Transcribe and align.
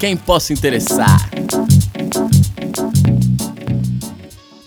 quem 0.00 0.16
possa 0.16 0.54
interessar. 0.54 1.30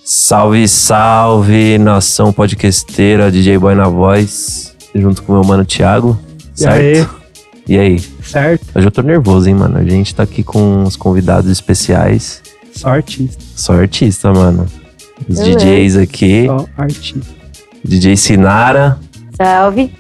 Salve, 0.05 0.67
salve, 0.67 1.77
nação 1.79 2.31
podcasteira, 2.31 3.31
DJ 3.31 3.57
Boy 3.57 3.73
na 3.73 3.87
voz, 3.89 4.75
junto 4.93 5.23
com 5.23 5.33
meu 5.33 5.43
mano 5.43 5.65
Thiago, 5.65 6.17
certo? 6.53 7.09
E 7.67 7.77
aí? 7.77 7.93
E 7.95 7.95
aí? 7.95 7.99
Certo? 8.23 8.63
Hoje 8.75 8.85
eu 8.87 8.91
tô 8.91 9.01
nervoso, 9.01 9.49
hein, 9.49 9.55
mano? 9.55 9.79
A 9.79 9.83
gente 9.83 10.13
tá 10.13 10.21
aqui 10.21 10.43
com 10.43 10.83
uns 10.83 10.95
convidados 10.95 11.49
especiais. 11.49 12.43
Só 12.71 12.89
artista. 12.89 13.43
Só 13.55 13.73
artista, 13.73 14.31
mano. 14.31 14.67
Os 15.27 15.39
Beleza. 15.39 15.57
DJs 15.59 15.97
aqui. 15.97 16.45
Só 16.45 16.65
artista. 16.77 17.21
DJ 17.83 18.15
Sinara, 18.17 18.99
Salve. 19.35 19.91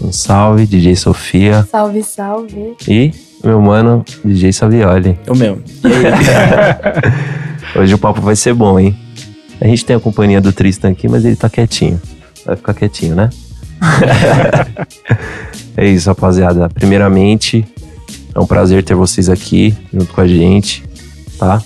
um 0.00 0.12
salve. 0.12 0.64
DJ 0.66 0.94
Sofia 0.96 1.66
Salve, 1.70 2.02
salve. 2.02 2.76
e 2.88 3.10
meu 3.46 3.60
mano 3.60 4.04
DJ 4.24 4.52
Savioli. 4.52 5.18
Eu 5.24 5.34
mesmo. 5.34 5.62
Hoje 7.76 7.94
o 7.94 7.98
papo 7.98 8.20
vai 8.20 8.34
ser 8.34 8.52
bom, 8.54 8.78
hein? 8.78 8.96
A 9.60 9.66
gente 9.66 9.84
tem 9.84 9.94
a 9.94 10.00
companhia 10.00 10.40
do 10.40 10.52
Tristan 10.52 10.90
aqui, 10.90 11.08
mas 11.08 11.24
ele 11.24 11.36
tá 11.36 11.48
quietinho. 11.48 12.00
Vai 12.44 12.56
ficar 12.56 12.74
quietinho, 12.74 13.14
né? 13.14 13.30
é 15.76 15.86
isso, 15.86 16.08
rapaziada. 16.08 16.68
Primeiramente, 16.68 17.64
é 18.34 18.40
um 18.40 18.46
prazer 18.46 18.82
ter 18.82 18.94
vocês 18.94 19.28
aqui 19.28 19.74
junto 19.92 20.12
com 20.12 20.20
a 20.20 20.26
gente, 20.26 20.84
tá? 21.38 21.62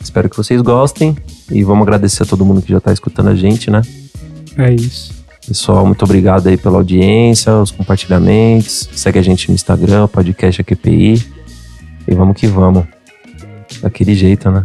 Espero 0.00 0.28
que 0.28 0.36
vocês 0.36 0.60
gostem 0.60 1.16
e 1.50 1.64
vamos 1.64 1.82
agradecer 1.82 2.22
a 2.22 2.26
todo 2.26 2.44
mundo 2.44 2.60
que 2.60 2.70
já 2.70 2.80
tá 2.80 2.92
escutando 2.92 3.30
a 3.30 3.34
gente, 3.34 3.70
né? 3.70 3.82
É 4.58 4.72
isso. 4.72 5.23
Pessoal, 5.46 5.84
muito 5.84 6.02
obrigado 6.04 6.46
aí 6.46 6.56
pela 6.56 6.78
audiência, 6.78 7.54
os 7.54 7.70
compartilhamentos. 7.70 8.88
Segue 8.92 9.18
a 9.18 9.22
gente 9.22 9.48
no 9.48 9.54
Instagram, 9.54 10.08
podcast 10.08 10.60
AQPI. 10.60 11.22
E 12.08 12.14
vamos 12.14 12.36
que 12.36 12.46
vamos. 12.46 12.84
Daquele 13.82 14.14
jeito, 14.14 14.50
né? 14.50 14.64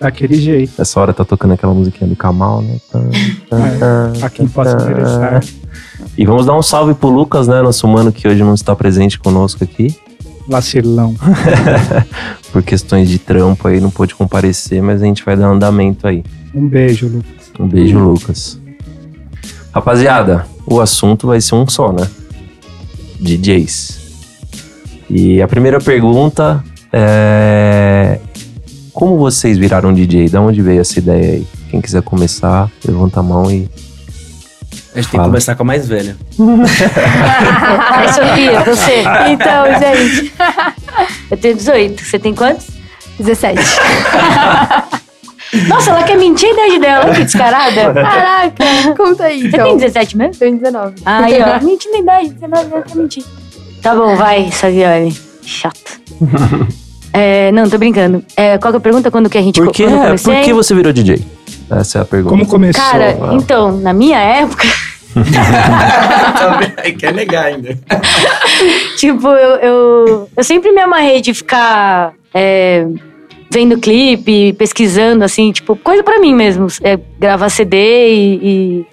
Daquele 0.00 0.36
jeito. 0.36 0.80
Essa 0.80 1.00
hora 1.00 1.12
tá 1.12 1.24
tocando 1.24 1.52
aquela 1.52 1.74
musiquinha 1.74 2.08
do 2.08 2.16
Kamal, 2.16 2.62
né? 2.62 2.78
Tan, 2.90 3.10
tan, 3.48 3.78
tan, 3.78 4.12
A 4.24 4.30
quem 4.30 4.48
possa 4.48 4.76
tan. 4.76 4.90
interessar. 4.90 5.44
E 6.16 6.24
vamos 6.24 6.46
dar 6.46 6.56
um 6.56 6.62
salve 6.62 6.94
pro 6.94 7.08
Lucas, 7.10 7.46
né? 7.46 7.60
Nosso 7.60 7.86
mano 7.86 8.10
que 8.10 8.26
hoje 8.26 8.42
não 8.42 8.54
está 8.54 8.74
presente 8.74 9.18
conosco 9.18 9.62
aqui. 9.62 9.94
Vacilão. 10.48 11.14
Por 12.52 12.62
questões 12.62 13.08
de 13.08 13.18
trampo 13.18 13.68
aí, 13.68 13.80
não 13.80 13.90
pôde 13.90 14.14
comparecer, 14.14 14.82
mas 14.82 15.02
a 15.02 15.04
gente 15.04 15.24
vai 15.24 15.36
dar 15.36 15.46
andamento 15.48 16.06
aí. 16.06 16.24
Um 16.54 16.66
beijo, 16.66 17.06
Lucas. 17.06 17.52
Um 17.58 17.68
beijo, 17.68 17.98
Lucas. 17.98 18.61
Rapaziada, 19.72 20.46
o 20.66 20.80
assunto 20.80 21.26
vai 21.26 21.40
ser 21.40 21.54
um 21.54 21.66
só, 21.66 21.92
né? 21.92 22.06
DJs. 23.18 24.00
E 25.08 25.40
a 25.40 25.48
primeira 25.48 25.80
pergunta 25.80 26.62
é. 26.92 28.18
Como 28.92 29.16
vocês 29.16 29.56
viraram 29.56 29.92
DJ? 29.92 30.28
Da 30.28 30.40
onde 30.40 30.60
veio 30.60 30.80
essa 30.80 30.98
ideia 30.98 31.32
aí? 31.34 31.46
Quem 31.70 31.80
quiser 31.80 32.02
começar, 32.02 32.70
levanta 32.84 33.20
a 33.20 33.22
mão 33.22 33.50
e. 33.50 33.68
A 34.94 34.96
gente 35.00 35.08
tem 35.08 35.18
Fala. 35.18 35.22
que 35.24 35.30
começar 35.30 35.54
com 35.54 35.62
a 35.62 35.66
mais 35.66 35.88
velha. 35.88 36.16
Ai, 37.90 38.12
Sofia, 38.12 38.60
você. 38.60 39.02
Então, 39.30 39.64
gente. 39.80 40.32
Eu 41.30 41.36
tenho 41.38 41.56
18. 41.56 42.04
Você 42.04 42.18
tem 42.18 42.34
quantos? 42.34 42.66
17. 43.18 43.58
Nossa, 45.68 45.90
ela 45.90 46.02
quer 46.02 46.16
mentir 46.16 46.48
a 46.48 46.52
idade 46.52 46.78
dela. 46.78 47.14
Que 47.14 47.24
descarada. 47.24 47.92
Caraca, 47.94 48.64
conta 48.96 49.24
aí, 49.24 49.40
Você 49.42 49.48
então. 49.48 49.64
tem 49.66 49.76
17 49.76 50.16
mesmo? 50.16 50.34
Tenho 50.36 50.56
19. 50.58 50.94
Aí, 51.04 51.34
ó. 51.42 51.62
Mentindo 51.64 51.96
a 51.96 51.98
idade. 51.98 52.28
19 52.30 52.74
anos 52.74 52.92
pra 52.92 53.02
mentir. 53.02 53.24
Tá 53.82 53.94
bom, 53.94 54.16
vai, 54.16 54.50
Savioli. 54.50 55.14
Chato. 55.42 56.00
É, 57.14 57.52
não, 57.52 57.68
tô 57.68 57.76
brincando. 57.76 58.24
É, 58.34 58.56
qual 58.56 58.72
que 58.72 58.76
é 58.76 58.78
a 58.78 58.80
pergunta? 58.80 59.10
Quando 59.10 59.28
que 59.28 59.36
a 59.36 59.42
gente 59.42 59.60
Por 59.60 59.70
que, 59.70 59.84
comecei? 59.84 60.34
por 60.34 60.44
que 60.44 60.52
você 60.54 60.74
virou 60.74 60.94
DJ? 60.94 61.22
Essa 61.70 61.98
é 61.98 62.00
a 62.00 62.04
pergunta. 62.06 62.30
Como 62.34 62.46
começou? 62.46 62.82
Cara, 62.82 63.18
Ah. 63.20 63.34
então, 63.34 63.70
na 63.76 63.92
minha 63.92 64.18
época, 64.18 64.66
quer 66.98 67.12
negar 67.12 67.44
ainda. 67.46 67.78
tipo, 68.96 69.28
eu, 69.28 69.56
eu, 69.56 70.28
eu 70.34 70.42
sempre 70.44 70.72
me 70.72 70.80
amarrei 70.80 71.20
de 71.20 71.34
ficar 71.34 72.14
é, 72.32 72.86
vendo 73.52 73.78
clipe, 73.78 74.54
pesquisando, 74.54 75.22
assim, 75.22 75.52
tipo, 75.52 75.76
coisa 75.76 76.02
pra 76.02 76.18
mim 76.18 76.34
mesmo. 76.34 76.66
é, 76.82 76.98
gravar 77.18 77.50
CD 77.50 77.76
e, 77.76 78.40
e 78.42 78.86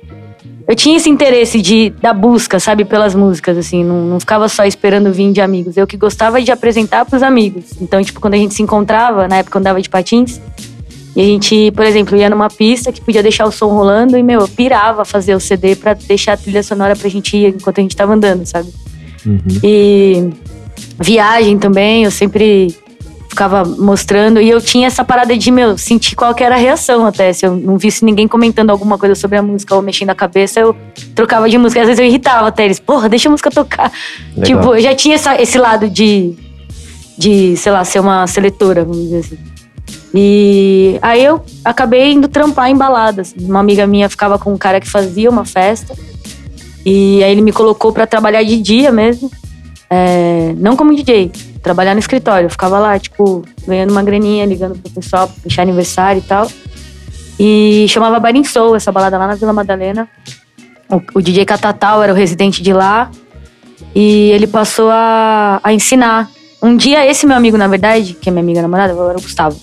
Eu 0.68 0.76
tinha 0.76 0.98
esse 0.98 1.10
interesse 1.10 1.62
de, 1.62 1.92
da 2.02 2.14
busca, 2.14 2.60
sabe, 2.60 2.84
pelas 2.84 3.16
músicas, 3.16 3.58
assim. 3.58 3.84
Não, 3.86 4.02
não 4.06 4.20
ficava 4.20 4.50
só 4.50 4.66
esperando 4.66 5.14
vir 5.14 5.32
de 5.32 5.40
amigos. 5.40 5.78
Eu 5.78 5.88
que 5.88 5.96
gostava 5.96 6.42
de 6.42 6.52
apresentar 6.52 7.06
pros 7.06 7.24
amigos. 7.24 7.64
Então, 7.80 8.04
tipo, 8.04 8.20
quando 8.20 8.34
a 8.34 8.38
gente 8.38 8.54
se 8.54 8.62
encontrava, 8.62 9.28
na 9.30 9.38
época 9.38 9.58
eu 9.58 9.60
andava 9.62 9.82
de 9.82 9.90
patins, 9.90 10.42
e 11.16 11.22
a 11.22 11.26
gente, 11.26 11.72
por 11.72 11.86
exemplo, 11.86 12.18
ia 12.18 12.30
numa 12.30 12.50
pista 12.50 12.92
que 12.92 13.02
podia 13.02 13.24
deixar 13.24 13.46
o 13.46 13.52
som 13.52 13.68
rolando 13.68 14.18
e, 14.18 14.22
meu, 14.22 14.42
eu 14.42 14.48
pirava 14.48 15.06
fazer 15.06 15.36
o 15.36 15.40
CD 15.40 15.76
pra 15.76 15.94
deixar 15.94 16.34
a 16.34 16.38
trilha 16.38 16.62
sonora 16.62 16.96
pra 16.96 17.10
gente 17.10 17.36
ir 17.36 17.48
enquanto 17.56 17.80
a 17.80 17.82
gente 17.82 17.96
tava 17.96 18.14
andando, 18.14 18.46
sabe? 18.46 18.70
Uhum. 19.26 19.40
E 19.64 20.30
viagem 21.00 21.58
também, 21.58 22.04
eu 22.04 22.12
sempre 22.12 22.76
ficava 23.40 23.64
mostrando. 23.64 24.42
E 24.42 24.50
eu 24.50 24.60
tinha 24.60 24.88
essa 24.88 25.02
parada 25.04 25.38
de, 25.38 25.50
meu, 25.50 25.78
sentir 25.78 26.14
qual 26.14 26.36
que 26.36 26.44
era 26.44 26.56
a 26.56 26.58
reação 26.58 27.06
até. 27.06 27.32
Se 27.32 27.46
eu 27.46 27.56
não 27.56 27.78
visse 27.78 28.04
ninguém 28.04 28.28
comentando 28.28 28.70
alguma 28.70 28.98
coisa 28.98 29.16
sobre 29.16 29.38
a 29.38 29.42
música 29.42 29.74
ou 29.76 29.82
mexendo 29.82 30.10
a 30.10 30.16
cabeça, 30.16 30.60
eu 30.60 30.76
trocava 31.16 31.50
de 31.50 31.58
música. 31.58 31.80
Às 31.80 31.88
vezes 31.88 32.00
eu 32.02 32.06
irritava 32.06 32.48
até 32.50 32.66
eles, 32.66 32.80
porra, 32.82 33.08
deixa 33.08 33.30
a 33.30 33.32
música 33.32 33.50
tocar. 33.50 33.92
Legal. 34.36 34.44
Tipo, 34.44 34.76
eu 34.76 34.82
já 34.82 34.94
tinha 34.94 35.16
essa- 35.16 35.42
esse 35.42 35.58
lado 35.58 35.90
de, 35.90 36.34
de, 37.18 37.56
sei 37.56 37.72
lá, 37.72 37.86
ser 37.86 38.02
uma 38.02 38.28
seletora, 38.28 38.84
vamos 38.84 39.04
dizer 39.04 39.20
assim. 39.20 39.38
E 40.14 40.98
aí 41.02 41.24
eu 41.24 41.42
acabei 41.64 42.12
indo 42.12 42.28
trampar 42.28 42.70
em 42.70 42.76
baladas. 42.76 43.34
Uma 43.40 43.62
amiga 43.62 43.88
minha 43.88 44.10
ficava 44.10 44.38
com 44.38 44.52
um 44.52 44.58
cara 44.58 44.82
que 44.82 44.90
fazia 44.90 45.30
uma 45.30 45.46
festa. 45.46 45.96
E 46.86 47.24
aí 47.24 47.32
ele 47.32 47.42
me 47.42 47.54
colocou 47.54 47.94
pra 47.94 48.06
trabalhar 48.06 48.44
de 48.44 48.60
dia 48.62 48.92
mesmo. 48.92 49.32
É, 49.90 50.54
não 50.58 50.76
como 50.76 50.94
DJ, 50.94 51.32
trabalhar 51.62 51.94
no 51.94 52.00
escritório. 52.00 52.46
Eu 52.46 52.50
ficava 52.50 52.80
lá, 52.80 52.98
tipo, 53.00 53.44
ganhando 53.68 53.92
uma 53.92 54.04
graninha, 54.04 54.46
ligando 54.46 54.78
pro 54.78 54.92
pessoal 54.92 55.28
pra 55.28 55.36
fechar 55.44 55.62
aniversário 55.64 56.20
e 56.20 56.24
tal. 56.24 56.48
E 57.40 57.86
chamava 57.88 58.20
Barin 58.20 58.44
Soul, 58.44 58.76
essa 58.76 58.92
balada 58.92 59.18
lá 59.18 59.28
na 59.28 59.36
Vila 59.36 59.54
Madalena. 59.54 60.08
O, 60.90 61.20
o 61.20 61.22
DJ 61.22 61.46
Catatal 61.46 62.04
era 62.04 62.12
o 62.12 62.16
residente 62.16 62.62
de 62.62 62.74
lá. 62.74 63.10
E 63.96 64.32
ele 64.32 64.48
passou 64.48 64.90
a, 64.90 65.60
a 65.64 65.74
ensinar. 65.74 66.30
Um 66.62 66.76
dia, 66.76 67.06
esse 67.10 67.26
meu 67.26 67.38
amigo, 67.38 67.58
na 67.58 67.68
verdade, 67.68 68.14
que 68.14 68.30
é 68.30 68.32
minha 68.32 68.44
amiga 68.44 68.62
namorada, 68.62 68.92
era 68.92 69.18
o 69.18 69.22
Gustavo. 69.22 69.58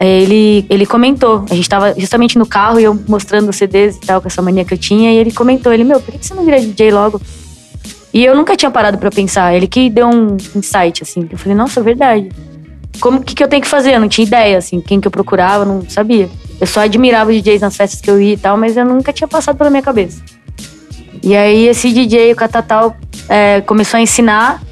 é, 0.00 0.20
Ele, 0.22 0.66
ele 0.68 0.84
comentou, 0.84 1.44
a 1.48 1.54
gente 1.54 1.68
tava 1.68 1.94
justamente 1.96 2.36
no 2.36 2.44
carro 2.44 2.80
e 2.80 2.84
eu 2.84 3.00
mostrando 3.06 3.48
os 3.48 3.56
CDs 3.56 3.96
e 3.96 4.00
tal, 4.00 4.20
com 4.20 4.26
essa 4.26 4.42
mania 4.42 4.64
que 4.64 4.74
eu 4.74 4.78
tinha, 4.78 5.12
e 5.12 5.16
ele 5.16 5.30
comentou, 5.30 5.72
ele, 5.72 5.84
meu, 5.84 6.00
por 6.00 6.12
que 6.12 6.26
você 6.26 6.34
não 6.34 6.44
vira 6.44 6.60
DJ 6.60 6.90
logo? 6.90 7.20
E 8.14 8.24
eu 8.24 8.36
nunca 8.36 8.56
tinha 8.56 8.70
parado 8.70 8.96
pra 8.96 9.10
pensar, 9.10 9.52
ele 9.56 9.66
que 9.66 9.90
deu 9.90 10.06
um 10.08 10.36
insight, 10.54 11.02
assim, 11.02 11.28
eu 11.28 11.36
falei, 11.36 11.56
nossa, 11.56 11.80
é 11.80 11.82
verdade. 11.82 12.28
Como 13.00 13.20
que, 13.20 13.34
que 13.34 13.42
eu 13.42 13.48
tenho 13.48 13.60
que 13.60 13.66
fazer? 13.66 13.92
Eu 13.92 13.98
não 13.98 14.08
tinha 14.08 14.24
ideia, 14.24 14.56
assim, 14.56 14.80
quem 14.80 15.00
que 15.00 15.08
eu 15.08 15.10
procurava, 15.10 15.64
não 15.64 15.82
sabia. 15.90 16.30
Eu 16.60 16.66
só 16.68 16.82
admirava 16.82 17.32
os 17.32 17.36
DJs 17.42 17.60
nas 17.60 17.76
festas 17.76 18.00
que 18.00 18.08
eu 18.08 18.20
ia 18.20 18.34
e 18.34 18.36
tal, 18.36 18.56
mas 18.56 18.76
eu 18.76 18.84
nunca 18.84 19.12
tinha 19.12 19.26
passado 19.26 19.58
pela 19.58 19.68
minha 19.68 19.82
cabeça. 19.82 20.22
E 21.24 21.34
aí 21.34 21.66
esse 21.66 21.92
DJ, 21.92 22.32
o 22.32 22.36
Catatal, 22.36 22.96
é, 23.28 23.60
começou 23.62 23.98
a 23.98 24.00
ensinar. 24.00 24.62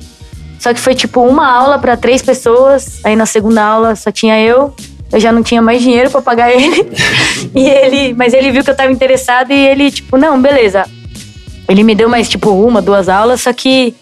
Só 0.60 0.72
que 0.72 0.78
foi 0.78 0.94
tipo 0.94 1.20
uma 1.22 1.50
aula 1.50 1.78
pra 1.80 1.96
três 1.96 2.22
pessoas. 2.22 3.00
Aí 3.02 3.16
na 3.16 3.26
segunda 3.26 3.60
aula 3.64 3.96
só 3.96 4.12
tinha 4.12 4.38
eu. 4.40 4.72
Eu 5.10 5.18
já 5.18 5.32
não 5.32 5.42
tinha 5.42 5.60
mais 5.60 5.82
dinheiro 5.82 6.10
pra 6.10 6.22
pagar 6.22 6.52
ele. 6.52 6.92
e 7.54 7.68
ele, 7.68 8.14
mas 8.14 8.32
ele 8.32 8.52
viu 8.52 8.62
que 8.62 8.70
eu 8.70 8.76
tava 8.76 8.92
interessado 8.92 9.50
e 9.50 9.66
ele 9.66 9.90
tipo, 9.90 10.16
não, 10.16 10.40
beleza. 10.40 10.84
Ele 11.68 11.82
me 11.82 11.94
deu 11.94 12.08
mais 12.08 12.28
tipo 12.28 12.50
uma, 12.50 12.82
duas 12.82 13.08
aulas, 13.08 13.42
só 13.42 13.52
que 13.52 13.94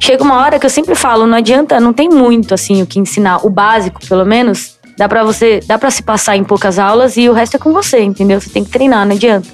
chega 0.00 0.22
uma 0.22 0.36
hora 0.36 0.58
que 0.58 0.66
eu 0.66 0.70
sempre 0.70 0.94
falo, 0.94 1.26
não 1.26 1.38
adianta, 1.38 1.80
não 1.80 1.92
tem 1.92 2.08
muito 2.08 2.54
assim 2.54 2.82
o 2.82 2.86
que 2.86 2.98
ensinar, 2.98 3.44
o 3.44 3.50
básico, 3.50 4.00
pelo 4.06 4.24
menos. 4.24 4.74
Dá 4.96 5.08
pra 5.08 5.24
você, 5.24 5.60
dá 5.66 5.76
para 5.76 5.90
se 5.90 6.02
passar 6.02 6.36
em 6.36 6.44
poucas 6.44 6.78
aulas 6.78 7.16
e 7.16 7.28
o 7.28 7.32
resto 7.32 7.56
é 7.56 7.58
com 7.58 7.72
você, 7.72 8.00
entendeu? 8.00 8.40
Você 8.40 8.48
tem 8.50 8.62
que 8.62 8.70
treinar, 8.70 9.04
não 9.04 9.16
adianta. 9.16 9.48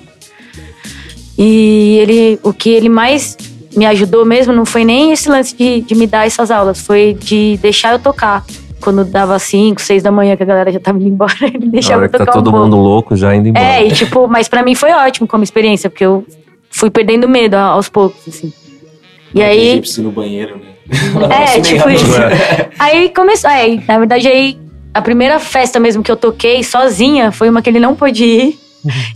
E 1.38 1.96
ele, 2.02 2.38
o 2.42 2.52
que 2.52 2.68
ele 2.68 2.90
mais 2.90 3.38
me 3.74 3.86
ajudou 3.86 4.26
mesmo 4.26 4.52
não 4.52 4.66
foi 4.66 4.84
nem 4.84 5.12
esse 5.12 5.30
lance 5.30 5.56
de, 5.56 5.80
de 5.80 5.94
me 5.94 6.06
dar 6.06 6.26
essas 6.26 6.50
aulas, 6.50 6.80
foi 6.80 7.16
de 7.18 7.58
deixar 7.62 7.92
eu 7.92 7.98
tocar. 7.98 8.44
Quando 8.82 9.04
dava 9.04 9.38
5, 9.38 9.80
6 9.80 10.02
da 10.02 10.10
manhã, 10.10 10.36
que 10.36 10.42
a 10.42 10.46
galera 10.46 10.72
já 10.72 10.80
tava 10.80 10.98
indo 10.98 11.08
embora, 11.08 11.32
ele 11.46 11.68
deixava 11.68 12.04
eu 12.04 12.10
tá 12.10 12.18
tocar 12.18 12.32
um 12.32 12.34
todo 12.34 12.50
pouco. 12.50 12.64
mundo 12.66 12.76
louco 12.76 13.16
já 13.16 13.34
indo 13.34 13.48
embora. 13.48 13.64
É, 13.64 13.86
e 13.86 13.92
tipo, 13.92 14.26
mas 14.26 14.48
pra 14.48 14.62
mim 14.62 14.74
foi 14.74 14.92
ótimo 14.92 15.26
como 15.26 15.44
experiência, 15.44 15.88
porque 15.88 16.04
eu 16.04 16.24
fui 16.70 16.88
perdendo 16.90 17.28
medo 17.28 17.54
aos 17.56 17.88
poucos, 17.88 18.20
assim. 18.26 18.52
E 19.34 19.42
aí. 19.42 19.72
Egípcio 19.72 20.02
no 20.02 20.10
banheiro, 20.12 20.56
né? 20.56 20.70
É, 21.56 21.60
tipo 21.60 21.88
isso. 21.90 22.04
Aí 22.78 23.10
começou. 23.10 23.50
É, 23.50 23.78
na 23.86 23.98
verdade, 23.98 24.26
aí 24.26 24.58
a 24.94 25.02
primeira 25.02 25.38
festa 25.38 25.78
mesmo 25.78 26.02
que 26.02 26.10
eu 26.10 26.16
toquei 26.16 26.64
sozinha 26.64 27.30
foi 27.30 27.48
uma 27.48 27.60
que 27.62 27.70
ele 27.70 27.78
não 27.78 27.94
pôde 27.94 28.24
ir 28.24 28.58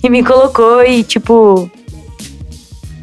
e 0.03 0.09
me 0.11 0.23
colocou 0.23 0.85
e, 0.85 1.03
tipo. 1.03 1.71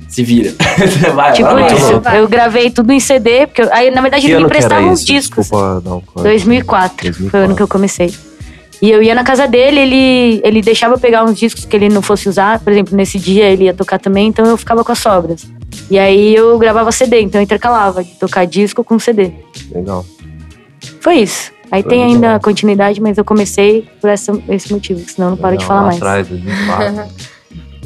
Se 0.07 0.23
vira. 0.23 0.53
vai, 1.15 1.31
Tipo 1.33 1.57
isso. 1.73 1.99
vai. 2.01 2.19
Eu 2.19 2.27
gravei 2.27 2.69
tudo 2.69 2.91
em 2.91 2.99
CD, 2.99 3.47
porque 3.47 3.61
eu- 3.61 3.69
aí 3.73 3.89
na 3.91 4.01
verdade 4.01 4.25
Que 4.25 4.31
ele 4.31 4.37
me 4.39 4.43
ano 4.43 4.49
que 4.51 4.57
era 4.57 4.67
prestava 4.67 4.87
uns 4.91 5.05
discos. 5.05 5.45
Desculpa 5.47 5.81
um 5.85 6.01
corte. 6.01 6.23
2004, 6.23 7.13
foi 7.13 7.39
o 7.39 7.43
ano 7.43 7.55
que 7.55 7.61
eu 7.61 7.67
2004. 7.67 7.67
comecei. 7.67 8.13
E 8.81 8.89
eu 8.89 9.03
ia 9.03 9.13
na 9.13 9.23
casa 9.23 9.47
dele, 9.47 9.79
ele, 9.79 10.41
ele 10.43 10.61
deixava 10.61 10.95
eu 10.95 10.99
pegar 10.99 11.23
uns 11.23 11.37
discos 11.37 11.65
que 11.65 11.75
ele 11.75 11.87
não 11.87 12.01
fosse 12.01 12.27
usar. 12.27 12.59
Por 12.59 12.73
exemplo, 12.73 12.95
nesse 12.95 13.19
dia 13.19 13.45
ele 13.45 13.65
ia 13.65 13.73
tocar 13.73 13.99
também, 13.99 14.27
então 14.27 14.45
eu 14.45 14.57
ficava 14.57 14.83
com 14.83 14.91
as 14.91 14.97
sobras. 14.99 15.45
E 15.89 15.99
aí 15.99 16.35
eu 16.35 16.57
gravava 16.57 16.91
CD, 16.91 17.21
então 17.21 17.39
eu 17.39 17.43
intercalava 17.43 18.03
de 18.03 18.11
tocar 18.15 18.45
disco 18.45 18.83
com 18.83 18.97
CD. 18.97 19.31
Legal. 19.71 20.03
Foi 20.99 21.15
isso. 21.15 21.51
Aí 21.71 21.83
Foi 21.83 21.91
tem 21.91 22.03
ainda 22.03 22.35
a 22.35 22.39
continuidade, 22.39 22.99
mas 22.99 23.17
eu 23.17 23.23
comecei 23.23 23.87
por 24.01 24.09
essa, 24.09 24.33
esse 24.49 24.73
motivo, 24.73 24.99
senão 25.07 25.27
eu 25.27 25.31
não 25.31 25.37
paro 25.37 25.57
de 25.57 25.63
Legal, 25.63 25.67
falar 25.67 25.81
lá 25.81 25.87
mais. 25.87 25.97
Atrás, 25.97 26.27
2004. 26.27 27.31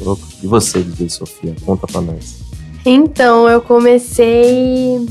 Louco. 0.00 0.22
E 0.42 0.46
você, 0.46 0.82
DJ 0.82 1.08
Sofia? 1.08 1.54
Conta 1.64 1.86
pra 1.86 2.00
nós. 2.00 2.40
Então, 2.84 3.48
eu 3.48 3.60
comecei. 3.60 5.06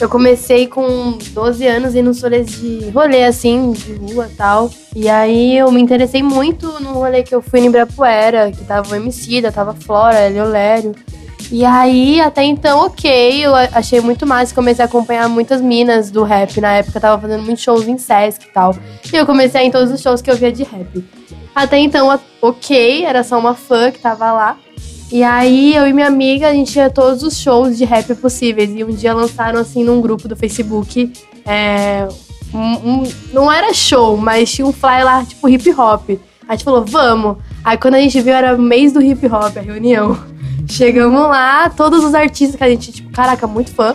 Eu 0.00 0.08
comecei 0.08 0.68
com 0.68 1.18
12 1.32 1.66
anos 1.66 1.94
e 1.96 2.02
nos 2.02 2.22
rolês 2.22 2.46
de 2.46 2.88
rolê, 2.90 3.24
assim, 3.24 3.72
de 3.72 3.94
rua 3.94 4.30
tal. 4.36 4.70
E 4.94 5.08
aí 5.08 5.58
eu 5.58 5.72
me 5.72 5.80
interessei 5.80 6.22
muito 6.22 6.80
no 6.80 6.92
rolê 6.92 7.24
que 7.24 7.34
eu 7.34 7.42
fui 7.42 7.60
em 7.60 7.66
Ibirapuera, 7.66 8.52
que 8.52 8.64
tava 8.64 8.92
o 8.92 8.94
Emicida, 8.94 9.50
tava 9.50 9.74
Flora, 9.74 10.28
Leolério. 10.28 10.94
E 11.50 11.64
aí, 11.64 12.20
até 12.20 12.44
então, 12.44 12.86
ok, 12.86 13.44
eu 13.44 13.54
achei 13.54 14.00
muito 14.00 14.24
massa. 14.26 14.54
Comecei 14.54 14.84
a 14.84 14.86
acompanhar 14.86 15.28
muitas 15.28 15.60
minas 15.60 16.10
do 16.10 16.22
rap. 16.22 16.60
Na 16.60 16.74
época, 16.74 16.98
eu 16.98 17.02
tava 17.02 17.20
fazendo 17.20 17.42
muitos 17.42 17.64
shows 17.64 17.88
em 17.88 17.98
Sesc 17.98 18.46
e 18.46 18.52
tal. 18.52 18.76
E 19.12 19.16
eu 19.16 19.26
comecei 19.26 19.60
a 19.60 19.64
ir 19.64 19.68
em 19.68 19.70
todos 19.70 19.90
os 19.90 20.00
shows 20.00 20.22
que 20.22 20.30
eu 20.30 20.36
via 20.36 20.52
de 20.52 20.62
rap. 20.62 21.04
Até 21.54 21.78
então, 21.78 22.20
ok, 22.40 23.04
era 23.04 23.24
só 23.24 23.38
uma 23.38 23.54
fã 23.54 23.90
que 23.90 23.98
tava 23.98 24.32
lá. 24.32 24.56
E 25.10 25.22
aí, 25.22 25.74
eu 25.74 25.86
e 25.86 25.92
minha 25.92 26.06
amiga, 26.06 26.48
a 26.48 26.52
gente 26.52 26.76
ia 26.76 26.86
a 26.86 26.90
todos 26.90 27.22
os 27.22 27.36
shows 27.38 27.78
de 27.78 27.84
rap 27.84 28.14
possíveis. 28.16 28.70
E 28.74 28.84
um 28.84 28.90
dia 28.90 29.14
lançaram, 29.14 29.58
assim, 29.58 29.82
num 29.82 30.00
grupo 30.02 30.28
do 30.28 30.36
Facebook, 30.36 31.10
é, 31.46 32.06
um- 32.52 32.58
um- 33.02 33.12
não 33.32 33.50
era 33.50 33.72
show, 33.72 34.16
mas 34.18 34.50
tinha 34.52 34.66
um 34.66 34.72
flyer 34.72 35.04
lá, 35.04 35.24
tipo, 35.24 35.48
hip 35.48 35.70
hop. 35.72 36.10
A 36.46 36.52
gente 36.52 36.64
falou, 36.64 36.84
vamos. 36.84 37.38
Aí, 37.64 37.78
quando 37.78 37.94
a 37.94 38.00
gente 38.00 38.20
viu, 38.20 38.34
era 38.34 38.56
mês 38.58 38.92
do 38.92 39.00
hip 39.00 39.26
hop, 39.26 39.56
a 39.56 39.60
reunião. 39.60 40.18
Chegamos 40.68 41.22
lá, 41.22 41.70
todos 41.70 42.04
os 42.04 42.14
artistas 42.14 42.56
que 42.56 42.64
a 42.64 42.68
gente, 42.68 42.92
tipo, 42.92 43.10
caraca, 43.10 43.46
muito 43.46 43.70
fã. 43.72 43.94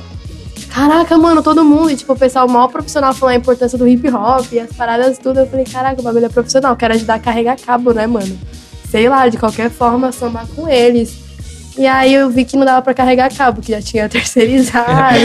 Caraca, 0.73 1.15
mano, 1.19 1.43
todo 1.43 1.63
mundo. 1.63 1.91
E, 1.91 1.95
tipo, 1.95 2.13
o 2.13 2.17
pessoal 2.17 2.47
mal 2.47 2.67
profissional 2.69 3.13
falando 3.13 3.35
a 3.35 3.37
importância 3.37 3.77
do 3.77 3.87
hip 3.87 4.09
hop 4.09 4.51
e 4.51 4.59
as 4.59 4.71
paradas 4.73 5.19
tudo. 5.19 5.41
Eu 5.41 5.47
falei, 5.47 5.65
caraca, 5.65 6.01
o 6.01 6.03
bagulho 6.03 6.25
é 6.25 6.29
profissional. 6.29 6.75
Quero 6.75 6.95
ajudar 6.95 7.15
a 7.15 7.19
carregar 7.19 7.55
cabo, 7.59 7.93
né, 7.93 8.07
mano? 8.07 8.35
Sei 8.93 9.09
lá, 9.09 9.27
de 9.27 9.39
qualquer 9.39 9.71
forma, 9.71 10.11
somar 10.11 10.45
com 10.55 10.69
eles. 10.69 11.17
E 11.75 11.87
aí 11.87 12.13
eu 12.13 12.29
vi 12.29 12.45
que 12.45 12.55
não 12.55 12.63
dava 12.63 12.79
pra 12.83 12.93
carregar 12.93 13.35
cabo, 13.35 13.59
que 13.59 13.71
já 13.71 13.81
tinha 13.81 14.07
terceirizado. 14.13 14.93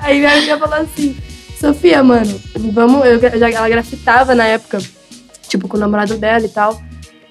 aí 0.00 0.20
minha 0.20 0.32
amiga 0.32 0.56
falou 0.56 0.76
assim, 0.76 1.16
Sofia, 1.58 2.04
mano, 2.04 2.40
vamos. 2.72 3.04
Eu, 3.04 3.18
já, 3.36 3.50
ela 3.50 3.68
grafitava 3.68 4.32
na 4.32 4.44
época, 4.44 4.78
tipo, 5.48 5.66
com 5.66 5.76
o 5.76 5.80
namorado 5.80 6.16
dela 6.16 6.44
e 6.44 6.48
tal. 6.48 6.80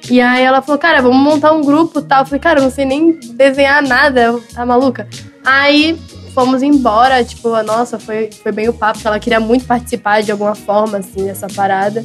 E 0.10 0.19
aí 0.19 0.44
ela 0.44 0.62
falou, 0.62 0.77
cara, 0.77 1.01
vamos 1.01 1.24
montar 1.24 1.54
um 1.54 1.63
grupo 1.63 2.00
e 2.00 2.04
tal. 2.04 2.24
Eu 2.24 2.25
falei, 2.25 2.42
cara, 2.42 2.60
eu 2.60 2.63
não 2.63 2.71
sei 2.71 2.83
nem 2.83 3.18
desenhar 3.38 3.81
nada, 3.81 4.38
tá 4.54 4.66
maluca? 4.66 5.07
Aí 5.45 5.98
fomos 6.33 6.62
embora, 6.62 7.24
tipo, 7.24 7.50
nossa, 7.63 7.98
foi, 7.98 8.30
foi 8.44 8.51
bem 8.51 8.68
o 8.68 8.74
papo, 8.74 8.95
porque 8.95 9.07
ela 9.07 9.18
queria 9.18 9.39
muito 9.39 9.63
participar 9.63 10.21
de 10.21 10.33
alguma 10.33 10.56
forma, 10.56 10.98
assim, 10.98 11.24
dessa 11.24 11.48
parada. 11.48 12.04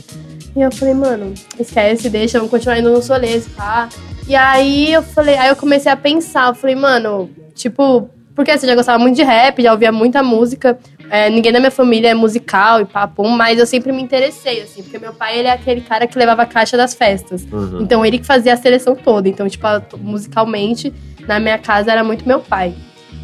E 0.57 0.61
eu 0.61 0.71
falei, 0.71 0.95
mano, 0.95 1.35
esquece, 1.59 2.09
deixa, 2.09 2.39
vamos 2.39 2.51
continuar 2.51 2.79
indo 2.79 2.91
no 2.91 3.03
solês, 3.03 3.49
pá. 3.49 3.89
E 4.29 4.35
aí 4.37 4.93
eu 4.93 5.03
falei, 5.03 5.37
aí 5.37 5.49
eu 5.49 5.57
comecei 5.57 5.91
a 5.91 5.97
pensar, 5.97 6.49
eu 6.49 6.55
falei, 6.55 6.77
mano, 6.77 7.29
tipo, 7.55 8.09
porque 8.37 8.51
assim, 8.53 8.67
eu 8.67 8.71
já 8.71 8.77
gostava 8.77 8.99
muito 8.99 9.17
de 9.17 9.23
rap, 9.23 9.61
já 9.63 9.73
ouvia 9.73 9.91
muita 9.93 10.23
música. 10.23 10.79
é, 11.11 11.29
ninguém 11.29 11.53
da 11.53 11.59
minha 11.59 11.71
família 11.73 12.09
é 12.11 12.15
musical 12.15 12.81
e 12.81 12.85
papo, 12.85 13.29
mas 13.29 13.59
eu 13.59 13.67
sempre 13.67 13.91
me 13.93 14.01
interessei, 14.03 14.63
assim, 14.63 14.83
porque 14.83 14.99
meu 14.99 15.13
pai, 15.13 15.39
ele 15.41 15.49
é 15.49 15.53
aquele 15.53 15.81
cara 15.81 16.07
que 16.07 16.17
levava 16.19 16.43
a 16.43 16.47
caixa 16.47 16.77
das 16.77 16.95
festas. 16.95 17.45
Uhum. 17.53 17.81
Então 17.83 18.07
ele 18.07 18.19
que 18.19 18.25
fazia 18.27 18.55
a 18.55 18.57
seleção 18.57 18.95
toda. 18.95 19.29
Então, 19.29 19.49
tipo, 19.49 19.67
a- 19.67 19.83
musicalmente, 19.99 20.93
na 21.27 21.39
minha 21.41 21.59
casa 21.59 21.91
era 21.93 22.03
muito 22.05 22.27
meu 22.27 22.41
pai. 22.41 22.75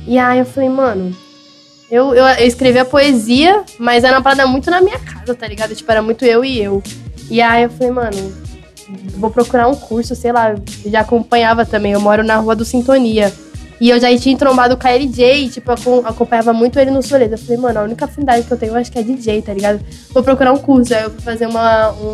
E 0.07 0.19
aí 0.19 0.39
eu 0.41 0.45
falei, 0.45 0.69
mano, 0.69 1.17
eu, 1.91 2.15
eu, 2.15 2.25
eu 2.27 2.47
escrevia 2.47 2.85
poesia, 2.85 3.63
mas 3.79 4.05
era 4.05 4.17
uma 4.17 4.23
parada 4.23 4.47
muito 4.47 4.71
na 4.71 4.81
minha 4.81 4.99
casa, 4.99 5.35
tá 5.35 5.47
ligado? 5.47 5.75
Tipo, 5.75 5.91
era 5.91 6.03
muito 6.03 6.25
eu 6.25 6.45
e 6.45 6.61
eu. 6.63 6.83
E 7.31 7.41
aí 7.41 7.63
eu 7.63 7.71
falei, 7.71 7.93
mano, 7.93 8.33
vou 9.17 9.31
procurar 9.31 9.69
um 9.69 9.75
curso, 9.77 10.15
sei 10.17 10.33
lá, 10.33 10.55
já 10.87 11.01
acompanhava 11.01 11.65
também. 11.65 11.93
Eu 11.93 12.01
moro 12.01 12.25
na 12.25 12.37
rua 12.37 12.57
do 12.57 12.65
Sintonia. 12.65 13.33
E 13.81 13.89
eu 13.89 13.99
já 13.99 14.15
tinha 14.19 14.37
trombado 14.37 14.77
com 14.77 14.87
a 14.87 14.91
LJ, 14.91 15.49
tipo, 15.49 15.73
acom- 15.73 16.03
acompanhava 16.05 16.53
muito 16.53 16.79
ele 16.79 16.91
no 16.91 17.03
Soledo. 17.03 17.35
Eu 17.35 17.39
falei, 17.39 17.57
mano, 17.57 17.79
a 17.81 17.83
única 17.85 18.05
afinidade 18.05 18.45
que 18.47 18.53
eu 18.53 18.59
tenho, 18.59 18.75
acho 18.77 18.93
que 18.93 18.99
é 18.99 19.03
DJ, 19.03 19.41
tá 19.41 19.55
ligado? 19.55 19.81
Vou 20.13 20.23
procurar 20.23 20.53
um 20.53 20.59
curso. 20.59 20.93
Aí 20.95 21.05
eu 21.05 21.11
fui 21.11 21.21
fazer 21.23 21.47
uma, 21.47 21.93
um, 21.93 22.13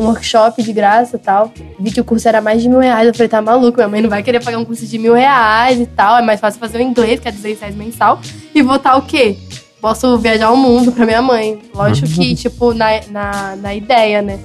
um 0.00 0.06
workshop 0.06 0.60
de 0.60 0.72
graça 0.72 1.14
e 1.14 1.18
tal. 1.20 1.52
Vi 1.78 1.92
que 1.92 2.00
o 2.00 2.04
curso 2.04 2.26
era 2.26 2.40
mais 2.40 2.60
de 2.62 2.68
mil 2.68 2.80
reais. 2.80 3.06
Eu 3.06 3.14
falei, 3.14 3.28
tá 3.28 3.40
maluco, 3.40 3.76
minha 3.76 3.86
mãe 3.88 4.00
não 4.02 4.10
vai 4.10 4.24
querer 4.24 4.42
pagar 4.42 4.58
um 4.58 4.64
curso 4.64 4.84
de 4.86 4.98
mil 4.98 5.14
reais 5.14 5.78
e 5.78 5.86
tal. 5.86 6.18
É 6.18 6.22
mais 6.22 6.40
fácil 6.40 6.58
fazer 6.58 6.78
o 6.78 6.82
inglês, 6.82 7.20
que 7.20 7.28
é 7.28 7.32
200 7.32 7.60
reais 7.60 7.76
mensal. 7.76 8.20
E 8.52 8.60
votar 8.60 8.98
o 8.98 9.02
quê? 9.02 9.36
Posso 9.80 10.18
viajar 10.18 10.50
o 10.50 10.56
mundo 10.56 10.90
pra 10.92 11.06
minha 11.06 11.22
mãe. 11.22 11.60
Lógico 11.74 12.08
que, 12.08 12.34
tipo, 12.36 12.74
na, 12.74 13.00
na, 13.10 13.56
na 13.56 13.74
ideia, 13.74 14.20
né? 14.20 14.38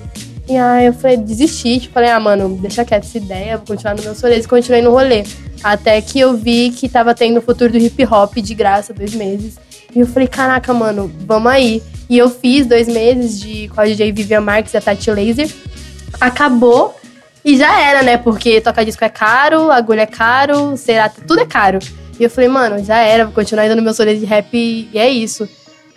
E 0.48 0.58
aí 0.58 0.88
eu 0.88 0.94
falei, 0.94 1.18
desisti, 1.18 1.80
tipo, 1.80 1.94
falei, 1.94 2.10
ah, 2.10 2.20
mano, 2.20 2.58
deixa 2.62 2.84
quieto 2.84 3.06
essa 3.06 3.18
ideia, 3.18 3.58
vou 3.58 3.68
continuar 3.68 3.96
no 3.96 4.04
meu 4.04 4.14
solês 4.14 4.44
e 4.44 4.48
continuei 4.48 4.82
no 4.82 4.92
rolê. 4.92 5.24
Até 5.64 6.02
que 6.02 6.20
eu 6.20 6.36
vi 6.36 6.70
que 6.72 6.90
tava 6.90 7.16
tendo 7.16 7.38
o 7.38 7.42
futuro 7.42 7.72
do 7.72 7.78
hip 7.78 8.06
hop 8.06 8.36
de 8.36 8.54
graça, 8.54 8.94
dois 8.94 9.16
meses. 9.16 9.58
E 9.96 10.02
eu 10.02 10.08
falei, 10.08 10.28
caraca, 10.28 10.74
mano, 10.74 11.12
vamos 11.26 11.52
aí. 11.52 11.82
E 12.10 12.18
eu 12.18 12.30
fiz 12.30 12.66
dois 12.66 12.88
meses 12.88 13.40
de, 13.40 13.70
com 13.70 13.80
a 13.80 13.86
DJ 13.86 14.12
Vivian 14.12 14.42
Marques 14.42 14.74
e 14.74 14.78
a 14.78 14.82
Tati 14.82 15.10
Laser. 15.10 15.50
Acabou 16.20 16.94
e 17.46 17.58
já 17.58 17.82
era, 17.82 18.04
né? 18.04 18.18
Porque 18.18 18.60
tocar 18.60 18.84
disco 18.84 19.04
é 19.04 19.10
caro, 19.10 19.72
agulha 19.72 20.02
é 20.02 20.06
caro, 20.06 20.76
será, 20.76 21.08
tudo 21.10 21.40
é 21.40 21.46
caro. 21.46 21.80
E 22.20 22.24
eu 22.24 22.30
falei, 22.30 22.50
mano, 22.50 22.84
já 22.84 22.98
era, 22.98 23.26
vou 23.26 23.34
continuar 23.34 23.66
indo 23.66 23.76
no 23.76 23.82
meu 23.82 23.94
solê 23.94 24.16
de 24.16 24.26
rap 24.26 24.56
e 24.56 24.90
é 24.98 25.10
isso. 25.10 25.48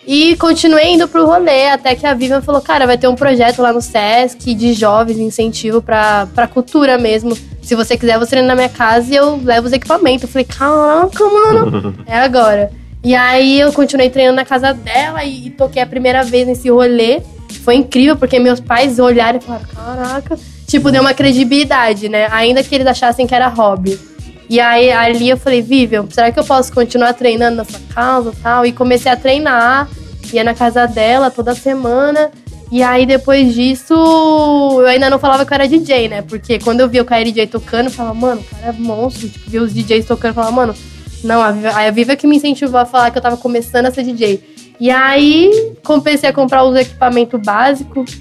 E 0.06 0.36
continuei 0.36 0.92
indo 0.92 1.08
pro 1.08 1.26
rolê, 1.26 1.66
até 1.66 1.96
que 1.96 2.06
a 2.06 2.14
Vivian 2.14 2.40
falou, 2.40 2.60
cara, 2.60 2.86
vai 2.86 2.96
ter 2.96 3.08
um 3.08 3.16
projeto 3.16 3.60
lá 3.60 3.72
no 3.72 3.82
Sesc 3.82 4.54
de 4.54 4.72
jovens, 4.72 5.18
incentivo 5.18 5.82
pra, 5.82 6.28
pra 6.32 6.46
cultura 6.46 6.96
mesmo. 6.96 7.36
Se 7.60 7.74
você 7.74 7.96
quiser, 7.96 8.16
você 8.16 8.36
vem 8.36 8.44
na 8.44 8.54
minha 8.54 8.68
casa 8.68 9.12
e 9.12 9.16
eu 9.16 9.40
levo 9.42 9.66
os 9.66 9.72
equipamentos. 9.72 10.22
Eu 10.22 10.28
falei, 10.28 10.44
caraca, 10.44 11.24
mano, 11.24 11.94
é 12.06 12.18
agora. 12.18 12.70
E 13.02 13.16
aí 13.16 13.58
eu 13.58 13.72
continuei 13.72 14.08
treinando 14.08 14.36
na 14.36 14.44
casa 14.44 14.72
dela 14.72 15.24
e, 15.24 15.48
e 15.48 15.50
toquei 15.50 15.82
a 15.82 15.86
primeira 15.86 16.22
vez 16.22 16.46
nesse 16.46 16.70
rolê. 16.70 17.20
Foi 17.64 17.74
incrível, 17.74 18.16
porque 18.16 18.38
meus 18.38 18.60
pais 18.60 19.00
olharam 19.00 19.40
e 19.40 19.42
falaram, 19.42 19.66
caraca. 19.66 20.38
Tipo, 20.68 20.92
deu 20.92 21.00
uma 21.00 21.14
credibilidade, 21.14 22.08
né? 22.08 22.28
Ainda 22.30 22.62
que 22.62 22.72
eles 22.72 22.86
achassem 22.86 23.26
que 23.26 23.34
era 23.34 23.48
hobby. 23.48 23.98
E 24.48 24.60
aí 24.60 24.92
ali 24.92 25.28
eu 25.28 25.36
falei, 25.36 25.60
Vivian, 25.60 26.06
será 26.10 26.30
que 26.30 26.38
eu 26.38 26.44
posso 26.44 26.72
continuar 26.72 27.12
treinando 27.14 27.56
na 27.56 27.64
sua 27.64 27.80
casa 27.92 28.30
e 28.30 28.42
tal? 28.42 28.66
E 28.66 28.72
comecei 28.72 29.10
a 29.10 29.16
treinar, 29.16 29.88
ia 30.32 30.44
na 30.44 30.54
casa 30.54 30.86
dela 30.86 31.30
toda 31.30 31.54
semana. 31.54 32.30
E 32.70 32.82
aí 32.82 33.06
depois 33.06 33.54
disso, 33.54 33.94
eu 33.94 34.86
ainda 34.86 35.08
não 35.08 35.18
falava 35.18 35.44
que 35.44 35.52
eu 35.52 35.54
era 35.54 35.68
DJ, 35.68 36.08
né? 36.08 36.22
Porque 36.22 36.58
quando 36.58 36.80
eu 36.80 36.88
via 36.88 37.02
o 37.02 37.24
DJ 37.24 37.46
tocando, 37.46 37.86
eu 37.86 37.92
falava, 37.92 38.14
mano, 38.14 38.40
o 38.40 38.44
cara 38.44 38.68
é 38.68 38.72
monstro. 38.72 39.28
Tipo, 39.28 39.50
via 39.50 39.62
os 39.62 39.72
DJs 39.72 40.06
tocando, 40.06 40.30
eu 40.30 40.34
falava, 40.34 40.52
mano, 40.52 40.74
não, 41.22 41.40
a 41.40 41.52
Viva, 41.52 41.70
a 41.70 41.90
Viva 41.90 42.16
que 42.16 42.26
me 42.26 42.36
incentivou 42.36 42.80
a 42.80 42.84
falar 42.84 43.10
que 43.10 43.18
eu 43.18 43.22
tava 43.22 43.36
começando 43.36 43.86
a 43.86 43.90
ser 43.92 44.02
DJ. 44.02 44.42
E 44.78 44.90
aí 44.90 45.74
comecei 45.84 46.28
a 46.28 46.32
comprar 46.32 46.64
os 46.64 46.76
equipamentos 46.76 47.40
básicos. 47.40 48.18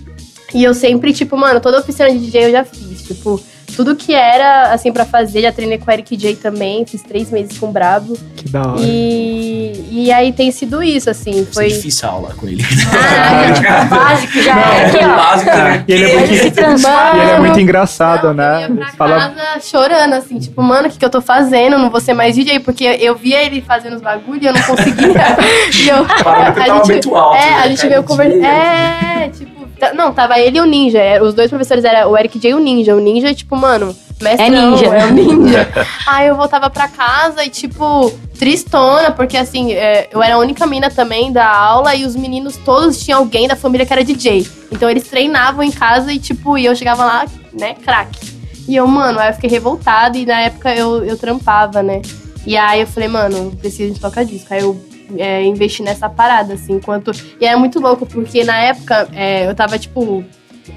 E 0.53 0.63
eu 0.63 0.73
sempre, 0.73 1.11
tipo, 1.11 1.35
mano, 1.35 1.59
toda 1.59 1.79
oficina 1.79 2.09
de 2.11 2.19
DJ 2.19 2.45
eu 2.45 2.51
já 2.51 2.63
fiz. 2.63 3.03
Tipo, 3.03 3.41
tudo 3.75 3.95
que 3.95 4.13
era, 4.13 4.73
assim, 4.73 4.91
pra 4.91 5.05
fazer, 5.05 5.41
já 5.41 5.51
treinei 5.51 5.77
com 5.77 5.89
o 5.89 5.93
Eric 5.93 6.15
J 6.15 6.35
também, 6.35 6.85
fiz 6.85 7.01
três 7.01 7.29
meses 7.29 7.57
com 7.57 7.67
o 7.67 7.71
Brabo. 7.71 8.17
Que 8.35 8.49
da 8.49 8.61
hora. 8.61 8.81
E, 8.81 9.85
e 9.91 10.11
aí 10.11 10.31
tem 10.31 10.51
sido 10.51 10.81
isso, 10.81 11.09
assim, 11.09 11.45
Foi 11.45 11.65
foi... 11.65 11.67
difícil 11.67 12.07
a 12.07 12.11
aula 12.11 12.33
com 12.35 12.47
ele. 12.47 12.63
Caraca, 12.63 13.85
básico 13.95 14.41
já 14.41 14.59
é 14.59 14.85
aqui, 14.85 15.05
ó. 15.05 15.15
Básico, 15.15 15.51
né? 15.51 15.83
E 15.87 15.93
ele 15.93 16.03
é 16.03 16.17
muito, 16.17 16.33
e 16.33 17.21
ele 17.21 17.31
é 17.31 17.39
muito 17.39 17.59
engraçado, 17.59 18.27
Não, 18.27 18.33
né? 18.33 18.65
Eu 18.65 18.75
ia 18.75 18.75
pra 18.75 18.91
Fala, 18.93 19.29
casa 19.29 19.59
chorando, 19.61 20.13
assim, 20.13 20.39
tipo, 20.39 20.61
mano, 20.61 20.87
o 20.87 20.91
que, 20.91 20.97
que 20.97 21.05
eu 21.05 21.09
tô 21.09 21.21
fazendo? 21.21 21.77
Não 21.77 21.89
vou 21.89 21.99
ser 21.99 22.13
mais 22.13 22.35
DJ, 22.35 22.59
porque 22.59 22.83
eu 22.83 23.15
via 23.15 23.43
ele 23.43 23.61
fazendo 23.61 23.95
os 23.95 24.01
bagulho 24.01 24.41
e 24.41 24.45
eu 24.45 24.53
não 24.53 24.61
conseguia. 24.61 25.05
e 25.73 25.89
eu, 25.89 26.05
tava 26.05 26.85
muito 26.85 27.15
alto. 27.15 27.37
É, 27.37 27.49
né, 27.49 27.55
a 27.63 27.67
gente 27.67 27.87
veio 27.87 28.03
conversar. 28.03 28.47
É, 28.47 29.29
tipo. 29.29 29.54
Tá- 29.89 29.93
Não, 29.93 30.13
tava 30.13 30.39
ele 30.39 30.57
e 30.57 30.61
o 30.61 30.65
Ninja. 30.65 30.99
é, 30.99 31.21
Os 31.21 31.33
dois 31.33 31.49
professores 31.49 31.83
eram 31.83 32.11
o 32.11 32.17
Eric 32.17 32.37
J 32.39 32.49
e 32.49 32.53
o 32.53 32.59
Ninja. 32.59 32.95
O 32.95 32.99
Ninja, 32.99 33.33
tipo, 33.33 33.55
mano, 33.55 33.95
mestre. 34.21 34.45
É 34.45 34.49
ninja. 34.49 34.85
É 34.85 35.05
o 35.05 35.11
ninja. 35.11 35.67
Aí 36.07 36.27
eu 36.27 36.35
voltava 36.35 36.69
pra 36.69 36.87
casa 36.87 37.43
e, 37.43 37.49
tipo, 37.49 38.11
tristona, 38.37 39.11
porque 39.11 39.37
assim, 39.37 39.73
é, 39.73 40.07
eu 40.11 40.21
era 40.21 40.35
a 40.35 40.37
única 40.37 40.65
mina 40.65 40.89
também 40.89 41.31
da 41.31 41.47
aula 41.47 41.95
e 41.95 42.05
os 42.05 42.15
meninos 42.15 42.57
todos 42.57 43.03
tinham 43.03 43.19
alguém 43.19 43.47
da 43.47 43.55
família 43.55 43.85
que 43.85 43.93
era 43.93 44.03
DJ. 44.03 44.47
Então 44.71 44.89
eles 44.89 45.07
treinavam 45.07 45.63
em 45.63 45.71
casa 45.71 46.11
e, 46.11 46.19
tipo, 46.19 46.57
e 46.57 46.65
eu 46.65 46.75
chegava 46.75 47.05
lá, 47.05 47.25
né, 47.53 47.73
craque. 47.75 48.33
E 48.67 48.75
eu, 48.75 48.87
mano, 48.87 49.19
aí 49.19 49.29
eu 49.29 49.33
fiquei 49.33 49.49
revoltada 49.49 50.17
e 50.17 50.25
na 50.25 50.41
época 50.41 50.73
eu, 50.73 51.05
eu 51.05 51.17
trampava, 51.17 51.83
né? 51.83 52.01
E 52.45 52.57
aí 52.57 52.81
eu 52.81 52.87
falei, 52.87 53.07
mano, 53.09 53.51
preciso 53.59 53.93
de 53.93 53.99
tocar 53.99 54.23
disco. 54.25 54.53
Aí 54.53 54.61
eu 54.61 54.79
é, 55.17 55.43
investi 55.43 55.83
nessa 55.83 56.09
parada, 56.09 56.53
assim, 56.53 56.73
enquanto. 56.73 57.11
E 57.39 57.45
era 57.45 57.57
muito 57.57 57.79
louco, 57.79 58.05
porque 58.05 58.43
na 58.43 58.57
época 58.57 59.07
é, 59.13 59.47
eu 59.47 59.55
tava, 59.55 59.77
tipo, 59.77 60.23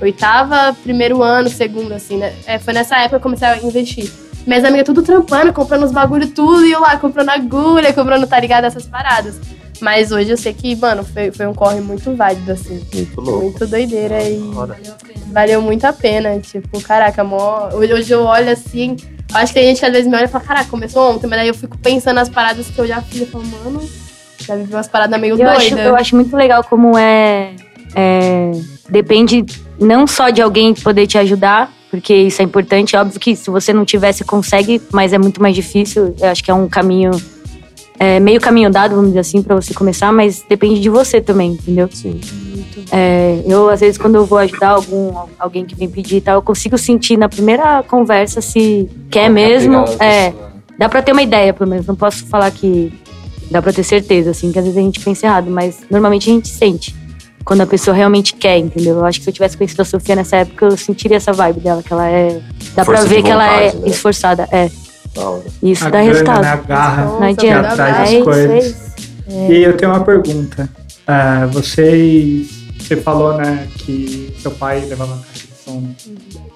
oitava, 0.00 0.76
primeiro 0.82 1.22
ano, 1.22 1.48
segundo, 1.48 1.92
assim, 1.92 2.16
né? 2.16 2.34
É, 2.46 2.58
foi 2.58 2.74
nessa 2.74 2.96
época 2.96 3.10
que 3.10 3.14
eu 3.16 3.20
comecei 3.20 3.48
a 3.48 3.58
investir. 3.58 4.10
Minhas 4.46 4.64
amigas 4.64 4.86
tudo 4.86 5.02
trampando, 5.02 5.52
comprando 5.52 5.84
os 5.84 5.92
bagulho 5.92 6.28
tudo, 6.28 6.64
e 6.64 6.72
eu 6.72 6.80
lá 6.80 6.96
comprando 6.96 7.30
agulha, 7.30 7.92
comprando, 7.92 8.26
tá 8.26 8.38
ligado? 8.40 8.64
Essas 8.64 8.86
paradas. 8.86 9.38
Mas 9.80 10.10
hoje 10.10 10.30
eu 10.30 10.36
sei 10.36 10.52
que, 10.52 10.74
mano, 10.74 11.04
foi, 11.04 11.30
foi 11.30 11.46
um 11.46 11.54
corre 11.54 11.80
muito 11.80 12.14
válido, 12.14 12.50
assim. 12.50 12.84
Muito 12.92 13.20
louco. 13.20 13.42
Muito 13.42 13.66
doideira 13.66 14.22
e 14.22 14.40
Hora. 14.54 14.76
valeu 15.28 15.62
muito 15.62 15.84
a 15.84 15.92
pena. 15.92 16.38
Tipo, 16.40 16.80
caraca, 16.82 17.22
mó... 17.22 17.68
hoje, 17.72 17.92
hoje 17.92 18.12
eu 18.12 18.24
olho 18.24 18.50
assim. 18.50 18.96
Acho 19.32 19.52
que 19.52 19.60
tem 19.60 19.68
gente 19.68 19.80
que 19.80 19.86
às 19.86 19.92
vezes 19.92 20.08
me 20.08 20.16
olha 20.16 20.24
e 20.24 20.28
fala, 20.28 20.44
caraca, 20.44 20.70
começou 20.70 21.12
ontem, 21.12 21.26
mas 21.26 21.40
aí 21.40 21.48
eu 21.48 21.54
fico 21.54 21.76
pensando 21.78 22.16
nas 22.16 22.28
paradas 22.28 22.68
que 22.68 22.78
eu 22.78 22.86
já 22.86 23.02
fiz 23.02 23.22
e 23.22 23.26
falo, 23.26 23.44
mano, 23.44 23.88
já 24.48 24.56
vivi 24.56 24.74
umas 24.74 24.88
paradas 24.88 25.20
meio 25.20 25.34
Eu 25.34 25.36
doidas. 25.36 25.56
acho, 25.56 25.78
eu 25.78 25.94
acho 25.94 26.16
muito 26.16 26.34
legal 26.34 26.64
como 26.64 26.96
é, 26.96 27.52
é. 27.94 28.50
Depende 28.88 29.44
não 29.78 30.06
só 30.06 30.30
de 30.30 30.40
alguém 30.40 30.72
poder 30.72 31.06
te 31.06 31.18
ajudar, 31.18 31.70
porque 31.90 32.14
isso 32.14 32.40
é 32.40 32.44
importante. 32.44 32.96
Óbvio 32.96 33.20
que 33.20 33.36
se 33.36 33.50
você 33.50 33.72
não 33.72 33.84
tiver, 33.84 34.12
você 34.12 34.24
consegue, 34.24 34.80
mas 34.90 35.12
é 35.12 35.18
muito 35.18 35.42
mais 35.42 35.54
difícil. 35.54 36.14
Eu 36.18 36.28
acho 36.28 36.42
que 36.42 36.50
é 36.50 36.54
um 36.54 36.68
caminho. 36.68 37.10
É 38.00 38.20
meio 38.20 38.40
caminho 38.40 38.70
dado, 38.70 38.94
vamos 38.94 39.08
dizer 39.08 39.20
assim, 39.20 39.42
pra 39.42 39.56
você 39.56 39.74
começar, 39.74 40.12
mas 40.12 40.44
depende 40.48 40.80
de 40.80 40.88
você 40.88 41.20
também, 41.20 41.52
entendeu? 41.52 41.88
Sim. 41.92 42.20
É, 42.92 43.42
eu, 43.44 43.68
às 43.68 43.80
vezes, 43.80 43.98
quando 43.98 44.14
eu 44.14 44.24
vou 44.24 44.38
ajudar 44.38 44.70
algum, 44.70 45.12
alguém 45.38 45.64
que 45.66 45.74
vem 45.74 45.90
pedir 45.90 46.18
e 46.18 46.20
tal, 46.20 46.36
eu 46.36 46.42
consigo 46.42 46.78
sentir 46.78 47.16
na 47.16 47.28
primeira 47.28 47.82
conversa 47.82 48.40
se 48.40 48.88
quer 49.10 49.28
mesmo. 49.28 49.84
É, 50.00 50.32
dá 50.78 50.88
pra 50.88 51.02
ter 51.02 51.10
uma 51.12 51.22
ideia, 51.22 51.52
pelo 51.52 51.68
menos. 51.68 51.86
Não 51.86 51.96
posso 51.96 52.24
falar 52.26 52.50
que 52.52 52.92
dá 53.50 53.60
pra 53.62 53.72
ter 53.72 53.82
certeza, 53.82 54.30
assim, 54.30 54.52
que 54.52 54.58
às 54.58 54.64
vezes 54.64 54.78
a 54.78 54.82
gente 54.82 55.00
pensa 55.00 55.26
errado, 55.26 55.50
mas 55.50 55.78
normalmente 55.90 56.30
a 56.30 56.32
gente 56.32 56.48
sente 56.48 56.94
quando 57.44 57.62
a 57.62 57.66
pessoa 57.66 57.96
realmente 57.96 58.34
quer, 58.34 58.58
entendeu? 58.58 58.96
Eu 58.96 59.04
acho 59.06 59.18
que 59.20 59.24
se 59.24 59.30
eu 59.30 59.34
tivesse 59.34 59.56
conhecido 59.56 59.80
a 59.80 59.84
Sofia 59.84 60.14
nessa 60.14 60.36
época, 60.36 60.66
eu 60.66 60.76
sentiria 60.76 61.16
essa 61.16 61.32
vibe 61.32 61.60
dela, 61.60 61.82
que 61.82 61.92
ela 61.92 62.06
é. 62.08 62.40
Dá 62.74 62.84
Força 62.84 63.02
pra 63.02 63.10
ver 63.10 63.22
que 63.22 63.30
ela 63.30 63.46
é 63.62 63.72
né? 63.72 63.88
esforçada. 63.88 64.46
É. 64.52 64.70
Isso 65.62 65.84
A 65.86 65.90
dá 65.90 65.98
grana, 65.98 66.12
resultado. 66.12 66.42
né, 66.42 66.48
a 66.50 66.56
garra. 66.56 67.04
Nossa, 67.06 67.20
Não 67.20 67.26
adianta. 67.28 67.68
atrás 67.70 67.96
das 67.98 68.12
É 68.12 68.22
coisas. 68.22 68.76
é. 69.28 69.52
E 69.52 69.64
eu 69.64 69.76
tenho 69.76 69.90
uma 69.92 70.04
pergunta. 70.04 70.68
Ah, 71.06 71.46
vocês. 71.50 72.48
Você 72.78 72.96
falou, 72.96 73.36
né, 73.36 73.66
que 73.78 74.32
seu 74.40 74.50
pai 74.52 74.84
levava 74.86 75.16
caixa 75.26 75.46
de 75.46 75.62
som 75.64 75.82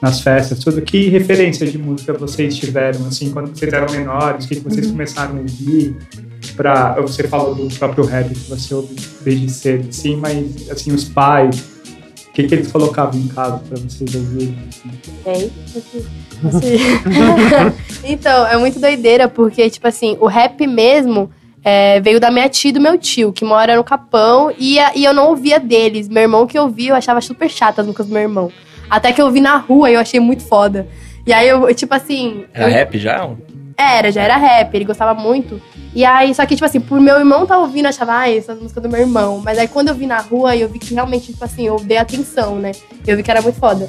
nas 0.01 0.21
festas, 0.21 0.59
tudo. 0.61 0.81
Que 0.83 1.09
referência 1.09 1.67
de 1.67 1.77
música 1.79 2.13
vocês 2.13 2.55
tiveram, 2.57 3.07
assim, 3.07 3.31
quando 3.31 3.49
vocês 3.57 3.73
eram 3.73 3.91
menores? 3.93 4.45
O 4.45 4.49
que 4.49 4.57
que 4.57 4.61
vocês 4.63 4.87
começaram 4.91 5.37
a 5.37 5.41
ouvir? 5.41 5.97
Pra, 6.57 6.95
você 7.01 7.27
falou 7.27 7.55
do 7.55 7.75
próprio 7.75 8.05
rap 8.05 8.29
que 8.29 8.51
você 8.51 8.75
ouve 8.75 8.95
desde 9.23 9.51
cedo, 9.51 9.89
assim, 9.89 10.17
mas, 10.17 10.71
assim, 10.71 10.93
os 10.93 11.05
pais, 11.05 11.59
o 12.29 12.33
que, 12.33 12.45
que 12.45 12.55
eles 12.55 12.71
colocavam 12.71 13.19
em 13.19 13.29
casa 13.29 13.59
pra 13.69 13.79
vocês 13.79 14.15
ouvirem? 14.15 14.57
assim? 14.69 14.91
É 15.27 15.39
isso. 15.39 16.11
Assim. 16.45 18.05
então, 18.05 18.47
é 18.47 18.57
muito 18.57 18.79
doideira, 18.79 19.29
porque, 19.29 19.69
tipo 19.71 19.87
assim, 19.87 20.17
o 20.21 20.27
rap 20.27 20.67
mesmo 20.67 21.31
é, 21.65 22.01
veio 22.01 22.19
da 22.19 22.31
minha 22.31 22.49
tia 22.49 22.71
e 22.71 22.73
do 22.73 22.81
meu 22.81 22.99
tio, 22.99 23.33
que 23.33 23.45
mora 23.45 23.77
no 23.77 23.85
Capão, 23.85 24.53
e, 24.59 24.79
e 24.95 25.05
eu 25.05 25.15
não 25.15 25.29
ouvia 25.29 25.61
deles. 25.61 26.09
Meu 26.09 26.23
irmão 26.23 26.47
que 26.47 26.59
ouvia, 26.59 26.91
eu 26.91 26.97
achava 26.97 27.21
super 27.21 27.49
chata 27.49 27.81
as 27.81 27.87
músicas 27.87 28.07
do 28.07 28.13
meu 28.13 28.23
irmão. 28.23 28.51
Até 28.91 29.13
que 29.13 29.23
eu 29.23 29.31
vi 29.31 29.41
na 29.41 29.57
rua 29.57 29.91
e 29.91 29.95
eu 29.95 30.01
achei 30.01 30.21
muito 30.21 30.43
foda. 30.43 30.87
E 31.27 31.33
aí 31.33 31.49
eu, 31.49 31.73
tipo 31.75 31.95
assim. 31.95 32.45
Era 32.53 32.69
eu- 32.69 32.73
rap 32.73 32.99
já? 32.99 33.31
Era, 33.77 34.11
já 34.13 34.23
era 34.23 34.37
rap, 34.37 34.75
ele 34.75 34.85
gostava 34.85 35.19
muito. 35.19 35.61
E 35.95 36.05
aí, 36.05 36.35
só 36.35 36.47
que, 36.47 36.55
tipo 36.55 36.65
assim, 36.65 36.81
por 36.81 37.01
meu 37.01 37.19
irmão 37.19 37.47
tá 37.47 37.59
ouvindo, 37.59 37.87
achava, 37.87 38.21
ah, 38.21 38.31
essas 38.31 38.59
músicas 38.61 38.83
do 38.83 38.89
meu 38.89 39.01
irmão. 39.01 39.41
Mas 39.45 39.59
aí 39.59 39.69
quando 39.69 39.89
eu 39.89 39.95
vi 39.95 40.07
na 40.07 40.21
rua, 40.21 40.57
eu 40.57 40.69
vi 40.69 40.79
que 40.79 40.95
realmente, 40.95 41.33
tipo 41.33 41.45
assim, 41.45 41.67
eu 41.67 41.77
dei 41.77 41.99
atenção, 41.99 42.57
né? 42.57 42.73
Eu 43.07 43.17
vi 43.17 43.23
que 43.23 43.31
era 43.31 43.43
muito 43.43 43.59
foda. 43.59 43.89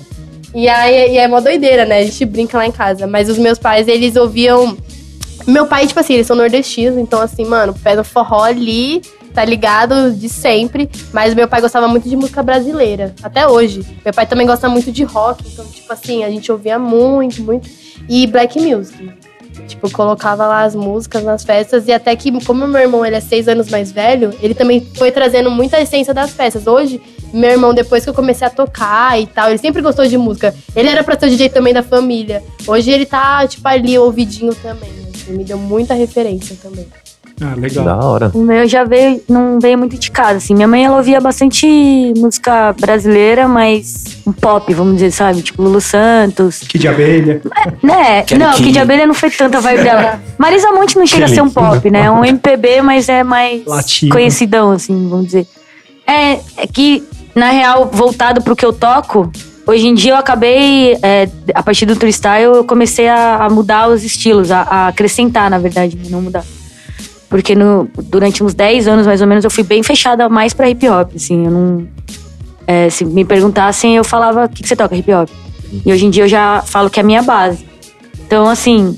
E 0.54 0.70
aí 0.70 1.14
e 1.14 1.18
é 1.18 1.28
mó 1.28 1.40
doideira, 1.40 1.86
né? 1.86 2.00
A 2.00 2.04
gente 2.04 2.26
brinca 2.26 2.58
lá 2.58 2.68
em 2.68 2.72
casa. 2.72 3.08
Mas 3.08 3.30
os 3.30 3.38
meus 3.38 3.58
pais, 3.58 3.88
eles 3.88 4.16
ouviam. 4.16 4.78
Meu 5.48 5.66
pai, 5.66 5.88
tipo 5.88 6.00
assim, 6.00 6.14
eles 6.14 6.28
são 6.28 6.36
nordestinos, 6.36 6.98
então 6.98 7.20
assim, 7.20 7.44
mano, 7.44 7.74
pé 7.74 7.96
no 7.96 8.04
forró 8.04 8.44
ali, 8.44 9.02
tá 9.34 9.44
ligado? 9.44 10.12
De 10.12 10.30
sempre. 10.30 10.90
Mas 11.12 11.34
meu 11.34 11.48
pai 11.48 11.60
gostava 11.60 11.88
muito 11.88 12.08
de 12.08 12.16
música 12.16 12.44
brasileira, 12.44 13.14
até 13.24 13.48
hoje. 13.48 13.84
Meu 14.06 14.14
pai 14.14 14.26
também 14.26 14.46
gosta 14.46 14.70
muito 14.70 14.92
de 14.92 15.04
rock, 15.04 15.44
então, 15.52 15.66
tipo 15.66 15.92
assim, 15.92 16.24
a 16.24 16.30
gente 16.30 16.52
ouvia 16.52 16.78
muito, 16.78 17.42
muito. 17.42 17.70
E 18.08 18.28
black 18.28 18.60
music. 18.60 19.12
Tipo, 19.68 19.90
colocava 19.92 20.46
lá 20.46 20.64
as 20.64 20.76
músicas 20.76 21.24
nas 21.24 21.44
festas 21.44 21.88
e 21.88 21.92
até 21.92 22.16
que, 22.16 22.32
como 22.44 22.68
meu 22.68 22.82
irmão 22.82 23.06
ele 23.06 23.16
é 23.16 23.20
seis 23.20 23.48
anos 23.48 23.70
mais 23.70 23.92
velho, 23.92 24.34
ele 24.42 24.54
também 24.54 24.86
foi 24.96 25.12
trazendo 25.12 25.50
muita 25.50 25.80
essência 25.80 26.14
das 26.14 26.32
festas. 26.32 26.68
Hoje, 26.68 27.02
meu 27.34 27.50
irmão, 27.50 27.74
depois 27.74 28.04
que 28.04 28.10
eu 28.10 28.14
comecei 28.14 28.46
a 28.46 28.50
tocar 28.50 29.20
e 29.20 29.26
tal, 29.26 29.50
ele 29.50 29.58
sempre 29.58 29.82
gostou 29.82 30.06
de 30.06 30.18
música. 30.18 30.54
Ele 30.76 30.90
era 30.90 31.04
pra 31.04 31.18
ser 31.18 31.26
o 31.26 31.30
DJ 31.30 31.50
também 31.50 31.74
da 31.74 31.82
família. 31.82 32.44
Hoje 32.68 32.92
ele 32.92 33.06
tá, 33.06 33.46
tipo, 33.48 33.68
ali, 33.68 33.98
ouvidinho 33.98 34.54
também. 34.56 34.92
Assim, 35.14 35.34
me 35.34 35.44
deu 35.44 35.58
muita 35.58 35.94
referência 35.94 36.56
também. 36.62 36.88
Ah, 37.42 37.56
legal. 37.56 37.84
Da 37.84 37.98
hora. 37.98 38.32
O 38.34 38.40
meu 38.40 38.68
já 38.68 38.84
veio, 38.84 39.22
não 39.28 39.60
veio 39.60 39.78
muito 39.78 39.98
de 39.98 40.12
casa, 40.12 40.38
assim. 40.38 40.54
Minha 40.54 40.68
mãe, 40.68 40.86
ela 40.86 40.98
ouvia 40.98 41.20
bastante 41.20 42.14
música 42.18 42.74
brasileira, 42.80 43.48
mas 43.48 44.18
um 44.26 44.32
pop, 44.32 44.72
vamos 44.74 44.96
dizer, 44.96 45.12
sabe? 45.12 45.42
Tipo 45.42 45.64
Lulu 45.64 45.82
Santos. 45.82 46.60
Que 46.60 46.78
de 46.78 46.88
abelha. 46.88 47.42
Né? 47.82 48.22
Kelly 48.24 48.40
não, 48.40 48.52
de 48.54 48.80
abelha 48.80 49.06
não 49.08 49.14
foi 49.14 49.30
tanta 49.30 49.60
vibe 49.60 49.84
dela. 49.84 50.22
Marisa 50.38 50.72
Monte 50.72 50.98
não 50.98 51.08
chega 51.08 51.26
a 51.26 51.28
ser 51.28 51.42
um 51.42 51.50
pop, 51.50 51.90
né? 51.90 52.06
É 52.06 52.12
um 52.12 52.24
MPB, 52.24 52.82
mas 52.82 53.10
é 53.10 53.24
mais 53.24 53.66
Latino. 53.66 54.12
conhecidão, 54.12 54.72
assim, 54.72 55.08
vamos 55.10 55.28
dizer. 55.28 55.48
É, 56.06 56.40
é 56.58 56.68
que, 56.72 57.04
na 57.36 57.50
real, 57.50 57.90
voltado 57.92 58.42
pro 58.42 58.56
que 58.56 58.66
eu 58.66 58.74
toco, 58.74 59.32
hoje 59.66 59.88
em 59.88 59.94
dia 59.94 60.12
eu 60.12 60.18
acabei, 60.18 60.98
é, 61.02 61.30
a 61.54 61.64
partir 61.64 61.86
do 61.86 61.96
freestyle, 61.96 62.56
eu 62.58 62.64
comecei 62.64 63.08
a, 63.08 63.46
a 63.46 63.50
mudar 63.50 63.88
os 63.90 64.04
estilos, 64.04 64.52
a, 64.52 64.62
a 64.62 64.88
acrescentar, 64.90 65.50
na 65.50 65.58
verdade, 65.58 65.98
não 66.10 66.22
mudar. 66.22 66.44
Porque 67.34 67.56
no, 67.56 67.90
durante 68.04 68.44
uns 68.44 68.54
10 68.54 68.88
anos, 68.88 69.08
mais 69.08 69.20
ou 69.20 69.26
menos, 69.26 69.44
eu 69.44 69.50
fui 69.50 69.64
bem 69.64 69.82
fechada 69.82 70.30
mais 70.30 70.54
pra 70.54 70.70
hip 70.70 70.88
hop, 70.88 71.14
assim, 71.16 71.46
eu 71.46 71.50
não... 71.52 71.88
é, 72.68 72.92
se 72.92 73.04
me 73.04 73.26
perguntassem, 73.26 73.96
eu 73.96 74.04
falava, 74.04 74.46
o 74.46 74.50
que, 74.50 74.62
que 74.62 74.70
você 74.70 74.76
toca, 74.76 74.96
hip 74.96 75.12
hop? 75.12 75.28
E 75.84 75.92
hoje 75.92 76.06
em 76.06 76.12
dia 76.12 76.26
eu 76.26 76.28
já 76.28 76.62
falo 76.64 76.92
que 76.92 77.00
é 77.00 77.02
a 77.02 77.04
minha 77.04 77.24
base. 77.24 77.66
Então, 78.28 78.48
assim, 78.48 78.96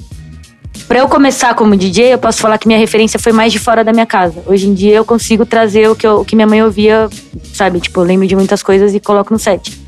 pra 0.85 0.99
eu 0.99 1.07
começar 1.07 1.53
como 1.55 1.77
DJ, 1.77 2.13
eu 2.13 2.17
posso 2.17 2.41
falar 2.41 2.57
que 2.57 2.67
minha 2.67 2.77
referência 2.77 3.17
foi 3.17 3.31
mais 3.31 3.53
de 3.53 3.57
fora 3.59 3.85
da 3.85 3.93
minha 3.93 4.05
casa. 4.05 4.43
Hoje 4.45 4.67
em 4.67 4.73
dia 4.73 4.95
eu 4.97 5.05
consigo 5.05 5.45
trazer 5.45 5.89
o 5.89 5.95
que, 5.95 6.05
eu- 6.05 6.19
o 6.19 6.25
que 6.25 6.35
minha 6.35 6.45
mãe 6.45 6.61
ouvia, 6.61 7.07
sabe? 7.53 7.79
Tipo, 7.79 8.01
eu 8.01 8.03
lembro 8.03 8.27
de 8.27 8.35
muitas 8.35 8.61
coisas 8.61 8.93
e 8.93 8.99
coloco 8.99 9.31
no 9.31 9.39
set. 9.39 9.81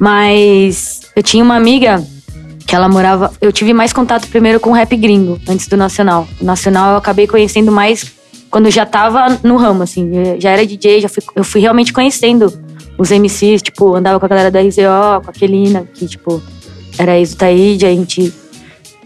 Mas 0.00 1.02
eu 1.14 1.22
tinha 1.22 1.44
uma 1.44 1.54
amiga 1.54 2.04
que 2.68 2.76
ela 2.76 2.86
morava. 2.86 3.32
Eu 3.40 3.50
tive 3.50 3.72
mais 3.72 3.94
contato 3.94 4.28
primeiro 4.28 4.60
com 4.60 4.68
o 4.68 4.72
rap 4.74 4.94
gringo, 4.94 5.40
antes 5.48 5.66
do 5.66 5.76
nacional. 5.76 6.28
O 6.38 6.44
nacional 6.44 6.92
eu 6.92 6.96
acabei 6.98 7.26
conhecendo 7.26 7.72
mais 7.72 8.12
quando 8.50 8.70
já 8.70 8.84
tava 8.84 9.40
no 9.42 9.56
ramo, 9.56 9.82
assim. 9.82 10.38
Já 10.38 10.50
era 10.50 10.66
DJ, 10.66 11.00
já 11.00 11.08
fui, 11.08 11.22
eu 11.34 11.42
fui 11.42 11.62
realmente 11.62 11.94
conhecendo 11.94 12.52
os 12.98 13.10
MCs, 13.10 13.62
tipo, 13.62 13.94
andava 13.94 14.20
com 14.20 14.26
a 14.26 14.28
galera 14.28 14.50
da 14.50 14.60
RZO, 14.60 15.24
com 15.24 15.30
a 15.30 15.32
Kelina, 15.32 15.88
que, 15.94 16.06
tipo, 16.06 16.42
era 16.98 17.18
ex 17.18 17.34
do 17.34 17.42
a 17.42 17.48
gente. 17.48 18.34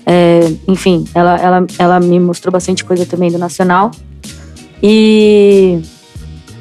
é, 0.05 0.41
enfim, 0.67 1.05
ela, 1.15 1.37
ela, 1.37 1.67
ela 1.79 2.01
me 2.01 2.19
mostrou 2.19 2.51
bastante 2.51 2.85
coisa 2.85 3.07
também 3.07 3.31
do 3.31 3.39
nacional. 3.39 3.93
E 4.83 5.81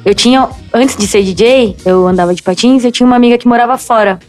eu 0.04 0.14
tinha, 0.14 0.48
antes 0.72 0.96
de 0.96 1.08
ser 1.08 1.24
DJ, 1.24 1.74
eu 1.84 2.06
andava 2.06 2.32
de 2.32 2.44
patins, 2.44 2.84
eu 2.84 2.92
tinha 2.92 3.08
uma 3.08 3.16
amiga 3.16 3.36
que 3.36 3.48
morava 3.48 3.76
fora. 3.76 4.20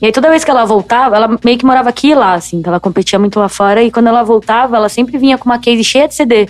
E 0.00 0.06
aí 0.06 0.12
toda 0.12 0.30
vez 0.30 0.44
que 0.44 0.50
ela 0.50 0.64
voltava, 0.64 1.16
ela 1.16 1.38
meio 1.44 1.58
que 1.58 1.66
morava 1.66 1.88
aqui 1.88 2.10
e 2.10 2.14
lá, 2.14 2.34
assim, 2.34 2.62
ela 2.64 2.78
competia 2.78 3.18
muito 3.18 3.38
lá 3.38 3.48
fora. 3.48 3.82
E 3.82 3.90
quando 3.90 4.06
ela 4.06 4.22
voltava, 4.22 4.76
ela 4.76 4.88
sempre 4.88 5.18
vinha 5.18 5.36
com 5.36 5.48
uma 5.48 5.58
case 5.58 5.82
cheia 5.82 6.06
de 6.06 6.14
CD, 6.14 6.48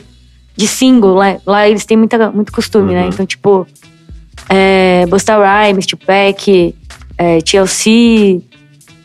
de 0.55 0.69
single. 0.69 1.15
Lá, 1.15 1.37
lá 1.47 1.69
eles 1.69 1.85
têm 1.87 1.97
muita, 1.97 2.31
muito 2.31 2.53
costume, 2.53 2.93
né? 2.93 3.05
Uhum. 3.05 3.09
Então, 3.09 3.25
tipo, 3.25 3.67
é, 4.49 5.07
Busta 5.07 5.37
Rhymes, 5.37 5.87
Tupac, 5.87 6.75
é, 7.17 7.39
TLC. 7.41 8.43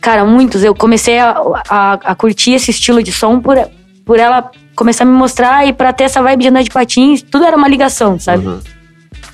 Cara, 0.00 0.26
muitos. 0.26 0.62
Eu 0.62 0.74
comecei 0.74 1.18
a, 1.18 1.34
a, 1.68 1.92
a 1.94 2.14
curtir 2.14 2.52
esse 2.52 2.70
estilo 2.70 3.02
de 3.02 3.12
som 3.12 3.40
por, 3.40 3.56
por 4.04 4.18
ela 4.18 4.50
começar 4.76 5.04
a 5.04 5.06
me 5.06 5.16
mostrar 5.16 5.66
e 5.66 5.72
pra 5.72 5.92
ter 5.92 6.04
essa 6.04 6.22
vibe 6.22 6.42
de 6.42 6.48
andar 6.48 6.62
de 6.62 6.70
patins. 6.70 7.22
Tudo 7.22 7.44
era 7.44 7.56
uma 7.56 7.68
ligação, 7.68 8.18
sabe? 8.18 8.46
Uhum. 8.46 8.60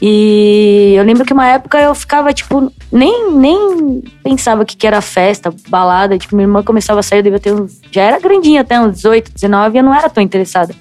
E 0.02 0.94
eu 0.96 1.04
lembro 1.04 1.26
que 1.26 1.32
uma 1.32 1.46
época 1.46 1.78
eu 1.78 1.94
ficava, 1.94 2.32
tipo, 2.32 2.72
nem, 2.90 3.32
nem 3.32 4.02
pensava 4.22 4.64
que, 4.64 4.74
que 4.76 4.86
era 4.86 5.00
festa, 5.02 5.52
balada. 5.68 6.16
Tipo, 6.16 6.36
minha 6.36 6.46
irmã 6.46 6.62
começava 6.62 7.00
a 7.00 7.02
sair, 7.02 7.18
eu 7.18 7.24
devia 7.24 7.38
ter 7.38 7.52
uns. 7.52 7.80
Já 7.90 8.02
era 8.02 8.18
grandinha 8.18 8.62
até, 8.62 8.80
uns 8.80 8.96
18, 8.96 9.32
19, 9.34 9.76
e 9.76 9.78
eu 9.78 9.84
não 9.84 9.94
era 9.94 10.08
tão 10.08 10.22
interessada. 10.22 10.74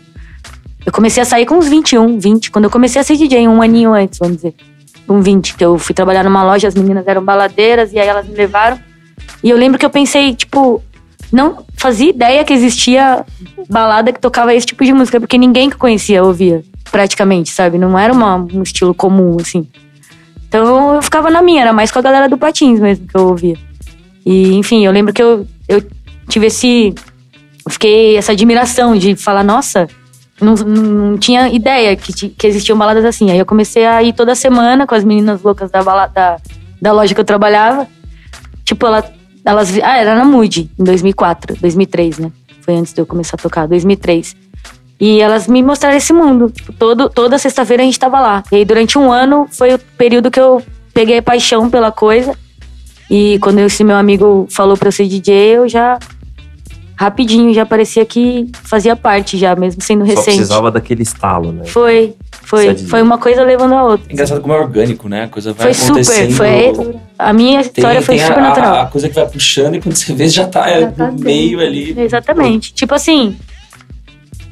Eu 0.86 0.94
comecei 0.94 1.22
a 1.22 1.26
sair 1.26 1.46
com 1.46 1.56
uns 1.56 1.68
21, 1.68 2.18
20, 2.18 2.50
quando 2.50 2.66
eu 2.66 2.72
comecei 2.72 3.02
a 3.02 3.04
ser 3.04 3.18
DJ, 3.18 3.48
um 3.48 3.62
aninho 3.62 3.94
antes, 3.94 4.18
vamos 4.20 4.38
dizer. 4.38 4.56
Com 5.06 5.22
20, 5.22 5.56
que 5.56 5.66
eu 5.66 5.78
fui 5.78 5.94
trabalhar 5.94 6.24
numa 6.24 6.44
loja, 6.44 6.68
as 6.68 6.76
meninas 6.76 7.06
eram 7.06 7.24
baladeiras, 7.24 7.92
e 7.92 8.00
aí 8.00 8.08
elas 8.08 8.26
me 8.26 8.36
levaram. 8.36 8.80
E 9.44 9.50
eu 9.50 9.58
lembro 9.58 9.78
que 9.78 9.86
eu 9.86 9.90
pensei, 9.90 10.34
tipo, 10.34 10.82
não 11.32 11.66
fazia 11.76 12.10
ideia 12.10 12.44
que 12.46 12.54
existia 12.54 13.26
balada 13.70 14.14
que 14.14 14.20
tocava 14.20 14.54
esse 14.54 14.66
tipo 14.66 14.84
de 14.86 14.94
música, 14.94 15.20
porque 15.20 15.38
ninguém 15.38 15.70
que 15.70 15.76
eu 15.76 15.80
conhecia 15.80 16.24
ouvia, 16.24 16.64
praticamente, 16.90 17.50
sabe? 17.52 17.78
Não 17.78 17.98
era 17.98 18.12
uma- 18.14 18.36
um 18.36 18.62
estilo 18.64 18.94
comum, 18.94 19.38
assim. 19.40 19.68
Então 20.48 20.96
eu 20.96 21.02
ficava 21.02 21.30
na 21.30 21.42
minha, 21.42 21.62
era 21.62 21.74
mais 21.74 21.92
com 21.92 22.00
a 22.00 22.02
galera 22.02 22.28
do 22.28 22.38
Patins 22.38 22.80
mesmo 22.80 23.08
que 23.08 23.16
eu 23.16 23.28
ouvia. 23.28 23.56
E, 24.26 24.56
enfim, 24.56 24.86
eu 24.86 24.92
lembro 24.92 25.14
que 25.14 25.22
eu, 25.22 25.48
eu 25.68 25.84
tive 26.28 26.48
esse. 26.48 26.94
Eu 27.66 27.72
fiquei 27.72 28.18
essa 28.18 28.32
admiração 28.32 28.96
de 28.98 29.16
falar, 29.16 29.44
nossa, 29.44 29.88
não, 30.42 30.56
não 30.56 31.18
tinha 31.18 31.50
ideia 31.50 31.96
que, 31.96 32.30
que 32.30 32.48
existiam 32.48 32.78
baladas 32.78 33.06
assim. 33.06 33.30
Aí 33.30 33.38
eu 33.38 33.46
comecei 33.46 33.86
a 33.86 34.02
ir 34.02 34.14
toda 34.14 34.34
semana 34.36 34.88
com 34.88 34.96
as 34.96 35.04
meninas 35.04 35.42
loucas 35.42 35.70
da, 35.70 35.84
balada, 35.84 36.12
da, 36.14 36.38
da 36.82 36.92
loja 36.92 37.14
que 37.14 37.20
eu 37.22 37.26
trabalhava. 37.26 37.88
Tipo, 38.66 38.88
ela, 38.88 39.04
elas. 39.46 39.78
Ah, 39.84 39.98
era 39.98 40.16
na 40.16 40.26
Mood, 40.26 40.70
em 40.80 40.84
2004, 40.84 41.58
2003, 41.60 42.20
né? 42.20 42.32
Foi 42.62 42.76
antes 42.76 42.94
de 42.94 43.02
eu 43.02 43.06
começar 43.06 43.36
a 43.36 43.42
tocar, 43.42 43.68
2003. 43.68 44.36
E 45.00 45.22
elas 45.22 45.48
me 45.48 45.64
mostraram 45.64 45.96
esse 45.96 46.12
mundo. 46.12 46.52
Todo, 46.78 47.10
toda 47.10 47.38
sexta-feira 47.38 47.84
a 47.84 47.86
gente 47.86 47.98
tava 48.00 48.20
lá. 48.20 48.44
E 48.52 48.58
aí, 48.58 48.66
durante 48.66 48.98
um 48.98 49.12
ano, 49.12 49.48
foi 49.50 49.74
o 49.74 49.80
período 49.98 50.30
que 50.30 50.40
eu 50.40 50.62
peguei 50.94 51.22
paixão 51.22 51.70
pela 51.70 51.92
coisa. 51.92 52.36
E 53.10 53.40
quando 53.40 53.60
esse 53.60 53.84
meu 53.84 53.96
amigo 53.96 54.46
falou 54.52 54.76
pra 54.78 54.90
eu 54.90 54.92
ser 54.92 55.08
DJ, 55.08 55.58
eu 55.58 55.70
já. 55.70 55.98
Rapidinho, 56.98 57.54
já 57.54 57.66
parecia 57.66 58.06
que 58.06 58.50
fazia 58.62 58.94
parte, 58.94 59.38
já, 59.38 59.56
mesmo 59.56 59.82
sendo 59.82 60.02
Só 60.02 60.08
recente. 60.12 60.26
precisava 60.36 60.70
daquele 60.70 61.02
estalo, 61.02 61.54
né? 61.54 61.64
Foi, 61.64 62.14
foi. 62.44 62.74
De- 62.74 62.86
Foi 62.88 63.02
uma 63.02 63.18
coisa 63.18 63.42
levando 63.42 63.74
a 63.74 63.84
outra. 63.86 64.06
É 64.10 64.14
engraçado 64.14 64.42
como 64.42 64.54
é 64.54 64.60
orgânico, 64.60 65.08
né? 65.08 65.24
A 65.24 65.28
coisa 65.30 65.54
vai 65.54 65.68
Foi 65.68 65.74
super, 65.74 65.92
acontecendo. 66.02 66.34
foi. 66.34 66.96
A 67.18 67.32
minha 67.32 67.62
Tem, 67.62 67.72
história 67.72 68.02
foi 68.02 68.18
tem 68.18 68.26
super 68.28 68.40
a, 68.40 68.42
natural. 68.50 68.74
A, 68.76 68.82
a 68.82 68.86
coisa 68.88 69.08
que 69.08 69.16
vai 69.16 69.26
puxando 69.30 69.76
e 69.76 69.82
quando 69.82 69.96
você 69.96 70.14
vê 70.14 70.28
já 70.28 70.46
tá, 70.46 70.70
é, 70.70 70.82
Já 70.82 70.92
tá 70.92 71.08
no 71.10 71.20
meio 71.20 71.62
ali. 71.62 71.98
Exatamente. 71.98 72.74
Tipo 72.74 72.94
assim, 72.94 73.38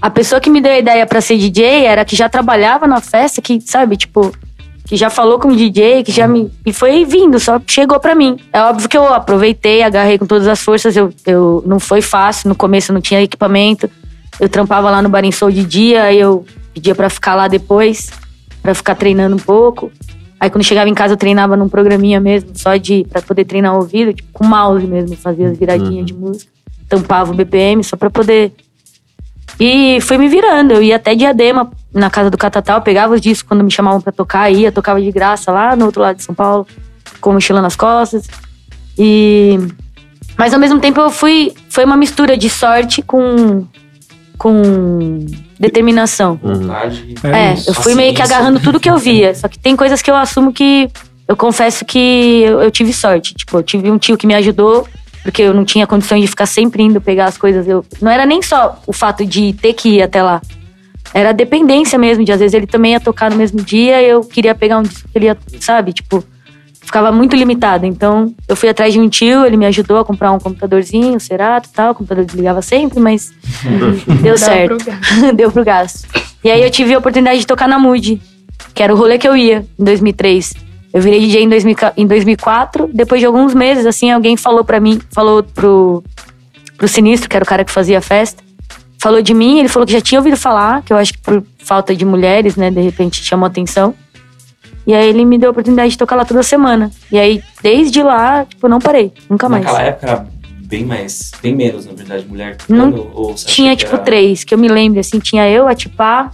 a 0.01 0.09
pessoa 0.09 0.39
que 0.39 0.49
me 0.49 0.61
deu 0.61 0.71
a 0.71 0.77
ideia 0.79 1.05
pra 1.05 1.21
ser 1.21 1.37
DJ 1.37 1.85
era 1.85 2.05
que 2.05 2.15
já 2.15 2.29
trabalhava 2.29 2.87
na 2.87 3.01
festa, 3.01 3.41
que, 3.41 3.59
sabe, 3.61 3.97
tipo, 3.97 4.31
que 4.85 4.95
já 4.95 5.09
falou 5.09 5.39
com 5.39 5.49
o 5.49 5.55
DJ, 5.55 6.03
que 6.03 6.11
já 6.11 6.27
me. 6.27 6.51
E 6.65 6.71
foi 6.71 7.03
vindo, 7.03 7.39
só 7.39 7.59
chegou 7.67 7.99
pra 7.99 8.15
mim. 8.15 8.37
É 8.53 8.61
óbvio 8.61 8.87
que 8.87 8.97
eu 8.97 9.13
aproveitei, 9.13 9.83
agarrei 9.83 10.17
com 10.17 10.25
todas 10.25 10.47
as 10.47 10.61
forças. 10.61 10.95
Eu, 10.95 11.13
eu 11.25 11.63
não 11.65 11.79
foi 11.79 12.01
fácil, 12.01 12.47
no 12.47 12.55
começo 12.55 12.91
eu 12.91 12.93
não 12.93 13.01
tinha 13.01 13.21
equipamento. 13.21 13.89
Eu 14.39 14.47
trampava 14.47 14.89
lá 14.89 15.01
no 15.01 15.09
Bar 15.09 15.29
Sol 15.33 15.51
de 15.51 15.65
dia, 15.65 16.03
aí 16.03 16.19
eu 16.19 16.45
pedia 16.73 16.95
pra 16.95 17.09
ficar 17.09 17.35
lá 17.35 17.47
depois, 17.47 18.11
pra 18.61 18.73
ficar 18.73 18.95
treinando 18.95 19.35
um 19.35 19.39
pouco. 19.39 19.91
Aí 20.39 20.49
quando 20.49 20.63
chegava 20.63 20.87
em 20.87 20.93
casa 20.93 21.13
eu 21.13 21.17
treinava 21.17 21.57
num 21.57 21.67
programinha 21.67 22.21
mesmo, 22.21 22.51
só 22.53 22.77
de 22.77 23.05
para 23.09 23.21
poder 23.21 23.43
treinar 23.45 23.73
o 23.73 23.77
ouvido, 23.77 24.13
tipo 24.13 24.29
com 24.31 24.45
mouse 24.45 24.85
mesmo, 24.85 25.17
fazia 25.17 25.49
as 25.49 25.57
viradinhas 25.57 26.05
de 26.05 26.13
música, 26.13 26.51
tampava 26.87 27.31
o 27.31 27.35
BPM 27.35 27.83
só 27.83 27.97
pra 27.97 28.09
poder. 28.09 28.53
E 29.59 29.99
foi 30.01 30.17
me 30.17 30.27
virando, 30.27 30.73
eu 30.73 30.83
ia 30.83 30.97
até 30.97 31.15
Diadema, 31.15 31.71
na 31.93 32.09
casa 32.09 32.29
do 32.29 32.37
Catatal, 32.37 32.81
pegava 32.81 33.15
os 33.15 33.21
discos 33.21 33.47
quando 33.47 33.63
me 33.63 33.71
chamavam 33.71 33.99
pra 33.99 34.11
tocar, 34.11 34.51
ia, 34.51 34.71
tocava 34.71 35.01
de 35.01 35.11
graça 35.11 35.51
lá 35.51 35.75
no 35.75 35.85
outro 35.85 36.01
lado 36.01 36.17
de 36.17 36.23
São 36.23 36.35
Paulo, 36.35 36.67
com 37.19 37.33
mochila 37.33 37.61
nas 37.61 37.75
costas. 37.75 38.27
E 38.97 39.57
mas 40.37 40.53
ao 40.53 40.59
mesmo 40.59 40.79
tempo 40.79 40.99
eu 40.99 41.09
fui 41.09 41.53
foi 41.69 41.83
uma 41.83 41.97
mistura 41.97 42.37
de 42.37 42.49
sorte 42.49 43.01
com 43.01 43.65
com 44.37 45.25
determinação. 45.59 46.39
Vontade. 46.41 47.15
É, 47.23 47.53
isso. 47.53 47.71
eu 47.71 47.73
fui 47.73 47.95
meio 47.95 48.13
que 48.13 48.21
agarrando 48.21 48.59
tudo 48.59 48.79
que 48.79 48.89
eu 48.89 48.97
via. 48.97 49.33
Só 49.33 49.47
que 49.47 49.57
tem 49.57 49.75
coisas 49.75 50.01
que 50.01 50.11
eu 50.11 50.15
assumo 50.15 50.53
que 50.53 50.89
eu 51.27 51.35
confesso 51.35 51.83
que 51.83 52.43
eu, 52.43 52.61
eu 52.61 52.69
tive 52.69 52.93
sorte. 52.93 53.33
Tipo, 53.33 53.57
eu 53.57 53.63
tive 53.63 53.89
um 53.89 53.97
tio 53.97 54.17
que 54.17 54.27
me 54.27 54.35
ajudou, 54.35 54.87
porque 55.27 55.41
eu 55.41 55.53
não 55.53 55.65
tinha 55.65 55.85
condições 55.85 56.21
de 56.21 56.27
ficar 56.27 56.45
sempre 56.45 56.81
indo 56.81 57.01
pegar 57.01 57.25
as 57.25 57.37
coisas. 57.37 57.67
Eu, 57.67 57.85
não 58.01 58.09
era 58.09 58.25
nem 58.25 58.41
só 58.41 58.81
o 58.87 58.93
fato 58.93 59.25
de 59.25 59.51
ter 59.51 59.73
que 59.73 59.89
ir 59.89 60.01
até 60.01 60.23
lá. 60.23 60.41
Era 61.13 61.31
a 61.31 61.33
dependência 61.33 61.99
mesmo, 61.99 62.23
de 62.23 62.31
às 62.31 62.39
vezes 62.39 62.53
ele 62.53 62.65
também 62.65 62.93
ia 62.93 62.99
tocar 63.01 63.29
no 63.29 63.35
mesmo 63.35 63.61
dia 63.61 64.01
e 64.01 64.07
eu 64.07 64.21
queria 64.21 64.55
pegar 64.55 64.77
um 64.77 64.83
disco 64.83 65.09
que 65.11 65.17
ele 65.17 65.25
ia, 65.25 65.37
sabe? 65.59 65.91
Tipo, 65.91 66.23
ficava 66.81 67.11
muito 67.11 67.35
limitado. 67.35 67.85
Então, 67.85 68.33
eu 68.47 68.55
fui 68.55 68.69
atrás 68.69 68.93
de 68.93 69.01
um 69.01 69.09
tio, 69.09 69.45
ele 69.45 69.57
me 69.57 69.65
ajudou 69.65 69.97
a 69.97 70.05
comprar 70.05 70.31
um 70.31 70.39
computadorzinho, 70.39 71.17
um 71.17 71.19
Cerato 71.19 71.67
e 71.67 71.73
tal. 71.73 71.91
O 71.91 71.95
computador 71.95 72.23
desligava 72.23 72.61
sempre, 72.61 72.97
mas 72.97 73.33
deu 74.23 74.37
certo. 74.37 74.77
deu 75.35 75.51
pro 75.51 75.65
gasto. 75.65 76.07
E 76.41 76.49
aí 76.49 76.63
eu 76.63 76.71
tive 76.71 76.93
a 76.93 76.99
oportunidade 76.99 77.39
de 77.39 77.47
tocar 77.47 77.67
na 77.67 77.77
Mood, 77.77 78.21
que 78.73 78.81
era 78.81 78.93
o 78.93 78.97
rolê 78.97 79.17
que 79.17 79.27
eu 79.27 79.35
ia 79.35 79.65
em 79.77 79.83
2003. 79.83 80.66
Eu 80.97 81.01
virei 81.03 81.19
DJ 81.19 81.43
em, 81.43 81.49
2000 81.49 81.75
em 81.95 82.07
2004. 82.07 82.89
Depois 82.91 83.21
de 83.21 83.27
alguns 83.27 83.53
meses, 83.53 83.85
assim, 83.85 84.09
alguém 84.09 84.35
falou 84.35 84.63
pra 84.63 84.79
mim, 84.79 84.99
falou 85.11 85.43
pro, 85.43 86.03
pro 86.75 86.87
Sinistro, 86.87 87.29
que 87.29 87.35
era 87.35 87.43
o 87.43 87.47
cara 87.47 87.63
que 87.63 87.71
fazia 87.71 87.99
a 87.99 88.01
festa, 88.01 88.43
falou 88.99 89.21
de 89.21 89.31
mim. 89.31 89.59
Ele 89.59 89.67
falou 89.67 89.85
que 89.85 89.93
já 89.93 90.01
tinha 90.01 90.19
ouvido 90.19 90.35
falar, 90.35 90.81
que 90.81 90.91
eu 90.91 90.97
acho 90.97 91.13
que 91.13 91.19
por 91.19 91.43
falta 91.59 91.95
de 91.95 92.03
mulheres, 92.03 92.55
né, 92.55 92.71
de 92.71 92.81
repente 92.81 93.23
chamou 93.23 93.45
atenção. 93.45 93.93
E 94.87 94.93
aí 94.95 95.07
ele 95.07 95.23
me 95.23 95.37
deu 95.37 95.49
a 95.49 95.51
oportunidade 95.51 95.91
de 95.91 95.97
tocar 95.99 96.15
lá 96.15 96.25
toda 96.25 96.41
semana. 96.41 96.89
E 97.11 97.19
aí, 97.19 97.43
desde 97.61 98.01
lá, 98.01 98.43
tipo, 98.45 98.67
não 98.67 98.79
parei, 98.79 99.13
nunca 99.29 99.47
mais. 99.47 99.63
Naquela 99.63 99.83
época 99.83 100.07
era 100.07 100.27
bem 100.65 100.83
mais, 100.83 101.29
bem 101.43 101.53
menos, 101.55 101.85
na 101.85 101.93
verdade, 101.93 102.25
mulher 102.25 102.57
Não 102.67 102.91
tocando. 102.91 103.11
ou 103.13 103.37
você 103.37 103.45
acha 103.45 103.53
Tinha, 103.55 103.71
que 103.75 103.83
tipo, 103.83 103.95
era- 103.95 104.03
três, 104.03 104.43
que 104.43 104.51
eu 104.53 104.57
me 104.57 104.67
lembro, 104.67 104.99
assim, 104.99 105.19
tinha 105.19 105.47
eu, 105.47 105.67
a 105.67 105.75
Tipá. 105.75 106.31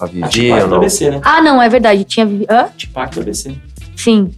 A 0.00 0.04
A 0.04 0.06
Vivi 0.06 0.50
ou 0.50 0.60
do 0.60 0.66
não? 0.68 0.76
ABC, 0.78 1.10
né? 1.10 1.20
Ah, 1.24 1.42
não, 1.42 1.60
é 1.62 1.68
verdade, 1.68 2.02
tinha. 2.04 2.24
Vivi- 2.26 2.46
Hã? 2.48 2.68
Tipac 2.76 3.14
do 3.14 3.20
ABC. 3.20 3.54
Sim. 4.02 4.30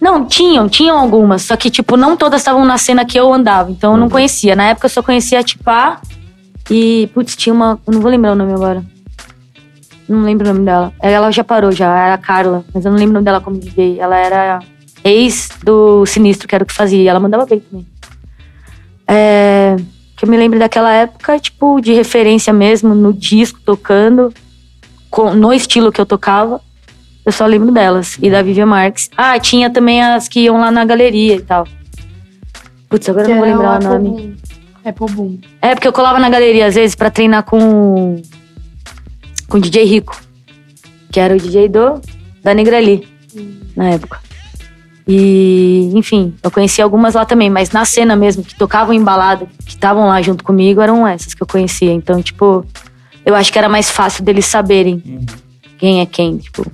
Não, 0.00 0.26
tinham, 0.26 0.68
tinham 0.68 0.98
algumas. 0.98 1.42
Só 1.42 1.56
que, 1.56 1.70
tipo, 1.70 1.96
não 1.96 2.16
todas 2.16 2.40
estavam 2.40 2.64
na 2.64 2.76
cena 2.78 3.04
que 3.04 3.18
eu 3.18 3.32
andava. 3.32 3.70
Então 3.70 3.92
eu 3.92 3.96
não 3.98 4.08
conhecia. 4.10 4.56
Na 4.56 4.64
época 4.64 4.86
eu 4.86 4.90
só 4.90 5.02
conhecia 5.02 5.38
a 5.38 5.42
Tipá 5.42 6.00
e. 6.70 7.08
Putz, 7.14 7.36
tinha 7.36 7.52
uma. 7.54 7.78
Eu 7.86 7.92
não 7.92 8.00
vou 8.00 8.10
lembrar 8.10 8.32
o 8.32 8.34
nome 8.34 8.52
agora. 8.52 8.82
Não 10.08 10.22
lembro 10.22 10.48
o 10.48 10.52
nome 10.52 10.64
dela. 10.66 10.92
Ela 11.00 11.30
já 11.30 11.44
parou 11.44 11.70
já, 11.70 11.86
era 11.96 12.14
a 12.14 12.18
Carla. 12.18 12.64
Mas 12.74 12.84
eu 12.84 12.90
não 12.90 12.98
lembro 12.98 13.12
o 13.12 13.14
nome 13.14 13.24
dela 13.24 13.40
como 13.40 13.58
DJ. 13.58 14.00
Ela 14.00 14.16
era 14.16 14.58
ex 15.04 15.50
do 15.64 16.04
Sinistro, 16.04 16.48
que 16.48 16.54
era 16.54 16.64
o 16.64 16.66
que 16.66 16.72
fazia. 16.74 17.00
E 17.00 17.06
ela 17.08 17.20
mandava 17.20 17.46
bem 17.46 17.60
também. 17.60 17.86
É, 19.06 19.76
que 20.16 20.24
eu 20.24 20.28
me 20.28 20.36
lembro 20.36 20.58
daquela 20.58 20.92
época, 20.92 21.38
tipo, 21.38 21.80
de 21.80 21.92
referência 21.92 22.52
mesmo, 22.52 22.94
no 22.94 23.12
disco, 23.12 23.60
tocando, 23.64 24.32
com- 25.10 25.34
no 25.34 25.52
estilo 25.52 25.92
que 25.92 26.00
eu 26.00 26.06
tocava. 26.06 26.60
Eu 27.24 27.32
só 27.32 27.46
lembro 27.46 27.70
delas. 27.72 28.18
E 28.20 28.28
da 28.30 28.42
Vivian 28.42 28.66
Marques. 28.66 29.08
Ah, 29.16 29.38
tinha 29.38 29.70
também 29.70 30.02
as 30.02 30.28
que 30.28 30.40
iam 30.40 30.58
lá 30.60 30.70
na 30.70 30.84
galeria 30.84 31.36
e 31.36 31.40
tal. 31.40 31.66
Putz, 32.88 33.08
agora 33.08 33.26
eu 33.26 33.30
não 33.30 33.36
vou 33.38 33.46
lembrar 33.46 33.80
o 33.80 33.84
nome. 33.84 34.08
Boom. 34.08 34.34
Apple 34.84 35.06
Boom. 35.14 35.38
É, 35.60 35.74
porque 35.74 35.86
eu 35.86 35.92
colava 35.92 36.18
na 36.18 36.28
galeria 36.28 36.66
às 36.66 36.74
vezes 36.74 36.94
pra 36.96 37.10
treinar 37.10 37.44
com. 37.44 38.20
com 39.48 39.56
o 39.58 39.60
DJ 39.60 39.84
Rico. 39.84 40.20
Que 41.10 41.20
era 41.20 41.34
o 41.34 41.38
DJ 41.38 41.68
do. 41.68 42.00
da 42.42 42.52
Negrali. 42.54 43.06
Na 43.76 43.90
época. 43.90 44.20
E, 45.06 45.90
enfim, 45.94 46.34
eu 46.42 46.50
conheci 46.50 46.80
algumas 46.80 47.14
lá 47.14 47.24
também, 47.24 47.50
mas 47.50 47.70
na 47.70 47.84
cena 47.84 48.14
mesmo, 48.14 48.44
que 48.44 48.54
tocavam 48.54 48.94
em 48.94 49.02
balada, 49.02 49.46
que 49.64 49.70
estavam 49.70 50.06
lá 50.06 50.22
junto 50.22 50.44
comigo, 50.44 50.80
eram 50.80 51.06
essas 51.06 51.34
que 51.34 51.42
eu 51.42 51.46
conhecia. 51.46 51.92
Então, 51.92 52.22
tipo, 52.22 52.64
eu 53.26 53.34
acho 53.34 53.52
que 53.52 53.58
era 53.58 53.68
mais 53.68 53.90
fácil 53.90 54.24
deles 54.24 54.46
saberem 54.46 55.02
Uhum. 55.04 55.26
quem 55.78 56.00
é 56.00 56.06
quem. 56.06 56.38
Tipo, 56.38 56.64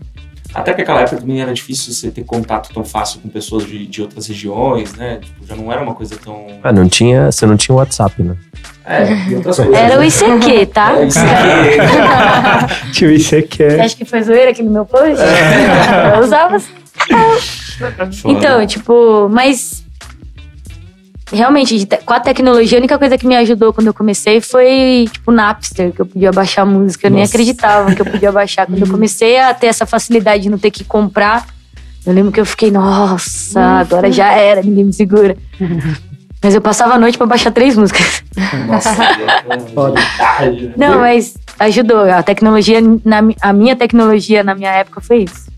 Até 0.58 0.74
que 0.74 0.82
aquela 0.82 1.02
época 1.02 1.18
também 1.18 1.40
era 1.40 1.52
difícil 1.54 1.92
você 1.92 2.10
ter 2.10 2.24
contato 2.24 2.70
tão 2.74 2.84
fácil 2.84 3.20
com 3.20 3.28
pessoas 3.28 3.64
de, 3.64 3.86
de 3.86 4.02
outras 4.02 4.26
regiões, 4.26 4.94
né? 4.94 5.20
Tipo, 5.22 5.46
já 5.46 5.54
não 5.54 5.72
era 5.72 5.80
uma 5.80 5.94
coisa 5.94 6.16
tão. 6.16 6.46
Ah, 6.62 6.72
não 6.72 6.88
tinha, 6.88 7.30
você 7.30 7.46
não 7.46 7.56
tinha 7.56 7.74
WhatsApp, 7.76 8.22
né? 8.22 8.36
É, 8.84 9.12
e 9.28 9.36
outras 9.36 9.56
coisas. 9.56 9.74
era 9.74 9.96
o 9.96 10.00
né? 10.00 10.06
ICQ, 10.06 10.66
tá? 10.66 10.92
É. 10.98 11.06
Tio, 12.92 13.10
isso 13.10 13.34
é 13.36 13.42
que 13.42 13.70
Você 13.70 13.76
é. 13.76 13.84
acha 13.84 13.96
que 13.96 14.04
foi 14.04 14.22
zoeira 14.22 14.50
aqui 14.50 14.62
no 14.62 14.70
meu 14.70 14.84
post? 14.84 15.14
Eu 16.14 16.24
usava 16.24 16.56
assim. 16.56 16.72
Então, 18.24 18.66
tipo, 18.66 19.28
mas. 19.30 19.84
Realmente, 21.32 21.86
com 22.06 22.14
a 22.14 22.20
tecnologia, 22.20 22.78
a 22.78 22.80
única 22.80 22.98
coisa 22.98 23.18
que 23.18 23.26
me 23.26 23.36
ajudou 23.36 23.72
quando 23.72 23.88
eu 23.88 23.94
comecei 23.94 24.40
foi, 24.40 25.06
tipo, 25.12 25.30
Napster, 25.30 25.92
que 25.92 26.00
eu 26.00 26.06
podia 26.06 26.32
baixar 26.32 26.64
música. 26.64 27.06
Eu 27.06 27.10
nem 27.10 27.20
Nossa. 27.20 27.32
acreditava 27.32 27.94
que 27.94 28.00
eu 28.00 28.06
podia 28.06 28.32
baixar. 28.32 28.66
Quando 28.66 28.80
eu 28.80 28.90
comecei 28.90 29.38
a 29.38 29.52
ter 29.52 29.66
essa 29.66 29.84
facilidade 29.84 30.44
de 30.44 30.50
não 30.50 30.58
ter 30.58 30.70
que 30.70 30.84
comprar, 30.84 31.46
eu 32.06 32.12
lembro 32.14 32.32
que 32.32 32.40
eu 32.40 32.46
fiquei, 32.46 32.70
nossa, 32.70 33.60
agora 33.60 34.10
já 34.10 34.32
era, 34.32 34.62
ninguém 34.62 34.84
me 34.84 34.92
segura. 34.92 35.36
Mas 36.42 36.54
eu 36.54 36.60
passava 36.60 36.94
a 36.94 36.98
noite 36.98 37.18
pra 37.18 37.26
baixar 37.26 37.50
três 37.50 37.76
músicas. 37.76 38.22
Nossa? 38.66 38.96
Não, 40.76 41.00
mas 41.00 41.34
ajudou. 41.58 42.10
A 42.10 42.22
tecnologia, 42.22 42.80
na, 43.04 43.18
a 43.42 43.52
minha 43.52 43.74
tecnologia 43.74 44.42
na 44.42 44.54
minha 44.54 44.70
época 44.70 45.00
foi 45.00 45.24
isso. 45.24 45.50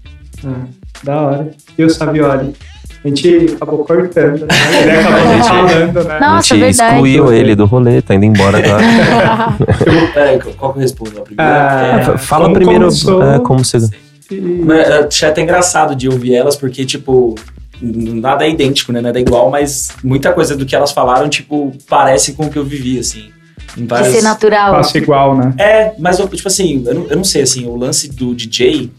Ah, 0.44 0.64
da 1.04 1.20
hora. 1.20 1.50
E 1.76 1.84
o 1.84 1.90
Savioli? 1.90 2.54
A 3.02 3.08
gente 3.08 3.54
acabou 3.60 3.84
cortando, 3.84 4.40
né? 4.40 4.46
Ele 4.82 4.90
acabou 4.90 5.18
A 5.30 5.34
gente- 5.36 5.48
falando, 5.48 6.04
né? 6.04 6.20
Nossa, 6.20 6.54
a 6.54 6.56
gente 6.56 6.60
verdade. 6.66 6.92
excluiu 6.94 7.32
ele 7.32 7.54
do 7.54 7.64
rolê, 7.64 8.02
tá 8.02 8.14
indo 8.14 8.24
embora 8.26 8.58
agora. 8.58 8.84
Peraí, 10.12 10.38
qual 10.58 10.72
que 10.72 10.78
eu 10.78 10.82
respondo? 10.82 11.18
A 11.18 11.22
primeira? 11.22 12.06
Ah, 12.08 12.12
É, 12.14 12.18
Fala 12.18 12.44
como 12.44 12.54
primeiro 12.56 12.84
começou? 12.84 13.22
é, 13.22 13.38
como 13.38 13.64
você. 13.64 13.78
Mas, 13.78 15.22
é, 15.22 15.24
é 15.26 15.28
até 15.28 15.40
engraçado 15.42 15.94
de 15.96 16.08
ouvir 16.08 16.34
elas, 16.34 16.56
porque, 16.56 16.84
tipo, 16.84 17.34
nada 17.80 18.44
é 18.44 18.50
idêntico, 18.50 18.92
né? 18.92 19.00
Nada 19.00 19.18
é 19.18 19.22
igual, 19.22 19.50
mas 19.50 19.88
muita 20.04 20.32
coisa 20.32 20.54
do 20.56 20.66
que 20.66 20.76
elas 20.76 20.92
falaram, 20.92 21.28
tipo, 21.28 21.72
parece 21.88 22.34
com 22.34 22.44
o 22.46 22.50
que 22.50 22.58
eu 22.58 22.64
vivi, 22.64 22.98
assim. 22.98 23.30
Em 23.76 23.82
De 23.82 23.86
várias... 23.86 24.12
ser 24.14 24.22
natural. 24.22 24.72
Passa 24.72 24.98
igual, 24.98 25.36
né? 25.36 25.54
É, 25.58 25.92
mas 25.98 26.18
tipo 26.18 26.46
assim, 26.48 26.82
eu 26.86 26.94
não, 26.94 27.06
eu 27.08 27.16
não 27.16 27.24
sei, 27.24 27.42
assim, 27.42 27.66
o 27.66 27.76
lance 27.76 28.10
do 28.10 28.34
DJ, 28.34 28.90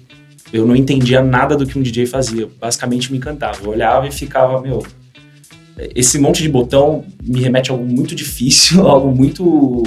eu 0.54 0.66
não 0.66 0.76
entendia 0.76 1.22
nada 1.22 1.56
do 1.56 1.66
que 1.66 1.78
um 1.78 1.82
DJ 1.82 2.06
fazia. 2.06 2.48
Basicamente 2.60 3.12
me 3.12 3.18
encantava. 3.18 3.60
Eu 3.64 3.72
olhava 3.72 4.08
e 4.08 4.12
ficava, 4.12 4.62
meu. 4.62 4.86
Esse 5.96 6.20
monte 6.20 6.44
de 6.44 6.50
botão 6.50 7.06
me 7.24 7.40
remete 7.42 7.72
a 7.72 7.74
algo 7.74 7.86
muito 7.86 8.14
difícil, 8.14 8.86
algo 8.88 9.10
muito 9.16 9.84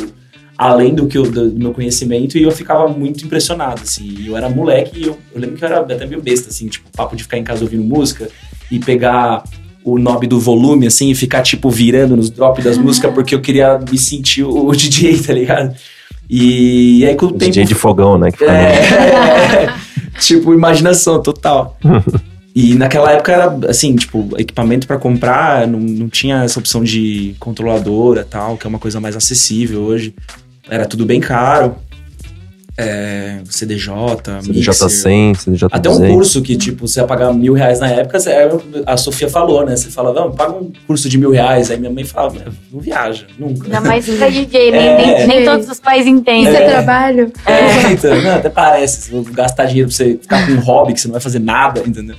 além 0.57 0.95
do 0.95 1.07
que 1.07 1.19
eu, 1.19 1.25
do 1.31 1.53
meu 1.53 1.73
conhecimento, 1.73 2.39
e 2.39 2.43
eu 2.43 2.51
ficava 2.53 2.87
muito 2.89 3.25
impressionado, 3.25 3.83
assim. 3.83 4.25
Eu 4.27 4.37
era 4.37 4.49
moleque 4.49 5.01
e 5.01 5.07
eu, 5.09 5.19
eu 5.35 5.41
lembro 5.41 5.57
que 5.57 5.65
eu 5.65 5.69
era 5.69 5.81
até 5.81 6.07
meio 6.07 6.23
besta, 6.23 6.49
assim, 6.49 6.69
tipo, 6.69 6.89
papo 6.97 7.15
de 7.17 7.25
ficar 7.25 7.39
em 7.39 7.45
casa 7.45 7.63
ouvindo 7.65 7.83
música 7.83 8.29
e 8.71 8.79
pegar 8.79 9.43
o 9.85 9.99
knob 9.99 10.27
do 10.27 10.41
volume, 10.41 10.87
assim, 10.87 11.11
e 11.11 11.15
ficar, 11.15 11.43
tipo, 11.43 11.69
virando 11.69 12.17
nos 12.17 12.31
drops 12.31 12.65
das 12.65 12.79
músicas, 12.79 13.13
porque 13.13 13.35
eu 13.35 13.41
queria 13.41 13.79
me 13.79 13.99
sentir 13.99 14.45
o, 14.45 14.67
o 14.71 14.75
DJ, 14.75 15.19
tá 15.19 15.33
ligado? 15.35 15.75
E, 16.31 17.01
e 17.01 17.07
aí 17.07 17.15
com 17.17 17.27
o 17.27 17.29
O 17.31 17.33
tempo. 17.33 17.51
DJ 17.51 17.65
de 17.67 17.75
fogão, 17.75 18.17
né? 18.17 18.31
Que 18.31 18.39
fica 18.39 18.51
no- 18.53 18.57
É, 18.59 19.75
tipo, 20.19 20.53
imaginação 20.55 21.23
total. 21.23 21.79
E 22.55 22.77
naquela 22.77 23.11
época 23.11 23.33
era 23.33 23.59
assim, 23.69 23.97
tipo, 23.97 24.31
equipamento 24.39 24.87
pra 24.87 24.97
comprar, 24.97 25.67
não, 25.67 25.81
não 25.81 26.09
tinha 26.09 26.45
essa 26.45 26.61
opção 26.61 26.85
de 26.85 27.35
controladora 27.41 28.25
tal, 28.25 28.57
que 28.57 28.65
é 28.65 28.69
uma 28.69 28.79
coisa 28.79 29.01
mais 29.01 29.17
acessível 29.17 29.83
hoje. 29.83 30.15
Era 30.71 30.87
tudo 30.87 31.05
bem 31.05 31.21
caro. 31.21 31.75
É, 32.77 33.39
CDJ, 33.49 33.89
mixer. 34.49 34.75
CDJ100, 34.75 35.33
CDJ200. 35.37 35.69
Até 35.71 35.89
um 35.89 36.09
curso 36.13 36.43
que, 36.43 36.57
tipo, 36.57 36.89
você 36.89 36.99
ia 37.01 37.07
pagar 37.07 37.33
mil 37.33 37.53
reais 37.53 37.79
na 37.79 37.89
época, 37.89 38.19
a 38.85 38.97
Sofia 38.97 39.29
falou, 39.29 39.65
né? 39.65 39.77
Você 39.77 39.91
fala, 39.91 40.13
vamos, 40.13 40.35
paga 40.37 40.53
um 40.55 40.73
curso 40.85 41.09
de 41.09 41.17
mil 41.17 41.31
reais. 41.31 41.71
Aí 41.71 41.79
minha 41.79 41.93
mãe 41.93 42.03
falava, 42.05 42.37
não 42.73 42.81
viaja, 42.81 43.27
nunca. 43.39 43.65
Ainda 43.67 43.81
mais 43.81 44.05
pra 44.09 44.29
DJ, 44.29 44.73
nem, 44.73 44.81
É. 44.81 44.97
nem, 44.97 45.27
nem 45.29 45.45
todos 45.45 45.69
os 45.69 45.79
pais 45.79 46.05
entendem. 46.05 46.43
Isso 46.49 46.57
é, 46.57 46.65
É. 46.65 46.69
trabalho? 46.69 47.33
É, 47.47 47.93
então, 47.93 48.21
não, 48.23 48.35
até 48.37 48.49
parece. 48.51 49.11
Gastar 49.33 49.67
dinheiro 49.67 49.89
pra 49.89 49.97
você 49.97 50.19
ficar 50.21 50.45
com 50.45 50.53
um 50.53 50.61
hobby 50.61 50.95
que 50.95 51.01
você 51.01 51.07
não 51.07 51.13
vai 51.13 51.21
fazer 51.21 51.39
nada, 51.39 51.81
entendeu? 51.87 52.17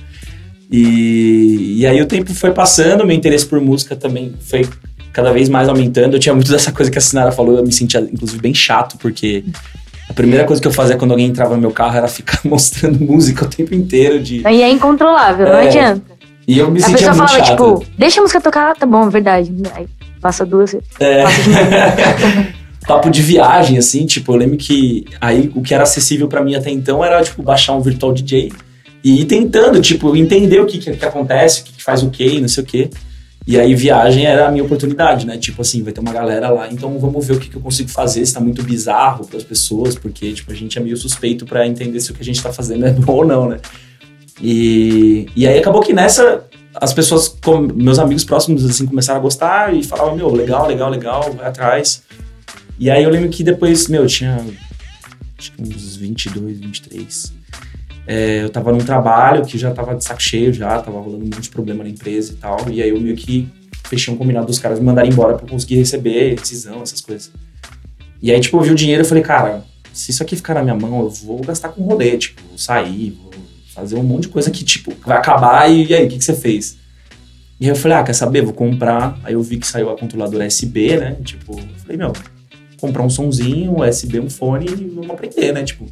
E, 0.70 1.80
e 1.80 1.86
aí 1.86 2.00
o 2.00 2.06
tempo 2.06 2.32
foi 2.34 2.50
passando, 2.52 3.06
meu 3.06 3.14
interesse 3.16 3.46
por 3.46 3.60
música 3.60 3.94
também 3.94 4.34
foi 4.40 4.66
cada 5.12 5.32
vez 5.32 5.48
mais 5.48 5.68
aumentando. 5.68 6.14
Eu 6.16 6.20
tinha 6.20 6.34
muito 6.34 6.50
dessa 6.50 6.72
coisa 6.72 6.90
que 6.90 6.98
a 6.98 7.00
Sinara 7.00 7.30
falou, 7.32 7.56
eu 7.56 7.62
me 7.64 7.72
sentia, 7.72 8.00
inclusive, 8.00 8.40
bem 8.40 8.52
chato, 8.52 8.98
porque 8.98 9.44
primeira 10.16 10.44
coisa 10.44 10.60
que 10.60 10.66
eu 10.66 10.72
fazia 10.72 10.96
quando 10.96 11.12
alguém 11.12 11.26
entrava 11.28 11.54
no 11.54 11.60
meu 11.60 11.70
carro 11.70 11.96
era 11.96 12.08
ficar 12.08 12.40
mostrando 12.48 12.98
música 13.00 13.44
o 13.44 13.48
tempo 13.48 13.72
inteiro. 13.74 14.18
De... 14.20 14.38
E 14.40 14.62
é 14.62 14.68
incontrolável, 14.70 15.46
não 15.46 15.54
É. 15.58 15.68
adianta. 15.68 16.16
E 16.48 16.58
eu 16.58 16.70
me 16.70 16.78
a 16.82 16.86
sentia 16.86 17.12
muito 17.12 17.28
fala, 17.28 17.44
chato. 17.44 17.50
tipo, 17.50 17.84
deixa 17.98 18.20
a 18.20 18.22
música 18.22 18.40
tocar, 18.40 18.74
tá 18.76 18.86
bom, 18.86 19.08
verdade. 19.10 19.52
Aí 19.74 19.86
passa 20.20 20.44
duas, 20.46 20.74
É. 20.98 21.22
passa 21.22 21.42
de 21.42 22.56
papo 22.86 23.10
de 23.10 23.20
viagem, 23.20 23.78
assim, 23.78 24.06
tipo, 24.06 24.32
eu 24.32 24.36
lembro 24.36 24.56
que 24.56 25.04
aí 25.20 25.50
o 25.56 25.62
que 25.62 25.74
era 25.74 25.82
acessível 25.82 26.28
pra 26.28 26.42
mim 26.42 26.54
até 26.54 26.70
então 26.70 27.04
era, 27.04 27.20
tipo, 27.22 27.42
baixar 27.42 27.74
um 27.74 27.80
virtual 27.80 28.12
DJ 28.12 28.52
e 29.02 29.22
ir 29.22 29.24
tentando, 29.24 29.80
tipo, 29.80 30.14
entender 30.16 30.60
o 30.60 30.66
que, 30.66 30.78
que, 30.78 30.92
que 30.96 31.04
acontece, 31.04 31.60
o 31.62 31.64
que, 31.64 31.72
que 31.74 31.82
faz 31.82 32.02
o 32.04 32.10
quê, 32.10 32.26
e 32.36 32.40
não 32.40 32.48
sei 32.48 32.62
o 32.62 32.66
quê. 32.66 32.90
E 33.46 33.58
aí 33.58 33.74
viagem 33.76 34.26
era 34.26 34.48
a 34.48 34.50
minha 34.50 34.64
oportunidade, 34.64 35.24
né? 35.24 35.38
Tipo 35.38 35.62
assim, 35.62 35.82
vai 35.82 35.92
ter 35.92 36.00
uma 36.00 36.12
galera 36.12 36.48
lá, 36.50 36.68
então 36.70 36.98
vamos 36.98 37.24
ver 37.24 37.34
o 37.34 37.40
que, 37.40 37.48
que 37.48 37.56
eu 37.56 37.60
consigo 37.62 37.88
fazer, 37.88 38.26
se 38.26 38.34
tá 38.34 38.40
muito 38.40 38.62
bizarro 38.62 39.24
pras 39.24 39.44
pessoas, 39.44 39.94
porque, 39.94 40.32
tipo, 40.32 40.50
a 40.50 40.54
gente 40.54 40.76
é 40.76 40.82
meio 40.82 40.96
suspeito 40.96 41.46
pra 41.46 41.66
entender 41.66 42.00
se 42.00 42.10
o 42.10 42.14
que 42.14 42.22
a 42.22 42.24
gente 42.24 42.42
tá 42.42 42.52
fazendo 42.52 42.84
é 42.84 42.90
bom 42.90 43.18
ou 43.18 43.24
não, 43.24 43.48
né? 43.48 43.58
E, 44.42 45.28
e 45.36 45.46
aí 45.46 45.58
acabou 45.58 45.80
que 45.80 45.92
nessa, 45.92 46.44
as 46.74 46.92
pessoas, 46.92 47.34
meus 47.74 48.00
amigos 48.00 48.24
próximos, 48.24 48.64
assim, 48.64 48.84
começaram 48.84 49.20
a 49.20 49.22
gostar 49.22 49.74
e 49.74 49.82
falavam, 49.84 50.16
meu, 50.16 50.30
legal, 50.34 50.66
legal, 50.66 50.90
legal, 50.90 51.32
vai 51.32 51.46
atrás. 51.46 52.02
E 52.78 52.90
aí 52.90 53.04
eu 53.04 53.10
lembro 53.10 53.28
que 53.28 53.44
depois, 53.44 53.86
meu, 53.86 54.02
eu 54.02 54.08
tinha 54.08 54.44
acho 55.38 55.52
que 55.52 55.62
uns 55.62 55.96
22, 55.96 56.58
23. 56.58 57.32
É, 58.06 58.44
eu 58.44 58.50
tava 58.50 58.70
num 58.70 58.78
trabalho 58.78 59.44
que 59.44 59.58
já 59.58 59.72
tava 59.72 59.94
de 59.94 60.04
saco 60.04 60.22
cheio 60.22 60.52
já, 60.52 60.80
tava 60.80 61.00
rolando 61.00 61.24
um 61.24 61.26
monte 61.26 61.40
de 61.40 61.50
problema 61.50 61.82
na 61.82 61.90
empresa 61.90 62.32
e 62.32 62.36
tal. 62.36 62.70
E 62.70 62.82
aí 62.82 62.88
eu 62.88 63.00
meio 63.00 63.16
que 63.16 63.48
fechei 63.88 64.12
um 64.12 64.16
combinado 64.16 64.46
dos 64.46 64.58
caras 64.58 64.78
me 64.78 64.84
mandarem 64.84 65.10
embora 65.10 65.34
pra 65.34 65.44
eu 65.44 65.50
conseguir 65.50 65.76
receber 65.76 66.36
decisão, 66.36 66.82
essas 66.82 67.00
coisas. 67.00 67.32
E 68.22 68.30
aí, 68.30 68.40
tipo, 68.40 68.56
eu 68.56 68.62
vi 68.62 68.70
o 68.70 68.74
dinheiro 68.74 69.02
e 69.02 69.04
falei, 69.04 69.22
cara, 69.22 69.64
se 69.92 70.10
isso 70.10 70.22
aqui 70.22 70.36
ficar 70.36 70.54
na 70.54 70.62
minha 70.62 70.74
mão, 70.74 71.00
eu 71.00 71.10
vou 71.10 71.40
gastar 71.40 71.68
com 71.70 71.82
rolê, 71.82 72.16
tipo, 72.16 72.42
vou 72.48 72.58
sair, 72.58 73.10
vou 73.10 73.32
fazer 73.74 73.96
um 73.96 74.02
monte 74.02 74.22
de 74.22 74.28
coisa 74.28 74.50
que, 74.50 74.64
tipo, 74.64 74.92
vai 75.04 75.16
acabar 75.16 75.70
e, 75.70 75.86
e 75.86 75.94
aí, 75.94 76.06
o 76.06 76.08
que, 76.08 76.18
que 76.18 76.24
você 76.24 76.34
fez? 76.34 76.76
E 77.58 77.64
aí 77.64 77.70
eu 77.70 77.76
falei, 77.76 77.96
ah, 77.96 78.02
quer 78.04 78.12
saber? 78.12 78.42
Vou 78.42 78.52
comprar. 78.52 79.18
Aí 79.24 79.32
eu 79.32 79.42
vi 79.42 79.58
que 79.58 79.66
saiu 79.66 79.90
a 79.90 79.96
controladora 79.96 80.44
SB, 80.44 80.98
né? 80.98 81.16
Tipo, 81.24 81.58
eu 81.58 81.78
falei, 81.78 81.96
meu, 81.96 82.12
comprar 82.78 83.02
um 83.02 83.08
sonzinho, 83.08 83.80
USB, 83.80 84.20
um 84.20 84.28
fone 84.28 84.66
e 84.66 84.88
vamos 84.88 85.10
aprender, 85.10 85.52
né? 85.52 85.64
Tipo. 85.64 85.86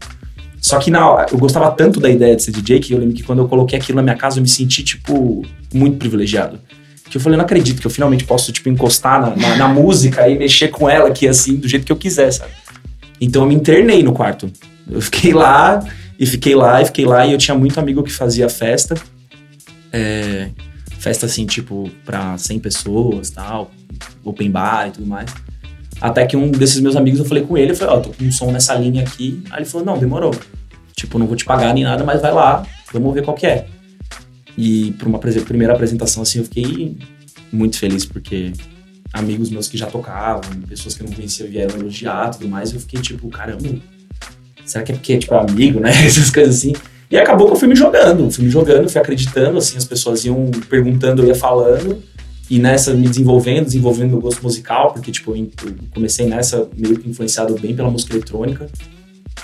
Só 0.65 0.79
que 0.79 0.91
na, 0.91 1.27
eu 1.31 1.37
gostava 1.37 1.71
tanto 1.73 2.01
da 2.01 2.09
ideia 2.09 2.35
de 2.35 2.43
ser 2.43 2.51
DJ 2.51 2.81
que 2.81 2.95
eu 2.95 2.99
lembro 2.99 3.15
que 3.15 3.23
quando 3.23 3.41
eu 3.41 3.47
coloquei 3.47 3.79
aquilo 3.79 3.97
na 3.97 4.03
minha 4.03 4.17
casa 4.17 4.39
eu 4.39 4.43
me 4.43 4.49
senti, 4.49 4.83
tipo, 4.83 5.45
muito 5.75 5.99
privilegiado. 5.99 6.59
Que 7.11 7.19
eu 7.19 7.21
falei, 7.21 7.37
não 7.37 7.45
acredito 7.45 7.83
que 7.83 7.87
eu 7.87 7.91
finalmente 7.91 8.25
posso, 8.25 8.51
tipo, 8.51 8.71
encostar 8.71 9.21
na, 9.21 9.37
na, 9.37 9.57
na 9.57 9.69
música 9.69 10.27
e 10.27 10.39
mexer 10.39 10.69
com 10.69 10.89
ela 10.89 11.09
aqui, 11.09 11.29
assim, 11.29 11.57
do 11.57 11.69
jeito 11.69 11.85
que 11.85 11.93
eu 11.93 11.97
quiser, 11.97 12.33
sabe? 12.33 12.53
Então 13.21 13.43
eu 13.43 13.49
me 13.49 13.55
internei 13.55 14.03
no 14.03 14.15
quarto. 14.15 14.51
Eu 14.91 15.03
fiquei 15.03 15.35
lá, 15.35 15.85
e 16.19 16.25
fiquei 16.25 16.55
lá, 16.55 16.81
e 16.81 16.87
fiquei 16.87 17.05
lá, 17.05 17.27
e 17.27 17.33
eu 17.33 17.39
tinha 17.39 17.55
muito 17.55 17.79
amigo 17.79 18.03
que 18.03 18.11
fazia 18.11 18.49
festa. 18.49 18.95
É, 19.93 20.49
festa, 20.99 21.27
assim, 21.27 21.45
tipo, 21.45 21.91
pra 22.07 22.39
100 22.39 22.59
pessoas 22.61 23.29
tal, 23.29 23.71
open 24.25 24.51
bar 24.51 24.89
e 24.89 24.93
tudo 24.93 25.07
mais. 25.07 25.31
Até 26.05 26.27
que 26.27 26.37
um 26.37 26.51
desses 26.51 26.81
meus 26.81 26.97
amigos, 26.97 27.19
eu 27.19 27.25
falei 27.25 27.45
com 27.45 27.57
ele, 27.57 27.73
eu 27.73 27.77
falei, 27.77 27.95
ó, 27.95 27.99
tô 27.99 28.11
com 28.11 28.25
um 28.25 28.31
som 28.31 28.53
nessa 28.53 28.75
linha 28.75 29.03
aqui. 29.03 29.43
Aí 29.51 29.61
ele 29.61 29.65
falou, 29.65 29.87
não, 29.87 29.97
demorou. 29.97 30.35
Tipo, 30.95 31.19
não 31.19 31.27
vou 31.27 31.35
te 31.35 31.47
pagar 31.47 31.73
nem 31.73 31.83
nada, 31.83 32.05
mas 32.05 32.21
vai 32.21 32.31
lá, 32.31 32.63
vamos 32.93 33.15
ver 33.15 33.25
qual 33.25 33.35
que 33.35 33.47
é. 33.47 33.67
E 34.55 34.93
pra 34.99 35.09
uma 35.09 35.19
primeira 35.19 35.73
apresentação, 35.73 36.23
assim, 36.23 36.41
eu 36.41 36.45
fiquei 36.45 36.99
muito 37.51 37.79
feliz, 37.79 38.05
porque 38.05 38.53
amigos 39.15 39.49
meus 39.49 39.67
que 39.67 39.79
já 39.79 39.87
tocavam, 39.87 40.43
pessoas 40.69 40.95
que 40.95 41.03
eu 41.03 41.07
não 41.07 41.15
conhecia 41.15 41.47
vieram 41.47 41.75
elogiar 41.81 42.29
e 42.29 42.37
tudo 42.37 42.49
mais, 42.51 42.75
eu 42.75 42.81
fiquei 42.81 43.01
tipo, 43.01 43.27
caramba, 43.31 43.67
será 44.67 44.85
que 44.85 44.93
é 44.93 44.95
porque, 44.97 45.17
tipo, 45.17 45.33
é 45.33 45.39
amigo, 45.39 45.81
né? 45.81 45.89
Essas 46.05 46.31
coisas 46.31 46.59
assim. 46.59 46.75
E 47.11 47.17
acabou 47.17 47.47
que 47.47 47.55
eu 47.55 47.57
fui 47.57 47.69
me 47.69 47.75
jogando, 47.75 48.31
fui 48.31 48.45
me 48.45 48.51
jogando, 48.51 48.91
fui 48.91 49.01
acreditando, 49.01 49.57
assim, 49.57 49.79
as 49.79 49.87
pessoas 49.87 50.23
iam 50.27 50.51
perguntando, 50.69 51.23
eu 51.23 51.29
ia 51.29 51.35
falando, 51.35 52.03
e 52.55 52.59
nessa 52.61 52.95
me 52.95 53.09
desenvolvendo, 53.09 53.65
desenvolvendo 53.65 54.11
meu 54.11 54.21
gosto 54.21 54.41
musical, 54.41 54.93
porque, 54.93 55.11
tipo, 55.11 55.35
eu 55.35 55.51
comecei 55.93 56.25
nessa 56.25 56.69
meio 56.77 56.97
que 56.97 57.11
influenciado 57.11 57.53
bem 57.59 57.75
pela 57.75 57.91
música 57.91 58.15
eletrônica, 58.15 58.69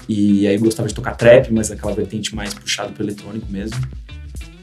e 0.08 0.46
aí 0.46 0.54
eu 0.54 0.60
gostava 0.60 0.88
de 0.88 0.94
tocar 0.94 1.16
trap, 1.16 1.52
mas 1.52 1.72
aquela 1.72 1.92
vertente 1.92 2.32
mais 2.36 2.54
puxada 2.54 2.92
pro 2.92 3.02
eletrônico 3.02 3.50
mesmo. 3.50 3.76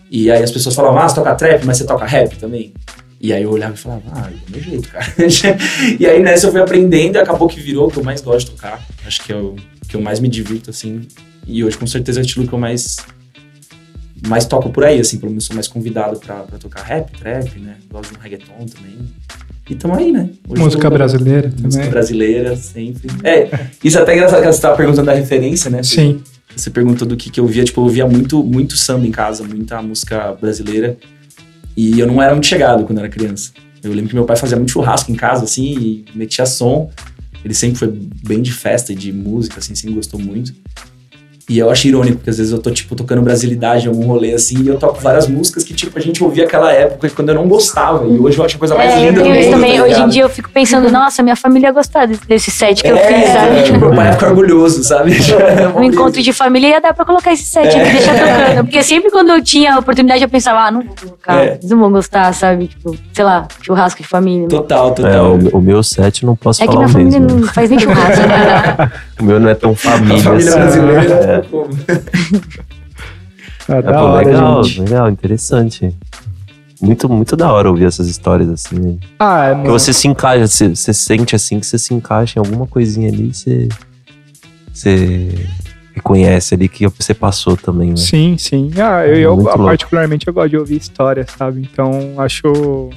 E 0.10 0.32
aí 0.32 0.42
as 0.42 0.50
pessoas 0.50 0.74
falavam, 0.74 0.98
ah, 0.98 1.10
você 1.10 1.16
toca 1.16 1.36
trap, 1.36 1.66
mas 1.66 1.76
você 1.76 1.86
toca 1.86 2.06
rap 2.06 2.38
também? 2.38 2.74
E 3.20 3.34
aí 3.34 3.44
eu 3.44 3.52
olhava 3.52 3.74
e 3.74 3.78
falava, 3.78 4.04
ah, 4.14 4.30
do 4.30 4.50
meu 4.50 4.62
jeito, 4.62 4.88
cara. 4.88 5.06
e 6.00 6.06
aí 6.06 6.24
nessa 6.24 6.48
eu 6.48 6.52
fui 6.54 6.62
aprendendo 6.62 7.18
e 7.18 7.20
acabou 7.20 7.50
que 7.50 7.60
virou 7.60 7.90
o 7.90 7.92
que 7.92 7.98
eu 7.98 8.04
mais 8.04 8.22
gosto 8.22 8.46
de 8.48 8.56
tocar. 8.56 8.82
Acho 9.06 9.26
que 9.26 9.34
é 9.34 9.36
o 9.36 9.58
que 9.90 9.98
eu 9.98 10.02
mais 10.02 10.22
me 10.22 10.30
divirto, 10.30 10.70
assim. 10.70 11.06
E 11.46 11.66
hoje, 11.66 11.78
com 11.78 11.86
certeza, 11.86 12.22
é 12.22 12.24
o 12.24 12.26
estilo 12.26 12.48
que 12.48 12.54
eu 12.54 12.60
mais, 12.60 12.96
mais 14.28 14.46
toco 14.46 14.70
por 14.70 14.84
aí, 14.86 15.00
assim. 15.00 15.18
Pelo 15.18 15.32
menos 15.32 15.46
sou 15.46 15.54
mais 15.56 15.68
convidado 15.68 16.20
pra, 16.20 16.36
pra 16.44 16.58
tocar 16.58 16.84
rap, 16.84 17.12
trap, 17.20 17.60
né? 17.60 17.76
Gosto 17.92 18.14
de 18.14 18.18
um 18.20 18.22
reggaeton 18.22 18.66
também. 18.66 18.98
E 19.70 19.76
tamo 19.76 19.96
aí, 19.96 20.12
né? 20.14 20.30
Hoje 20.48 20.62
Música 20.64 20.90
tô- 20.90 20.96
brasileira 20.98 21.48
Música 21.50 21.70
também. 21.72 21.90
brasileira, 21.90 22.56
sempre. 22.56 23.10
É, 23.24 23.50
isso 23.84 23.98
é 23.98 24.02
até 24.02 24.14
engraçado 24.14 24.42
que 24.42 24.48
você 24.54 24.62
tava 24.62 24.78
perguntando 24.78 25.06
da 25.08 25.14
referência, 25.14 25.70
né? 25.70 25.84
Sim. 25.84 26.22
Você 26.56 26.70
perguntou 26.70 27.06
do 27.08 27.18
que, 27.18 27.30
que 27.30 27.40
eu 27.40 27.46
via, 27.46 27.64
tipo, 27.66 27.82
eu 27.82 27.90
via 27.90 28.08
muito, 28.08 28.42
muito 28.44 28.78
samba 28.78 29.06
em 29.06 29.12
casa, 29.12 29.44
muita 29.44 29.82
música 29.82 30.34
brasileira. 30.40 30.98
E 31.76 32.00
eu 32.00 32.08
não 32.08 32.22
era 32.22 32.34
muito 32.34 32.48
chegado 32.48 32.86
quando 32.86 32.98
era 33.00 33.10
criança. 33.10 33.52
Eu 33.84 33.92
lembro 33.92 34.08
que 34.10 34.16
meu 34.16 34.26
pai 34.26 34.36
fazia 34.38 34.58
muito 34.58 34.72
churrasco 34.72 35.12
em 35.12 35.16
casa, 35.16 35.44
assim, 35.44 35.78
e 35.78 36.06
metia 36.16 36.46
som. 36.46 36.90
Ele 37.46 37.54
sempre 37.54 37.78
foi 37.78 37.90
bem 38.24 38.42
de 38.42 38.52
festa 38.52 38.92
e 38.92 38.96
de 38.96 39.12
música, 39.14 39.60
assim, 39.60 39.76
sempre 39.76 39.96
gostou 39.96 40.20
muito. 40.20 40.54
E 41.50 41.60
eu 41.60 41.70
acho 41.72 41.88
irônico, 41.88 42.18
porque 42.18 42.30
às 42.30 42.38
vezes 42.38 42.52
eu 42.52 42.60
tô, 42.60 42.70
tipo, 42.70 42.94
tocando 42.94 43.22
brasilidade 43.22 43.86
em 43.86 43.88
algum 43.88 44.06
rolê, 44.06 44.34
assim, 44.34 44.62
e 44.64 44.68
eu 44.68 44.78
toco 44.78 45.00
várias 45.00 45.30
músicas 45.30 45.64
que, 45.64 45.74
tipo, 45.74 45.98
a 45.98 46.02
gente 46.02 46.22
ouvia 46.22 46.44
aquela 46.44 46.74
época 46.74 47.10
quando 47.16 47.30
eu 47.30 47.36
não 47.36 47.48
gostava. 47.48 48.06
E 48.06 48.20
hoje 48.20 48.38
eu 48.38 48.44
acho 48.44 48.58
a 48.58 48.60
coisa 48.60 48.76
mais 48.76 48.92
É, 48.92 48.98
eu 48.98 49.10
linda 49.12 49.22
do 49.24 49.30
mundo, 49.30 49.40
isso 49.40 49.52
também. 49.52 49.78
tá 49.78 49.84
Hoje 49.86 50.02
em 50.02 50.08
dia 50.10 50.24
eu 50.24 50.30
fico 50.30 50.50
pensando, 50.50 50.92
nossa, 50.92 51.24
minha 51.24 51.38
família 51.38 51.68
ia 51.68 51.72
gostar 51.72 52.06
desse, 52.06 52.52
set 52.52 52.82
que 52.84 52.90
eu 52.90 52.98
é, 52.98 53.00
fiz, 53.22 53.30
sabe? 53.32 53.56
tipo, 53.64 53.66
Tipo, 53.78 53.80
meu 53.80 53.96
pai 53.96 54.12
fica 54.12 54.28
orgulhoso, 54.28 54.84
sabe? 54.84 55.12
no 55.74 55.84
encontro 55.86 56.22
de 56.22 56.34
família 56.34 56.68
ia 56.68 56.82
dar 56.82 56.94
pra 56.94 57.06
colocar 57.06 57.32
esse 57.32 57.44
set 57.46 57.66
É. 57.68 57.82
aqui, 57.82 57.92
deixar 57.92 58.14
tocando. 58.16 58.64
Porque 58.66 58.84
sempre 58.84 59.10
quando 59.10 59.30
eu 59.30 59.42
tinha 59.42 59.76
a 59.76 59.80
oportunidade, 59.80 60.22
eu 60.24 60.28
pensava, 60.30 60.60
ah, 60.68 60.72
não 60.72 60.82
vou 60.82 60.96
colocar, 61.02 61.46
É. 61.46 61.54
eles 61.62 61.70
não 61.72 61.80
vão 61.80 61.92
gostar, 61.94 62.34
sabe? 62.34 62.68
Tipo, 62.68 62.94
sei 63.14 63.24
lá, 63.24 63.48
churrasco 63.62 64.02
de 64.02 64.08
família. 64.10 64.50
Total, 64.50 64.90
É, 64.90 64.92
total. 64.96 65.38
o, 65.54 65.58
o 65.60 65.62
meu 65.62 65.82
set 65.82 66.26
não 66.26 66.36
posso 66.36 66.62
É 66.62 66.68
que 66.68 66.74
falar 66.74 66.88
minha 66.88 66.94
família 66.94 67.20
mesmo. 67.22 67.40
não 67.40 67.48
faz 67.48 67.70
nem 67.70 67.80
churrasco. 67.80 68.28
né? 68.28 68.92
O 69.20 69.24
meu 69.24 69.40
não 69.40 69.50
é 69.50 69.56
tão 69.56 69.74
família, 69.76 70.18
A 70.18 70.20
família 70.20 70.50
assim. 70.64 70.80
brasileira. 70.80 71.37
É. 71.38 71.42
pô. 71.42 71.68
É, 73.70 73.78
É, 73.80 73.82
da 73.82 74.02
hora, 74.04 74.26
legal, 74.26 74.64
gente. 74.64 74.82
legal, 74.82 75.10
interessante. 75.10 75.94
muito, 76.82 77.10
muito 77.10 77.36
da 77.36 77.52
hora 77.52 77.70
ouvir 77.70 77.86
essas 77.86 78.08
histórias 78.08 78.50
assim. 78.50 78.80
Né? 78.80 78.98
Ah, 79.20 79.46
é 79.46 79.50
Porque 79.50 79.68
muito. 79.70 79.80
você 79.80 79.92
se 79.94 80.08
encaixa, 80.08 80.48
você, 80.48 80.70
você 80.76 80.94
sente 80.94 81.36
assim 81.36 81.60
que 81.60 81.66
você 81.66 81.78
se 81.78 81.94
encaixa 81.94 82.40
em 82.40 82.42
alguma 82.46 82.66
coisinha 82.66 83.10
ali, 83.10 83.34
você, 83.34 83.68
você 84.74 85.30
reconhece 85.94 86.54
ali 86.56 86.70
que 86.70 86.88
você 86.88 87.14
passou 87.14 87.58
também, 87.58 87.90
né? 87.90 87.98
Sim, 87.98 88.38
sim. 88.38 88.72
Ah, 88.78 89.06
eu, 89.06 89.16
eu, 89.16 89.36
Muito 89.36 89.48
louco. 89.48 89.66
particularmente 89.66 90.28
eu 90.28 90.34
gosto 90.34 90.50
de 90.52 90.58
ouvir 90.58 90.78
história, 90.78 91.26
sabe? 91.38 91.68
Então 91.70 92.14
acho. 92.20 92.90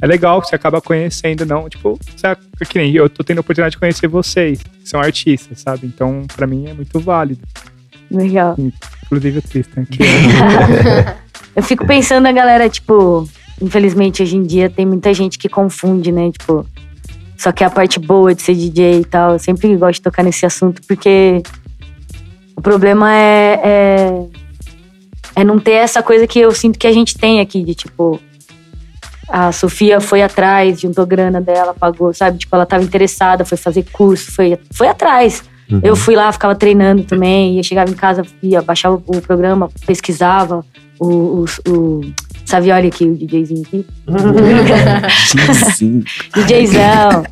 É 0.00 0.06
legal 0.06 0.40
que 0.40 0.48
você 0.48 0.54
acaba 0.54 0.80
conhecendo, 0.80 1.44
não? 1.44 1.68
Tipo, 1.68 1.98
você, 2.16 2.36
que 2.66 2.78
nem 2.78 2.94
eu 2.94 3.08
tô 3.08 3.24
tendo 3.24 3.38
a 3.38 3.40
oportunidade 3.40 3.72
de 3.72 3.78
conhecer 3.78 4.06
vocês, 4.06 4.62
que 4.62 4.88
são 4.88 5.00
artistas, 5.00 5.60
sabe? 5.60 5.86
Então, 5.86 6.26
pra 6.36 6.46
mim 6.46 6.68
é 6.68 6.74
muito 6.74 7.00
válido. 7.00 7.40
Legal. 8.10 8.56
Inclusive 9.04 9.38
o 9.38 9.42
Tristan, 9.42 9.84
que 9.84 9.98
Eu 11.58 11.62
fico 11.64 11.84
pensando 11.84 12.26
a 12.26 12.32
galera, 12.32 12.68
tipo, 12.68 13.28
infelizmente 13.60 14.22
hoje 14.22 14.36
em 14.36 14.44
dia 14.44 14.70
tem 14.70 14.86
muita 14.86 15.12
gente 15.12 15.36
que 15.36 15.48
confunde, 15.48 16.12
né? 16.12 16.30
Tipo, 16.30 16.64
só 17.36 17.50
que 17.50 17.64
a 17.64 17.70
parte 17.70 17.98
boa 17.98 18.32
de 18.32 18.42
ser 18.42 18.54
DJ 18.54 19.00
e 19.00 19.04
tal. 19.04 19.32
Eu 19.32 19.38
sempre 19.40 19.74
gosto 19.76 19.94
de 19.94 20.02
tocar 20.02 20.22
nesse 20.22 20.46
assunto 20.46 20.80
porque 20.86 21.42
o 22.54 22.60
problema 22.60 23.12
é, 23.12 23.60
é, 23.64 24.26
é 25.36 25.44
não 25.44 25.58
ter 25.58 25.72
essa 25.72 26.00
coisa 26.00 26.28
que 26.28 26.38
eu 26.38 26.52
sinto 26.52 26.78
que 26.78 26.86
a 26.86 26.92
gente 26.92 27.18
tem 27.18 27.40
aqui, 27.40 27.64
de 27.64 27.74
tipo. 27.74 28.20
A 29.28 29.52
Sofia 29.52 30.00
foi 30.00 30.22
atrás, 30.22 30.80
juntou 30.80 31.06
grana 31.06 31.40
dela, 31.40 31.74
pagou, 31.78 32.12
sabe? 32.14 32.38
Tipo, 32.38 32.56
ela 32.56 32.64
tava 32.66 32.82
interessada, 32.82 33.44
foi 33.44 33.58
fazer 33.58 33.84
curso, 33.92 34.32
foi, 34.32 34.58
foi 34.72 34.88
atrás. 34.88 35.42
Uhum. 35.70 35.80
Eu 35.82 35.94
fui 35.94 36.16
lá, 36.16 36.32
ficava 36.32 36.54
treinando 36.54 37.02
também, 37.04 37.56
ia 37.56 37.62
chegava 37.62 37.90
em 37.90 37.94
casa, 37.94 38.22
ia 38.42 38.62
baixava 38.62 39.00
o 39.06 39.20
programa, 39.20 39.68
pesquisava 39.86 40.64
o, 40.98 41.06
o, 41.06 41.44
o 41.68 42.00
Savioli 42.44 42.88
aqui, 42.88 43.04
o 43.04 43.14
DJzinho 43.14 43.62
aqui. 43.66 43.86
Sim. 45.76 46.02
DJzão. 46.46 47.24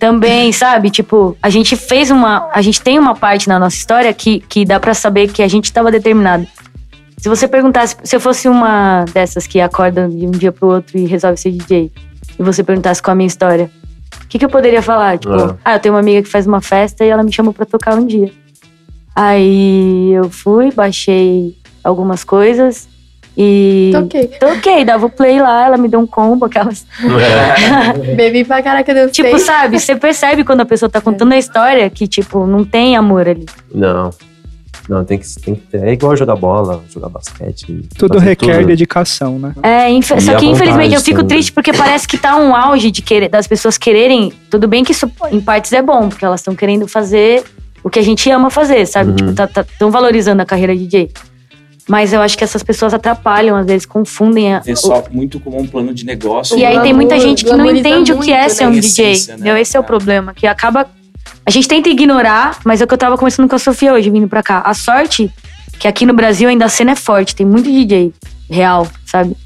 também, 0.00 0.52
sabe? 0.52 0.90
Tipo, 0.90 1.36
a 1.40 1.48
gente 1.48 1.76
fez 1.76 2.10
uma. 2.10 2.50
A 2.52 2.60
gente 2.60 2.82
tem 2.82 2.98
uma 2.98 3.14
parte 3.14 3.48
na 3.48 3.58
nossa 3.58 3.76
história 3.76 4.12
que, 4.12 4.40
que 4.40 4.64
dá 4.64 4.80
pra 4.80 4.92
saber 4.92 5.28
que 5.28 5.42
a 5.42 5.48
gente 5.48 5.72
tava 5.72 5.90
determinado. 5.90 6.46
Se 7.18 7.28
você 7.28 7.48
perguntasse, 7.48 7.96
se 8.04 8.14
eu 8.14 8.20
fosse 8.20 8.48
uma 8.48 9.04
dessas 9.12 9.46
que 9.46 9.60
acorda 9.60 10.08
de 10.08 10.26
um 10.26 10.30
dia 10.30 10.52
pro 10.52 10.68
outro 10.68 10.98
e 10.98 11.06
resolve 11.06 11.36
ser 11.38 11.50
DJ, 11.52 11.90
e 12.38 12.42
você 12.42 12.62
perguntasse 12.62 13.02
qual 13.02 13.12
a 13.12 13.14
minha 13.14 13.26
história, 13.26 13.70
o 14.22 14.26
que, 14.28 14.38
que 14.38 14.44
eu 14.44 14.48
poderia 14.50 14.82
falar? 14.82 15.18
Tipo, 15.18 15.34
Ah. 15.34 15.56
ah, 15.64 15.74
eu 15.76 15.80
tenho 15.80 15.94
uma 15.94 16.00
amiga 16.00 16.22
que 16.22 16.28
faz 16.28 16.46
uma 16.46 16.60
festa 16.60 17.04
e 17.04 17.08
ela 17.08 17.22
me 17.22 17.32
chamou 17.32 17.52
pra 17.54 17.64
tocar 17.64 17.94
um 17.94 18.04
dia. 18.06 18.30
Aí 19.14 20.12
eu 20.12 20.28
fui, 20.28 20.72
baixei 20.72 21.56
algumas 21.84 22.24
coisas 22.24 22.88
e. 23.36 23.90
Toquei. 23.94 24.26
Toquei, 24.26 24.84
dava 24.84 25.06
o 25.06 25.10
play 25.10 25.40
lá, 25.40 25.66
ela 25.66 25.76
me 25.76 25.88
deu 25.88 26.00
um 26.00 26.06
combo, 26.06 26.46
aquelas. 26.46 26.84
Bebi 28.16 28.44
pra 28.44 28.62
caraca, 28.62 28.92
deu 28.92 29.10
Tipo, 29.10 29.38
sabe, 29.38 29.78
você 29.78 29.94
percebe 29.94 30.44
quando 30.44 30.62
a 30.62 30.66
pessoa 30.66 30.90
tá 30.90 31.00
contando 31.00 31.32
a 31.32 31.38
história 31.38 31.88
que, 31.90 32.06
tipo, 32.08 32.46
não 32.46 32.64
tem 32.64 32.96
amor 32.96 33.28
ali. 33.28 33.46
Não. 33.72 34.10
Não, 34.88 35.04
tem 35.04 35.18
que, 35.18 35.26
tem 35.40 35.54
que 35.54 35.62
ter. 35.62 35.82
É 35.82 35.92
igual 35.92 36.14
jogar 36.16 36.36
bola, 36.36 36.84
jogar 36.92 37.08
basquete. 37.08 37.88
tudo 37.96 38.18
requer 38.18 38.56
tudo. 38.58 38.66
dedicação, 38.66 39.38
né? 39.38 39.54
É, 39.62 39.90
E 39.90 40.02
só 40.02 40.36
que 40.36 40.46
infelizmente 40.46 40.94
eu 40.94 41.00
fico 41.00 41.18
também. 41.22 41.36
triste 41.36 41.52
porque 41.52 41.72
parece 41.72 42.06
que 42.06 42.18
tá 42.18 42.36
um 42.36 42.54
auge 42.54 42.90
de 42.90 43.00
querer, 43.00 43.28
das 43.28 43.46
pessoas 43.46 43.78
quererem. 43.78 44.32
Tudo 44.50 44.68
bem 44.68 44.84
que 44.84 44.92
isso 44.92 45.10
em 45.32 45.40
partes 45.40 45.72
é 45.72 45.80
bom, 45.80 46.08
porque 46.08 46.24
elas 46.24 46.40
estão 46.40 46.54
querendo 46.54 46.86
fazer 46.86 47.42
o 47.82 47.90
que 47.90 47.98
a 47.98 48.02
gente 48.02 48.30
ama 48.30 48.50
fazer, 48.50 48.86
sabe? 48.86 49.10
Uhum. 49.10 49.16
Tipo, 49.16 49.32
tá, 49.34 49.46
tá, 49.46 49.64
tão 49.78 49.90
valorizando 49.90 50.40
a 50.42 50.44
carreira 50.44 50.74
de 50.76 50.84
DJ. 50.86 51.10
Mas 51.86 52.14
eu 52.14 52.22
acho 52.22 52.36
que 52.38 52.42
essas 52.42 52.62
pessoas 52.62 52.94
atrapalham, 52.94 53.56
às 53.56 53.66
vezes 53.66 53.84
confundem 53.84 54.54
a, 54.54 54.60
Vê 54.60 54.74
só 54.74 55.04
muito 55.10 55.38
como 55.38 55.60
um 55.60 55.66
plano 55.66 55.92
de 55.92 56.04
negócio. 56.06 56.56
E 56.58 56.64
aí 56.64 56.80
tem 56.80 56.94
muita 56.94 57.20
gente 57.20 57.44
que 57.44 57.52
não 57.54 57.70
entende 57.70 58.10
o 58.12 58.18
que 58.20 58.32
é 58.32 58.40
muito, 58.40 58.54
ser 58.54 58.64
né? 58.64 58.70
um 58.70 58.72
DJ. 58.80 59.12
essência, 59.12 59.36
né? 59.36 59.60
Esse 59.60 59.76
é 59.76 59.80
o 59.80 59.82
É. 59.82 59.86
problema, 59.86 60.32
que 60.32 60.46
acaba. 60.46 60.86
A 61.46 61.50
gente 61.50 61.68
tenta 61.68 61.88
ignorar, 61.88 62.58
mas 62.64 62.80
é 62.80 62.84
o 62.84 62.86
que 62.86 62.94
eu 62.94 62.98
tava 62.98 63.16
conversando 63.16 63.48
com 63.48 63.54
a 63.54 63.58
Sofia 63.58 63.92
hoje, 63.92 64.10
vindo 64.10 64.28
pra 64.28 64.42
cá. 64.42 64.60
A 64.64 64.72
sorte 64.74 65.30
que 65.78 65.86
aqui 65.88 66.06
no 66.06 66.14
Brasil 66.14 66.48
ainda 66.48 66.64
a 66.64 66.68
cena 66.68 66.92
é 66.92 66.96
forte, 66.96 67.34
tem 67.34 67.44
muito 67.46 67.70
DJ 67.70 68.12
real, 68.50 68.86
sabe? 69.04 69.36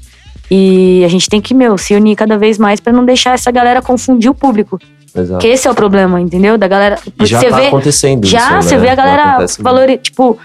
E 0.49 1.03
a 1.05 1.07
gente 1.07 1.29
tem 1.29 1.39
que, 1.41 1.53
meu, 1.53 1.77
se 1.77 1.93
unir 1.95 2.15
cada 2.15 2.37
vez 2.37 2.57
mais 2.57 2.79
pra 2.79 2.91
não 2.93 3.05
deixar 3.05 3.33
essa 3.33 3.51
galera 3.51 3.81
confundir 3.81 4.29
o 4.31 4.33
público. 4.33 4.79
Exato. 5.15 5.39
Que 5.41 5.47
esse 5.47 5.67
é 5.67 5.71
o 5.71 5.75
problema, 5.75 6.19
entendeu? 6.21 6.57
Da 6.57 6.67
galera. 6.67 6.97
E 7.19 7.25
já 7.25 7.39
você 7.39 7.49
tá 7.49 7.55
vê, 7.57 7.67
acontecendo 7.67 8.25
já 8.25 8.59
isso, 8.59 8.69
você 8.69 8.75
né? 8.75 8.81
vê 8.81 8.89
a 8.89 8.95
galera 8.95 9.45
valor, 9.59 9.97
tipo, 9.97 10.37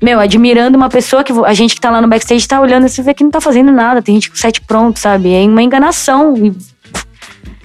meu, 0.00 0.18
admirando 0.20 0.76
uma 0.76 0.88
pessoa 0.88 1.22
que 1.24 1.32
a 1.44 1.52
gente 1.52 1.74
que 1.74 1.80
tá 1.80 1.90
lá 1.90 2.00
no 2.00 2.08
backstage 2.08 2.46
tá 2.46 2.60
olhando 2.60 2.86
e 2.86 2.88
você 2.88 3.02
vê 3.02 3.12
que 3.12 3.22
não 3.24 3.30
tá 3.30 3.40
fazendo 3.40 3.70
nada, 3.72 4.00
tem 4.00 4.14
gente 4.14 4.30
com 4.30 4.36
set 4.36 4.60
pronto, 4.62 4.98
sabe? 4.98 5.32
É 5.34 5.42
uma 5.46 5.62
enganação. 5.62 6.34
E- 6.36 6.52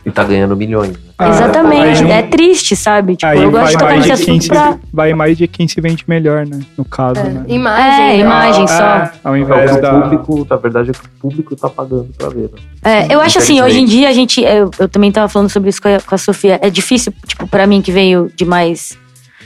E 0.05 0.11
tá 0.11 0.23
ganhando 0.23 0.55
milhões. 0.55 0.91
né? 0.91 0.97
Ah, 1.25 1.29
exatamente. 1.29 2.03
é 2.03 2.21
triste, 2.23 2.75
sabe? 2.75 3.15
Tipo, 3.15 3.31
Aí 3.31 3.41
eu 3.41 3.51
gosto 3.51 3.63
vai 3.63 3.71
de 3.71 3.77
tocar 3.77 3.85
mais, 3.85 4.07
nesse 4.07 4.19
de 4.19 4.25
quem 4.25 4.33
assunto 4.37 4.43
se, 4.43 4.49
pra. 4.49 4.77
vai 4.91 5.13
mais 5.13 5.37
de 5.37 5.47
quem 5.47 5.67
se 5.67 5.81
vende 5.81 6.03
melhor, 6.07 6.45
né? 6.45 6.59
No 6.77 6.85
caso, 6.85 7.21
né? 7.23 7.45
É, 7.47 7.53
imagem. 7.53 8.03
É, 8.03 8.07
né? 8.07 8.19
imagem 8.19 8.67
só. 8.67 8.83
É, 8.83 9.11
ao 9.23 9.35
É 9.35 9.39
invés 9.39 9.71
o 9.71 9.75
que 9.75 9.81
da. 9.81 9.97
o 9.97 10.01
público, 10.01 10.47
na 10.49 10.55
verdade, 10.57 10.89
é 10.89 10.91
o 10.91 10.95
que 10.95 11.05
o 11.05 11.19
público 11.21 11.55
tá 11.55 11.69
pagando 11.69 12.09
pra 12.17 12.29
ver. 12.29 12.49
Né? 12.53 13.07
É, 13.09 13.13
eu 13.13 13.21
acho 13.21 13.37
assim, 13.39 13.61
hoje 13.61 13.79
em 13.79 13.85
dia 13.85 14.09
a 14.09 14.13
gente. 14.13 14.41
Eu, 14.41 14.69
eu 14.79 14.89
também 14.89 15.11
tava 15.11 15.27
falando 15.27 15.49
sobre 15.49 15.69
isso 15.69 15.81
com 15.81 15.87
a, 15.87 15.99
com 15.99 16.15
a 16.15 16.17
Sofia. 16.17 16.59
É 16.61 16.69
difícil, 16.69 17.13
tipo, 17.25 17.47
pra 17.47 17.65
mim 17.67 17.81
que 17.81 17.91
veio 17.91 18.31
de 18.35 18.45
mais. 18.45 18.97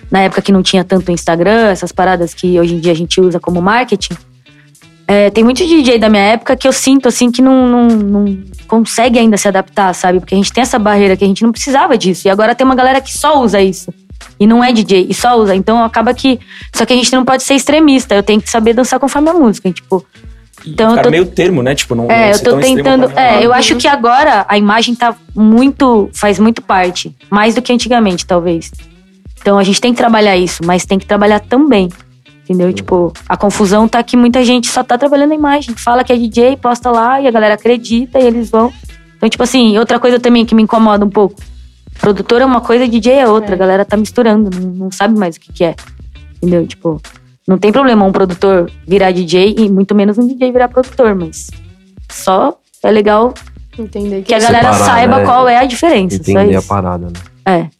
Na 0.09 0.19
época 0.19 0.41
que 0.41 0.51
não 0.53 0.63
tinha 0.63 0.83
tanto 0.85 1.11
Instagram, 1.11 1.67
essas 1.67 1.91
paradas 1.91 2.33
que 2.33 2.57
hoje 2.59 2.75
em 2.75 2.79
dia 2.79 2.93
a 2.93 2.95
gente 2.95 3.19
usa 3.19 3.39
como 3.39 3.61
marketing. 3.61 4.15
É, 5.07 5.29
tem 5.29 5.41
muito 5.43 5.65
DJ 5.65 5.97
da 5.97 6.09
minha 6.09 6.21
época 6.23 6.55
que 6.57 6.67
eu 6.67 6.73
sinto, 6.73 7.07
assim, 7.07 7.31
que 7.31 7.41
não, 7.41 7.65
não, 7.65 7.87
não 7.87 8.37
consegue 8.67 9.17
ainda 9.17 9.37
se 9.37 9.47
adaptar, 9.47 9.93
sabe? 9.93 10.19
Porque 10.19 10.35
a 10.35 10.37
gente 10.37 10.51
tem 10.51 10.61
essa 10.61 10.77
barreira 10.77 11.15
que 11.15 11.23
a 11.23 11.27
gente 11.27 11.43
não 11.43 11.51
precisava 11.51 11.97
disso. 11.97 12.27
E 12.27 12.29
agora 12.29 12.53
tem 12.53 12.65
uma 12.65 12.75
galera 12.75 12.99
que 12.99 13.17
só 13.17 13.41
usa 13.41 13.61
isso. 13.61 13.93
E 14.39 14.45
não 14.45 14.61
é 14.63 14.71
DJ, 14.73 15.07
e 15.09 15.13
só 15.13 15.37
usa. 15.39 15.55
Então 15.55 15.81
acaba 15.83 16.13
que. 16.13 16.39
Só 16.75 16.85
que 16.85 16.91
a 16.91 16.95
gente 16.95 17.11
não 17.13 17.23
pode 17.23 17.43
ser 17.43 17.53
extremista. 17.53 18.15
Eu 18.15 18.23
tenho 18.23 18.41
que 18.41 18.49
saber 18.49 18.73
dançar 18.73 18.99
conforme 18.99 19.29
a 19.29 19.33
música. 19.33 19.71
Tipo, 19.71 20.05
Então, 20.65 20.95
eu 20.97 21.01
tô- 21.03 21.09
meio 21.09 21.25
termo, 21.25 21.63
né? 21.63 21.73
Tipo, 21.73 21.95
não, 21.95 22.05
é, 22.11 22.31
não 22.31 22.37
eu 22.37 22.43
tô 22.43 22.59
tentando. 22.59 23.11
É, 23.17 23.45
eu 23.45 23.53
acho 23.53 23.75
que 23.77 23.87
agora 23.87 24.45
a 24.49 24.57
imagem 24.57 24.93
tá 24.93 25.15
muito. 25.33 26.09
faz 26.13 26.37
muito 26.37 26.61
parte. 26.61 27.15
Mais 27.29 27.55
do 27.55 27.61
que 27.61 27.71
antigamente, 27.71 28.25
talvez. 28.25 28.71
Então 29.39 29.57
a 29.57 29.63
gente 29.63 29.79
tem 29.79 29.93
que 29.93 29.97
trabalhar 29.97 30.35
isso, 30.35 30.61
mas 30.65 30.85
tem 30.85 30.99
que 30.99 31.05
trabalhar 31.05 31.39
também. 31.39 31.87
Entendeu? 32.47 32.71
Tipo, 32.71 33.11
a 33.27 33.35
confusão 33.35 33.89
tá 33.89 34.01
que 34.01 34.15
muita 34.15 34.41
gente 34.45 34.67
só 34.69 34.81
tá 34.81 34.97
trabalhando 34.97 35.33
a 35.33 35.35
imagem. 35.35 35.75
Fala 35.75 36.01
que 36.01 36.13
é 36.13 36.15
DJ, 36.15 36.55
posta 36.55 36.89
lá 36.89 37.19
e 37.19 37.27
a 37.27 37.31
galera 37.31 37.55
acredita 37.55 38.17
e 38.19 38.25
eles 38.25 38.49
vão. 38.49 38.71
Então, 39.17 39.27
tipo 39.27 39.43
assim, 39.43 39.77
outra 39.77 39.99
coisa 39.99 40.17
também 40.17 40.45
que 40.45 40.55
me 40.55 40.63
incomoda 40.63 41.03
um 41.03 41.09
pouco. 41.09 41.35
Produtor 41.99 42.41
é 42.41 42.45
uma 42.45 42.61
coisa, 42.61 42.87
DJ 42.87 43.15
é 43.15 43.27
outra. 43.27 43.51
É. 43.51 43.53
A 43.55 43.57
galera 43.57 43.83
tá 43.83 43.97
misturando, 43.97 44.49
não, 44.57 44.69
não 44.69 44.91
sabe 44.91 45.19
mais 45.19 45.35
o 45.35 45.39
que, 45.41 45.51
que 45.51 45.65
é. 45.65 45.75
Entendeu? 46.37 46.65
Tipo, 46.65 47.01
não 47.45 47.57
tem 47.57 47.71
problema 47.71 48.05
um 48.05 48.13
produtor 48.13 48.71
virar 48.87 49.11
DJ 49.11 49.55
e 49.57 49.69
muito 49.69 49.93
menos 49.93 50.17
um 50.17 50.25
DJ 50.25 50.49
virar 50.51 50.69
produtor, 50.69 51.15
mas 51.15 51.49
só 52.09 52.57
é 52.81 52.91
legal 52.91 53.33
Entender 53.77 54.23
que 54.23 54.33
a 54.33 54.37
que 54.37 54.43
galera 54.43 54.73
Separar, 54.73 54.85
saiba 54.85 55.17
né? 55.17 55.25
qual 55.25 55.47
é 55.47 55.57
a 55.57 55.65
diferença. 55.65 56.15
Só 56.17 56.31
Entender 56.31 56.55
a 56.55 56.59
isso. 56.59 56.67
parada, 56.67 57.07
né? 57.07 57.13
É. 57.45 57.76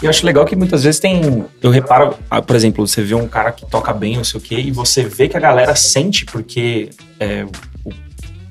Eu 0.00 0.08
acho 0.10 0.24
legal 0.24 0.44
que 0.44 0.56
muitas 0.56 0.84
vezes 0.84 1.00
tem. 1.00 1.44
Eu 1.60 1.70
reparo, 1.70 2.14
ah, 2.30 2.40
por 2.40 2.56
exemplo, 2.56 2.86
você 2.86 3.02
vê 3.02 3.14
um 3.14 3.28
cara 3.28 3.52
que 3.52 3.66
toca 3.66 3.92
bem, 3.92 4.16
não 4.16 4.24
sei 4.24 4.38
o 4.38 4.42
quê, 4.42 4.56
e 4.56 4.70
você 4.70 5.04
vê 5.04 5.28
que 5.28 5.36
a 5.36 5.40
galera 5.40 5.74
sente 5.74 6.24
porque 6.24 6.90
é, 7.20 7.44
o, 7.84 7.90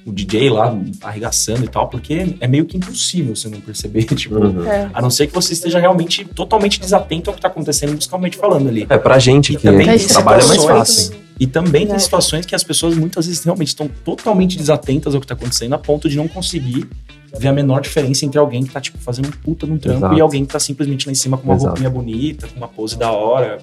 o 0.05 0.11
DJ 0.11 0.49
lá 0.49 0.77
arregaçando 1.01 1.63
e 1.63 1.67
tal, 1.67 1.87
porque 1.87 2.35
é 2.39 2.47
meio 2.47 2.65
que 2.65 2.77
impossível 2.77 3.35
você 3.35 3.49
não 3.49 3.59
perceber. 3.59 4.03
Tipo, 4.15 4.35
Uhum. 4.35 4.65
É. 4.65 4.89
a 4.93 5.01
não 5.01 5.09
ser 5.09 5.27
que 5.27 5.33
você 5.33 5.53
esteja 5.53 5.79
realmente 5.79 6.23
totalmente 6.25 6.79
desatento 6.79 7.29
ao 7.29 7.35
que 7.35 7.41
tá 7.41 7.47
acontecendo 7.47 7.93
musicalmente 7.93 8.37
falando 8.37 8.67
ali. 8.69 8.85
É, 8.89 8.97
pra 8.97 9.17
gente 9.19 9.53
E 9.53 9.55
que 9.55 9.63
também 9.63 9.87
tem 9.87 9.97
trabalha 9.99 10.41
é 10.43 10.47
mais 10.47 10.63
fácil. 10.63 11.21
E 11.39 11.47
também 11.47 11.87
tem 11.87 11.97
situações 11.97 12.45
que 12.45 12.53
as 12.53 12.63
pessoas 12.63 12.95
muitas 12.95 13.25
vezes 13.25 13.43
realmente 13.43 13.69
estão 13.69 13.89
totalmente 14.05 14.55
desatentas 14.55 15.15
ao 15.15 15.19
que 15.19 15.25
tá 15.25 15.33
acontecendo, 15.33 15.73
a 15.73 15.77
ponto 15.79 16.07
de 16.07 16.15
não 16.15 16.27
conseguir 16.27 16.87
ver 17.37 17.47
a 17.47 17.53
menor 17.53 17.81
diferença 17.81 18.25
entre 18.25 18.37
alguém 18.39 18.63
que 18.63 18.71
tá, 18.71 18.81
tipo, 18.81 18.97
fazendo 18.99 19.27
um 19.27 19.31
puta 19.31 19.65
num 19.65 19.77
trampo 19.77 19.99
Exato. 19.99 20.15
e 20.15 20.21
alguém 20.21 20.45
que 20.45 20.51
tá 20.51 20.59
simplesmente 20.59 21.05
lá 21.07 21.11
em 21.11 21.15
cima 21.15 21.37
com 21.37 21.45
uma 21.45 21.55
Exato. 21.55 21.67
roupinha 21.69 21.89
bonita, 21.89 22.47
com 22.47 22.57
uma 22.57 22.67
pose 22.67 22.97
da 22.97 23.11
hora 23.11 23.59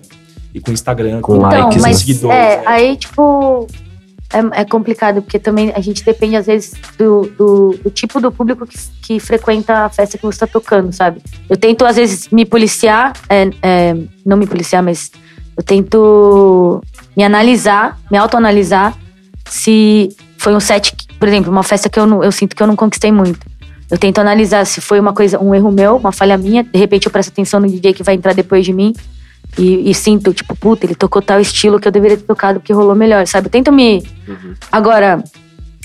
e 0.55 0.61
com 0.61 0.73
Instagram, 0.73 1.21
Com 1.21 1.35
com, 1.35 1.39
likes, 1.43 1.59
Então, 1.59 1.71
né? 1.77 1.83
mas 1.83 1.99
seguidores. 1.99 2.37
é, 2.37 2.57
né? 2.57 2.63
aí, 2.67 2.97
tipo, 2.97 3.67
é, 4.33 4.61
é 4.61 4.65
complicado, 4.65 5.23
porque 5.23 5.39
também 5.39 5.73
a 5.75 5.81
gente 5.81 6.05
depende, 6.05 6.37
às 6.37 6.47
vezes, 6.47 6.73
do, 6.99 7.31
do, 7.39 7.79
do 7.85 7.91
tipo 7.91 8.21
do 8.21 8.33
público 8.33 8.67
que, 8.67 8.79
que 9.03 9.21
frequenta 9.21 9.85
a 9.85 9.89
festa 9.89 10.17
que 10.19 10.25
você 10.25 10.39
tá 10.41 10.47
tocando, 10.47 10.93
sabe? 10.93 11.21
Eu 11.49 11.57
tento, 11.57 11.85
às 11.85 11.97
vezes, 11.97 12.29
me 12.31 12.45
policiar, 12.45 13.13
é, 13.29 13.51
é, 13.63 13.97
não 14.25 14.37
me 14.37 14.47
policiar, 14.47 14.83
mas 14.83 15.11
eu 15.57 15.63
tento 15.63 16.81
me 17.17 17.25
analisar, 17.25 17.99
me 18.11 18.17
autoanalisar 18.19 18.97
se 19.49 20.09
foi 20.37 20.55
um 20.55 20.61
set, 20.61 20.95
que, 20.95 21.07
por 21.15 21.27
exemplo, 21.27 21.51
uma 21.51 21.63
festa 21.63 21.89
que 21.89 21.99
eu, 21.99 22.07
não, 22.07 22.23
eu 22.23 22.31
sinto 22.31 22.55
que 22.55 22.63
eu 22.63 22.67
não 22.67 22.77
conquistei 22.77 23.11
muito. 23.11 23.41
Eu 23.91 23.97
tento 23.97 24.19
analisar 24.19 24.67
se 24.67 24.81
foi 24.81 25.01
uma 25.01 25.13
coisa, 25.13 25.39
um 25.39 25.55
erro 25.55 25.73
meu, 25.73 25.97
uma 25.97 26.13
falha 26.13 26.37
minha. 26.37 26.63
De 26.63 26.79
repente 26.79 27.07
eu 27.07 27.13
presto 27.13 27.31
atenção 27.31 27.61
no 27.61 27.69
DJ 27.69 27.95
que 27.95 28.03
vai 28.03 28.15
entrar 28.15 28.35
depois 28.35 28.65
de 28.65 28.73
mim 28.73 28.93
e, 29.57 29.91
e 29.91 29.95
sinto, 29.95 30.33
tipo, 30.35 30.55
puta, 30.55 30.85
ele 30.85 30.95
tocou 30.95 31.23
tal 31.23 31.41
estilo 31.41 31.81
que 31.81 31.89
eu 31.89 31.93
deveria 31.93 32.17
ter 32.17 32.25
tocado 32.25 32.61
porque 32.61 32.73
rolou 32.73 32.95
melhor, 32.95 33.27
sabe? 33.27 33.47
Eu 33.47 33.51
tento 33.51 33.73
me. 33.73 34.05
Uhum. 34.27 34.55
Agora, 34.71 35.23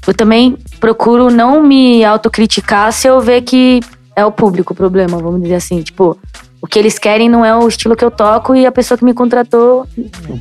eu 0.06 0.14
também 0.14 0.58
procuro 0.80 1.30
não 1.30 1.64
me 1.64 2.04
autocriticar 2.04 2.92
se 2.92 3.08
eu 3.08 3.22
ver 3.22 3.42
que 3.42 3.80
é 4.16 4.26
o 4.26 4.32
público 4.32 4.74
o 4.74 4.76
problema, 4.76 5.18
vamos 5.18 5.42
dizer 5.42 5.56
assim. 5.56 5.82
Tipo, 5.82 6.18
o 6.62 6.68
que 6.68 6.78
eles 6.78 7.00
querem 7.00 7.30
não 7.30 7.44
é 7.44 7.56
o 7.56 7.68
estilo 7.68 7.96
que 7.96 8.04
eu 8.04 8.12
toco 8.12 8.54
e 8.54 8.66
a 8.66 8.72
pessoa 8.72 8.98
que 8.98 9.06
me 9.06 9.14
contratou 9.14 9.88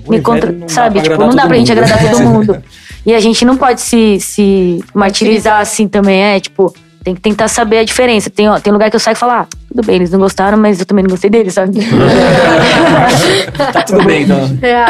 me 0.08 0.20
contra... 0.20 0.54
Sabe? 0.68 1.00
Tipo, 1.00 1.18
não 1.18 1.34
dá 1.34 1.46
pra 1.46 1.56
gente 1.56 1.72
agradar 1.72 2.10
todo 2.10 2.20
mundo. 2.26 2.62
E 3.06 3.14
a 3.14 3.20
gente 3.20 3.44
não 3.44 3.56
pode 3.56 3.80
se, 3.80 4.20
se 4.20 4.84
martirizar 4.94 5.60
assim 5.60 5.88
também, 5.88 6.22
é, 6.22 6.38
tipo, 6.40 6.72
tem 7.04 7.14
que 7.14 7.20
tentar 7.20 7.48
saber 7.48 7.78
a 7.78 7.84
diferença. 7.84 8.30
Tem, 8.30 8.48
ó, 8.48 8.58
tem 8.60 8.72
lugar 8.72 8.88
que 8.90 8.96
eu 8.96 9.00
saio 9.00 9.14
e 9.14 9.18
falo, 9.18 9.32
ah, 9.32 9.46
tudo 9.68 9.84
bem, 9.86 9.96
eles 9.96 10.10
não 10.10 10.18
gostaram, 10.20 10.56
mas 10.58 10.78
eu 10.80 10.86
também 10.86 11.02
não 11.02 11.10
gostei 11.10 11.28
deles, 11.30 11.54
sabe? 11.54 11.72
Tá 13.72 13.82
tudo 13.82 14.04
bem, 14.04 14.22
então. 14.22 14.56
Real. 14.60 14.88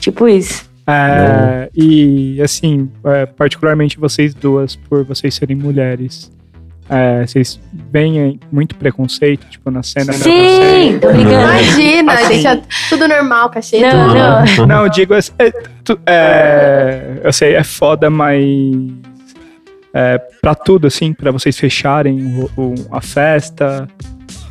tipo 0.00 0.28
isso. 0.28 0.70
É, 0.86 1.70
e 1.74 2.40
assim, 2.42 2.90
é, 3.04 3.26
particularmente 3.26 3.98
vocês 3.98 4.34
duas, 4.34 4.74
por 4.76 5.04
vocês 5.04 5.34
serem 5.34 5.56
mulheres, 5.56 6.30
é, 6.90 7.24
vocês 7.24 7.60
veem 7.90 8.40
muito 8.50 8.74
preconceito, 8.74 9.46
tipo, 9.48 9.70
na 9.70 9.82
cena? 9.82 10.12
Sim, 10.12 10.98
tô 11.00 11.08
brincando. 11.12 11.34
Imagina, 11.34 12.12
Assim. 12.14 12.28
deixa 12.28 12.60
tudo 12.88 13.06
normal, 13.08 13.48
cachê. 13.50 13.80
Não, 13.80 14.08
não. 14.12 14.66
Não, 14.66 14.82
eu 14.84 14.88
digo 14.90 15.14
assim, 15.14 15.32
é, 15.38 15.50
tu- 15.84 16.00
é, 16.04 17.20
eu 17.22 17.32
sei, 17.32 17.54
é 17.54 17.62
foda, 17.62 18.10
mas 18.10 18.44
é, 19.94 20.20
pra 20.40 20.54
tudo, 20.54 20.86
assim, 20.86 21.12
pra 21.12 21.30
vocês 21.30 21.56
fecharem 21.58 22.18
o- 22.56 22.60
o- 22.60 22.74
a 22.90 23.00
festa. 23.00 23.88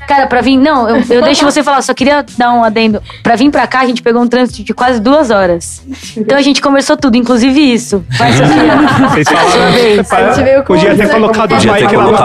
Cara, 0.07 0.27
pra 0.27 0.41
vir. 0.41 0.57
Não, 0.57 0.89
eu, 0.89 1.03
eu 1.09 1.21
deixo 1.21 1.45
você 1.45 1.63
falar, 1.63 1.81
só 1.81 1.93
queria 1.93 2.25
dar 2.37 2.51
um 2.53 2.63
adendo. 2.65 3.01
Pra 3.23 3.35
vir 3.37 3.49
pra 3.49 3.65
cá, 3.65 3.79
a 3.81 3.85
gente 3.85 4.01
pegou 4.01 4.21
um 4.21 4.27
trânsito 4.27 4.61
de 4.63 4.73
quase 4.73 4.99
duas 4.99 5.31
horas. 5.31 5.81
Então 6.17 6.37
a 6.37 6.41
gente 6.41 6.59
conversou 6.61 6.97
tudo, 6.97 7.15
inclusive 7.15 7.59
isso. 7.59 8.03
Vai, 8.17 8.33
Sofia. 8.33 9.09
Vocês 9.09 9.27
Sua 9.27 9.37
falaram. 9.37 9.71
vez. 9.71 10.11
A 10.11 10.33
gente 10.33 10.43
veio 10.43 10.63
com 10.63 10.73
Podia 10.73 10.95
ter 10.97 11.09
colocado 11.09 11.51
o 11.53 11.55
Mike 11.55 11.95
lá. 11.95 12.23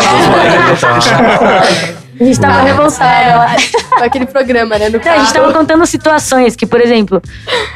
A 2.18 2.24
gente 2.24 2.40
tava 2.40 2.62
revoltada. 2.62 3.57
Com 3.96 4.05
aquele 4.05 4.26
programa, 4.26 4.79
né? 4.79 4.88
Não, 4.88 4.98
a 5.12 5.18
gente 5.18 5.33
tava 5.33 5.52
contando 5.52 5.85
situações 5.87 6.57
que, 6.57 6.66
por 6.66 6.81
exemplo, 6.81 7.22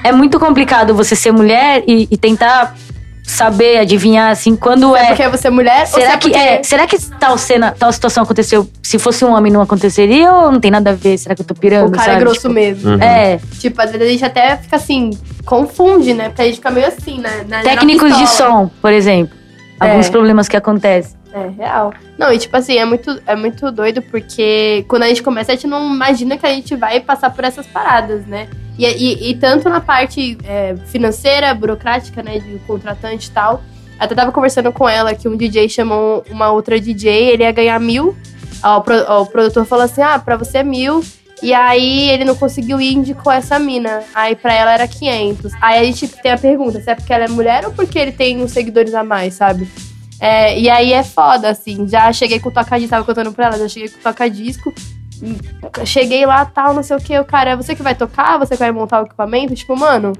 é 0.03 0.11
muito 0.12 0.40
complicado 0.40 0.94
você 0.94 1.14
ser 1.14 1.31
mulher 1.31 1.83
e, 1.87 2.09
e 2.11 2.16
tentar 2.16 2.74
saber, 3.30 3.78
adivinhar, 3.78 4.30
assim, 4.30 4.54
quando 4.56 4.94
É 4.96 5.02
é. 5.02 5.06
porque 5.08 5.28
você 5.28 5.48
é 5.48 5.50
mulher 5.50 5.86
Será 5.86 6.12
é 6.12 6.16
que, 6.16 6.28
porque... 6.30 6.36
é, 6.38 6.62
será 6.62 6.86
que 6.86 6.98
tal 7.18 7.38
cena, 7.38 7.74
tal 7.78 7.92
situação 7.92 8.22
aconteceu? 8.24 8.68
Se 8.82 8.98
fosse 8.98 9.24
um 9.24 9.32
homem, 9.32 9.52
não 9.52 9.60
aconteceria 9.62 10.32
ou 10.32 10.52
não 10.52 10.60
tem 10.60 10.70
nada 10.70 10.90
a 10.90 10.94
ver? 10.94 11.16
Será 11.18 11.34
que 11.34 11.42
eu 11.42 11.46
tô 11.46 11.54
pirando? 11.54 11.88
O 11.88 11.92
cara 11.92 12.04
sabe? 12.04 12.16
é 12.16 12.20
grosso 12.20 12.40
Tipo, 12.40 12.54
mesmo. 12.54 12.90
Uhum. 12.90 13.02
É, 13.02 13.38
Tipo, 13.58 13.80
às 13.82 13.90
vezes 13.92 14.06
a 14.06 14.10
gente 14.10 14.24
até 14.24 14.56
fica 14.56 14.76
assim, 14.76 15.10
confunde, 15.44 16.14
né? 16.14 16.28
Porque 16.28 16.42
a 16.42 16.44
gente 16.46 16.56
fica 16.56 16.70
meio 16.70 16.86
assim, 16.86 17.18
né? 17.18 17.44
Na- 17.48 17.58
na 17.58 17.62
técnicos 17.62 18.12
de 18.16 18.20
pistola. 18.22 18.50
som, 18.50 18.70
por 18.80 18.92
exemplo. 18.92 19.36
Alguns 19.78 20.06
É. 20.06 20.10
problemas 20.10 20.48
que 20.48 20.56
acontecem. 20.56 21.18
É, 21.32 21.48
real. 21.62 21.92
Não, 22.18 22.32
e 22.32 22.38
tipo 22.38 22.56
assim, 22.56 22.76
é 22.76 22.84
muito, 22.84 23.20
é 23.26 23.36
muito 23.36 23.70
doido 23.70 24.02
porque 24.02 24.84
quando 24.88 25.04
a 25.04 25.08
gente 25.08 25.22
começa, 25.22 25.52
a 25.52 25.54
gente 25.54 25.66
não 25.68 25.94
imagina 25.94 26.36
que 26.36 26.44
a 26.44 26.50
gente 26.50 26.74
vai 26.74 27.00
passar 27.00 27.30
por 27.30 27.44
essas 27.44 27.66
paradas, 27.66 28.26
né? 28.26 28.48
E, 28.80 28.86
e- 28.86 29.30
e 29.30 29.34
tanto 29.34 29.68
na 29.68 29.80
parte 29.80 30.38
é, 30.44 30.74
financeira, 30.86 31.52
burocrática, 31.54 32.22
né, 32.22 32.38
de 32.38 32.58
contratante 32.66 33.28
e 33.28 33.30
tal. 33.30 33.62
Até 33.98 34.14
tava 34.14 34.32
conversando 34.32 34.72
com 34.72 34.88
ela 34.88 35.14
que 35.14 35.28
um 35.28 35.36
DJ 35.36 35.68
chamou 35.68 36.24
uma 36.30 36.50
outra 36.50 36.80
DJ, 36.80 37.30
ele 37.32 37.42
ia 37.42 37.52
ganhar 37.52 37.78
mil. 37.78 38.16
Ó, 38.62 38.78
O, 39.20 39.26
produtor 39.26 39.66
falou 39.66 39.84
assim: 39.84 40.00
ah, 40.00 40.18
pra 40.18 40.36
você 40.36 40.58
é 40.58 40.62
mil. 40.64 41.04
E 41.42 41.52
aí 41.54 42.10
ele 42.10 42.24
não 42.24 42.34
conseguiu 42.36 42.80
ir 42.80 42.92
indicou 42.94 43.30
essa 43.32 43.58
mina. 43.58 44.02
Aí 44.14 44.34
pra 44.36 44.52
ela 44.54 44.72
era 44.72 44.86
500. 44.88 45.52
Aí 45.60 45.78
a 45.80 45.84
gente 45.84 46.08
tem 46.08 46.32
a 46.32 46.38
pergunta: 46.38 46.80
se 46.80 46.90
é 46.90 46.94
porque 46.94 47.12
ela 47.12 47.24
é 47.24 47.28
mulher 47.28 47.66
ou 47.66 47.72
porque 47.72 47.98
ele 47.98 48.12
tem 48.12 48.42
uns 48.42 48.50
seguidores 48.52 48.94
a 48.94 49.04
mais, 49.04 49.34
sabe? 49.34 49.68
É, 50.18 50.58
e 50.58 50.68
aí 50.68 50.92
é 50.92 51.02
foda, 51.02 51.48
assim. 51.50 51.86
Já 51.88 52.10
cheguei 52.12 52.38
com 52.40 52.48
o 52.50 52.52
toca-disco, 52.52 52.90
tava 52.90 53.04
contando 53.04 53.32
pra 53.32 53.46
ela, 53.46 53.58
já 53.58 53.68
cheguei 53.68 53.88
com 53.88 53.98
o 53.98 54.02
toca-disco. 54.02 54.72
Cheguei 55.85 56.24
lá, 56.26 56.44
tal, 56.44 56.74
não 56.74 56.83
sei 56.83 56.96
o 56.96 57.00
que. 57.00 57.18
O 57.18 57.24
cara, 57.24 57.50
é 57.50 57.56
você 57.56 57.74
que 57.74 57.83
vai 57.83 57.94
tocar? 57.94 58.38
Você 58.38 58.54
que 58.54 58.61
vai 58.61 58.72
montar 58.72 59.02
o 59.02 59.06
equipamento? 59.06 59.54
Tipo, 59.54 59.76
mano. 59.76 60.12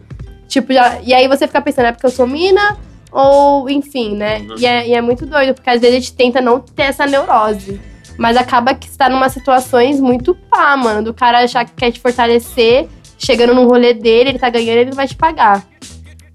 Tipo, 0.48 0.72
já. 0.72 1.00
E 1.02 1.14
aí 1.14 1.28
você 1.28 1.46
fica 1.46 1.60
pensando, 1.60 1.86
é 1.86 1.92
porque 1.92 2.06
eu 2.06 2.10
sou 2.10 2.26
mina? 2.26 2.76
Ou, 3.12 3.68
enfim, 3.68 4.16
né? 4.16 4.44
E, 4.58 4.66
é, 4.66 4.88
e 4.88 4.94
é 4.94 5.00
muito 5.00 5.26
doido, 5.26 5.54
porque 5.54 5.70
às 5.70 5.80
vezes 5.80 5.96
a 5.96 6.00
gente 6.00 6.14
tenta 6.14 6.40
não 6.40 6.60
ter 6.60 6.84
essa 6.84 7.06
neurose. 7.06 7.80
Mas 8.16 8.36
acaba 8.36 8.74
que 8.74 8.86
está 8.86 9.08
numa 9.08 9.28
situações 9.28 10.00
muito 10.00 10.34
pá, 10.34 10.76
mano. 10.76 11.02
Do 11.02 11.14
cara 11.14 11.42
achar 11.42 11.64
que 11.64 11.72
quer 11.72 11.90
te 11.90 12.00
fortalecer, 12.00 12.88
chegando 13.18 13.54
num 13.54 13.66
rolê 13.66 13.94
dele, 13.94 14.30
ele 14.30 14.38
tá 14.38 14.50
ganhando, 14.50 14.78
ele 14.78 14.92
vai 14.92 15.08
te 15.08 15.16
pagar. 15.16 15.64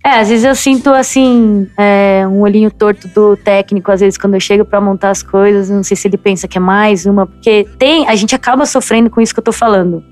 É, 0.05 0.19
às 0.19 0.29
vezes 0.29 0.45
eu 0.45 0.53
sinto 0.53 0.91
assim, 0.91 1.67
é, 1.75 2.27
um 2.27 2.41
olhinho 2.41 2.69
torto 2.69 3.07
do 3.07 3.35
técnico, 3.35 3.91
às 3.91 4.01
vezes, 4.01 4.19
quando 4.19 4.35
eu 4.35 4.39
chego 4.39 4.63
pra 4.63 4.79
montar 4.79 5.09
as 5.09 5.23
coisas, 5.23 5.67
não 5.67 5.81
sei 5.81 5.97
se 5.97 6.07
ele 6.07 6.15
pensa 6.15 6.47
que 6.47 6.59
é 6.59 6.61
mais 6.61 7.07
uma, 7.07 7.25
porque 7.25 7.67
tem, 7.79 8.07
a 8.07 8.13
gente 8.13 8.35
acaba 8.35 8.67
sofrendo 8.67 9.09
com 9.09 9.19
isso 9.19 9.33
que 9.33 9.39
eu 9.39 9.43
tô 9.43 9.51
falando. 9.51 10.03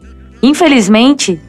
Infelizmente, 0.42 1.40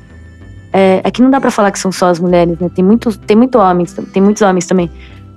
é, 0.71 1.01
é 1.03 1.11
que 1.11 1.23
não 1.23 1.31
dá 1.31 1.41
pra 1.41 1.51
falar 1.51 1.71
que 1.71 1.79
são 1.79 1.91
só 1.91 2.09
as 2.11 2.21
mulheres, 2.21 2.59
né? 2.59 2.69
Tem 2.75 2.85
muitos, 2.85 3.17
tem 3.17 3.35
muito 3.35 3.57
homens, 3.59 3.97
tem 4.13 4.23
muitos 4.23 4.43
homens 4.43 4.67
também. 4.67 4.91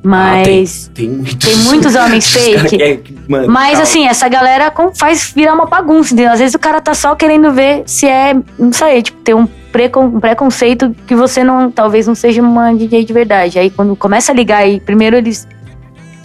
Mas 0.04 0.92
tem, 0.94 1.08
tem 1.08 1.16
muitos. 1.18 1.36
tem 1.50 1.58
muitos 1.64 1.96
homens 1.96 2.28
fake. 2.32 2.82
é- 2.84 3.00
mano, 3.28 3.48
Mas 3.48 3.70
calma. 3.72 3.84
assim, 3.84 4.06
essa 4.06 4.28
galera 4.28 4.72
faz 4.96 5.32
virar 5.34 5.54
uma 5.54 5.66
bagunça, 5.66 6.14
entendeu? 6.14 6.34
Às 6.34 6.40
vezes 6.40 6.56
o 6.56 6.60
cara 6.60 6.82
tá 6.82 6.94
só 6.94 7.16
querendo 7.16 7.52
ver 7.54 7.84
se 7.86 8.06
é, 8.06 8.36
não 8.60 8.74
sei, 8.74 9.02
tipo, 9.02 9.20
ter 9.22 9.34
um, 9.34 9.48
precon- 9.72 10.06
um 10.06 10.20
preconceito 10.20 10.96
que 11.06 11.16
você 11.16 11.44
não, 11.44 11.70
talvez 11.72 12.08
não 12.08 12.16
seja 12.16 12.42
uma 12.42 12.74
DJ 12.74 13.04
de 13.06 13.14
verdade. 13.14 13.60
Aí 13.60 13.70
quando 13.70 13.96
começa 13.96 14.32
a 14.32 14.36
ligar 14.36 14.60
aí, 14.60 14.80
primeiro 14.80 15.16
eles. 15.16 15.48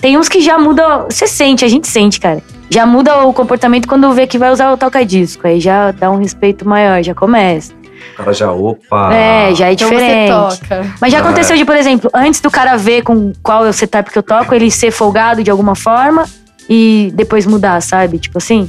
Tem 0.01 0.19
uns 0.19 0.29
que 0.29 0.41
já 0.41 0.59
mudam, 0.59 1.07
você 1.09 1.27
sente, 1.29 1.65
a 1.65 1.69
gente 1.69 1.87
sente, 1.87 2.19
cara. 2.19 2.43
Já 2.69 2.85
muda 2.87 3.25
o 3.25 3.33
comportamento 3.33 3.87
quando 3.87 4.11
vê 4.13 4.27
que 4.27 4.39
vai 4.39 4.51
usar 4.51 4.73
o 4.73 4.77
toca-disco. 4.77 5.47
Aí 5.47 5.61
já 5.61 5.93
dá 5.93 6.11
um 6.11 6.17
respeito 6.17 6.67
maior, 6.67 7.03
já 7.03 7.15
começa. 7.15 7.73
O 8.15 8.17
cara 8.17 8.33
já, 8.33 8.51
opa. 8.51 9.15
É, 9.15 9.55
já 9.55 9.69
é 9.69 9.73
Então 9.75 9.89
diferente. 9.91 10.33
você 10.33 10.57
toca. 10.67 10.87
Mas 11.01 11.13
já 11.13 11.21
aconteceu 11.21 11.57
de, 11.57 11.65
por 11.65 11.77
exemplo, 11.77 12.11
antes 12.13 12.41
do 12.41 12.51
cara 12.51 12.77
ver 12.77 13.03
com 13.03 13.33
qual 13.43 13.65
é 13.65 13.69
o 13.69 13.73
setup 13.73 14.11
que 14.11 14.19
eu 14.19 14.23
toco, 14.25 14.53
ele 14.55 14.71
ser 14.73 14.91
folgado 14.91 15.45
de 15.45 15.51
alguma 15.53 15.77
forma 15.77 16.25
e 16.69 17.13
depois 17.15 17.47
mudar, 17.47 17.81
sabe? 17.81 18.19
Tipo 18.19 18.39
assim. 18.39 18.69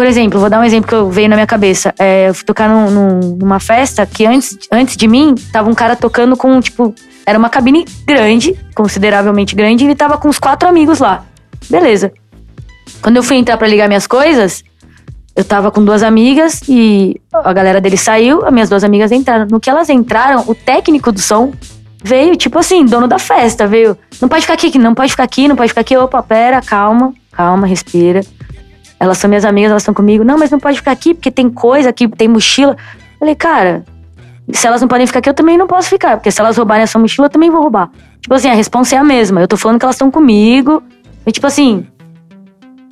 Por 0.00 0.06
exemplo, 0.06 0.40
vou 0.40 0.48
dar 0.48 0.58
um 0.58 0.64
exemplo 0.64 0.88
que 0.88 0.94
eu 0.94 1.10
veio 1.10 1.28
na 1.28 1.36
minha 1.36 1.46
cabeça. 1.46 1.94
É, 1.98 2.30
eu 2.30 2.34
fui 2.34 2.42
tocar 2.42 2.70
num- 2.70 2.90
num- 2.90 3.36
numa 3.38 3.60
festa 3.60 4.06
que 4.06 4.24
antes, 4.24 4.56
antes 4.72 4.96
de 4.96 5.06
mim, 5.06 5.34
tava 5.52 5.68
um 5.68 5.74
cara 5.74 5.94
tocando 5.94 6.38
com, 6.38 6.58
tipo, 6.58 6.94
era 7.26 7.38
uma 7.38 7.50
cabine 7.50 7.84
grande, 8.06 8.58
consideravelmente 8.74 9.54
grande, 9.54 9.84
e 9.84 9.88
ele 9.88 9.94
tava 9.94 10.16
com 10.16 10.26
uns 10.26 10.38
quatro 10.38 10.66
amigos 10.66 11.00
lá. 11.00 11.26
Beleza. 11.68 12.10
Quando 13.02 13.18
eu 13.18 13.22
fui 13.22 13.36
entrar 13.36 13.58
pra 13.58 13.68
ligar 13.68 13.88
minhas 13.88 14.06
coisas, 14.06 14.64
eu 15.36 15.44
tava 15.44 15.70
com 15.70 15.84
duas 15.84 16.02
amigas 16.02 16.62
e 16.66 17.20
a 17.34 17.52
galera 17.52 17.78
dele 17.78 17.98
saiu, 17.98 18.42
as 18.46 18.50
minhas 18.54 18.70
duas 18.70 18.82
amigas 18.82 19.12
entraram. 19.12 19.48
No 19.50 19.60
que 19.60 19.68
elas 19.68 19.90
entraram, 19.90 20.44
o 20.46 20.54
técnico 20.54 21.12
do 21.12 21.20
som 21.20 21.52
veio, 22.02 22.36
tipo 22.36 22.58
assim, 22.58 22.86
dono 22.86 23.06
da 23.06 23.18
festa, 23.18 23.66
veio. 23.66 23.98
Não 24.18 24.30
pode 24.30 24.40
ficar 24.46 24.54
aqui, 24.54 24.78
não 24.78 24.94
pode 24.94 25.10
ficar 25.10 25.24
aqui, 25.24 25.46
não 25.46 25.56
pode 25.56 25.68
ficar 25.68 25.82
aqui. 25.82 25.94
Opa, 25.94 26.22
pera, 26.22 26.62
calma, 26.62 27.12
calma, 27.32 27.66
respira. 27.66 28.22
Elas 29.00 29.18
são 29.18 29.28
minhas 29.28 29.46
amigas, 29.46 29.70
elas 29.70 29.82
estão 29.82 29.94
comigo. 29.94 30.22
Não, 30.22 30.38
mas 30.38 30.50
não 30.50 30.60
pode 30.60 30.76
ficar 30.76 30.92
aqui, 30.92 31.14
porque 31.14 31.30
tem 31.30 31.48
coisa 31.48 31.88
aqui, 31.88 32.06
tem 32.06 32.28
mochila. 32.28 32.76
Falei, 33.18 33.34
cara, 33.34 33.82
se 34.52 34.66
elas 34.66 34.82
não 34.82 34.88
podem 34.88 35.06
ficar 35.06 35.20
aqui, 35.20 35.30
eu 35.30 35.34
também 35.34 35.56
não 35.56 35.66
posso 35.66 35.88
ficar. 35.88 36.18
Porque 36.18 36.30
se 36.30 36.40
elas 36.40 36.56
roubarem 36.56 36.82
essa 36.82 36.98
mochila, 36.98 37.26
eu 37.26 37.30
também 37.30 37.50
vou 37.50 37.62
roubar. 37.62 37.90
Tipo 38.20 38.34
assim, 38.34 38.50
a 38.50 38.54
responsa 38.54 38.96
é 38.96 38.98
a 38.98 39.04
mesma. 39.04 39.40
Eu 39.40 39.48
tô 39.48 39.56
falando 39.56 39.78
que 39.78 39.86
elas 39.86 39.96
estão 39.96 40.10
comigo. 40.10 40.82
E 41.26 41.32
tipo 41.32 41.46
assim, 41.46 41.86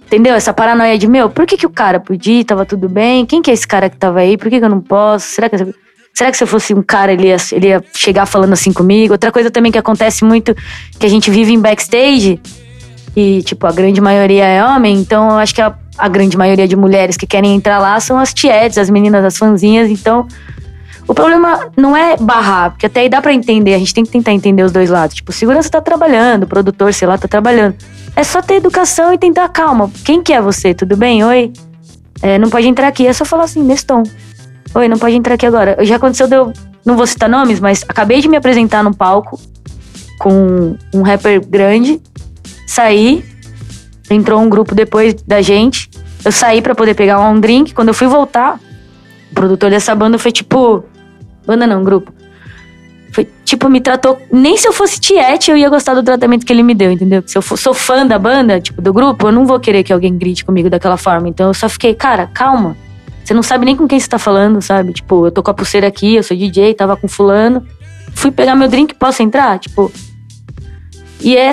Entendeu? 0.09 0.35
Essa 0.35 0.55
paranoia 0.55 0.97
de, 0.97 1.07
meu, 1.07 1.29
por 1.29 1.47
que, 1.47 1.55
que 1.55 1.67
o 1.67 1.71
cara 1.71 2.01
podia, 2.01 2.43
tava 2.43 2.65
tudo 2.65 2.89
bem? 2.89 3.27
Quem 3.27 3.43
que 3.43 3.51
é 3.51 3.55
esse 3.55 3.69
cara 3.69 3.91
que 3.91 3.97
tava 3.99 4.21
aí? 4.21 4.39
Por 4.39 4.49
que, 4.49 4.59
que 4.59 4.65
eu 4.65 4.69
não 4.71 4.81
posso? 4.81 5.27
Será 5.27 5.51
que, 5.51 5.57
será 6.15 6.31
que 6.31 6.37
se 6.39 6.43
eu 6.43 6.49
fosse 6.49 6.73
um 6.73 6.83
cara, 6.83 7.13
ele 7.13 7.27
ia, 7.27 7.37
ele 7.53 7.67
ia 7.69 7.85
chegar 7.95 8.25
falando 8.25 8.55
assim 8.55 8.73
comigo? 8.73 9.13
Outra 9.13 9.31
coisa 9.31 9.51
também 9.51 9.71
que 9.71 9.77
acontece 9.77 10.25
muito, 10.25 10.57
que 10.99 11.05
a 11.05 11.11
gente 11.11 11.31
vive 11.31 11.53
em 11.53 11.61
backstage, 11.61 12.41
e, 13.15 13.43
tipo, 13.43 13.67
a 13.67 13.73
grande 13.73 14.01
maioria 14.01 14.47
é 14.47 14.65
homem, 14.65 14.97
então 14.97 15.29
eu 15.29 15.37
acho 15.37 15.55
que 15.55 15.61
a, 15.61 15.75
a 15.99 16.09
grande 16.09 16.37
maioria 16.37 16.69
de 16.69 16.77
mulheres 16.77 17.17
que 17.17 17.27
querem 17.27 17.55
entrar 17.55 17.79
lá 17.79 17.99
são 18.01 18.19
as 18.19 18.33
tietes, 18.33 18.79
as 18.79 18.89
meninas, 18.89 19.25
as 19.25 19.37
fãzinhas, 19.37 19.91
então... 19.91 20.27
O 21.07 21.15
problema 21.15 21.71
não 21.75 21.97
é 21.97 22.19
barrar, 22.19 22.73
porque 22.73 22.85
até 22.85 23.01
aí 23.01 23.09
dá 23.09 23.23
pra 23.23 23.33
entender, 23.33 23.73
a 23.73 23.79
gente 23.79 23.95
tem 23.95 24.05
que 24.05 24.11
tentar 24.11 24.31
entender 24.33 24.63
os 24.63 24.71
dois 24.71 24.91
lados. 24.91 25.17
Tipo, 25.17 25.33
segurança 25.33 25.71
tá 25.71 25.81
trabalhando, 25.81 26.43
o 26.43 26.47
produtor, 26.47 26.93
sei 26.93 27.09
lá, 27.09 27.17
tá 27.17 27.27
trabalhando. 27.27 27.77
É 28.15 28.23
só 28.23 28.43
ter 28.43 28.57
educação 28.57 29.11
e 29.15 29.17
tentar 29.17 29.49
calma. 29.49 29.91
Quem 30.05 30.23
que 30.23 30.35
é 30.35 30.41
você? 30.43 30.75
Tudo 30.75 30.99
bem? 30.99 31.25
Oi? 31.25 31.51
É, 32.21 32.39
não 32.39 32.51
pode 32.51 32.69
entrar 32.69 32.89
aqui. 32.89 33.07
É 33.07 33.13
só 33.15 33.25
falar 33.25 33.45
assim, 33.45 33.63
nesse 33.63 33.87
tom. 33.87 34.03
Oi, 34.75 34.87
não 34.87 34.99
pode 34.99 35.17
entrar 35.17 35.35
aqui 35.35 35.47
agora. 35.47 35.83
Já 35.83 35.97
aconteceu 35.97 36.29
de 36.29 36.35
eu. 36.35 36.53
Não 36.85 36.95
vou 36.95 37.07
citar 37.07 37.29
nomes, 37.29 37.59
mas 37.59 37.85
acabei 37.89 38.21
de 38.21 38.29
me 38.29 38.37
apresentar 38.37 38.85
no 38.85 38.95
palco 38.95 39.41
com 40.19 40.77
um 40.95 41.01
rapper 41.01 41.41
grande. 41.47 42.03
Saí. 42.67 43.25
Entrou 44.11 44.41
um 44.41 44.49
grupo 44.49 44.75
depois 44.75 45.15
da 45.15 45.41
gente. 45.43 45.91
Eu 46.25 46.33
saí 46.33 46.63
pra 46.63 46.75
poder 46.75 46.95
pegar 46.95 47.21
um 47.21 47.39
drink. 47.41 47.75
Quando 47.75 47.89
eu 47.89 47.95
fui 47.95 48.07
voltar, 48.07 48.59
o 49.31 49.35
produtor 49.35 49.71
dessa 49.71 49.95
banda 49.95 50.19
foi 50.19 50.33
tipo. 50.33 50.85
Banda 51.47 51.67
não, 51.67 51.83
grupo. 51.85 52.13
Foi, 53.13 53.27
tipo, 53.45 53.69
me 53.69 53.81
tratou. 53.81 54.21
Nem 54.31 54.57
se 54.57 54.69
eu 54.69 54.73
fosse 54.73 55.01
Tiete, 55.01 55.51
eu 55.51 55.57
ia 55.57 55.69
gostar 55.69 55.95
do 55.95 56.03
tratamento 56.03 56.45
que 56.45 56.53
ele 56.53 56.63
me 56.63 56.75
deu, 56.75 56.93
entendeu? 56.93 57.23
Se 57.27 57.37
eu 57.37 57.43
for, 57.43 57.57
sou 57.57 57.73
fã 57.73 58.07
da 58.07 58.19
banda, 58.19 58.61
tipo, 58.61 58.83
do 58.83 58.93
grupo, 58.93 59.29
eu 59.29 59.33
não 59.33 59.47
vou 59.47 59.59
querer 59.59 59.83
que 59.83 59.93
alguém 59.93 60.17
grite 60.17 60.45
comigo 60.45 60.69
daquela 60.69 60.97
forma. 60.97 61.29
Então 61.29 61.49
eu 61.49 61.55
só 61.55 61.69
fiquei, 61.69 61.95
cara, 61.95 62.27
calma. 62.27 62.77
Você 63.25 63.35
não 63.35 63.43
sabe 63.43 63.65
nem 63.65 63.77
com 63.77 63.87
quem 63.87 63.99
você 63.99 64.09
tá 64.09 64.19
falando, 64.19 64.63
sabe? 64.63 64.93
Tipo, 64.93 65.27
eu 65.27 65.31
tô 65.31 65.43
com 65.43 65.51
a 65.51 65.55
pulseira 65.55 65.87
aqui, 65.87 66.17
eu 66.17 66.23
sou 66.23 66.37
DJ, 66.37 66.75
tava 66.75 66.97
com 66.97 67.09
fulano. 67.09 67.67
Fui 68.15 68.31
pegar 68.31 68.55
meu 68.55 68.69
drink, 68.69 68.95
posso 68.95 69.23
entrar? 69.23 69.59
Tipo. 69.59 69.93
E 71.21 71.37
é 71.37 71.51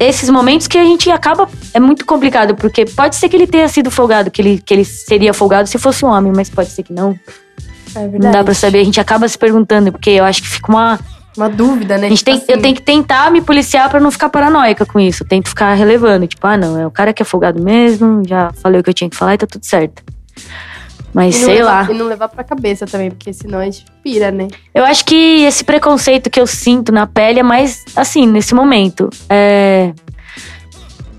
esses 0.00 0.30
momentos 0.30 0.66
que 0.66 0.78
a 0.78 0.84
gente 0.84 1.10
acaba. 1.10 1.48
É 1.74 1.78
muito 1.78 2.06
complicado, 2.06 2.54
porque 2.54 2.86
pode 2.86 3.14
ser 3.16 3.28
que 3.28 3.36
ele 3.36 3.46
tenha 3.46 3.68
sido 3.68 3.90
folgado, 3.90 4.30
que 4.30 4.40
ele, 4.40 4.58
que 4.58 4.72
ele 4.72 4.84
seria 4.84 5.34
folgado 5.34 5.68
se 5.68 5.78
fosse 5.78 6.04
um 6.04 6.08
homem, 6.08 6.32
mas 6.34 6.48
pode 6.48 6.70
ser 6.70 6.82
que 6.82 6.92
não. 6.92 7.18
É 7.94 8.00
verdade. 8.00 8.24
Não 8.24 8.30
dá 8.30 8.42
pra 8.42 8.54
saber. 8.54 8.80
A 8.80 8.84
gente 8.84 8.98
acaba 8.98 9.28
se 9.28 9.36
perguntando, 9.36 9.92
porque 9.92 10.10
eu 10.10 10.24
acho 10.24 10.42
que 10.42 10.48
fica 10.48 10.70
uma. 10.72 10.98
Uma 11.36 11.48
dúvida, 11.48 11.96
né? 11.96 12.06
A 12.06 12.08
gente 12.08 12.24
Tipo 12.24 12.30
tem, 12.30 12.34
assim, 12.34 12.46
Eu 12.48 12.60
tenho 12.60 12.74
que 12.74 12.82
tentar 12.82 13.30
me 13.30 13.40
policiar 13.40 13.88
pra 13.88 14.00
não 14.00 14.10
ficar 14.10 14.28
paranoica 14.28 14.84
com 14.84 14.98
isso. 14.98 15.22
Eu 15.22 15.28
tento 15.28 15.48
ficar 15.48 15.74
relevando. 15.74 16.26
Tipo, 16.26 16.44
ah, 16.46 16.56
não, 16.56 16.78
é 16.78 16.86
o 16.86 16.90
cara 16.90 17.12
que 17.12 17.22
é 17.22 17.24
folgado 17.24 17.62
mesmo, 17.62 18.22
já 18.26 18.50
falei 18.54 18.80
o 18.80 18.82
que 18.82 18.90
eu 18.90 18.94
tinha 18.94 19.08
que 19.08 19.16
falar 19.16 19.34
e 19.34 19.38
tá 19.38 19.46
tudo 19.46 19.64
certo. 19.64 20.02
Mas 21.12 21.34
sei 21.36 21.56
levar- 21.56 21.88
lá. 21.88 21.92
E 21.92 21.98
não 21.98 22.06
levar 22.06 22.28
pra 22.28 22.44
cabeça 22.44 22.86
também, 22.86 23.10
porque 23.10 23.32
senão 23.32 23.58
a 23.58 23.64
gente 23.64 23.84
pira, 24.02 24.30
né? 24.30 24.46
Eu 24.72 24.84
acho 24.84 25.04
que 25.04 25.44
esse 25.44 25.64
preconceito 25.64 26.30
que 26.30 26.40
eu 26.40 26.46
sinto 26.46 26.92
na 26.92 27.06
pele 27.06 27.40
é 27.40 27.42
mais 27.42 27.84
assim, 27.96 28.26
nesse 28.26 28.54
momento. 28.54 29.10
É... 29.28 29.92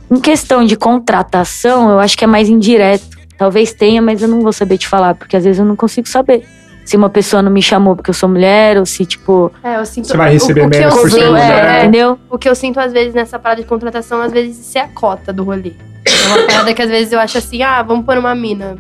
Em 0.10 0.20
questão 0.20 0.66
de 0.66 0.76
contratação, 0.76 1.90
eu 1.90 2.00
acho 2.00 2.18
que 2.18 2.24
é 2.24 2.28
mais 2.28 2.50
indireto. 2.50 3.18
Talvez 3.38 3.74
tenha, 3.74 4.02
mas 4.02 4.22
eu 4.22 4.28
não 4.28 4.42
vou 4.42 4.54
saber 4.54 4.78
te 4.78 4.88
falar, 4.88 5.16
porque 5.16 5.36
às 5.36 5.44
vezes 5.44 5.60
eu 5.60 5.66
não 5.66 5.76
consigo 5.76 6.08
saber. 6.08 6.46
Se 6.84 6.98
uma 6.98 7.10
pessoa 7.10 7.42
não 7.42 7.52
me 7.52 7.62
chamou 7.62 7.96
porque 7.96 8.10
eu 8.10 8.14
sou 8.14 8.28
mulher, 8.28 8.78
ou 8.78 8.86
se, 8.86 9.06
tipo. 9.06 9.52
É, 9.64 9.78
eu 9.78 9.86
sinto. 9.86 10.08
Você 10.08 10.18
vai 10.18 10.34
receber 10.34 10.62
o, 10.62 10.68
o 10.68 10.70
que 10.70 10.78
menos 10.80 10.96
eu 10.96 11.02
por 11.02 11.10
ser 11.12 11.18
sinto, 11.20 11.30
mulher. 11.32 11.66
é, 11.66 11.80
entendeu? 11.82 12.20
O 12.30 12.38
que 12.38 12.50
eu 12.50 12.56
sinto 12.56 12.80
às 12.80 12.92
vezes 12.92 13.14
nessa 13.14 13.38
parada 13.40 13.62
de 13.62 13.68
contratação, 13.68 14.22
às 14.22 14.32
vezes, 14.32 14.60
isso 14.60 14.78
é 14.78 14.82
a 14.82 14.88
cota 14.88 15.32
do 15.32 15.44
rolê. 15.44 15.74
É 16.06 16.28
uma 16.28 16.46
parada 16.48 16.74
que 16.74 16.82
às 16.82 16.90
vezes 16.90 17.14
eu 17.14 17.20
acho 17.20 17.38
assim, 17.38 17.62
ah, 17.62 17.82
vamos 17.84 18.06
pôr 18.06 18.18
uma 18.18 18.34
mina. 18.36 18.76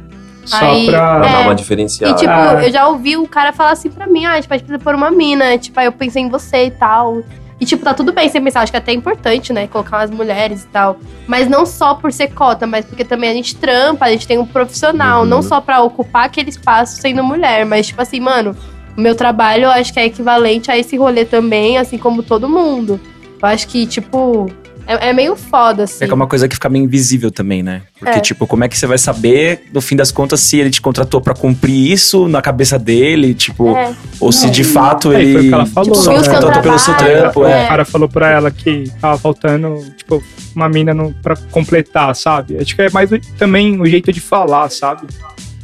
Só 0.45 0.65
Aí, 0.65 0.87
pra. 0.87 1.17
É. 1.17 1.29
dar 1.31 1.39
uma 1.41 1.51
E 1.53 1.55
diferenciada. 1.55 2.15
tipo, 2.15 2.31
Ah. 2.31 2.59
eu 2.63 2.71
já 2.71 2.87
ouvi 2.87 3.15
o 3.17 3.27
cara 3.27 3.53
falar 3.53 3.71
assim 3.71 3.89
pra 3.89 4.07
mim, 4.07 4.25
ah, 4.25 4.41
tipo, 4.41 4.53
a 4.53 4.57
gente 4.57 4.65
precisa 4.65 4.83
pôr 4.83 4.95
uma 4.95 5.11
mina. 5.11 5.57
Tipo, 5.57 5.79
aí 5.79 5.85
eu 5.85 5.91
pensei 5.91 6.23
em 6.23 6.29
você 6.29 6.65
e 6.65 6.71
tal. 6.71 7.21
E, 7.59 7.65
tipo, 7.65 7.83
tá 7.83 7.93
tudo 7.93 8.11
bem 8.11 8.27
você 8.27 8.41
pensar, 8.41 8.61
acho 8.61 8.71
que 8.71 8.75
é 8.77 8.79
até 8.79 8.91
importante, 8.91 9.53
né? 9.53 9.67
Colocar 9.67 9.97
umas 9.99 10.09
mulheres 10.09 10.63
e 10.63 10.67
tal. 10.69 10.97
Mas 11.27 11.47
não 11.47 11.63
só 11.63 11.93
por 11.93 12.11
ser 12.11 12.29
cota, 12.33 12.65
mas 12.65 12.85
porque 12.85 13.05
também 13.05 13.29
a 13.29 13.33
gente 13.33 13.55
trampa, 13.55 14.05
a 14.05 14.09
gente 14.09 14.25
tem 14.27 14.39
um 14.39 14.45
profissional, 14.47 15.21
Uhum. 15.21 15.27
não 15.27 15.43
só 15.43 15.61
pra 15.61 15.79
ocupar 15.83 16.25
aquele 16.25 16.49
espaço 16.49 16.99
sendo 16.99 17.23
mulher, 17.23 17.63
mas, 17.63 17.85
tipo 17.85 18.01
assim, 18.01 18.19
mano, 18.19 18.55
o 18.97 18.99
meu 19.01 19.13
trabalho 19.13 19.65
eu 19.65 19.69
acho 19.69 19.93
que 19.93 19.99
é 19.99 20.05
equivalente 20.07 20.71
a 20.71 20.77
esse 20.77 20.97
rolê 20.97 21.23
também, 21.23 21.77
assim 21.77 21.99
como 21.99 22.23
todo 22.23 22.49
mundo. 22.49 22.99
Eu 23.39 23.47
acho 23.47 23.67
que, 23.67 23.85
tipo, 23.85 24.51
é, 24.99 25.09
é 25.09 25.13
meio 25.13 25.35
foda, 25.35 25.83
assim. 25.83 26.03
É 26.03 26.07
que 26.07 26.11
é 26.11 26.15
uma 26.15 26.27
coisa 26.27 26.47
que 26.47 26.55
fica 26.55 26.69
meio 26.69 26.83
invisível 26.85 27.31
também, 27.31 27.61
né? 27.63 27.81
Porque, 27.99 28.17
É. 28.17 28.21
tipo, 28.21 28.45
como 28.47 28.63
é 28.63 28.69
que 28.69 28.77
você 28.77 28.85
vai 28.87 28.97
saber, 28.97 29.63
no 29.73 29.81
fim 29.81 29.95
das 29.95 30.11
contas, 30.11 30.39
se 30.41 30.57
ele 30.57 30.69
te 30.69 30.81
contratou 30.81 31.21
pra 31.21 31.33
cumprir 31.33 31.91
isso 31.91 32.27
na 32.27 32.41
cabeça 32.41 32.77
dele, 32.79 33.33
tipo, 33.33 33.75
É. 33.75 33.93
ou 34.19 34.31
se 34.31 34.49
de 34.49 34.63
fato 34.63 35.11
É, 35.11 35.21
ele 35.21 35.33
foi 35.33 35.41
o 35.41 35.47
que 35.49 35.53
ela 35.53 35.65
falou, 35.65 35.95
só 35.95 36.11
né? 36.11 36.17
contratou 36.23 36.61
pelo 36.61 36.79
seu 36.79 36.93
trampo, 36.95 37.45
é. 37.45 37.61
é. 37.61 37.65
O 37.65 37.67
cara 37.67 37.85
falou 37.85 38.09
pra 38.09 38.29
ela 38.29 38.51
que 38.51 38.91
tava 38.99 39.17
faltando, 39.17 39.77
tipo, 39.97 40.23
uma 40.55 40.67
mina 40.69 40.93
no, 40.93 41.13
pra 41.21 41.35
completar, 41.51 42.15
sabe? 42.15 42.57
Acho 42.57 42.75
que 42.75 42.81
é 42.81 42.89
mais 42.89 43.09
também 43.37 43.79
o 43.79 43.85
jeito 43.85 44.11
de 44.11 44.19
falar, 44.19 44.69
sabe? 44.69 45.07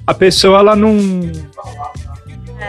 A 0.06 0.14
pessoa, 0.14 0.60
ela 0.60 0.76
não. 0.76 0.98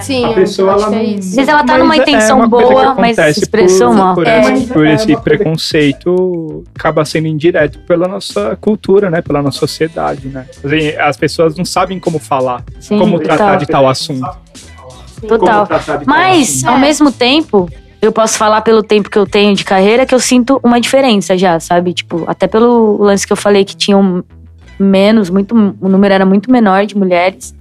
Sim, 0.01 0.25
A 0.27 0.35
pessoa, 0.35 0.73
ela 0.73 0.87
é 0.87 0.91
não. 0.91 1.03
isso. 1.03 1.29
Às 1.31 1.35
vezes 1.37 1.49
ela 1.49 1.65
tá 1.65 1.73
Mas 1.73 1.79
numa 1.83 1.95
é 1.95 1.99
intenção 1.99 2.41
que 2.43 2.47
boa, 2.49 2.95
mas 2.95 3.17
se 3.17 3.41
expressou 3.41 3.93
mal. 3.93 4.15
Por, 4.15 4.27
É. 4.27 4.41
esse, 4.53 4.67
por 4.67 4.87
esse 4.87 5.17
preconceito, 5.17 6.65
acaba 6.79 7.05
sendo 7.05 7.27
indireto 7.27 7.79
pela 7.81 8.07
nossa 8.07 8.57
cultura, 8.61 9.11
né? 9.11 9.23
Pela 9.23 9.43
nossa 9.43 9.59
sociedade, 9.59 10.29
né? 10.29 10.47
Assim, 10.65 10.89
As 10.99 11.17
pessoas 11.17 11.57
não 11.57 11.65
sabem 11.65 11.99
como 11.99 12.19
falar, 12.19 12.63
Sim, 12.81 12.99
como 12.99 13.19
tratar 13.19 13.45
total. 13.45 13.57
de 13.59 13.67
tal 13.67 13.89
assunto. 13.89 14.29
Total. 15.27 15.67
Mas, 16.07 16.49
assunto. 16.59 16.69
ao 16.71 16.79
mesmo 16.79 17.11
tempo, 17.11 17.69
eu 18.01 18.13
posso 18.13 18.39
falar 18.39 18.61
pelo 18.61 18.83
tempo 18.83 19.11
que 19.11 19.19
eu 19.19 19.27
tenho 19.27 19.55
de 19.55 19.65
carreira 19.65 20.07
que 20.07 20.15
eu 20.15 20.21
sinto 20.21 20.61
uma 20.63 20.81
diferença 20.81 21.37
já, 21.37 21.59
sabe? 21.59 21.93
Tipo, 21.93 22.25
até 22.29 22.47
pelo 22.47 22.99
lance 23.03 23.27
que 23.27 23.33
eu 23.33 23.37
falei 23.37 23.65
que 23.65 23.77
tinham 23.77 24.23
menos, 24.79 25.29
muito, 25.29 25.55
o 25.81 25.89
número 25.89 26.15
era 26.15 26.25
muito 26.25 26.51
menor 26.53 26.87
de 26.87 26.97
mulheres. 26.97 27.53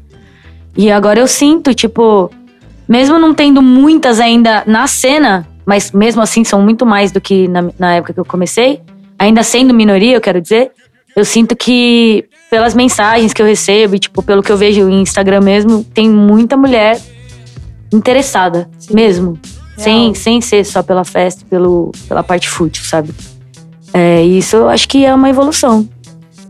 E 0.77 0.91
agora 0.91 1.19
eu 1.19 1.27
sinto, 1.27 1.73
tipo, 1.73 2.29
mesmo 2.87 3.17
não 3.17 3.33
tendo 3.33 3.61
muitas 3.61 4.19
ainda 4.19 4.63
na 4.67 4.85
cena, 4.85 5.47
mas 5.65 5.91
mesmo 5.91 6.21
assim 6.21 6.43
são 6.43 6.61
muito 6.61 6.85
mais 6.85 7.11
do 7.11 7.19
que 7.19 7.47
na, 7.47 7.65
na 7.79 7.95
época 7.95 8.13
que 8.13 8.19
eu 8.19 8.25
comecei, 8.25 8.79
ainda 9.17 9.41
sendo 9.41 9.73
minoria, 9.73 10.15
eu 10.15 10.21
quero 10.21 10.39
dizer, 10.39 10.71
eu 11.15 11.25
sinto 11.25 11.55
que 11.55 12.25
pelas 12.49 12.75
mensagens 12.75 13.33
que 13.33 13.41
eu 13.41 13.45
recebo 13.45 13.95
e, 13.95 13.99
tipo, 13.99 14.21
pelo 14.21 14.43
que 14.43 14.51
eu 14.51 14.55
vejo 14.55 14.87
em 14.87 15.01
Instagram 15.01 15.41
mesmo, 15.41 15.83
tem 15.83 16.07
muita 16.07 16.55
mulher 16.55 17.01
interessada, 17.91 18.69
Sim. 18.77 18.93
mesmo. 18.93 19.39
Sem, 19.75 20.03
Real. 20.03 20.15
sem 20.15 20.41
ser 20.41 20.63
só 20.63 20.81
pela 20.81 21.03
festa, 21.03 21.43
pelo, 21.49 21.91
pela 22.07 22.23
parte 22.23 22.49
fútil, 22.49 22.83
sabe? 22.83 23.11
É, 23.93 24.23
isso 24.23 24.55
eu 24.55 24.69
acho 24.69 24.87
que 24.87 25.05
é 25.05 25.13
uma 25.13 25.29
evolução. 25.29 25.87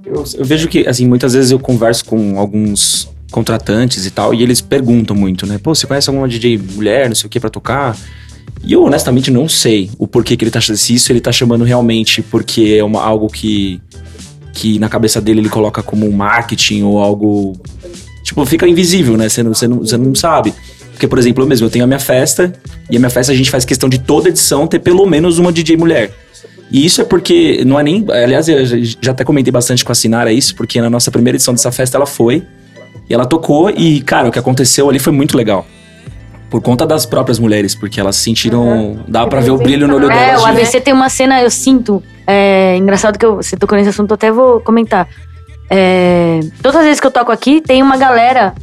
Eu, 0.05 0.23
eu 0.38 0.45
vejo 0.45 0.67
que, 0.67 0.88
assim, 0.88 1.07
muitas 1.07 1.34
vezes 1.34 1.51
eu 1.51 1.59
converso 1.59 2.05
com 2.05 2.39
alguns 2.39 3.09
contratantes 3.32 4.05
e 4.05 4.11
tal, 4.11 4.34
e 4.34 4.41
eles 4.41 4.61
perguntam 4.61 5.15
muito, 5.15 5.45
né? 5.45 5.57
Pô, 5.57 5.75
você 5.75 5.86
conhece 5.86 6.09
alguma 6.09 6.28
DJ 6.28 6.57
mulher, 6.57 7.07
não 7.07 7.15
sei 7.15 7.28
o 7.28 7.30
que, 7.30 7.39
pra 7.39 7.49
tocar? 7.49 7.97
E 8.63 8.73
eu, 8.73 8.84
honestamente, 8.84 9.30
não 9.30 9.47
sei 9.47 9.89
o 9.97 10.07
porquê 10.07 10.36
que 10.36 10.43
ele 10.43 10.51
tá 10.51 10.59
chamando. 10.59 10.80
Se 10.80 10.93
isso 10.93 11.11
ele 11.11 11.21
tá 11.21 11.32
chamando 11.32 11.63
realmente 11.63 12.21
porque 12.21 12.75
é 12.80 12.84
uma, 12.84 13.01
algo 13.01 13.28
que, 13.28 13.82
que 14.53 14.80
na 14.80 14.89
cabeça 14.89 15.21
dele 15.21 15.41
ele 15.41 15.49
coloca 15.49 15.84
como 15.84 16.07
um 16.07 16.11
marketing 16.11 16.84
ou 16.84 16.97
algo. 16.99 17.59
Tipo, 18.23 18.45
fica 18.45 18.67
invisível, 18.67 19.15
né? 19.15 19.30
Você 19.30 19.43
não, 19.43 19.53
você 19.53 19.67
não, 19.67 19.78
você 19.80 19.97
não 19.97 20.15
sabe. 20.15 20.53
Porque, 20.91 21.07
por 21.07 21.19
exemplo, 21.19 21.43
eu 21.43 21.47
mesmo, 21.47 21.67
eu 21.67 21.69
tenho 21.69 21.84
a 21.84 21.88
minha 21.88 21.99
festa, 21.99 22.51
e 22.89 22.95
a 22.97 22.99
minha 22.99 23.09
festa 23.09 23.32
a 23.32 23.36
gente 23.36 23.51
faz 23.51 23.63
questão 23.63 23.88
de 23.88 23.99
toda 23.99 24.30
edição 24.30 24.65
ter 24.65 24.80
pelo 24.80 25.05
menos 25.05 25.38
uma 25.38 25.51
DJ 25.51 25.78
mulher. 25.78 26.11
E 26.71 26.86
isso 26.86 27.01
é 27.01 27.03
porque 27.03 27.63
não 27.65 27.80
é 27.80 27.84
nem. 27.84 28.05
Aliás, 28.09 28.49
eu 28.49 28.65
já 29.01 29.11
até 29.11 29.23
comentei 29.23 29.51
bastante 29.51 29.86
com 29.86 29.91
a 29.91 29.95
Sinara 29.95 30.34
isso, 30.34 30.55
porque 30.55 30.82
na 30.82 30.89
nossa 30.89 31.11
primeira 31.11 31.38
edição 31.38 31.53
dessa 31.53 31.71
festa 31.71 31.97
ela 31.97 32.05
foi. 32.05 32.43
E 33.09 33.13
ela 33.13 33.25
tocou, 33.25 33.69
e, 33.69 34.01
cara, 34.01 34.27
o 34.27 34.31
que 34.31 34.39
aconteceu 34.39 34.89
ali 34.89 34.99
foi 34.99 35.13
muito 35.13 35.37
legal. 35.37 35.65
Por 36.49 36.61
conta 36.61 36.85
das 36.85 37.05
próprias 37.05 37.39
mulheres, 37.39 37.75
porque 37.75 37.99
elas 37.99 38.15
se 38.15 38.23
sentiram. 38.23 38.99
Dava 39.07 39.29
pra 39.29 39.39
ver 39.41 39.51
o 39.51 39.57
brilho 39.57 39.87
no 39.87 39.95
olho 39.95 40.09
É, 40.11 40.15
delas. 40.27 40.41
o 40.43 40.45
de- 40.45 40.51
ABC 40.51 40.79
tem 40.81 40.93
uma 40.93 41.09
cena, 41.09 41.41
eu 41.41 41.49
sinto. 41.51 42.01
É 42.25 42.75
engraçado 42.77 43.17
que 43.19 43.25
eu, 43.25 43.37
você 43.37 43.55
tocou 43.57 43.77
nesse 43.77 43.89
assunto, 43.89 44.11
eu 44.11 44.15
até 44.15 44.31
vou 44.31 44.59
comentar. 44.61 45.07
É, 45.69 46.39
todas 46.61 46.77
as 46.79 46.83
vezes 46.85 46.99
que 46.99 47.07
eu 47.07 47.11
toco 47.11 47.31
aqui, 47.31 47.59
tem 47.61 47.83
uma 47.83 47.97
galera, 47.97 48.53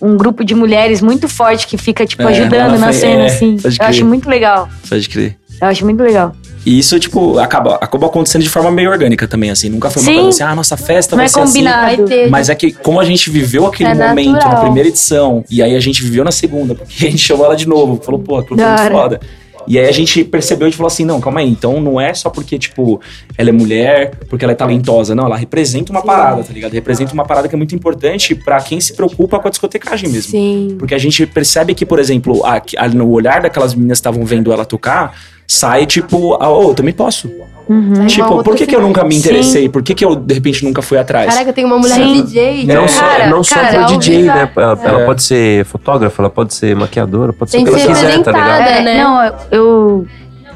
um 0.00 0.16
grupo 0.16 0.42
de 0.44 0.54
mulheres 0.54 1.02
muito 1.02 1.28
forte 1.28 1.66
que 1.66 1.76
fica, 1.76 2.06
tipo, 2.06 2.22
É, 2.22 2.26
ajudando 2.28 2.78
na 2.78 2.88
frente, 2.92 2.96
cena, 3.00 3.22
é, 3.22 3.26
assim. 3.26 3.56
Eu 3.62 3.86
acho 3.86 4.04
muito 4.06 4.28
legal. 4.28 4.68
Pode 4.88 5.08
crer. 5.08 5.36
Eu 5.60 5.68
acho 5.68 5.84
muito 5.84 6.02
legal. 6.02 6.34
E 6.64 6.78
isso, 6.78 6.98
tipo, 7.00 7.38
acaba, 7.38 7.74
acabou 7.76 8.08
acontecendo 8.08 8.42
de 8.42 8.48
forma 8.48 8.70
meio 8.70 8.90
orgânica 8.90 9.26
também, 9.26 9.50
assim. 9.50 9.68
Nunca 9.68 9.90
foi 9.90 10.00
uma 10.02 10.08
Sim. 10.08 10.14
coisa 10.14 10.28
assim, 10.28 10.42
ah, 10.44 10.54
nossa 10.54 10.76
festa 10.76 11.16
Não 11.16 11.18
vai 11.18 11.26
é 11.26 11.28
ser 11.28 11.40
assim. 11.40 11.52
combinado. 11.52 11.96
Vai 11.96 12.06
ter. 12.06 12.30
Mas 12.30 12.48
é 12.48 12.54
que, 12.54 12.72
como 12.72 13.00
a 13.00 13.04
gente 13.04 13.30
viveu 13.30 13.66
aquele 13.66 13.90
É 13.90 13.94
momento 13.94 14.26
na 14.32 14.38
natural. 14.38 14.60
primeira 14.62 14.88
edição, 14.88 15.44
e 15.50 15.60
aí 15.62 15.74
a 15.74 15.80
gente 15.80 16.02
viveu 16.02 16.22
na 16.24 16.30
segunda, 16.32 16.74
porque 16.74 17.06
a 17.06 17.10
gente 17.10 17.18
chamou 17.22 17.44
ela 17.46 17.56
de 17.56 17.66
novo, 17.66 18.00
falou, 18.04 18.20
pô, 18.20 18.36
aquilo 18.38 18.58
foi 18.60 18.68
muito 18.68 18.92
foda. 18.92 19.20
E 19.66 19.78
aí 19.78 19.88
a 19.88 19.92
gente 19.92 20.24
percebeu 20.24 20.66
e 20.66 20.72
falou 20.72 20.88
assim, 20.88 21.04
não, 21.04 21.20
calma 21.20 21.38
aí, 21.38 21.48
então 21.48 21.80
não 21.80 22.00
é 22.00 22.12
só 22.14 22.28
porque, 22.30 22.58
tipo, 22.58 23.00
ela 23.38 23.48
é 23.48 23.52
mulher, 23.52 24.10
porque 24.28 24.44
ela 24.44 24.50
é 24.52 24.56
talentosa, 24.56 25.14
não, 25.14 25.26
ela 25.26 25.36
representa 25.36 25.92
uma 25.92 26.02
parada, 26.02 26.42
tá 26.42 26.52
ligado? 26.52 26.72
Representa 26.72 27.12
uma 27.14 27.24
parada 27.24 27.48
que 27.48 27.54
é 27.54 27.58
muito 27.58 27.72
importante 27.72 28.34
pra 28.34 28.60
quem 28.60 28.80
se 28.80 28.92
preocupa 28.94 29.38
com 29.38 29.46
a 29.46 29.50
discotecagem 29.52 30.08
mesmo. 30.10 30.32
Sim. 30.32 30.74
Porque 30.78 30.94
a 30.94 30.98
gente 30.98 31.24
percebe 31.26 31.74
que, 31.74 31.86
por 31.86 32.00
exemplo, 32.00 32.44
a- 32.44 32.60
a- 32.76 32.88
no 32.88 33.08
olhar 33.10 33.40
daquelas 33.42 33.72
meninas 33.72 33.98
que 33.98 34.00
estavam 34.00 34.24
vendo 34.24 34.52
ela 34.52 34.64
tocar, 34.64 35.14
sai 35.46 35.86
tipo, 35.86 36.34
ah, 36.40 36.48
ô, 36.48 36.70
eu 36.70 36.74
também 36.74 36.94
posso. 36.94 37.30
Uhum. 37.68 38.06
Tipo, 38.06 38.42
por 38.42 38.56
que, 38.56 38.66
que 38.66 38.74
eu 38.74 38.82
nunca 38.82 39.04
me 39.04 39.14
Sim. 39.14 39.20
interessei? 39.20 39.68
Por 39.68 39.82
que, 39.82 39.94
que 39.94 40.04
eu, 40.04 40.16
de 40.16 40.34
repente, 40.34 40.64
nunca 40.64 40.82
fui 40.82 40.98
atrás? 40.98 41.32
Caraca, 41.32 41.52
tem 41.52 41.64
uma 41.64 41.78
mulher 41.78 41.94
Sim. 41.94 42.22
DJ. 42.22 42.66
Não 42.66 42.84
É. 42.84 42.88
só, 42.88 43.00
Cara, 43.00 43.26
não 43.28 43.44
só 43.44 43.54
cara, 43.54 43.82
ao 43.84 43.86
DJ, 43.86 44.22
né? 44.24 44.50
Ela, 44.56 44.78
ela 44.82 45.00
É. 45.02 45.06
pode 45.06 45.22
ser 45.22 45.64
fotógrafa, 45.64 46.20
ela 46.22 46.30
pode 46.30 46.54
ser 46.54 46.74
maquiadora, 46.74 47.32
pode 47.32 47.50
ser 47.50 47.58
Tem 47.58 47.66
o 47.66 47.70
que 47.70 47.80
ela 47.80 47.94
ser 47.94 48.06
quiser, 48.06 48.22
tá 48.22 48.32
ligado? 48.32 48.60
É, 48.62 48.82
né? 48.82 49.02
Não, 49.02 49.34
eu, 49.50 50.06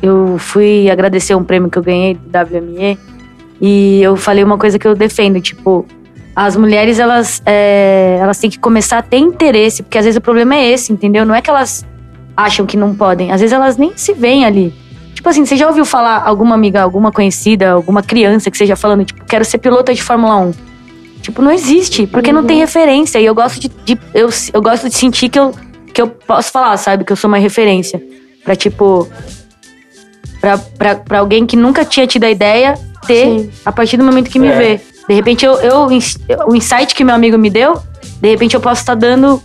eu 0.02 0.36
fui 0.38 0.90
agradecer 0.90 1.34
um 1.34 1.44
prêmio 1.44 1.70
que 1.70 1.78
eu 1.78 1.82
ganhei 1.82 2.14
do 2.14 2.38
WME 2.38 2.98
e 3.60 4.02
eu 4.02 4.16
falei 4.16 4.42
uma 4.44 4.58
coisa 4.58 4.78
que 4.78 4.86
eu 4.86 4.94
defendo, 4.94 5.40
tipo, 5.40 5.86
as 6.34 6.56
mulheres 6.56 6.98
elas, 6.98 7.40
é, 7.46 8.18
elas 8.20 8.38
têm 8.38 8.50
que 8.50 8.58
começar 8.58 8.98
a 8.98 9.02
ter 9.02 9.18
interesse, 9.18 9.82
porque 9.82 9.96
às 9.96 10.04
vezes 10.04 10.18
o 10.18 10.20
problema 10.20 10.56
é 10.56 10.70
esse, 10.70 10.92
entendeu? 10.92 11.24
Não 11.24 11.34
é 11.34 11.40
que 11.40 11.48
elas 11.48 11.86
acham 12.36 12.66
que 12.66 12.76
não 12.76 12.94
podem, 12.94 13.32
às 13.32 13.40
vezes 13.40 13.52
elas 13.52 13.76
nem 13.76 13.92
se 13.96 14.12
veem 14.12 14.44
ali. 14.44 14.74
Tipo 15.14 15.28
assim, 15.28 15.44
você 15.46 15.56
já 15.56 15.66
ouviu 15.66 15.84
falar 15.84 16.22
alguma 16.24 16.54
amiga, 16.54 16.82
alguma 16.82 17.10
conhecida, 17.10 17.70
alguma 17.72 18.02
criança 18.02 18.50
que 18.50 18.58
seja 18.58 18.76
falando, 18.76 19.04
tipo, 19.04 19.24
quero 19.24 19.44
ser 19.44 19.58
pilota 19.58 19.94
de 19.94 20.02
Fórmula 20.02 20.36
1? 20.36 20.52
Tipo, 21.22 21.40
não 21.42 21.50
existe, 21.50 22.06
porque 22.06 22.30
não 22.32 22.44
tem 22.44 22.58
referência. 22.58 23.18
E 23.18 23.24
eu 23.24 23.34
gosto 23.34 23.58
de, 23.58 23.68
de- 23.84 23.98
eu, 24.14 24.28
eu 24.52 24.62
gosto 24.62 24.88
de 24.88 24.94
sentir 24.94 25.28
que 25.28 25.38
eu, 25.38 25.52
que 25.92 26.00
eu 26.00 26.06
posso 26.08 26.52
falar, 26.52 26.76
sabe? 26.76 27.02
Que 27.04 27.10
eu 27.12 27.16
sou 27.16 27.26
uma 27.26 27.38
referência. 27.38 28.00
Pra, 28.44 28.54
tipo. 28.54 29.08
Pra, 30.40 30.58
pra, 30.58 30.94
pra 30.94 31.18
alguém 31.18 31.44
que 31.46 31.56
nunca 31.56 31.84
tinha 31.84 32.06
tido 32.06 32.24
a 32.24 32.30
ideia 32.30 32.78
ter 33.06 33.24
Sim. 33.24 33.50
a 33.64 33.72
partir 33.72 33.96
do 33.96 34.04
momento 34.04 34.30
que 34.30 34.38
me 34.38 34.48
É. 34.48 34.56
vê. 34.56 34.80
De 35.08 35.14
repente, 35.14 35.44
eu, 35.44 35.54
eu, 35.54 35.88
o 36.46 36.54
insight 36.54 36.94
que 36.94 37.02
meu 37.02 37.14
amigo 37.14 37.38
me 37.38 37.48
deu, 37.50 37.80
de 38.20 38.28
repente 38.28 38.54
eu 38.54 38.60
posso 38.60 38.82
estar 38.82 38.94
dando 38.94 39.42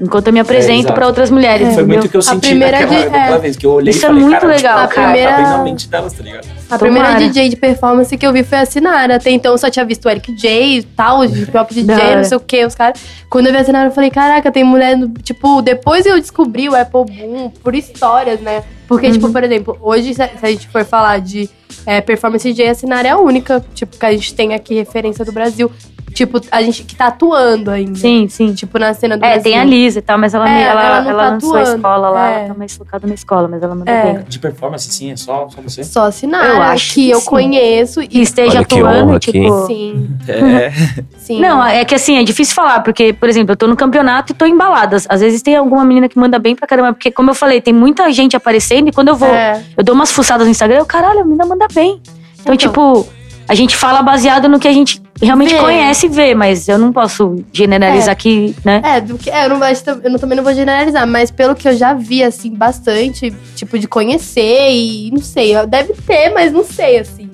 enquanto 0.00 0.26
eu 0.28 0.32
me 0.32 0.40
apresento 0.40 0.80
exato. 0.80 0.94
pra 0.94 1.06
outras 1.06 1.30
mulheres. 1.30 1.62
Foi 1.74 1.82
entendeu? 1.82 1.86
muito 1.88 2.06
o 2.06 2.08
que 2.08 2.16
eu 2.16 2.22
senti 2.22 2.48
primeira 2.48 2.80
naquela, 2.80 3.00
de- 3.00 3.08
naquela 3.10 3.36
é. 3.36 3.38
vez 3.38 3.56
que 3.56 3.66
eu 3.66 3.72
olhei 3.72 3.90
Isso 3.90 3.98
e 4.00 4.04
é 4.04 4.08
falei, 4.08 4.22
muito 4.22 4.40
cara, 4.40 4.52
legal, 4.54 4.82
tipo, 4.82 4.94
cara. 4.94 5.06
Tá 5.08 5.12
bem 5.36 5.44
na 5.44 5.58
mente 5.64 5.88
delas, 5.88 6.12
tá 6.12 6.22
ligado? 6.22 6.46
A 6.70 6.78
primeira 6.78 7.08
Tomara. 7.08 7.24
DJ 7.26 7.48
de 7.48 7.56
performance 7.56 8.16
que 8.16 8.26
eu 8.26 8.32
vi 8.32 8.44
foi 8.44 8.58
a 8.58 8.66
Sinara. 8.66 9.16
Até 9.16 9.30
então 9.30 9.52
eu 9.52 9.58
só 9.58 9.70
tinha 9.70 9.84
visto 9.84 10.04
o 10.06 10.10
Eric 10.10 10.32
J 10.34 10.78
e 10.78 10.82
tal, 10.82 11.26
de 11.26 11.46
pop 11.50 11.82
Da 11.82 11.94
DJ, 11.96 12.16
não 12.16 12.24
sei 12.24 12.36
o 12.36 12.40
que, 12.40 12.64
os 12.64 12.74
caras. 12.74 13.00
Quando 13.30 13.46
eu 13.46 13.52
vi 13.52 13.58
a 13.58 13.64
Sinara, 13.64 13.88
eu 13.88 13.92
falei, 13.92 14.10
caraca, 14.10 14.50
tem 14.52 14.64
mulher. 14.64 14.96
no- 14.96 15.08
Tipo, 15.22 15.60
depois 15.62 16.04
eu 16.06 16.18
descobri 16.20 16.68
o 16.68 16.74
Apple 16.76 17.04
Boom 17.04 17.50
por 17.62 17.74
histórias, 17.74 18.40
né? 18.40 18.62
Porque, 18.86 19.06
Uhum. 19.08 19.12
tipo, 19.12 19.32
por 19.32 19.44
exemplo, 19.44 19.78
hoje, 19.82 20.14
se 20.14 20.22
a 20.22 20.28
se 20.28 20.46
a 20.46 20.50
gente 20.50 20.68
for 20.68 20.84
falar 20.84 21.20
de 21.20 21.48
é, 21.84 22.00
performance 22.00 22.46
DJ, 22.46 22.68
a 22.70 22.74
Sinara 22.74 23.08
é 23.08 23.10
a 23.10 23.18
única, 23.18 23.64
tipo, 23.74 23.96
que 23.98 24.04
a 24.06 24.10
gente 24.12 24.34
tem 24.34 24.54
aqui 24.54 24.74
referência 24.74 25.24
do 25.24 25.32
Brasil. 25.32 25.70
Tipo, 26.18 26.40
a 26.50 26.60
gente 26.62 26.82
que 26.82 26.96
tá 26.96 27.06
atuando 27.06 27.70
ainda. 27.70 27.96
Sim, 27.96 28.26
sim. 28.28 28.52
Tipo, 28.52 28.76
na 28.76 28.92
cena 28.92 29.16
do 29.16 29.24
É, 29.24 29.34
Brasil. 29.34 29.42
tem 29.44 29.56
a 29.60 29.62
Lisa 29.62 30.00
e 30.00 30.02
tal, 30.02 30.18
mas 30.18 30.34
ela, 30.34 30.48
É, 30.48 30.52
me- 30.52 30.62
ela, 30.62 30.70
ela 30.70 30.96
ela, 30.96 31.00
não 31.00 31.04
tá 31.06 31.12
lançou 31.30 31.54
a 31.56 31.60
atuando. 31.60 31.76
escola 31.76 32.10
lá, 32.10 32.28
É. 32.30 32.38
ela 32.40 32.48
tá 32.48 32.54
mais 32.54 32.76
focada 32.76 33.06
na 33.06 33.14
escola, 33.14 33.46
mas 33.46 33.62
ela 33.62 33.72
manda 33.76 33.88
É. 33.88 34.02
bem. 34.14 34.24
De 34.28 34.38
performance, 34.40 34.90
sim, 34.92 35.12
é 35.12 35.16
só, 35.16 35.48
só 35.48 35.60
você? 35.62 35.84
Só 35.84 36.06
a 36.06 36.10
Sinara, 36.10 36.48
Eu 36.48 36.62
acho 36.62 36.88
que 36.94 37.04
que 37.06 37.10
eu 37.10 37.20
sim. 37.20 37.26
conheço. 37.26 38.00
Que 38.00 38.18
E 38.18 38.22
esteja 38.22 38.56
Olha 38.58 38.64
que 38.64 38.74
atuando, 38.74 39.04
honra 39.10 39.16
aqui, 39.18 39.30
tipo. 39.30 39.66
sim, 39.68 40.08
É. 40.26 40.72
sim. 41.18 41.40
Não, 41.40 41.64
é 41.64 41.84
que 41.84 41.94
assim, 41.94 42.16
é 42.18 42.24
difícil 42.24 42.52
falar, 42.52 42.80
porque, 42.80 43.12
por 43.12 43.28
exemplo, 43.28 43.52
eu 43.52 43.56
tô 43.56 43.68
no 43.68 43.76
campeonato 43.76 44.32
e 44.32 44.34
tô 44.34 44.44
embalada. 44.44 44.96
Às 45.08 45.20
vezes 45.20 45.40
tem 45.40 45.54
alguma 45.54 45.84
menina 45.84 46.08
que 46.08 46.18
manda 46.18 46.36
bem 46.40 46.56
pra 46.56 46.66
caramba, 46.66 46.92
porque, 46.94 47.12
como 47.12 47.30
eu 47.30 47.34
falei, 47.34 47.60
tem 47.60 47.72
muita 47.72 48.10
gente 48.10 48.36
aparecendo 48.36 48.88
e 48.88 48.92
quando 48.92 49.06
eu 49.06 49.14
vou, 49.14 49.28
É. 49.32 49.62
eu 49.76 49.84
dou 49.84 49.94
umas 49.94 50.10
fuçadas 50.10 50.46
no 50.46 50.50
Instagram, 50.50 50.78
eu, 50.78 50.84
caralho, 50.84 51.20
a 51.20 51.24
menina 51.24 51.46
manda 51.46 51.68
bem. 51.72 52.00
Então, 52.40 52.54
Então. 52.54 52.56
tipo, 52.56 53.06
a 53.48 53.54
gente 53.54 53.76
fala 53.76 54.02
baseado 54.02 54.48
no 54.48 54.58
que 54.58 54.66
a 54.68 54.72
gente 54.72 55.00
realmente 55.20 55.52
Vê. 55.54 55.58
conhece 55.60 56.06
e 56.06 56.08
vê, 56.08 56.34
mas 56.34 56.68
eu 56.68 56.78
não 56.78 56.92
posso 56.92 57.44
generalizar 57.52 58.10
É. 58.10 58.12
aqui, 58.12 58.54
né? 58.64 58.80
É, 58.84 59.00
do 59.00 59.18
que, 59.18 59.30
é, 59.30 59.44
eu, 59.46 59.48
não, 59.50 59.58
eu 60.04 60.10
não- 60.10 60.18
também 60.18 60.36
não 60.36 60.44
vou 60.44 60.54
generalizar, 60.54 61.06
mas 61.06 61.30
pelo 61.30 61.54
que 61.54 61.68
eu 61.68 61.76
já 61.76 61.92
vi, 61.94 62.22
assim, 62.22 62.50
bastante, 62.54 63.32
tipo, 63.56 63.78
de 63.78 63.86
conhecer 63.88 64.70
e 64.72 65.10
não 65.10 65.20
sei, 65.22 65.54
deve 65.66 65.92
ter, 66.06 66.30
mas 66.30 66.52
não 66.52 66.64
sei, 66.64 66.98
assim. 66.98 67.28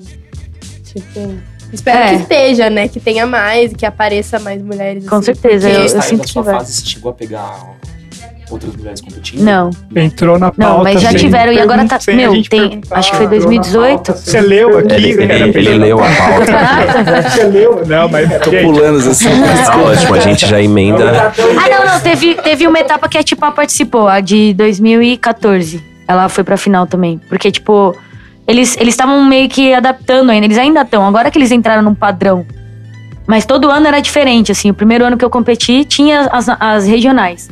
Tipo, 0.83 1.35
espero 1.73 1.97
É. 1.99 2.09
que 2.15 2.21
esteja, 2.23 2.69
né? 2.69 2.87
Que 2.87 2.99
tenha 2.99 3.25
mais, 3.25 3.73
que 3.73 3.85
apareça 3.85 4.39
mais 4.39 4.61
mulheres. 4.61 5.07
Com 5.07 5.15
assim, 5.17 5.25
certeza, 5.33 5.69
eu- 5.69 5.89
Saiu 5.89 6.01
sinto 6.01 6.29
sua 6.29 6.43
que 6.43 6.49
vai. 6.49 6.59
fase, 6.59 6.73
você 6.73 6.85
chegou 6.85 7.11
a 7.11 7.13
pegar 7.13 7.75
outras 8.49 8.75
mulheres 8.75 9.01
competindo? 9.01 9.41
Não. 9.41 9.69
Entrou 9.95 10.37
na 10.39 10.51
pauta. 10.51 10.73
Não, 10.77 10.83
mas 10.83 11.01
já 11.01 11.09
sem 11.09 11.17
tiveram, 11.19 11.51
e 11.51 11.59
agora 11.59 11.85
tá. 11.87 11.99
Meu, 12.13 12.31
tem. 12.49 12.81
Acho 12.91 13.11
que 13.11 13.17
foi 13.17 13.25
Entrou 13.25 13.39
na 13.41 13.45
2018. 13.45 13.95
pauta. 13.95 14.13
Você 14.13 14.41
leu 14.41 14.77
aqui? 14.77 14.93
Ele, 14.93 15.11
ele- 15.11 15.23
era 15.33 15.51
pra 15.51 15.61
ele 15.61 15.73
leu 15.75 15.99
a 15.99 16.07
pauta. 16.07 17.29
Você 17.29 17.43
leu? 17.45 17.83
Não, 17.85 18.09
mas. 18.09 18.29
Tô 18.39 18.51
gente, 18.51 18.63
pulando 18.63 19.09
assim. 19.09 19.29
Tá 19.65 19.77
ótimo, 19.77 20.15
a 20.15 20.19
gente 20.19 20.45
já 20.47 20.61
emenda. 20.61 21.31
Ah, 21.33 21.69
não, 21.69 21.93
não. 21.93 21.99
Teve, 21.99 22.35
teve 22.35 22.67
uma 22.67 22.79
etapa 22.79 23.07
que 23.09 23.17
a 23.17 23.23
Tipá 23.23 23.51
participou, 23.51 24.07
a 24.07 24.19
de 24.19 24.53
2014. 24.53 25.83
Ela 26.07 26.29
foi 26.29 26.43
pra 26.43 26.55
final 26.57 26.85
também. 26.85 27.19
Porque, 27.29 27.49
tipo, 27.51 27.95
eles 28.47 28.77
eles 28.79 28.93
estavam 28.93 29.23
meio 29.25 29.49
que 29.49 29.73
adaptando 29.73 30.29
ainda. 30.29 30.45
Eles 30.45 30.57
ainda 30.57 30.81
estão. 30.81 31.05
Agora 31.07 31.31
que 31.31 31.37
eles 31.37 31.51
entraram 31.51 31.81
num 31.81 31.95
padrão. 31.95 32.45
Mas 33.27 33.43
todo 33.43 33.71
ano 33.71 33.87
era 33.87 33.99
diferente, 33.99 34.51
assim. 34.51 34.69
O 34.69 34.73
primeiro 34.73 35.03
ano 35.03 35.17
que 35.17 35.25
eu 35.25 35.29
competi 35.31 35.83
tinha 35.83 36.29
as, 36.31 36.47
as 36.59 36.85
regionais. 36.85 37.49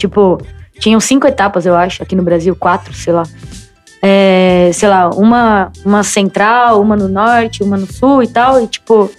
Tipo, 0.00 0.40
tinham 0.78 0.98
cinco 0.98 1.26
etapas, 1.26 1.66
eu 1.66 1.76
acho, 1.76 2.02
aqui 2.02 2.16
no 2.16 2.22
Brasil, 2.22 2.56
quatro, 2.56 2.94
sei 2.94 3.12
lá. 3.12 3.22
É, 4.02 4.70
sei 4.72 4.88
lá, 4.88 5.10
uma, 5.10 5.70
uma 5.84 6.02
central, 6.02 6.80
uma 6.80 6.96
no 6.96 7.06
norte, 7.06 7.62
uma 7.62 7.76
no 7.76 7.86
sul 7.86 8.22
e 8.22 8.26
tal. 8.26 8.58
E, 8.62 8.66
tipo, 8.66 9.10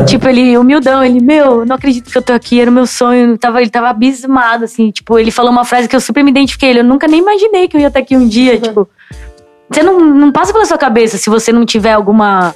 tipo, 0.06 0.28
ele, 0.28 0.58
humildão, 0.58 1.04
ele, 1.04 1.20
meu, 1.20 1.64
não 1.64 1.76
acredito 1.76 2.10
que 2.10 2.18
eu 2.18 2.22
tô 2.22 2.32
aqui, 2.32 2.60
era 2.60 2.70
o 2.70 2.74
meu 2.74 2.86
sonho. 2.86 3.38
Tava, 3.38 3.60
ele 3.60 3.70
tava 3.70 3.88
abismado, 3.88 4.64
assim. 4.64 4.90
Tipo, 4.90 5.18
ele 5.18 5.30
falou 5.30 5.52
uma 5.52 5.64
frase 5.64 5.88
que 5.88 5.94
eu 5.94 6.00
super 6.00 6.24
me 6.24 6.30
identifiquei. 6.30 6.70
Ele, 6.70 6.80
eu 6.80 6.84
nunca 6.84 7.06
nem 7.06 7.20
imaginei 7.20 7.68
que 7.68 7.76
eu 7.76 7.80
ia 7.80 7.88
estar 7.88 8.00
aqui 8.00 8.16
um 8.16 8.26
dia. 8.26 8.58
Tipo, 8.58 8.88
você 9.70 9.82
não, 9.82 10.00
não 10.00 10.32
passa 10.32 10.52
pela 10.52 10.66
sua 10.66 10.78
cabeça 10.78 11.16
se 11.16 11.30
você 11.30 11.52
não 11.52 11.64
tiver 11.64 11.92
alguma 11.92 12.54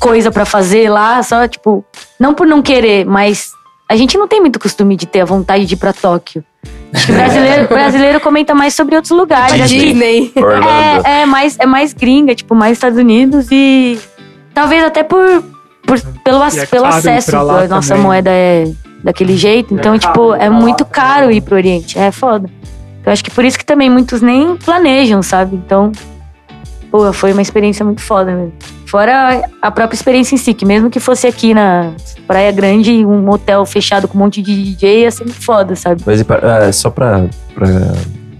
coisa 0.00 0.30
pra 0.30 0.44
fazer 0.44 0.90
lá, 0.90 1.22
só, 1.22 1.46
tipo, 1.46 1.84
não 2.18 2.34
por 2.34 2.46
não 2.46 2.62
querer, 2.62 3.04
mas 3.04 3.50
a 3.88 3.96
gente 3.96 4.16
não 4.18 4.26
tem 4.26 4.40
muito 4.40 4.58
costume 4.58 4.96
de 4.96 5.06
ter 5.06 5.20
a 5.20 5.24
vontade 5.24 5.64
de 5.66 5.74
ir 5.74 5.76
pra 5.76 5.92
Tóquio. 5.92 6.44
Acho 6.92 7.06
que 7.06 7.12
brasileiro, 7.12 7.68
brasileiro 7.68 8.20
comenta 8.20 8.54
mais 8.54 8.74
sobre 8.74 8.96
outros 8.96 9.12
lugares. 9.12 9.60
A 9.60 9.64
Acho 9.64 9.74
que- 9.74 9.80
Disney. 9.92 10.32
Orlando. 10.36 11.06
é, 11.06 11.22
é 11.22 11.26
mais, 11.26 11.56
é 11.58 11.66
mais 11.66 11.92
gringa, 11.92 12.34
tipo, 12.34 12.54
mais 12.54 12.72
Estados 12.72 12.98
Unidos 12.98 13.46
e 13.50 13.98
talvez 14.52 14.82
até 14.84 15.02
por, 15.04 15.44
por- 15.86 16.00
pelo, 16.24 16.42
ac- 16.42 16.58
é 16.58 16.66
pelo 16.66 16.84
caro 16.84 16.96
acesso. 16.96 17.36
A 17.36 17.68
nossa 17.68 17.88
também. 17.90 18.02
moeda 18.04 18.30
é 18.30 18.64
daquele 19.04 19.36
jeito. 19.36 19.72
Então, 19.74 19.94
É 19.94 19.98
tipo, 19.98 20.12
caro 20.30 20.34
é 20.34 20.38
pra 20.38 20.48
lá 20.48 20.60
muito 20.60 20.84
caro 20.84 21.30
ir 21.30 21.40
pro 21.40 21.54
Oriente. 21.54 21.98
É 21.98 22.10
foda. 22.10 22.48
Eu 23.04 23.12
acho 23.12 23.22
que 23.22 23.30
por 23.30 23.44
isso 23.44 23.56
que 23.56 23.64
também 23.64 23.88
muitos 23.88 24.20
nem 24.20 24.56
planejam, 24.56 25.22
sabe? 25.22 25.54
Então, 25.54 25.92
pô, 26.90 27.12
foi 27.12 27.32
uma 27.32 27.42
experiência 27.42 27.84
muito 27.84 28.02
foda 28.02 28.32
mesmo. 28.32 28.52
Fora 28.96 29.42
a 29.60 29.70
própria 29.70 29.94
experiência 29.94 30.34
em 30.34 30.38
si, 30.38 30.54
que 30.54 30.64
mesmo 30.64 30.88
que 30.88 30.98
fosse 30.98 31.26
aqui 31.26 31.52
na 31.52 31.92
Praia 32.26 32.50
Grande, 32.50 33.04
um 33.04 33.28
hotel 33.28 33.66
fechado 33.66 34.08
com 34.08 34.16
um 34.16 34.22
monte 34.22 34.40
de 34.40 34.72
DJ, 34.72 35.00
ia 35.02 35.10
ser 35.10 35.24
muito 35.24 35.38
foda, 35.44 35.76
sabe? 35.76 36.00
Mas 36.06 36.24
é, 36.26 36.72
só 36.72 36.88
pra, 36.88 37.26
pra, 37.54 37.68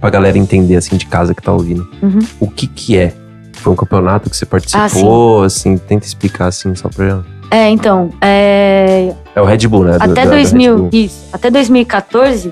pra 0.00 0.08
galera 0.08 0.38
entender, 0.38 0.76
assim, 0.76 0.96
de 0.96 1.04
casa 1.04 1.34
que 1.34 1.42
tá 1.42 1.52
ouvindo. 1.52 1.86
Uhum. 2.02 2.20
O 2.40 2.48
que 2.50 2.66
que 2.66 2.96
é? 2.96 3.12
Foi 3.52 3.70
um 3.70 3.76
campeonato 3.76 4.30
que 4.30 4.36
você 4.38 4.46
Ah, 4.46 4.48
participou, 4.48 5.42
assim, 5.42 5.76
tenta 5.76 6.06
explicar, 6.06 6.46
assim, 6.46 6.74
só 6.74 6.88
pra... 6.88 7.20
É, 7.50 7.68
então, 7.68 8.08
é, 8.22 9.12
É 9.34 9.42
o 9.42 9.44
Red 9.44 9.68
Bull, 9.68 9.84
né? 9.84 9.96
Até 9.96 10.06
da- 10.06 10.14
da 10.14 10.20
Red 10.22 10.28
2000, 10.44 10.78
Bull. 10.78 10.88
isso, 10.90 11.22
até 11.34 11.50
2014, 11.50 12.50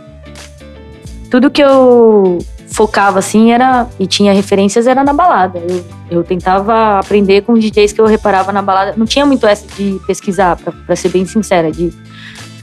tudo 1.30 1.50
que 1.50 1.62
eu 1.62 2.36
focava 2.75 3.20
assim 3.20 3.53
era 3.53 3.87
e 4.01 4.07
tinha 4.07 4.33
referências 4.33 4.89
era 4.89 5.05
na 5.05 5.12
balada. 5.12 5.61
Eu, 5.61 5.85
eu 6.11 6.25
tentava 6.25 6.99
aprender 6.99 7.43
com 7.43 7.55
DJs 7.55 7.93
que 7.93 8.01
eu 8.01 8.07
reparava 8.07 8.53
na 8.53 8.61
balada. 8.61 8.95
Não 8.97 9.07
tinha 9.07 9.25
muito 9.25 9.47
essa 9.47 9.64
de 9.77 10.01
pesquisar, 10.07 10.57
pra 10.57 10.97
ser 10.97 11.09
bem 11.09 11.25
sincera. 11.25 11.70
De, 11.70 11.93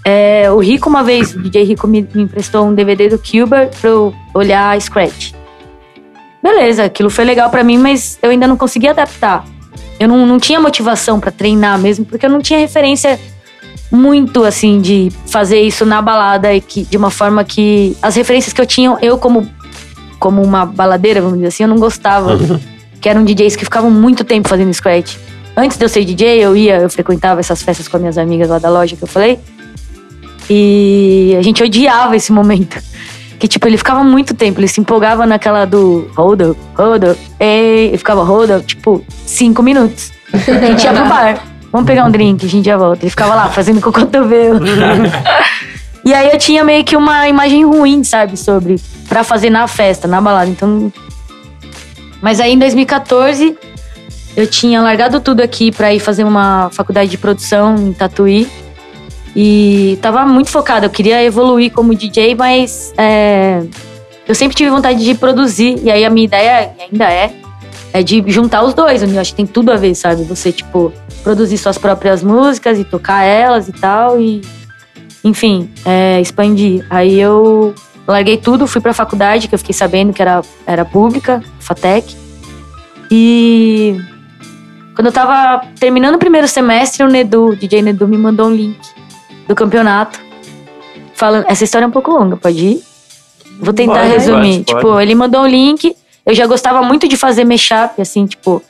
é, 0.04 0.52
o 0.52 0.60
Rico 0.60 0.90
uma 0.90 1.02
vez, 1.02 1.34
o 1.34 1.42
DJ 1.42 1.64
Rico 1.64 1.88
me, 1.88 2.06
me 2.14 2.24
emprestou 2.24 2.68
um 2.68 2.76
DVD 2.76 3.08
do 3.08 3.18
Cuba 3.18 3.70
pra 3.80 3.90
eu 3.90 4.14
olhar 4.34 4.80
Scratch. 4.82 5.32
Beleza, 6.44 6.84
aquilo 6.84 7.10
foi 7.10 7.24
legal 7.24 7.50
pra 7.50 7.64
mim, 7.64 7.78
mas 7.78 8.20
eu 8.22 8.32
ainda 8.32 8.48
não 8.48 8.58
conseguia 8.58 8.92
adaptar. 8.92 9.46
Eu 9.98 10.10
não, 10.10 10.26
não 10.26 10.40
tinha 10.40 10.60
motivação 10.60 11.22
pra 11.22 11.32
treinar 11.32 11.80
mesmo, 11.80 12.04
porque 12.04 12.26
eu 12.26 12.30
não 12.30 12.42
tinha 12.42 12.60
referência 12.60 13.18
muito 13.90 14.44
assim 14.44 14.82
de 14.82 15.10
fazer 15.28 15.62
isso 15.62 15.86
na 15.86 16.02
balada 16.02 16.54
e 16.54 16.60
que 16.60 16.84
de 16.84 16.98
uma 16.98 17.12
forma 17.12 17.44
que 17.44 17.96
as 18.02 18.16
referências 18.16 18.52
que 18.52 18.60
eu 18.60 18.66
tinha, 18.66 18.98
eu 19.02 19.18
como 19.18 19.48
como 20.22 20.44
uma 20.44 20.68
baladeira, 20.68 21.20
vamos 21.20 21.38
dizer 21.38 21.48
assim, 21.48 21.64
eu 21.64 21.70
não 21.70 21.78
gostava. 21.78 22.38
que 23.02 23.10
eram 23.10 23.26
DJs 23.26 23.56
que 23.56 23.66
ficavam 23.66 23.90
muito 23.90 24.24
tempo 24.24 24.48
fazendo 24.48 24.72
scratch. 24.72 25.18
Antes 25.58 25.76
de 25.78 25.84
eu 25.84 25.90
ser 25.90 26.06
DJ, 26.06 26.38
eu 26.38 26.56
ia, 26.56 26.78
eu 26.78 26.90
frequentava 26.90 27.40
essas 27.40 27.64
festas 27.64 27.88
com 27.88 27.98
as 27.98 28.02
minhas 28.02 28.18
amigas 28.20 28.48
lá 28.48 28.60
da 28.60 28.70
loja 28.70 28.96
que 28.96 29.02
eu 29.02 29.08
falei. 29.08 29.40
E 30.48 31.36
a 31.38 31.42
gente 31.42 31.64
odiava 31.64 32.16
esse 32.16 32.32
momento. 32.32 32.80
Que, 33.40 33.48
tipo, 33.48 33.68
ele 33.68 33.78
ficava 33.78 34.04
muito 34.04 34.36
tempo, 34.36 34.60
ele 34.60 34.68
se 34.68 34.80
empolgava 34.80 35.26
naquela 35.26 35.66
do 35.66 36.08
hold 36.16 36.42
up, 36.42 36.60
hold 36.78 37.04
up, 37.04 37.20
ei, 37.40 37.92
e 37.92 37.98
ficava 37.98 38.22
hold 38.24 38.52
up, 38.52 38.64
tipo, 38.64 39.04
cinco 39.26 39.64
minutos. 39.64 40.12
A 40.32 40.38
gente 40.38 40.84
ia 40.84 40.94
pro 40.94 41.06
bar. 41.08 41.44
Vamos 41.72 41.88
pegar 41.88 42.06
um 42.06 42.12
drink, 42.12 42.46
a 42.46 42.50
gente 42.50 42.66
já 42.66 42.78
volta. 42.78 43.04
Ele 43.04 43.10
ficava 43.10 43.34
lá 43.34 43.50
fazendo 43.50 43.82
com 43.82 43.90
o 43.90 43.94
cotovelo. 43.94 44.60
e 46.04 46.14
aí 46.14 46.32
eu 46.32 46.38
tinha 46.38 46.64
meio 46.64 46.84
que 46.84 46.96
uma 46.96 47.28
imagem 47.28 47.66
ruim, 47.66 48.04
sabe, 48.04 48.38
sobre 48.38 48.76
pra 49.08 49.24
fazer 49.24 49.50
na 49.50 49.68
festa, 49.68 50.08
na 50.08 50.20
balada. 50.22 50.50
Então. 50.50 50.92
Mas 52.22 52.40
aí 52.40 52.54
em 52.54 52.60
2014 52.60 53.58
eu 54.36 54.48
tinha 54.48 54.82
largado 54.82 55.20
tudo 55.20 55.42
aqui 55.42 55.72
pra 55.72 55.94
ir 55.94 56.00
fazer 56.00 56.24
uma 56.24 56.70
faculdade 56.72 57.10
de 57.12 57.18
produção 57.18 57.76
em 57.76 57.94
Tatuí. 57.94 58.48
E 59.36 59.98
tava 60.02 60.26
muito 60.26 60.50
focada, 60.50 60.86
eu 60.86 60.90
queria 60.90 61.24
evoluir 61.24 61.72
como 61.72 61.96
DJ, 61.96 62.36
mas 62.36 62.94
é, 62.98 63.64
eu 64.28 64.36
sempre 64.36 64.56
tive 64.56 64.70
vontade 64.70 65.04
de 65.04 65.16
produzir. 65.16 65.80
E 65.84 65.92
aí 65.92 66.04
a 66.04 66.10
minha 66.10 66.26
ideia, 66.26 66.72
ainda 66.92 67.12
é, 67.12 67.34
é 67.94 68.04
de 68.04 68.24
juntar 68.28 68.64
os 68.64 68.74
dois. 68.74 69.04
Eu 69.04 69.20
acho 69.20 69.32
que 69.32 69.38
tem 69.38 69.46
tudo 69.46 69.72
a 69.72 69.78
ver, 69.78 69.96
sabe? 69.96 70.24
Você, 70.24 70.52
tipo, 70.52 70.92
produzir 71.24 71.58
suas 71.58 71.78
próprias 71.78 72.24
músicas 72.24 72.80
e 72.80 72.84
tocar 72.84 73.24
elas 73.24 73.68
e 73.68 73.74
tal. 73.74 74.20
E, 74.20 74.42
enfim, 75.24 75.70
é, 75.86 76.20
expandir. 76.20 76.86
Aí 76.90 77.20
eu 77.20 77.74
larguei 78.08 78.38
tudo, 78.38 78.68
fui 78.68 78.82
pra 78.82 78.94
faculdade, 78.94 79.48
que 79.48 79.56
eu 79.56 79.60
fiquei 79.60 79.74
sabendo 79.74 80.14
que 80.14 80.22
era, 80.22 80.42
era 80.66 80.86
pública, 80.86 81.44
FATEC. 81.60 82.16
E 83.10 83.98
quando 84.96 85.08
eu 85.08 85.12
tava 85.12 85.66
terminando 85.80 86.16
o 86.16 86.20
primeiro 86.20 86.48
semestre, 86.48 87.04
o 87.04 87.08
Nedu, 87.08 87.50
o 87.50 87.56
DJ 87.56 87.82
Nedu, 87.82 88.08
me 88.08 88.18
mandou 88.18 88.48
um 88.48 88.54
link 88.56 88.80
do 89.48 89.56
campeonato. 89.56 90.20
Falando, 91.14 91.46
essa 91.48 91.64
história 91.64 91.86
é 91.86 91.88
um 91.88 91.92
pouco 91.92 92.12
longa, 92.12 92.38
pode 92.38 92.58
ir? 92.58 92.84
Vou 93.60 93.74
tentar 93.74 94.00
Pode, 94.00 94.08
resumir. 94.08 94.54
pode, 94.54 94.64
tipo, 94.66 94.82
pode. 94.82 95.04
ele 95.04 95.14
mandou 95.14 95.42
um 95.42 95.48
link. 95.48 95.96
Eu 96.26 96.34
já 96.34 96.48
gostava 96.48 96.82
muito 96.82 97.08
de 97.08 97.16
fazer 97.16 97.44
mashup, 97.44 98.02
assim, 98.02 98.26
tipo, 98.26 98.62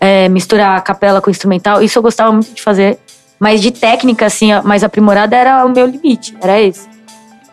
é, 0.00 0.28
misturar 0.28 0.76
a 0.76 0.80
capela 0.80 1.20
com 1.20 1.28
o 1.28 1.30
instrumental. 1.30 1.80
Isso 1.82 1.96
eu 1.98 2.02
gostava 2.02 2.32
muito 2.32 2.52
de 2.52 2.60
fazer. 2.62 2.98
Mas 3.38 3.60
de 3.60 3.70
técnica, 3.70 4.26
assim, 4.26 4.50
mais 4.64 4.82
aprimorada 4.82 5.36
era 5.36 5.64
o 5.64 5.68
meu 5.68 5.86
limite, 5.86 6.36
era 6.40 6.60
esse. 6.60 6.88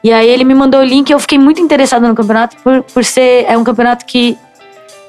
E 0.04 0.12
aí 0.12 0.28
ele 0.30 0.44
me 0.44 0.54
mandou 0.54 0.82
o 0.82 0.84
link 0.84 1.10
eu 1.10 1.20
fiquei 1.20 1.38
muito 1.38 1.62
interessada 1.62 2.08
no 2.08 2.14
campeonato 2.14 2.58
por, 2.58 2.84
por 2.84 3.06
ser. 3.06 3.46
É 3.48 3.58
um 3.58 3.64
campeonato 3.64 4.06
que 4.06 4.38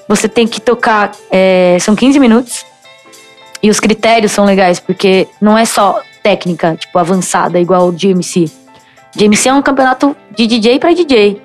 você 0.09 0.29
tem 0.29 0.47
que 0.47 0.61
tocar. 0.61 1.13
é, 1.31 1.77
são 1.81 1.97
15 1.97 2.21
minutos. 2.21 2.65
E 3.63 3.71
os 3.71 3.81
critérios 3.81 4.31
são 4.31 4.45
legais, 4.45 4.79
porque 4.79 5.27
não 5.41 5.57
é 5.57 5.65
só 5.65 6.01
técnica, 6.23 6.77
tipo, 6.77 6.99
avançada, 6.99 7.59
igual 7.59 7.89
o 7.89 7.93
GMC. 7.93 8.51
GMC 9.17 9.49
é 9.49 9.55
um 9.55 9.63
campeonato 9.63 10.15
de 10.37 10.47
DJ 10.47 10.79
pra 10.79 10.93
DJ. 10.93 11.41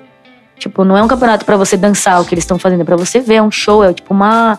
Tipo, 0.58 0.84
não 0.84 0.96
é 0.96 1.02
um 1.02 1.08
campeonato 1.08 1.46
pra 1.46 1.56
você 1.56 1.76
dançar 1.76 2.20
o 2.20 2.24
que 2.24 2.34
eles 2.34 2.44
estão 2.44 2.58
fazendo, 2.58 2.82
é 2.82 2.84
pra 2.84 2.96
você 2.96 3.20
ver, 3.20 3.36
é 3.36 3.42
um 3.42 3.50
show, 3.50 3.82
é 3.82 3.92
tipo 3.94 4.12
uma. 4.12 4.58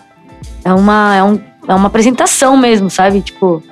É 0.66 0.74
uma. 0.74 1.16
É, 1.16 1.24
um, 1.24 1.40
é 1.68 1.76
uma 1.76 1.88
apresentação 1.88 2.58
mesmo, 2.58 2.90
sabe? 2.90 3.22
Tipo. 3.22 3.64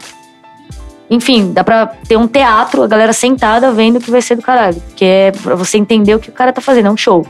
Enfim, 1.09 1.51
dá 1.51 1.63
pra 1.63 1.87
ter 2.07 2.17
um 2.17 2.27
teatro, 2.27 2.83
a 2.83 2.87
galera 2.87 3.13
sentada 3.13 3.71
vendo 3.71 3.97
o 3.97 3.99
que 3.99 4.11
vai 4.11 4.21
ser 4.21 4.35
do 4.35 4.41
caralho. 4.41 4.81
Que 4.95 5.05
é 5.05 5.31
pra 5.31 5.55
você 5.55 5.77
entender 5.77 6.13
o 6.15 6.19
que 6.19 6.29
o 6.29 6.33
cara 6.33 6.53
tá 6.53 6.61
fazendo, 6.61 6.87
é 6.87 6.91
um 6.91 6.97
show. 6.97 7.25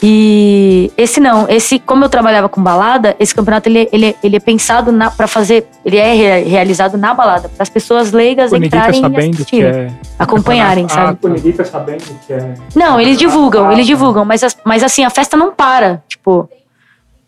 E 0.00 0.92
esse 0.96 1.18
não, 1.18 1.48
esse, 1.48 1.80
como 1.80 2.04
eu 2.04 2.08
trabalhava 2.08 2.48
com 2.48 2.62
balada, 2.62 3.16
esse 3.18 3.34
campeonato 3.34 3.68
ele, 3.68 3.88
ele, 3.92 4.14
ele 4.22 4.36
é 4.36 4.40
pensado 4.40 4.92
na, 4.92 5.10
pra 5.10 5.26
fazer, 5.26 5.66
ele 5.84 5.96
é 5.96 6.14
rea- 6.14 6.44
realizado 6.48 6.96
na 6.96 7.12
balada, 7.12 7.48
para 7.48 7.62
as 7.64 7.68
pessoas 7.68 8.12
leigas 8.12 8.52
ninguém 8.52 8.70
tá 8.70 8.88
entrarem 8.90 9.12
e 9.12 9.30
assistirem, 9.32 9.70
é. 9.70 9.90
acompanharem, 10.16 10.84
Ah, 10.84 10.88
sabe? 10.88 11.18
o 11.22 11.28
ninguém 11.28 11.52
tá 11.52 11.64
sabendo 11.64 12.04
que 12.24 12.32
é. 12.32 12.54
Não, 12.76 13.00
eles 13.00 13.18
divulgam, 13.18 13.72
eles 13.72 13.86
divulgam, 13.86 14.24
mas, 14.24 14.44
as- 14.44 14.56
mas 14.64 14.84
assim, 14.84 15.02
a 15.04 15.10
festa 15.10 15.36
não 15.36 15.50
para, 15.52 16.00
tipo. 16.08 16.48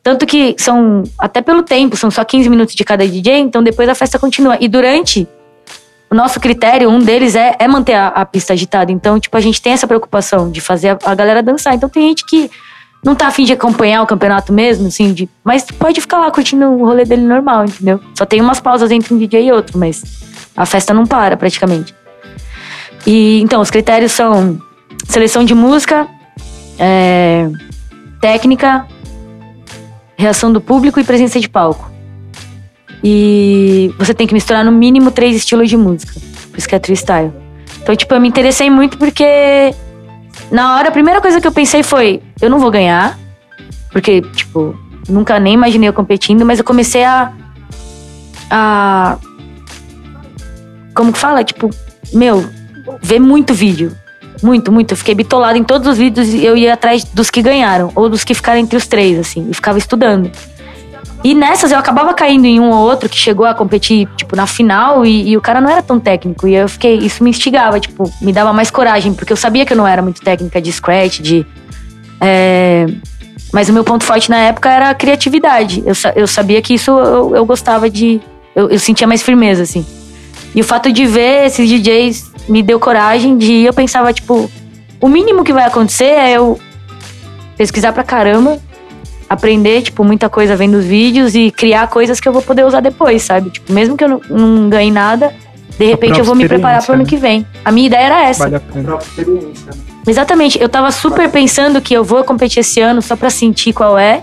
Tanto 0.02 0.24
que 0.24 0.54
são, 0.56 1.02
até 1.18 1.42
pelo 1.42 1.62
tempo, 1.62 1.94
são 1.96 2.10
só 2.10 2.24
15 2.24 2.48
minutos 2.48 2.74
de 2.74 2.84
cada 2.84 3.06
DJ, 3.06 3.38
então 3.40 3.62
depois 3.62 3.86
a 3.88 3.94
festa 3.96 4.18
continua. 4.18 4.56
E 4.60 4.66
durante, 4.68 5.26
o 6.10 6.14
nosso 6.14 6.40
critério, 6.40 6.90
um 6.90 6.98
deles 6.98 7.36
é, 7.36 7.54
é 7.58 7.68
manter 7.68 7.94
a, 7.94 8.08
a 8.08 8.24
pista 8.26 8.52
agitada. 8.52 8.90
Então, 8.90 9.20
tipo, 9.20 9.36
a 9.36 9.40
gente 9.40 9.62
tem 9.62 9.72
essa 9.72 9.86
preocupação 9.86 10.50
de 10.50 10.60
fazer 10.60 10.90
a, 10.90 10.98
a 11.04 11.14
galera 11.14 11.42
dançar. 11.42 11.74
Então 11.74 11.88
tem 11.88 12.08
gente 12.08 12.26
que 12.26 12.50
não 13.02 13.14
tá 13.14 13.28
afim 13.28 13.44
de 13.44 13.52
acompanhar 13.52 14.02
o 14.02 14.06
campeonato 14.06 14.52
mesmo, 14.52 14.88
assim, 14.88 15.12
de, 15.12 15.28
mas 15.44 15.64
pode 15.64 16.00
ficar 16.00 16.18
lá 16.18 16.30
curtindo 16.30 16.66
o 16.66 16.84
rolê 16.84 17.04
dele 17.04 17.22
normal, 17.22 17.64
entendeu? 17.64 18.00
Só 18.18 18.26
tem 18.26 18.40
umas 18.40 18.60
pausas 18.60 18.90
entre 18.90 19.14
um 19.14 19.18
DJ 19.18 19.46
e 19.46 19.52
outro, 19.52 19.78
mas 19.78 20.02
a 20.56 20.66
festa 20.66 20.92
não 20.92 21.06
para 21.06 21.36
praticamente. 21.36 21.94
E 23.06 23.40
então, 23.40 23.60
os 23.60 23.70
critérios 23.70 24.12
são 24.12 24.60
seleção 25.06 25.44
de 25.44 25.54
música, 25.54 26.06
é, 26.78 27.48
técnica, 28.20 28.86
reação 30.18 30.52
do 30.52 30.60
público 30.60 31.00
e 31.00 31.04
presença 31.04 31.40
de 31.40 31.48
palco. 31.48 31.90
E 33.02 33.94
você 33.98 34.12
tem 34.12 34.26
que 34.26 34.34
misturar 34.34 34.64
no 34.64 34.72
mínimo 34.72 35.10
três 35.10 35.34
estilos 35.36 35.68
de 35.68 35.76
música. 35.76 36.12
Por 36.50 36.58
isso 36.58 36.68
que 36.68 36.74
é 36.74 36.80
freestyle. 36.80 37.32
Então, 37.82 37.96
tipo, 37.96 38.14
eu 38.14 38.20
me 38.20 38.28
interessei 38.28 38.68
muito 38.68 38.98
porque 38.98 39.74
na 40.50 40.76
hora 40.76 40.88
a 40.88 40.92
primeira 40.92 41.20
coisa 41.20 41.40
que 41.40 41.46
eu 41.46 41.52
pensei 41.52 41.82
foi, 41.82 42.20
eu 42.40 42.50
não 42.50 42.58
vou 42.58 42.70
ganhar, 42.70 43.18
porque, 43.90 44.20
tipo, 44.20 44.78
nunca 45.08 45.38
nem 45.40 45.54
imaginei 45.54 45.88
eu 45.88 45.92
competindo, 45.92 46.44
mas 46.44 46.58
eu 46.58 46.64
comecei 46.64 47.04
a 47.04 47.32
a 48.50 49.16
como 50.94 51.12
que 51.12 51.18
fala? 51.18 51.42
Tipo, 51.44 51.70
meu, 52.12 52.44
ver 53.00 53.20
muito 53.20 53.54
vídeo. 53.54 53.96
Muito, 54.42 54.72
muito. 54.72 54.92
Eu 54.92 54.96
fiquei 54.96 55.14
bitolada 55.14 55.56
em 55.56 55.64
todos 55.64 55.86
os 55.86 55.98
vídeos 55.98 56.28
e 56.28 56.44
eu 56.44 56.56
ia 56.56 56.74
atrás 56.74 57.04
dos 57.04 57.30
que 57.30 57.42
ganharam, 57.42 57.92
ou 57.94 58.08
dos 58.08 58.24
que 58.24 58.34
ficaram 58.34 58.58
entre 58.58 58.76
os 58.76 58.86
três, 58.86 59.18
assim, 59.18 59.48
e 59.50 59.54
ficava 59.54 59.78
estudando. 59.78 60.30
E 61.22 61.34
nessas 61.34 61.70
eu 61.70 61.78
acabava 61.78 62.14
caindo 62.14 62.46
em 62.46 62.58
um 62.58 62.70
ou 62.70 62.78
outro 62.78 63.08
que 63.08 63.16
chegou 63.16 63.44
a 63.44 63.52
competir, 63.54 64.08
tipo, 64.16 64.34
na 64.34 64.46
final 64.46 65.04
e, 65.04 65.30
e 65.30 65.36
o 65.36 65.40
cara 65.40 65.60
não 65.60 65.70
era 65.70 65.82
tão 65.82 66.00
técnico. 66.00 66.48
E 66.48 66.54
eu 66.54 66.66
fiquei, 66.68 66.96
isso 66.96 67.22
me 67.22 67.28
instigava, 67.28 67.78
tipo, 67.78 68.10
me 68.22 68.32
dava 68.32 68.52
mais 68.54 68.70
coragem, 68.70 69.12
porque 69.12 69.30
eu 69.32 69.36
sabia 69.36 69.66
que 69.66 69.72
eu 69.72 69.76
não 69.76 69.86
era 69.86 70.00
muito 70.00 70.22
técnica 70.22 70.60
de 70.62 70.72
scratch, 70.72 71.20
de. 71.20 71.46
é, 72.20 72.86
Mas 73.52 73.68
o 73.68 73.72
meu 73.72 73.84
ponto 73.84 74.02
forte 74.02 74.30
na 74.30 74.38
época 74.38 74.70
era 74.70 74.88
a 74.88 74.94
criatividade. 74.94 75.82
Eu, 75.84 75.92
eu 76.16 76.26
sabia 76.26 76.62
que 76.62 76.72
isso 76.72 76.90
eu, 76.90 77.36
eu 77.36 77.44
gostava 77.44 77.90
de. 77.90 78.18
Eu, 78.56 78.70
eu 78.70 78.78
sentia 78.78 79.06
mais 79.06 79.22
firmeza, 79.22 79.62
assim. 79.62 79.84
E 80.54 80.60
o 80.60 80.64
fato 80.64 80.90
de 80.90 81.06
ver 81.06 81.46
esses 81.46 81.68
DJs 81.68 82.30
me 82.48 82.62
deu 82.62 82.80
coragem 82.80 83.36
de 83.36 83.52
ir. 83.52 83.66
Eu 83.66 83.74
pensava, 83.74 84.10
tipo, 84.12 84.50
o 85.00 85.08
mínimo 85.08 85.44
que 85.44 85.52
vai 85.52 85.64
acontecer 85.64 86.04
é 86.04 86.32
eu 86.32 86.58
pesquisar 87.58 87.92
pra 87.92 88.02
caramba, 88.02 88.58
aprender, 89.30 89.82
tipo, 89.82 90.02
muita 90.02 90.28
coisa 90.28 90.56
vendo 90.56 90.74
os 90.74 90.84
vídeos 90.84 91.36
e 91.36 91.52
criar 91.52 91.86
coisas 91.86 92.18
que 92.18 92.28
eu 92.28 92.32
vou 92.32 92.42
poder 92.42 92.66
usar 92.66 92.80
depois, 92.80 93.22
sabe? 93.22 93.50
Tipo, 93.50 93.72
mesmo 93.72 93.96
que 93.96 94.02
eu 94.02 94.08
não, 94.08 94.20
não 94.28 94.68
ganhe 94.68 94.90
nada, 94.90 95.32
de 95.78 95.86
repente 95.86 96.18
eu 96.18 96.24
vou 96.24 96.34
me 96.34 96.48
preparar 96.48 96.82
pro 96.82 96.94
ano 96.94 97.04
experiência, 97.04 97.28
que 97.28 97.44
vem. 97.44 97.46
A 97.64 97.70
minha 97.70 97.86
ideia 97.86 98.06
era 98.06 98.24
essa. 98.24 98.42
Vale 98.42 98.56
a 98.56 98.60
pena. 98.60 98.98
experiência. 98.98 99.70
Exatamente. 100.04 100.60
Eu 100.60 100.68
tava 100.68 100.90
super 100.90 101.30
pensando 101.30 101.80
que 101.80 101.94
eu 101.94 102.02
vou 102.02 102.24
competir 102.24 102.58
esse 102.58 102.80
ano 102.80 103.00
só 103.00 103.14
pra 103.14 103.30
sentir 103.30 103.72
qual 103.72 103.96
é. 103.96 104.22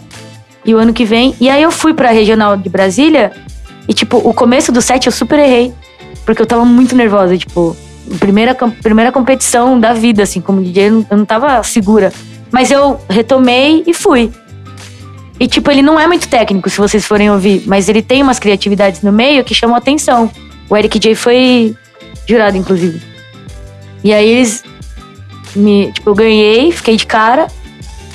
E 0.66 0.76
o 0.76 0.78
ano 0.78 0.91
que 0.91 1.05
vem. 1.05 1.34
E 1.39 1.49
aí 1.49 1.64
eu 1.64 1.72
fui 1.72 1.93
pra 1.93 2.12
regional 2.12 2.58
de 2.58 2.68
Brasília. 2.68 3.32
E, 3.88 3.93
tipo, 3.93 4.18
o 4.18 4.34
começo 4.34 4.74
do 4.74 4.82
set 4.82 5.05
eu 5.05 5.12
super 5.12 5.39
errei. 5.39 5.74
Porque 6.26 6.41
eu 6.41 6.45
tava 6.45 6.66
muito 6.66 6.93
nervosa. 6.93 7.38
Tipo, 7.38 7.78
primeira, 8.20 8.53
primeira 8.53 9.12
competição 9.12 9.80
da 9.80 9.93
vida, 9.93 10.24
assim, 10.24 10.41
como 10.41 10.62
DJ, 10.62 11.05
eu 11.10 11.18
não 11.18 11.26
tava 11.26 11.64
segura. 11.64 12.12
Mas 12.51 12.70
eu 12.70 12.99
retomei 13.10 13.84
e 13.88 13.93
fui. 13.93 14.32
E, 15.40 15.48
tipo, 15.48 15.70
ele 15.70 15.82
não 15.82 16.00
é 16.00 16.08
muito 16.08 16.28
técnico, 16.28 16.70
se 16.70 16.78
vocês 16.78 17.06
forem 17.06 17.30
ouvir. 17.30 17.64
Mas 17.68 17.88
ele 17.88 18.02
tem 18.02 18.24
umas 18.24 18.40
criatividades 18.40 19.02
no 19.02 19.12
meio 19.12 19.44
que 19.44 19.54
chamam 19.54 19.76
atenção. 19.76 20.32
O 20.70 20.76
Eric 20.76 20.98
J 21.00 21.16
foi 21.16 21.76
jurado, 22.28 22.58
inclusive. 22.58 23.02
E 24.04 24.14
aí 24.14 24.28
eles 24.28 24.64
me. 25.56 25.92
Tipo, 25.92 26.10
eu 26.10 26.16
ganhei, 26.16 26.72
fiquei 26.72 26.96
de 26.96 27.06
cara. 27.06 27.48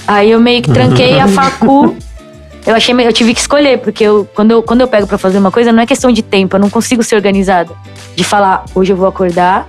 Aí 0.07 0.31
eu 0.31 0.41
meio 0.41 0.62
que 0.62 0.70
tranquei 0.70 1.18
a 1.18 1.29
facu. 1.29 1.97
Eu 2.64 2.75
achei 2.75 2.95
eu 2.95 3.12
tive 3.12 3.35
que 3.35 3.41
escolher, 3.41 3.79
porque 3.79 4.05
eu, 4.05 4.29
quando, 4.35 4.53
eu, 4.53 4.62
quando 4.62 4.83
eu 4.83 4.89
pego 4.89 5.07
pra 5.07 5.18
fazer 5.18 5.39
uma 5.39 5.51
coisa, 5.51 5.73
não 5.73 5.83
é 5.83 5.87
questão 5.87 6.12
de 6.12 6.23
tempo, 6.23 6.55
eu 6.55 6.61
não 6.61 6.70
consigo 6.70 7.03
ser 7.03 7.16
organizada. 7.16 7.75
De 8.14 8.23
falar, 8.23 8.64
hoje 8.73 8.93
eu 8.93 8.97
vou 8.97 9.09
acordar 9.09 9.66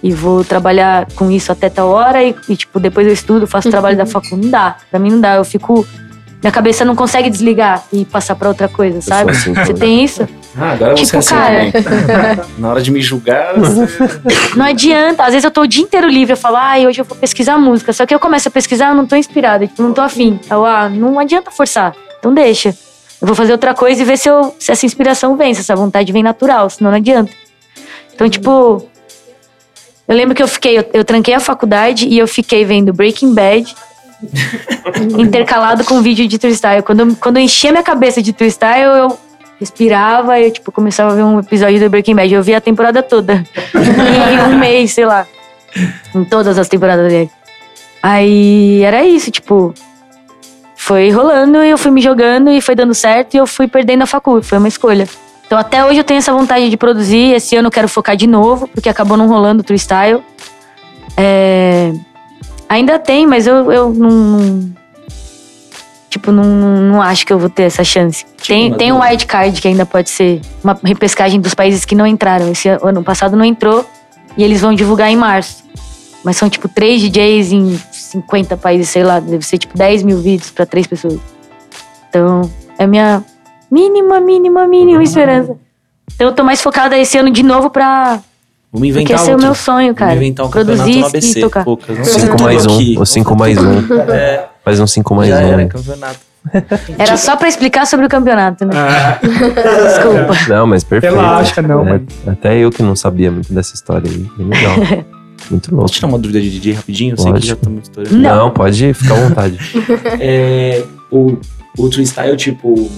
e 0.00 0.12
vou 0.12 0.44
trabalhar 0.44 1.08
com 1.16 1.30
isso 1.30 1.50
até 1.50 1.68
tal 1.68 1.88
hora 1.88 2.22
e, 2.22 2.34
e, 2.48 2.56
tipo, 2.56 2.78
depois 2.78 3.06
eu 3.08 3.12
estudo, 3.12 3.46
faço 3.46 3.66
o 3.68 3.70
trabalho 3.70 3.96
da 3.96 4.06
facu. 4.06 4.36
Não 4.36 4.50
dá. 4.50 4.76
Pra 4.90 5.00
mim 5.00 5.10
não 5.10 5.20
dá. 5.20 5.34
Eu 5.34 5.44
fico. 5.44 5.86
Minha 6.40 6.52
cabeça 6.52 6.84
não 6.84 6.94
consegue 6.94 7.28
desligar 7.28 7.82
e 7.92 8.04
passar 8.04 8.36
pra 8.36 8.48
outra 8.48 8.68
coisa, 8.68 9.00
sabe? 9.00 9.32
assim 9.32 9.52
Você 9.52 9.74
tem 9.74 10.04
isso? 10.04 10.28
Ah, 10.56 10.70
agora 10.72 10.96
você 10.96 11.04
Tipo, 11.04 11.16
é 11.16 11.18
assim 11.18 11.34
cara. 11.34 11.72
também. 11.72 12.44
Na 12.58 12.70
hora 12.70 12.80
de 12.80 12.90
me 12.92 13.00
julgar, 13.00 13.54
Não 14.56 14.64
adianta. 14.64 15.24
Às 15.24 15.30
vezes 15.30 15.44
eu 15.44 15.50
tô 15.50 15.62
o 15.62 15.66
dia 15.66 15.82
inteiro 15.82 16.06
livre, 16.06 16.34
eu 16.34 16.36
falo, 16.36 16.56
ai, 16.56 16.86
hoje 16.86 17.00
eu 17.00 17.04
vou 17.04 17.16
pesquisar 17.16 17.58
música. 17.58 17.92
Só 17.92 18.06
que 18.06 18.14
eu 18.14 18.20
começo 18.20 18.46
a 18.46 18.50
pesquisar, 18.52 18.90
eu 18.90 18.94
não 18.94 19.04
tô 19.04 19.16
inspirada, 19.16 19.66
tipo, 19.66 19.82
não 19.82 19.92
tô 19.92 20.00
afim. 20.00 20.38
Eu, 20.48 20.64
ah, 20.64 20.88
não 20.88 21.18
adianta 21.18 21.50
forçar. 21.50 21.92
Então 22.18 22.32
deixa. 22.32 22.68
Eu 23.20 23.26
vou 23.26 23.34
fazer 23.34 23.50
outra 23.50 23.74
coisa 23.74 24.00
e 24.00 24.04
ver 24.04 24.16
se, 24.16 24.28
eu, 24.28 24.54
se 24.60 24.70
essa 24.70 24.86
inspiração 24.86 25.36
vem, 25.36 25.52
se 25.54 25.60
essa 25.60 25.74
vontade 25.74 26.12
vem 26.12 26.22
natural, 26.22 26.70
senão 26.70 26.92
não 26.92 26.98
adianta. 26.98 27.32
Então, 28.14 28.28
tipo. 28.28 28.88
Eu 30.06 30.16
lembro 30.16 30.34
que 30.34 30.42
eu 30.42 30.48
fiquei, 30.48 30.78
eu, 30.78 30.84
eu 30.94 31.04
tranquei 31.04 31.34
a 31.34 31.40
faculdade 31.40 32.06
e 32.08 32.16
eu 32.16 32.26
fiquei 32.26 32.64
vendo 32.64 32.92
Breaking 32.94 33.34
Bad. 33.34 33.74
intercalado 35.18 35.84
com 35.84 36.00
vídeo 36.02 36.26
de 36.26 36.38
freestyle. 36.38 36.82
Quando, 36.82 37.16
quando 37.16 37.36
eu 37.36 37.42
enchia 37.42 37.70
minha 37.70 37.82
cabeça 37.82 38.22
de 38.22 38.32
freestyle, 38.32 38.98
eu 38.98 39.18
respirava 39.58 40.38
e 40.38 40.46
eu, 40.46 40.50
tipo, 40.50 40.70
começava 40.70 41.12
a 41.12 41.14
ver 41.14 41.22
um 41.22 41.40
episódio 41.40 41.80
do 41.80 41.90
Breaking 41.90 42.14
Bad. 42.14 42.32
Eu 42.32 42.42
via 42.42 42.58
a 42.58 42.60
temporada 42.60 43.02
toda. 43.02 43.44
em 43.74 44.52
um 44.52 44.58
mês, 44.58 44.92
sei 44.92 45.04
lá. 45.04 45.26
Em 46.14 46.24
todas 46.24 46.58
as 46.58 46.68
temporadas 46.68 47.10
dele. 47.10 47.30
Aí 48.02 48.82
era 48.82 49.04
isso, 49.04 49.30
tipo. 49.30 49.74
Foi 50.76 51.10
rolando 51.10 51.62
e 51.62 51.70
eu 51.70 51.76
fui 51.76 51.90
me 51.90 52.00
jogando 52.00 52.50
e 52.50 52.60
foi 52.60 52.74
dando 52.74 52.94
certo 52.94 53.34
e 53.34 53.36
eu 53.36 53.46
fui 53.46 53.66
perdendo 53.66 54.02
a 54.02 54.06
facul. 54.06 54.42
Foi 54.42 54.58
uma 54.58 54.68
escolha. 54.68 55.08
Então 55.44 55.58
até 55.58 55.84
hoje 55.84 55.98
eu 55.98 56.04
tenho 56.04 56.18
essa 56.18 56.32
vontade 56.32 56.70
de 56.70 56.76
produzir. 56.76 57.34
Esse 57.34 57.56
ano 57.56 57.66
eu 57.66 57.72
quero 57.72 57.88
focar 57.88 58.16
de 58.16 58.26
novo, 58.26 58.68
porque 58.68 58.88
acabou 58.88 59.16
não 59.16 59.26
rolando 59.26 59.62
o 59.62 59.66
freestyle. 59.66 60.22
É, 61.16 61.92
Ainda 62.68 62.98
tem, 62.98 63.26
mas 63.26 63.46
eu, 63.46 63.70
eu 63.72 63.92
não. 63.92 64.10
não- 64.10 64.72
Tipo, 66.10 66.32
não, 66.32 66.42
não 66.44 67.02
acho 67.02 67.26
que 67.26 67.32
eu 67.32 67.38
vou 67.38 67.50
ter 67.50 67.64
essa 67.64 67.84
chance. 67.84 68.24
tem, 68.46 68.68
uma 68.68 68.76
tem 68.78 68.92
um 68.92 69.00
wildcard 69.00 69.60
que 69.60 69.68
ainda 69.68 69.84
pode 69.84 70.08
ser 70.08 70.40
uma 70.64 70.78
repescagem 70.82 71.38
dos 71.38 71.52
países 71.52 71.84
que 71.84 71.94
não 71.94 72.06
entraram. 72.06 72.50
Esse 72.50 72.66
ano, 72.70 72.80
ano 72.86 73.04
passado 73.04 73.36
não 73.36 73.44
entrou 73.44 73.84
e 74.36 74.42
eles 74.42 74.62
vão 74.62 74.72
divulgar 74.74 75.10
em 75.10 75.16
março. 75.16 75.62
Mas 76.24 76.36
são 76.38 76.48
tipo 76.48 76.66
três 76.66 77.02
DJs 77.02 77.52
em 77.52 77.78
50 77.92 78.56
países, 78.56 78.88
sei 78.88 79.04
lá, 79.04 79.20
deve 79.20 79.44
ser 79.44 79.58
tipo 79.58 79.76
10 79.76 80.02
mil 80.02 80.18
vídeos 80.18 80.50
pra 80.50 80.64
três 80.64 80.86
pessoas. 80.86 81.20
Então, 82.08 82.50
é 82.78 82.84
a 82.84 82.86
minha 82.86 83.22
mínima, 83.70 84.18
mínima, 84.18 84.66
mínima 84.66 85.02
esperança. 85.02 85.56
Então 86.14 86.26
eu 86.28 86.32
tô 86.34 86.42
mais 86.42 86.62
focada 86.62 86.96
esse 86.98 87.18
ano 87.18 87.30
de 87.30 87.42
novo 87.42 87.68
pra. 87.68 88.18
Vamos 88.72 88.88
Porque 88.88 89.00
inventar 89.02 89.16
esse 89.16 89.24
é 89.24 89.28
o 89.28 89.32
outro. 89.32 89.46
meu 89.46 89.54
sonho, 89.54 89.94
cara. 89.94 90.10
Vamos 90.10 90.24
inventar 90.24 90.46
um 90.46 90.50
campeonato 90.50 90.82
Produzir 90.90 91.04
ABC. 91.06 91.38
e 91.38 91.42
tocar. 91.42 91.64
Poucas. 91.64 91.98
Não 91.98 92.04
5 92.04 92.26
tudo 92.30 92.42
mais 92.44 92.66
1. 92.66 92.74
aqui. 92.74 92.96
O 92.98 93.04
5 93.06 93.36
mais 93.36 93.58
1. 93.58 93.62
É, 94.12 94.44
Faz 94.64 94.80
um 94.80 94.86
5 94.86 95.14
mais 95.14 95.28
já 95.30 95.36
1. 95.40 95.40
era 95.40 95.66
campeonato. 95.66 96.18
Era 96.98 97.16
só 97.16 97.36
pra 97.36 97.48
explicar 97.48 97.86
sobre 97.86 98.06
o 98.06 98.08
campeonato, 98.08 98.64
né? 98.64 98.72
Ah, 98.74 99.18
Desculpa. 99.20 100.34
Não, 100.48 100.66
mas 100.66 100.82
perfeito. 100.84 101.14
Relaxa, 101.14 101.60
não, 101.62 101.80
É, 101.86 101.90
mano. 101.92 102.06
Até 102.26 102.56
eu 102.58 102.70
que 102.70 102.82
não 102.82 102.94
sabia 102.96 103.30
muito 103.30 103.52
dessa 103.52 103.74
história 103.74 104.08
aí. 104.10 104.26
Bem 104.36 104.46
legal. 104.48 104.74
Muito 105.50 105.70
louco. 105.70 105.84
Posso 105.84 105.94
tirar 105.94 106.08
uma 106.08 106.18
dúvida 106.18 106.40
de 106.40 106.50
DJ 106.50 106.72
rapidinho? 106.74 107.12
Eu 107.14 107.16
sei 107.22 107.32
que 107.34 107.46
já 107.46 107.56
tá 107.56 107.70
muito 107.70 107.84
estourando. 107.84 108.18
Não. 108.18 108.36
Não, 108.36 108.50
pode 108.50 108.92
ficar 108.92 109.14
à 109.14 109.28
vontade. 109.28 109.56
É, 110.20 110.84
o, 111.12 111.38
o 111.78 111.90
freestyle, 111.92 112.36
tipo, 112.36 112.90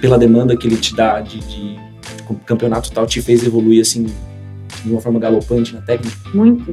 pela 0.00 0.18
demanda 0.18 0.56
que 0.56 0.66
ele 0.66 0.76
te 0.76 0.96
dá 0.96 1.20
de, 1.20 1.38
de 1.40 1.76
campeonato 2.46 2.88
e 2.88 2.92
tal, 2.92 3.06
te 3.06 3.20
fez 3.20 3.44
evoluir, 3.44 3.82
assim, 3.82 4.06
de 4.84 4.90
uma 4.90 5.00
forma 5.00 5.18
galopante 5.18 5.74
na 5.74 5.80
técnica? 5.80 6.16
Muito. 6.32 6.72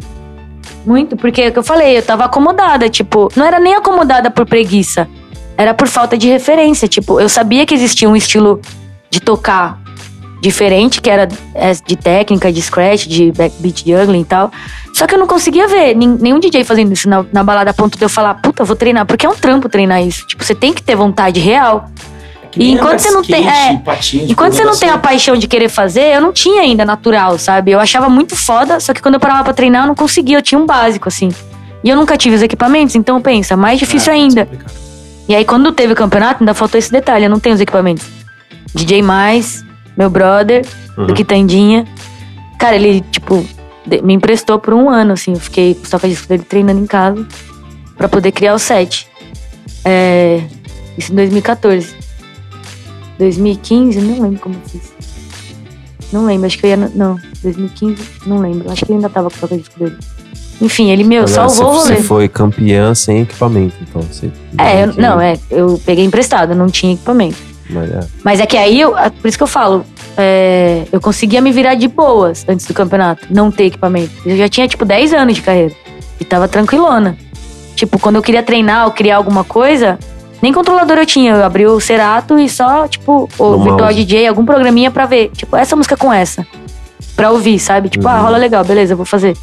Muito, 0.85 1.15
porque 1.15 1.41
é 1.41 1.47
o 1.49 1.51
que 1.51 1.59
eu 1.59 1.63
falei, 1.63 1.97
eu 1.97 2.01
tava 2.01 2.25
acomodada, 2.25 2.89
tipo, 2.89 3.29
não 3.35 3.45
era 3.45 3.59
nem 3.59 3.73
acomodada 3.73 4.29
por 4.29 4.45
preguiça, 4.45 5.07
era 5.57 5.73
por 5.73 5.87
falta 5.87 6.17
de 6.17 6.27
referência, 6.27 6.87
tipo, 6.87 7.19
eu 7.19 7.29
sabia 7.29 7.65
que 7.65 7.73
existia 7.73 8.09
um 8.09 8.15
estilo 8.15 8.59
de 9.09 9.21
tocar 9.21 9.81
diferente, 10.43 11.01
que 11.01 11.09
era 11.09 11.27
é, 11.55 11.71
de 11.71 11.95
técnica, 11.95 12.51
de 12.51 12.61
scratch, 12.61 13.07
de 13.07 13.31
backbeat 13.31 13.89
juggling 13.89 14.21
e 14.21 14.25
tal. 14.25 14.51
Só 14.93 15.07
que 15.07 15.15
eu 15.15 15.19
não 15.19 15.25
conseguia 15.25 15.67
ver 15.67 15.95
nenhum 15.95 16.37
DJ 16.37 16.65
fazendo 16.65 16.91
isso 16.91 17.07
na, 17.09 17.25
na 17.31 17.43
balada 17.43 17.71
a 17.71 17.73
ponto 17.73 17.97
de 17.97 18.03
eu 18.03 18.09
falar, 18.09 18.35
puta, 18.35 18.63
vou 18.65 18.75
treinar, 18.75 19.05
porque 19.05 19.25
é 19.25 19.29
um 19.29 19.35
trampo 19.35 19.69
treinar 19.69 20.03
isso. 20.05 20.27
Tipo, 20.27 20.43
você 20.43 20.53
tem 20.53 20.73
que 20.73 20.83
ter 20.83 20.95
vontade 20.95 21.39
real. 21.39 21.89
É 22.57 22.61
E 22.63 22.71
enquanto 22.71 22.99
você 22.99 23.09
não 23.11 23.21
tem- 23.23 23.41
skate, 23.41 23.57
é, 23.73 23.77
patins, 23.79 24.19
tipo, 24.21 24.31
Enquanto 24.31 24.53
você 24.53 24.63
não 24.63 24.73
tem 24.77 24.89
a 24.89 24.93
negócio- 24.93 25.09
paixão 25.09 25.35
de 25.35 25.47
querer 25.47 25.69
fazer, 25.69 26.15
eu 26.15 26.21
não 26.21 26.31
tinha 26.31 26.61
ainda 26.61 26.85
natural, 26.85 27.37
sabe? 27.39 27.71
Eu 27.71 27.79
achava 27.79 28.09
muito 28.09 28.35
foda, 28.35 28.79
só 28.79 28.93
que 28.93 29.01
quando 29.01 29.15
eu 29.15 29.19
parava 29.19 29.43
pra 29.43 29.53
treinar, 29.53 29.83
eu 29.83 29.87
não 29.87 29.95
conseguia, 29.95 30.37
eu 30.37 30.41
tinha 30.41 30.59
um 30.59 30.65
básico, 30.65 31.07
assim. 31.07 31.29
E 31.83 31.89
eu 31.89 31.95
nunca 31.95 32.15
tive 32.15 32.35
os 32.35 32.41
equipamentos, 32.41 32.95
então 32.95 33.19
pensa, 33.21 33.57
mais 33.57 33.79
difícil 33.79 34.11
Ah, 34.13 34.15
ainda. 34.15 34.47
E 35.27 35.33
aí, 35.35 35.43
quando 35.45 35.71
teve 35.71 35.93
o 35.93 35.95
campeonato, 35.95 36.43
ainda 36.43 36.53
faltou 36.53 36.77
esse 36.77 36.91
detalhe, 36.91 37.25
eu 37.25 37.29
não 37.29 37.39
tenho 37.39 37.55
os 37.55 37.61
equipamentos. 37.61 38.05
DJ 38.73 39.01
Mais, 39.01 39.63
meu 39.97 40.09
brother, 40.09 40.65
Uhum. 40.97 41.07
do 41.07 41.13
Quitandinha. 41.13 41.85
Cara, 42.59 42.75
ele, 42.75 43.01
tipo, 43.11 43.45
me 44.03 44.13
emprestou 44.13 44.59
por 44.59 44.73
um 44.73 44.89
ano, 44.89 45.13
assim. 45.13 45.33
Eu 45.33 45.39
fiquei 45.39 45.73
com 45.75 45.85
o 45.85 45.89
toca-disco 45.89 46.27
dele 46.27 46.43
treinando 46.47 46.79
em 46.81 46.85
casa 46.85 47.25
pra 47.97 48.07
poder 48.07 48.31
criar 48.31 48.53
o 48.53 48.59
set. 48.59 49.07
É, 49.83 50.41
isso 50.97 51.11
em 51.11 51.15
2014. 51.15 51.93
2015, 53.19 54.01
não 54.01 54.21
lembro 54.21 54.39
como 54.39 54.55
eu 54.55 54.69
fiz. 54.69 54.93
Não 56.11 56.25
lembro, 56.25 56.45
acho 56.45 56.57
que 56.59 56.65
eu 56.65 56.69
ia. 56.71 56.77
Não, 56.77 57.17
2015, 57.41 57.97
não 58.27 58.37
lembro. 58.39 58.71
Acho 58.71 58.85
que 58.85 58.91
ele 58.91 58.97
ainda 58.97 59.09
tava 59.09 59.29
com 59.29 59.37
o 59.37 59.39
toca-disco 59.39 59.79
dele. 59.79 59.97
Enfim, 60.61 60.91
ele, 60.91 61.03
meu, 61.03 61.23
Agora, 61.23 61.33
salvou 61.49 61.71
o 61.71 61.73
você, 61.79 61.89
rolê. 61.89 61.95
você 62.01 62.03
foi 62.07 62.27
campeã 62.29 62.93
sem 62.93 63.21
equipamento, 63.21 63.75
então. 63.81 64.01
Você 64.03 64.31
É, 64.57 64.83
eu- 64.83 64.93
não, 64.95 65.19
é, 65.19 65.37
eu 65.49 65.81
peguei 65.85 66.05
emprestado, 66.05 66.53
não 66.55 66.67
tinha 66.67 66.93
equipamento. 66.93 67.35
Mas 67.69 67.91
é. 67.91 67.99
Mas 68.23 68.39
é 68.39 68.45
que 68.45 68.55
aí, 68.57 68.79
eu, 68.79 68.91
por 69.21 69.27
isso 69.27 69.37
que 69.37 69.43
eu 69.43 69.47
falo, 69.47 69.83
é, 70.15 70.83
eu 70.91 71.01
conseguia 71.01 71.41
me 71.41 71.51
virar 71.51 71.73
de 71.75 71.87
boas 71.87 72.45
antes 72.47 72.65
do 72.67 72.73
campeonato, 72.73 73.25
não 73.31 73.49
ter 73.51 73.65
equipamento. 73.65 74.11
Eu 74.25 74.37
já 74.37 74.47
tinha, 74.47 74.67
tipo, 74.67 74.85
10 74.85 75.13
anos 75.13 75.35
de 75.35 75.41
carreira 75.41 75.73
e 76.19 76.23
tava 76.23 76.47
tranquilona. 76.47 77.17
Tipo, 77.75 77.97
quando 77.97 78.17
eu 78.17 78.21
queria 78.21 78.43
treinar 78.43 78.85
ou 78.85 78.91
criar 78.91 79.17
alguma 79.17 79.43
coisa, 79.43 79.97
nem 80.43 80.51
controlador 80.53 80.97
eu 80.97 81.05
tinha. 81.05 81.31
Eu 81.33 81.43
abri 81.43 81.65
o 81.65 81.79
Cerato 81.79 82.37
e 82.37 82.47
só, 82.49 82.85
tipo, 82.87 83.29
o 83.39 83.43
No 83.51 83.57
Virtual 83.59 83.79
mouse. 83.79 83.95
DJ, 83.95 84.27
algum 84.27 84.45
programinha 84.45 84.91
pra 84.91 85.05
ver. 85.05 85.31
Tipo, 85.33 85.55
essa 85.55 85.75
música 85.75 85.95
com 85.97 86.11
essa. 86.13 86.45
Pra 87.15 87.31
ouvir, 87.31 87.57
sabe? 87.59 87.87
Tipo, 87.89 88.07
ah, 88.07 88.17
Uhum. 88.17 88.23
rola 88.23 88.37
legal, 88.37 88.63
beleza, 88.63 88.95
vou 88.95 89.05
fazer. 89.05 89.35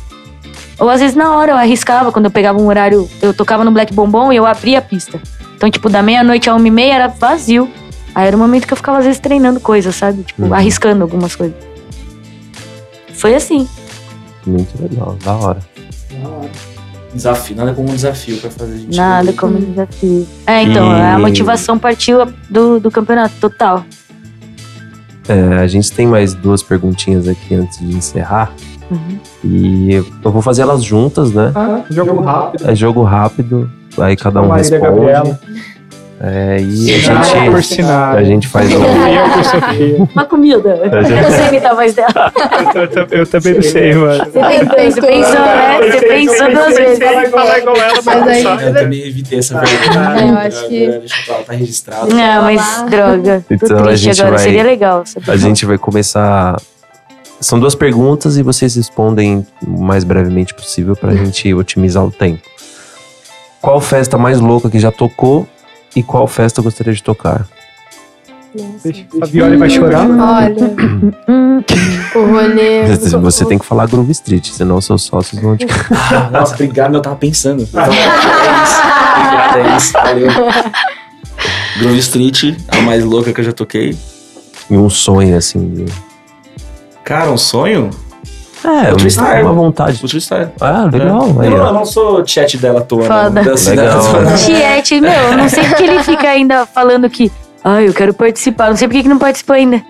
Ou 0.78 0.88
às 0.88 1.00
vezes 1.00 1.16
na 1.16 1.36
hora 1.36 1.52
eu 1.52 1.56
arriscava, 1.56 2.12
quando 2.12 2.26
eu 2.26 2.30
pegava 2.30 2.58
um 2.60 2.66
horário, 2.66 3.08
eu 3.22 3.32
tocava 3.34 3.64
no 3.64 3.70
Black 3.70 3.92
Bombom 3.94 4.32
e 4.32 4.36
eu 4.36 4.46
abria 4.46 4.78
a 4.78 4.82
pista. 4.82 5.20
Então, 5.56 5.70
tipo, 5.70 5.88
da 5.88 6.02
meia-noite 6.02 6.48
a 6.50 6.54
uma 6.54 6.66
e 6.68 6.70
meia 6.70 6.94
era 6.94 7.08
vazio. 7.08 7.68
Aí 8.14 8.26
era 8.26 8.36
o 8.36 8.38
momento 8.38 8.66
que 8.66 8.72
eu 8.72 8.76
ficava, 8.76 8.98
às 8.98 9.04
vezes, 9.04 9.20
treinando 9.20 9.58
coisas, 9.60 9.94
sabe? 9.94 10.22
Tipo, 10.22 10.42
Uhum. 10.44 10.54
arriscando 10.54 11.02
algumas 11.02 11.34
coisas. 11.36 11.56
Foi 13.14 13.34
assim. 13.34 13.68
Muito 14.46 14.70
legal, 14.82 15.16
da 15.24 15.34
hora. 15.34 15.60
Desafio, 17.12 17.56
nada 17.56 17.74
como 17.74 17.90
um 17.90 17.94
desafio 17.94 18.36
pra 18.38 18.50
fazer 18.50 18.72
a 18.72 18.76
gente. 18.76 18.96
Nada 18.96 19.32
como 19.32 19.58
desafio. 19.58 20.26
É, 20.46 20.62
então, 20.62 20.96
E- 20.96 21.00
a 21.00 21.18
motivação 21.18 21.78
partiu 21.78 22.18
do, 22.48 22.78
do 22.78 22.90
campeonato, 22.90 23.34
total. 23.40 23.84
É, 25.28 25.58
a 25.58 25.66
gente 25.66 25.90
tem 25.92 26.06
mais 26.06 26.34
duas 26.34 26.62
perguntinhas 26.62 27.28
aqui 27.28 27.54
antes 27.54 27.78
de 27.78 27.92
encerrar. 27.96 28.52
Uhum. 28.90 29.18
E 29.44 29.92
eu 29.94 30.32
vou 30.32 30.42
fazer 30.42 30.62
elas 30.62 30.82
juntas, 30.82 31.32
né? 31.32 31.52
Ah, 31.54 31.82
jogo 31.90 32.20
rápido. 32.20 32.68
É 32.68 32.74
jogo 32.74 33.02
rápido, 33.02 33.70
aí 33.98 34.16
cada 34.16 34.40
um 34.42 34.50
responde. 34.50 34.82
Gabriela. 34.82 35.40
É, 36.22 36.58
e 36.60 37.06
a 37.08 37.12
Ah, 37.18 37.50
por 37.50 37.62
gente, 37.62 37.74
sinal. 37.76 38.14
a 38.14 38.22
gente 38.22 38.46
faz 38.46 38.70
um. 38.74 38.84
Eu. 38.84 40.08
Uma 40.14 40.26
comida. 40.26 40.78
A 40.92 41.02
gente- 41.02 41.18
Eu 41.24 41.30
sei 41.30 41.48
imitar 41.48 41.72
a 41.72 41.74
voz 41.74 41.94
dela. 41.94 42.08
Eu, 42.74 42.88
ta- 42.88 43.06
eu 43.16 43.26
também 43.26 43.54
não 43.54 43.62
sei, 43.62 43.94
mano. 43.94 44.24
Você 44.26 44.30
pensou, 44.30 44.92
você 44.92 45.00
pensou, 45.00 45.32
né? 45.40 45.78
Você 45.80 46.06
pensou 46.06 46.50
duas 46.52 46.76
vezes. 46.76 46.98
Falar 46.98 47.24
igual, 47.26 47.58
igual 47.58 47.76
ela, 47.76 48.02
Mas 48.04 48.28
aí- 48.28 48.42
não. 48.44 48.60
Eu 48.60 48.74
também 48.74 49.00
evitei 49.06 49.38
essa 49.38 49.58
pergunta. 49.58 50.20
É, 50.20 50.28
eu 50.30 50.36
acho 50.38 50.68
que- 50.68 50.84
eu 50.84 51.44
tá 51.46 51.52
registrado. 51.54 52.14
Não, 52.14 52.42
mas 52.42 52.82
droga. 52.90 53.44
Então, 53.50 53.84
a 53.88 53.96
gente 53.96 54.22
vai- 54.22 54.38
Seria 54.38 54.62
legal. 54.62 55.04
A 55.26 55.36
gente 55.38 55.64
vai 55.64 55.78
começar. 55.78 56.60
São 57.40 57.58
duas 57.58 57.74
perguntas 57.74 58.36
e 58.36 58.42
vocês 58.42 58.74
respondem 58.76 59.46
o 59.66 59.80
mais 59.82 60.04
brevemente 60.04 60.52
possível 60.52 60.94
pra 60.94 61.14
gente 61.14 61.54
otimizar 61.54 62.04
o 62.04 62.10
tempo. 62.10 62.42
Qual 63.62 63.80
festa 63.80 64.18
mais 64.18 64.38
louca 64.38 64.68
que 64.68 64.78
já 64.78 64.92
tocou 64.92 65.48
e 65.94 66.02
qual 66.02 66.26
festa 66.26 66.62
gostaria 66.62 66.92
de 66.92 67.02
tocar? 67.02 67.46
A 69.22 69.26
Viola 69.26 69.56
vai 69.56 69.70
chorar. 69.70 70.06
Olha, 70.10 70.56
o 72.16 72.26
rolê. 72.32 72.86
Você, 72.96 73.16
você 73.16 73.44
tem 73.44 73.58
que 73.58 73.64
falar 73.64 73.86
Groove 73.86 74.10
Street, 74.10 74.48
senão 74.50 74.80
seus 74.80 75.02
sócios 75.02 75.40
vão 75.40 75.56
te. 75.56 75.66
Ah, 76.12 76.28
nossa, 76.32 76.54
obrigado, 76.54 76.94
eu 76.96 77.00
tava 77.02 77.16
pensando. 77.16 77.62
Então, 77.70 77.84
é 77.84 77.86
isso. 78.64 78.80
Obrigado, 79.16 79.58
é 79.58 79.76
isso. 79.76 79.92
Valeu. 79.92 80.28
Grove 81.78 81.98
Street, 81.98 82.42
a 82.68 82.80
mais 82.82 83.04
louca 83.04 83.32
que 83.32 83.40
eu 83.40 83.44
já 83.44 83.52
toquei. 83.52 83.96
E 84.68 84.76
um 84.76 84.90
sonho, 84.90 85.36
assim. 85.36 85.68
de- 85.84 85.92
Cara, 87.04 87.30
um 87.30 87.38
sonho? 87.38 87.90
É, 88.64 88.90
Outro 88.90 89.06
style. 89.08 89.42
uma 89.42 89.52
vontade. 89.52 90.00
O 90.04 90.08
Style. 90.20 90.48
Ah, 90.60 90.88
legal. 90.92 91.22
É. 91.42 91.46
Aí, 91.46 91.52
eu, 91.52 91.58
não, 91.58 91.66
eu 91.66 91.72
não 91.72 91.84
sou 91.84 92.26
chat 92.26 92.56
dela 92.58 92.80
à 92.80 92.82
toa, 92.82 93.04
Foda. 93.04 93.30
não. 93.30 93.54
Legal. 93.54 94.36
Tiete, 94.44 95.00
meu, 95.00 95.10
eu 95.12 95.36
não 95.36 95.48
sei 95.48 95.64
porque 95.64 95.82
ele 95.84 96.02
fica 96.02 96.28
ainda 96.28 96.66
falando 96.66 97.08
que. 97.08 97.30
Ai, 97.64 97.88
eu 97.88 97.92
quero 97.94 98.12
participar. 98.14 98.68
Não 98.70 98.76
sei 98.76 98.86
por 98.88 98.94
que 98.94 99.02
que 99.02 99.08
não 99.08 99.18
participou 99.18 99.54
ainda. 99.56 99.82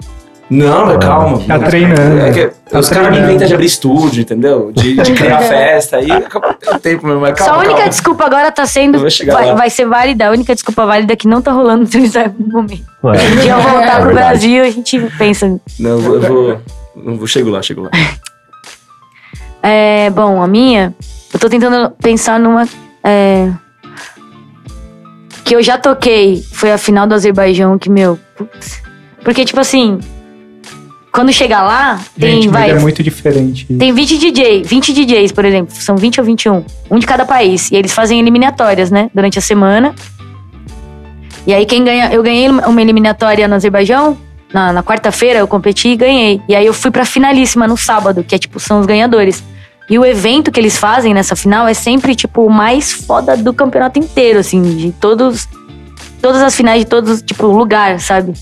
Não, 0.48 0.86
mas 0.86 0.96
calma. 0.98 1.40
Tá 1.46 1.58
treinando. 1.60 2.20
É 2.20 2.32
que 2.32 2.50
Tá 2.68 2.80
os 2.80 2.88
caras 2.88 3.16
inventam 3.16 3.46
de 3.46 3.54
abrir 3.54 3.66
estúdio, 3.66 4.22
entendeu? 4.22 4.72
De, 4.72 4.94
de 4.96 5.12
criar 5.12 5.38
festa. 5.42 5.98
Aí 5.98 6.10
acabou 6.10 6.50
o 6.74 6.78
tempo 6.80 7.06
mesmo. 7.06 7.20
Mas 7.20 7.34
calma, 7.38 7.52
Só 7.52 7.54
a 7.54 7.58
única 7.60 7.74
calma. 7.76 7.88
desculpa 7.88 8.24
agora 8.26 8.50
tá 8.50 8.66
sendo. 8.66 8.98
Vai, 9.32 9.54
vai 9.54 9.70
ser 9.70 9.86
válida. 9.86 10.26
A 10.26 10.30
única 10.32 10.52
desculpa 10.54 10.84
válida 10.86 11.12
é 11.12 11.16
que 11.16 11.28
não 11.28 11.40
tá 11.40 11.52
rolando 11.52 11.88
no 12.38 12.48
momento. 12.48 12.82
Ué, 13.04 13.18
Se 13.18 13.46
eu 13.48 13.56
voltar 13.60 14.00
É 14.00 14.04
pro. 14.04 14.12
Brasil, 14.14 14.62
a 14.64 14.70
gente 14.70 14.98
pensa. 15.18 15.60
Não, 15.78 15.90
eu 15.90 15.98
vou, 16.00 16.14
eu 16.16 16.20
vou, 16.22 16.58
eu 17.06 17.16
vou. 17.16 17.26
Chego 17.28 17.50
lá, 17.50 17.62
chego 17.62 17.82
lá. 17.82 17.90
É, 19.62 20.10
bom, 20.10 20.42
a 20.42 20.48
minha, 20.48 20.94
eu 21.32 21.38
tô 21.38 21.48
tentando 21.48 21.90
pensar 21.90 22.38
numa. 22.38 22.66
é, 23.04 23.50
que 25.44 25.54
eu 25.54 25.62
já 25.62 25.76
toquei. 25.76 26.44
Foi 26.52 26.70
a 26.70 26.78
final 26.78 27.06
do 27.06 27.14
Azerbaijão 27.14 27.78
que, 27.78 27.90
meu. 27.90 28.18
Putz. 28.36 28.82
Porque, 29.24 29.44
tipo 29.44 29.60
assim. 29.60 29.98
Quando 31.12 31.32
chegar 31.32 31.64
lá, 31.64 32.00
tem. 32.16 32.42
Gente, 32.42 32.48
vai, 32.48 32.70
é 32.70 32.78
muito 32.78 33.02
diferente. 33.02 33.66
Tem 33.66 33.92
20 33.92 34.16
DJ, 34.16 34.62
20 34.62 34.92
DJs, 34.92 35.32
por 35.32 35.44
exemplo, 35.44 35.74
são 35.74 35.96
20 35.96 36.20
ou 36.20 36.24
21, 36.24 36.64
um 36.88 36.98
de 37.00 37.06
cada 37.06 37.24
país. 37.26 37.68
E 37.72 37.74
eles 37.74 37.92
fazem 37.92 38.20
eliminatórias, 38.20 38.92
né, 38.92 39.10
durante 39.12 39.36
a 39.36 39.42
semana. 39.42 39.92
E 41.44 41.52
aí 41.52 41.66
quem 41.66 41.82
ganha, 41.82 42.12
eu 42.12 42.22
ganhei 42.22 42.48
uma 42.48 42.80
eliminatória 42.80 43.48
no 43.48 43.56
Azerbaijão, 43.56 44.16
na, 44.52 44.72
na 44.72 44.82
quarta-feira 44.84 45.40
eu 45.40 45.48
competi 45.48 45.88
e 45.88 45.96
ganhei. 45.96 46.40
E 46.48 46.54
aí 46.54 46.64
eu 46.64 46.72
fui 46.72 46.92
pra 46.92 47.04
finalíssima 47.04 47.66
no 47.66 47.76
sábado, 47.76 48.22
que 48.22 48.36
é 48.36 48.38
tipo, 48.38 48.60
são 48.60 48.78
os 48.78 48.86
ganhadores. 48.86 49.42
E 49.90 49.98
o 49.98 50.04
evento 50.06 50.52
que 50.52 50.60
eles 50.60 50.78
fazem 50.78 51.12
nessa 51.12 51.34
final 51.34 51.66
é 51.66 51.74
sempre, 51.74 52.14
tipo, 52.14 52.46
o 52.46 52.48
mais 52.50 52.92
foda 52.92 53.36
do 53.36 53.52
campeonato 53.52 53.98
inteiro, 53.98 54.38
assim, 54.38 54.62
de 54.62 54.92
todos. 54.92 55.48
Todas 56.22 56.40
as 56.42 56.54
finais 56.54 56.80
de 56.80 56.86
todos, 56.86 57.20
tipo, 57.20 57.46
lugar, 57.48 57.98
sabe? 57.98 58.32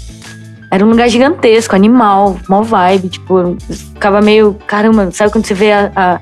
Era 0.70 0.84
um 0.84 0.90
lugar 0.90 1.08
gigantesco, 1.08 1.74
animal, 1.74 2.36
mó 2.48 2.60
vibe, 2.62 3.08
tipo, 3.08 3.56
ficava 3.94 4.20
meio. 4.20 4.58
Caramba, 4.66 5.10
sabe 5.10 5.32
quando 5.32 5.46
você 5.46 5.54
vê 5.54 5.72
a. 5.72 5.90
a- 5.96 6.20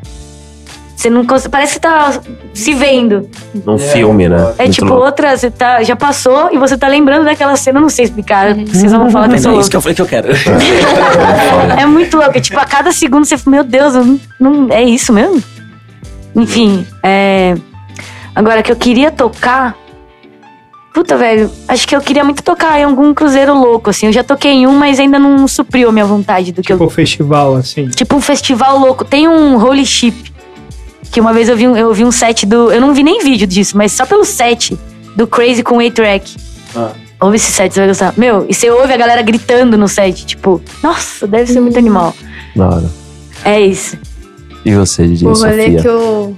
você 0.97 1.11
não 1.11 1.27
consegue. 1.27 1.51
Parece 1.53 1.75
que 1.75 1.81
tá 1.81 2.21
se 2.55 2.73
vendo. 2.73 3.29
Num 3.67 3.77
filme, 3.79 4.29
né? 4.29 4.55
É 4.59 4.63
Muito 4.63 4.75
tipo 4.77 4.87
louco. 4.89 5.05
outra, 5.05 5.37
você 5.37 5.51
tá, 5.51 5.83
já 5.83 5.95
passou 5.95 6.49
e 6.53 6.59
você 6.59 6.77
tá 6.79 6.89
lembrando 6.89 7.25
daquela 7.27 7.55
cena, 7.57 7.79
eu 7.79 7.83
não 7.83 7.89
sei 7.91 8.07
explicar. 8.07 8.55
Vocês 8.55 8.91
vão 8.91 9.11
falar 9.11 9.29
que 9.29 9.35
eu 9.47 9.53
é 9.53 9.61
isso 9.61 9.71
que 9.71 9.77
eu 9.77 9.81
falei 9.83 9.95
que 9.95 10.03
eu 10.03 10.07
quero. 10.07 10.29
É 11.79 11.85
muito 11.87 12.17
louco. 12.17 12.41
Tipo, 12.41 12.59
a 12.59 12.65
cada 12.65 12.93
segundo 12.93 13.25
você 13.27 13.37
meu 13.47 13.63
Deus, 13.63 13.95
eu 13.95 14.05
não, 14.05 14.21
não- 14.41 14.73
é 14.73 14.83
isso 14.83 15.13
mesmo? 15.13 15.43
Enfim, 16.35 16.87
é. 17.03 17.55
Agora 18.35 18.63
que 18.63 18.73
eu 18.73 18.77
queria 18.77 19.11
tocar. 19.11 19.75
Puta, 20.93 21.15
velho, 21.17 21.51
acho 21.69 21.87
que 21.87 21.95
eu 21.95 22.01
queria 22.01 22.25
muito 22.25 22.43
tocar 22.43 22.81
em 22.81 22.85
algum 22.85 23.13
cruzeiro 23.13 23.53
louco, 23.55 23.91
assim. 23.91 24.07
Eu 24.07 24.13
já 24.13 24.25
toquei 24.25 24.51
em 24.53 24.67
um, 24.67 24.73
mas 24.73 24.99
ainda 24.99 25.19
não 25.19 25.47
supriu 25.47 25.91
a 25.91 25.93
minha 25.93 26.07
vontade 26.07 26.53
do 26.53 26.63
que 26.63 26.73
eu 26.73 26.79
Tipo 26.79 26.89
festival, 26.89 27.55
assim. 27.55 27.89
Tipo 27.89 28.17
um 28.17 28.21
festival 28.23 28.79
louco. 28.79 29.05
Tem 29.05 29.29
um 29.29 29.63
Holy 29.63 29.85
Ship. 29.85 30.33
Que 31.11 31.21
uma 31.21 31.33
vez 31.33 31.49
eu 31.49 31.57
vi 31.57 31.67
um, 31.67 31.77
eu 31.77 31.93
vi 31.95 32.05
um 32.05 32.13
set 32.13 32.45
do. 32.47 32.71
Eu 32.73 32.81
não 32.81 32.93
vi 32.93 33.03
nem 33.03 33.23
vídeo 33.23 33.47
disso, 33.47 33.77
mas 33.77 33.93
só 33.93 34.05
pelo 34.05 34.25
set 34.25 34.79
do 35.15 35.27
Crazy 35.27 35.63
com 35.63 35.81
A-Track. 35.81 36.37
Ah. 36.75 36.91
Ouve 37.21 37.37
esse 37.37 37.51
set, 37.51 37.73
você 37.73 37.81
vai 37.81 37.89
gostar. 37.89 38.13
Meu, 38.17 38.45
e 38.49 38.53
você 38.53 38.71
ouve 38.71 38.93
a 38.93 38.97
galera 38.99 39.23
gritando 39.23 39.79
no 39.79 39.89
set, 39.89 40.27
tipo, 40.27 40.61
nossa, 40.83 41.27
deve 41.27 41.51
ser 41.51 41.61
muito 41.61 41.79
animal. 41.79 42.15
Da 42.55 42.69
hora. 42.69 42.91
É 43.45 43.59
isso. 43.61 43.97
E 44.65 44.75
você, 44.75 45.07
DJ 45.07 45.27
O 45.29 45.33
rolê 45.33 45.63
Sofia? 45.65 45.81
que 45.83 45.89
eu. 45.89 46.37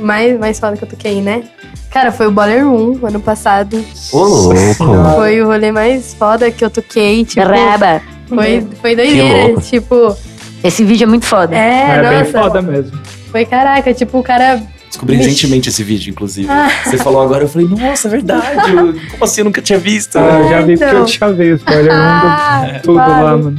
Mais, 0.00 0.38
mais 0.40 0.58
foda 0.58 0.76
que 0.76 0.82
eu 0.82 0.88
toquei, 0.88 1.22
né? 1.22 1.44
Cara, 1.90 2.10
foi 2.10 2.26
o 2.26 2.32
Baller 2.32 2.66
Room 2.66 2.98
ano 3.04 3.20
passado. 3.20 3.84
Ô, 4.10 4.18
louco. 4.24 4.54
Foi 5.14 5.40
o 5.40 5.46
rolê 5.46 5.70
mais 5.70 6.12
foda 6.14 6.50
que 6.50 6.64
eu 6.64 6.68
toquei. 6.70 7.24
Tipo, 7.24 7.46
Raba. 7.46 8.02
foi, 8.28 8.66
foi 8.80 8.96
doideira. 8.96 9.60
Tipo, 9.60 10.16
Esse 10.64 10.82
vídeo 10.82 11.04
é 11.04 11.06
muito 11.06 11.24
foda. 11.24 11.54
é, 11.56 11.98
É, 11.98 12.02
bem 12.08 12.18
nossa. 12.18 12.32
foda 12.32 12.60
mesmo. 12.60 12.98
Foi 13.34 13.44
caraca, 13.44 13.92
tipo, 13.92 14.16
o 14.16 14.22
cara. 14.22 14.62
Descobri 14.88 15.16
Vixe. 15.16 15.28
recentemente 15.30 15.68
esse 15.68 15.82
vídeo, 15.82 16.12
inclusive. 16.12 16.48
Ah. 16.48 16.68
Você 16.84 16.96
falou 16.98 17.20
agora, 17.20 17.42
eu 17.42 17.48
falei, 17.48 17.66
nossa, 17.66 18.06
é 18.06 18.10
verdade. 18.12 18.70
eu- 18.70 18.94
Como 19.10 19.24
assim? 19.24 19.40
Eu 19.40 19.46
nunca 19.46 19.60
tinha 19.60 19.76
visto. 19.76 20.16
Ah, 20.16 20.38
eu 20.38 20.48
já 20.50 20.60
vi 20.60 20.74
porque 20.78 20.84
então. 20.84 20.98
eu 21.00 21.04
tinha 21.04 21.32
visto. 21.32 21.66
Spoiler 21.68 21.92
Ah, 21.92 22.74
um, 22.76 22.78
tudo 22.80 22.94
para. 22.94 23.20
lá, 23.22 23.36
mano. 23.36 23.58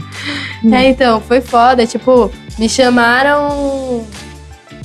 É, 0.72 0.86
então, 0.88 1.20
foi 1.20 1.42
foda. 1.42 1.86
Tipo, 1.86 2.32
me 2.58 2.70
chamaram, 2.70 4.06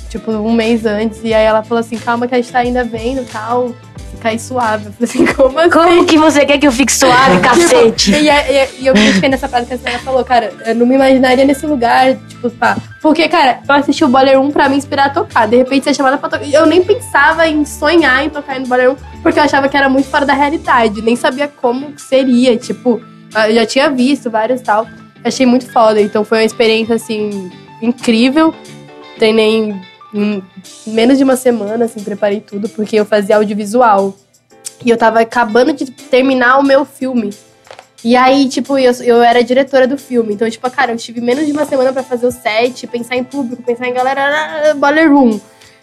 tipo, 0.08 0.32
um 0.32 0.52
mês 0.52 0.84
antes. 0.84 1.20
E 1.22 1.32
aí 1.32 1.44
ela 1.44 1.62
falou 1.62 1.78
assim, 1.82 1.96
calma 1.96 2.26
que 2.26 2.34
a 2.34 2.38
gente 2.38 2.50
tá 2.50 2.58
ainda 2.58 2.82
vendo 2.82 3.22
e 3.22 3.26
tal. 3.26 3.72
Aí 4.22 4.38
suave. 4.38 4.86
Eu 4.86 4.92
falei 4.92 5.04
assim, 5.10 5.26
como 5.34 5.58
assim? 5.58 5.70
Como 5.70 6.04
que 6.06 6.18
você 6.18 6.44
quer 6.44 6.58
que 6.58 6.66
eu 6.66 6.72
fique 6.72 6.92
suave, 6.92 7.40
cacete? 7.42 8.12
E, 8.12 8.28
e- 8.28 8.68
e 8.80 8.86
eu 8.86 8.94
fiquei 8.96 9.28
nessa 9.28 9.48
frase 9.48 9.66
que 9.66 9.74
a 9.74 9.78
senhora 9.78 9.98
falou, 10.02 10.24
cara, 10.24 10.52
eu 10.66 10.74
não 10.74 10.86
me 10.86 10.94
imaginaria 10.94 11.44
nesse 11.44 11.66
lugar, 11.66 12.14
tipo, 12.28 12.50
pá. 12.50 12.76
Porque, 13.00 13.26
cara, 13.28 13.60
eu 13.66 13.74
assisti 13.74 14.04
o 14.04 14.08
Boiler 14.08 14.38
1 14.40 14.50
pra 14.50 14.68
me 14.68 14.76
inspirar 14.76 15.06
a 15.06 15.10
tocar. 15.10 15.46
De 15.48 15.56
repente, 15.56 15.84
ser 15.84 15.94
chamada 15.94 16.18
pra 16.18 16.28
tocar. 16.28 16.46
Eu 16.46 16.66
nem 16.66 16.82
pensava 16.82 17.46
em 17.48 17.64
sonhar 17.64 18.24
em 18.24 18.28
tocar 18.30 18.60
no 18.60 18.66
Boiler 18.66 18.90
1, 18.92 18.96
porque 19.22 19.38
eu 19.38 19.42
achava 19.42 19.68
que 19.68 19.76
era 19.76 19.88
muito 19.88 20.08
fora 20.08 20.26
da 20.26 20.34
realidade. 20.34 21.00
Nem 21.02 21.16
sabia 21.16 21.48
como 21.48 21.94
seria, 21.96 22.56
tipo, 22.56 23.00
eu 23.48 23.54
já 23.54 23.64
tinha 23.66 23.88
visto 23.90 24.30
vários 24.30 24.60
e 24.60 24.64
tal. 24.64 24.86
Achei 25.24 25.46
muito 25.46 25.70
foda. 25.72 26.00
Então, 26.00 26.24
foi 26.24 26.38
uma 26.38 26.44
experiência, 26.44 26.94
assim, 26.94 27.50
incrível. 27.80 28.54
Treinei 29.18 29.74
em 30.12 30.42
menos 30.86 31.18
de 31.18 31.24
uma 31.24 31.36
semana, 31.36 31.84
assim, 31.84 32.02
preparei 32.02 32.40
tudo, 32.40 32.68
porque 32.68 32.96
eu 32.96 33.04
fazia 33.04 33.36
audiovisual. 33.36 34.14
E 34.84 34.90
eu 34.90 34.96
tava 34.96 35.20
acabando 35.20 35.72
de 35.72 35.90
terminar 35.90 36.58
o 36.58 36.62
meu 36.62 36.84
filme. 36.84 37.30
E 38.02 38.16
aí, 38.16 38.48
tipo, 38.48 38.78
eu, 38.78 38.92
eu 39.02 39.22
era 39.22 39.44
diretora 39.44 39.86
do 39.86 39.98
filme. 39.98 40.32
Então, 40.32 40.48
tipo, 40.48 40.68
cara, 40.70 40.92
eu 40.92 40.96
tive 40.96 41.20
menos 41.20 41.44
de 41.44 41.52
uma 41.52 41.66
semana 41.66 41.92
pra 41.92 42.02
fazer 42.02 42.26
o 42.26 42.32
set, 42.32 42.86
pensar 42.86 43.16
em 43.16 43.24
público, 43.24 43.62
pensar 43.62 43.88
em 43.88 43.92
galera, 43.92 44.70
ah, 44.70 44.74
boiler 44.74 45.12
room. 45.12 45.38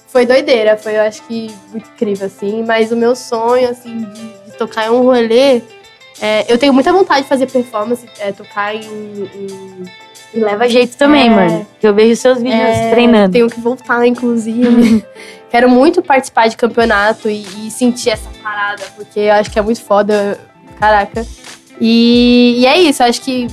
Foi 0.08 0.26
doideira, 0.26 0.78
foi, 0.78 0.96
eu 0.96 1.02
acho 1.02 1.22
que, 1.28 1.54
incrível, 1.76 2.26
assim. 2.26 2.64
Mas 2.66 2.92
o 2.92 2.96
meu 2.96 3.16
sonho, 3.16 3.70
assim, 3.70 4.00
de, 4.00 4.46
de 4.46 4.58
tocar 4.58 4.88
em 4.88 4.90
um 4.90 5.04
rolê... 5.04 5.62
é, 6.20 6.52
eu 6.52 6.58
tenho 6.58 6.74
muita 6.74 6.92
vontade 6.92 7.22
de 7.22 7.28
fazer 7.28 7.46
performance, 7.46 8.08
é, 8.20 8.32
tocar 8.32 8.74
em... 8.74 8.82
em 8.82 10.07
E 10.34 10.40
leva 10.40 10.68
jeito 10.68 10.98
também, 10.98 11.28
É. 11.28 11.30
mano. 11.30 11.68
Que 11.80 11.88
eu 11.88 11.94
vejo 11.94 12.16
seus 12.20 12.38
vídeos 12.40 12.60
é, 12.62 12.90
treinando. 12.92 13.32
Tenho 13.34 13.50
que 13.50 13.60
voltar, 13.60 14.06
inclusive. 14.06 15.04
Quero 15.50 15.70
muito 15.70 16.02
participar 16.02 16.48
de 16.50 16.58
campeonato 16.58 17.30
e, 17.30 17.46
e 17.66 17.72
sentir 17.72 18.10
essa 18.10 18.30
parada, 18.44 18.84
porque 18.96 19.20
eu 19.22 19.34
acho 19.34 19.50
que 19.50 19.58
é 19.58 19.62
muito 19.62 19.82
foda. 19.82 20.38
Caraca. 20.80 21.26
E, 21.80 22.58
e 22.60 22.66
é 22.66 22.78
isso, 22.80 23.02
eu 23.02 23.08
acho 23.08 23.22
que. 23.22 23.48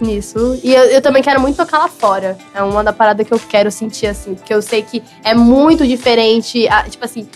Nisso. 0.00 0.58
E 0.62 0.74
eu, 0.74 0.84
eu 0.84 1.00
também 1.00 1.22
quero 1.22 1.40
muito 1.40 1.56
tocar 1.56 1.78
lá 1.78 1.88
fora. 1.88 2.36
É 2.54 2.62
uma 2.62 2.84
da 2.84 2.92
parada 2.92 3.24
que 3.24 3.32
eu 3.32 3.38
quero 3.38 3.70
sentir, 3.70 4.06
assim. 4.06 4.34
Porque 4.34 4.52
eu 4.52 4.60
sei 4.60 4.82
que 4.82 5.02
é 5.24 5.34
muito 5.34 5.86
diferente. 5.86 6.68
ah, 6.68 6.84
tipo 6.88 7.02
assim, 7.04 7.26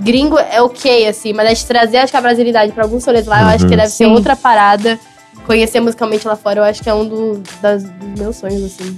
gringo 0.00 0.38
é 0.38 0.60
ok, 0.62 1.06
assim, 1.06 1.32
mas 1.34 1.46
a 1.46 1.48
gente 1.50 1.66
trazer 1.66 1.98
acho 1.98 2.10
que 2.10 2.16
a 2.16 2.20
brasilidade 2.20 2.72
pra 2.72 2.84
alguns 2.84 3.04
rolês 3.04 3.26
lá, 3.26 3.42
eu 3.42 3.48
acho 3.48 3.58
que 3.58 3.64
Uhum. 3.72 3.76
deve 3.76 3.88
ser 3.88 4.04
Sim. 4.06 4.12
outra 4.12 4.34
parada. 4.36 4.98
Conhecer 5.48 5.80
musicalmente 5.80 6.28
lá 6.28 6.36
fora, 6.36 6.60
eu 6.60 6.64
acho 6.64 6.80
que 6.82 6.88
é 6.88 6.94
um 6.94 7.08
do- 7.08 7.42
das- 7.60 7.82
dos 7.82 8.20
meus 8.20 8.36
sonhos, 8.36 8.62
assim. 8.64 8.96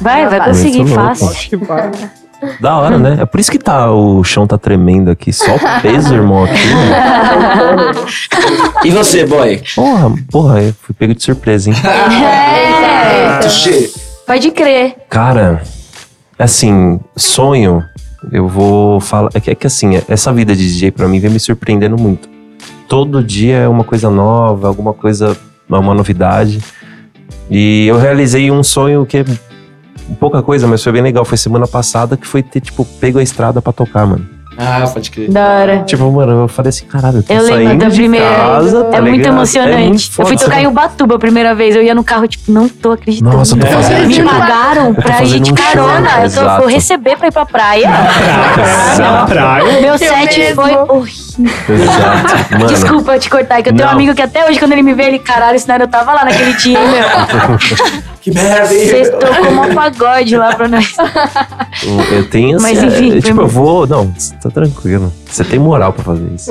Vai, 0.00 0.28
vai 0.28 0.44
conseguir 0.44 0.78
louco. 0.84 0.94
fácil. 0.94 1.28
Acho 1.28 1.48
que 1.48 1.56
vai. 1.56 1.90
Da 2.60 2.76
hora, 2.76 2.98
né? 2.98 3.16
É 3.22 3.24
por 3.24 3.40
isso 3.40 3.50
que 3.50 3.58
tá, 3.58 3.90
o 3.90 4.22
chão 4.22 4.46
tá 4.46 4.58
tremendo 4.58 5.10
aqui. 5.10 5.32
Só 5.32 5.56
o 5.56 5.80
peso, 5.80 6.12
irmão, 6.14 6.44
aqui. 6.44 6.52
né? 6.52 7.92
E 8.84 8.90
você, 8.90 9.24
boy? 9.24 9.62
Porra, 9.74 10.14
porra, 10.30 10.62
eu 10.62 10.74
fui 10.82 10.94
pego 10.94 11.14
de 11.14 11.22
surpresa, 11.22 11.70
hein? 11.70 11.76
É, 13.06 13.38
Tuxê. 13.38 13.90
pode 14.26 14.50
crer. 14.50 14.96
Cara, 15.08 15.62
assim, 16.38 17.00
sonho, 17.16 17.82
eu 18.30 18.46
vou 18.46 19.00
falar. 19.00 19.30
É 19.32 19.40
que, 19.40 19.50
é 19.50 19.54
que 19.54 19.66
assim, 19.66 19.92
essa 20.06 20.30
vida 20.30 20.54
de 20.54 20.62
DJ 20.68 20.90
pra 20.90 21.08
mim 21.08 21.18
vem 21.18 21.30
me 21.30 21.40
surpreendendo 21.40 21.96
muito. 21.96 22.28
Todo 22.86 23.22
dia 23.24 23.56
é 23.60 23.68
uma 23.68 23.82
coisa 23.82 24.10
nova, 24.10 24.68
alguma 24.68 24.92
coisa, 24.92 25.34
uma 25.68 25.94
novidade. 25.94 26.62
E 27.50 27.86
eu 27.86 27.98
realizei 27.98 28.50
um 28.50 28.62
sonho 28.62 29.06
que 29.06 29.18
é 29.18 29.24
pouca 30.18 30.42
coisa, 30.42 30.66
mas 30.66 30.82
foi 30.82 30.92
bem 30.92 31.02
legal. 31.02 31.24
Foi 31.24 31.38
semana 31.38 31.66
passada 31.66 32.16
que 32.16 32.26
foi 32.26 32.42
ter, 32.42 32.60
tipo, 32.60 32.84
pego 32.84 33.18
a 33.18 33.22
estrada 33.22 33.60
pra 33.60 33.72
tocar, 33.72 34.06
mano. 34.06 34.35
Ah, 34.58 34.86
pode 34.92 35.10
crer. 35.10 35.30
Da 35.30 35.46
hora. 35.46 35.82
Tipo, 35.86 36.10
mano, 36.10 36.32
eu 36.42 36.48
falei 36.48 36.70
assim, 36.70 36.86
caralho, 36.86 37.18
eu 37.18 37.22
tô 37.22 37.32
Eu 37.32 37.42
lembro 37.42 37.64
saindo 37.66 37.78
da 37.84 37.88
de 37.90 37.96
primeira. 37.96 38.26
casa, 38.36 38.84
tá 38.84 38.96
é 38.96 39.00
muito 39.00 39.12
ligado? 39.16 39.32
emocionante. 39.34 39.72
É 39.74 39.86
muito 39.88 40.02
eu 40.04 40.10
foda, 40.12 40.28
fui 40.28 40.36
tocar 40.38 40.62
em 40.62 40.66
Ubatuba 40.66 41.14
a 41.14 41.18
primeira 41.18 41.54
vez. 41.54 41.76
Eu 41.76 41.82
ia 41.82 41.94
no 41.94 42.02
carro, 42.04 42.26
tipo, 42.26 42.50
não 42.50 42.68
tô 42.68 42.92
acreditando. 42.92 43.36
Nossa, 43.36 43.54
eu 43.54 43.60
tô 43.60 43.66
fazendo, 43.66 44.06
Me 44.06 44.14
tipo, 44.14 44.28
pagaram 44.28 44.94
pra 44.94 45.22
ir 45.22 45.40
de 45.40 45.52
um 45.52 45.56
show, 45.56 45.66
carona. 45.66 46.08
eu 46.10 46.16
tô, 46.20 46.24
exato. 46.24 46.60
vou 46.62 46.70
receber 46.70 47.16
pra 47.16 47.28
ir 47.28 47.32
pra 47.32 47.46
praia. 47.46 47.88
Não. 48.98 49.26
praia. 49.26 49.64
Meu 49.80 49.92
Eu 49.92 49.98
set 49.98 50.38
mesmo. 50.38 50.62
foi 50.62 50.74
horrível. 50.76 51.26
Exato. 51.68 52.34
Mano, 52.54 52.66
Desculpa 52.66 53.12
eu 53.14 53.20
te 53.20 53.28
cortar, 53.30 53.62
que 53.62 53.68
eu 53.68 53.74
tenho 53.74 53.88
um 53.88 53.92
amigo 53.92 54.14
que 54.14 54.22
até 54.22 54.48
hoje, 54.48 54.58
quando 54.58 54.72
ele 54.72 54.82
me 54.82 54.94
vê, 54.94 55.04
ele, 55.04 55.18
caralho, 55.18 55.58
senão 55.58 55.76
eu 55.76 55.88
tava 55.88 56.12
lá 56.14 56.24
naquele 56.24 56.54
dia, 56.54 56.78
hein, 56.78 56.86
meu. 56.88 58.06
Que 58.26 58.34
merda, 58.34 58.74
hein? 58.74 58.88
Vocês 58.88 59.08
tocam 59.10 59.62
um 59.70 59.72
pagode 59.74 60.36
lá 60.36 60.52
pra 60.52 60.66
nós. 60.66 60.96
eu 62.10 62.28
tenho 62.28 62.56
assim, 62.56 62.62
Mas, 62.74 62.82
enfim, 62.82 63.12
é, 63.18 63.20
tipo, 63.20 63.28
eu 63.28 63.34
muito- 63.36 63.48
vou, 63.50 63.86
não, 63.86 64.12
tá 64.50 64.60
tranquilo. 64.60 65.12
Você 65.30 65.44
tem 65.44 65.58
moral 65.58 65.92
pra 65.92 66.04
fazer 66.04 66.26
isso. 66.34 66.50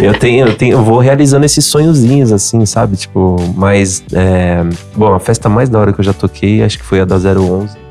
eu 0.00 0.14
tenho, 0.18 0.46
eu 0.48 0.56
tenho, 0.56 0.72
eu 0.78 0.82
vou 0.84 0.98
realizando 0.98 1.44
esses 1.44 1.64
sonhozinhos 1.64 2.32
assim, 2.32 2.64
sabe? 2.66 2.96
Tipo, 2.96 3.36
mas 3.56 4.02
é, 4.12 4.64
bom, 4.96 5.12
a 5.14 5.20
festa 5.20 5.48
mais 5.48 5.68
da 5.68 5.78
hora 5.78 5.92
que 5.92 6.00
eu 6.00 6.04
já 6.04 6.12
toquei, 6.12 6.62
acho 6.62 6.78
que 6.78 6.84
foi 6.84 7.00
a 7.00 7.04
da 7.04 7.16
011. 7.16 7.84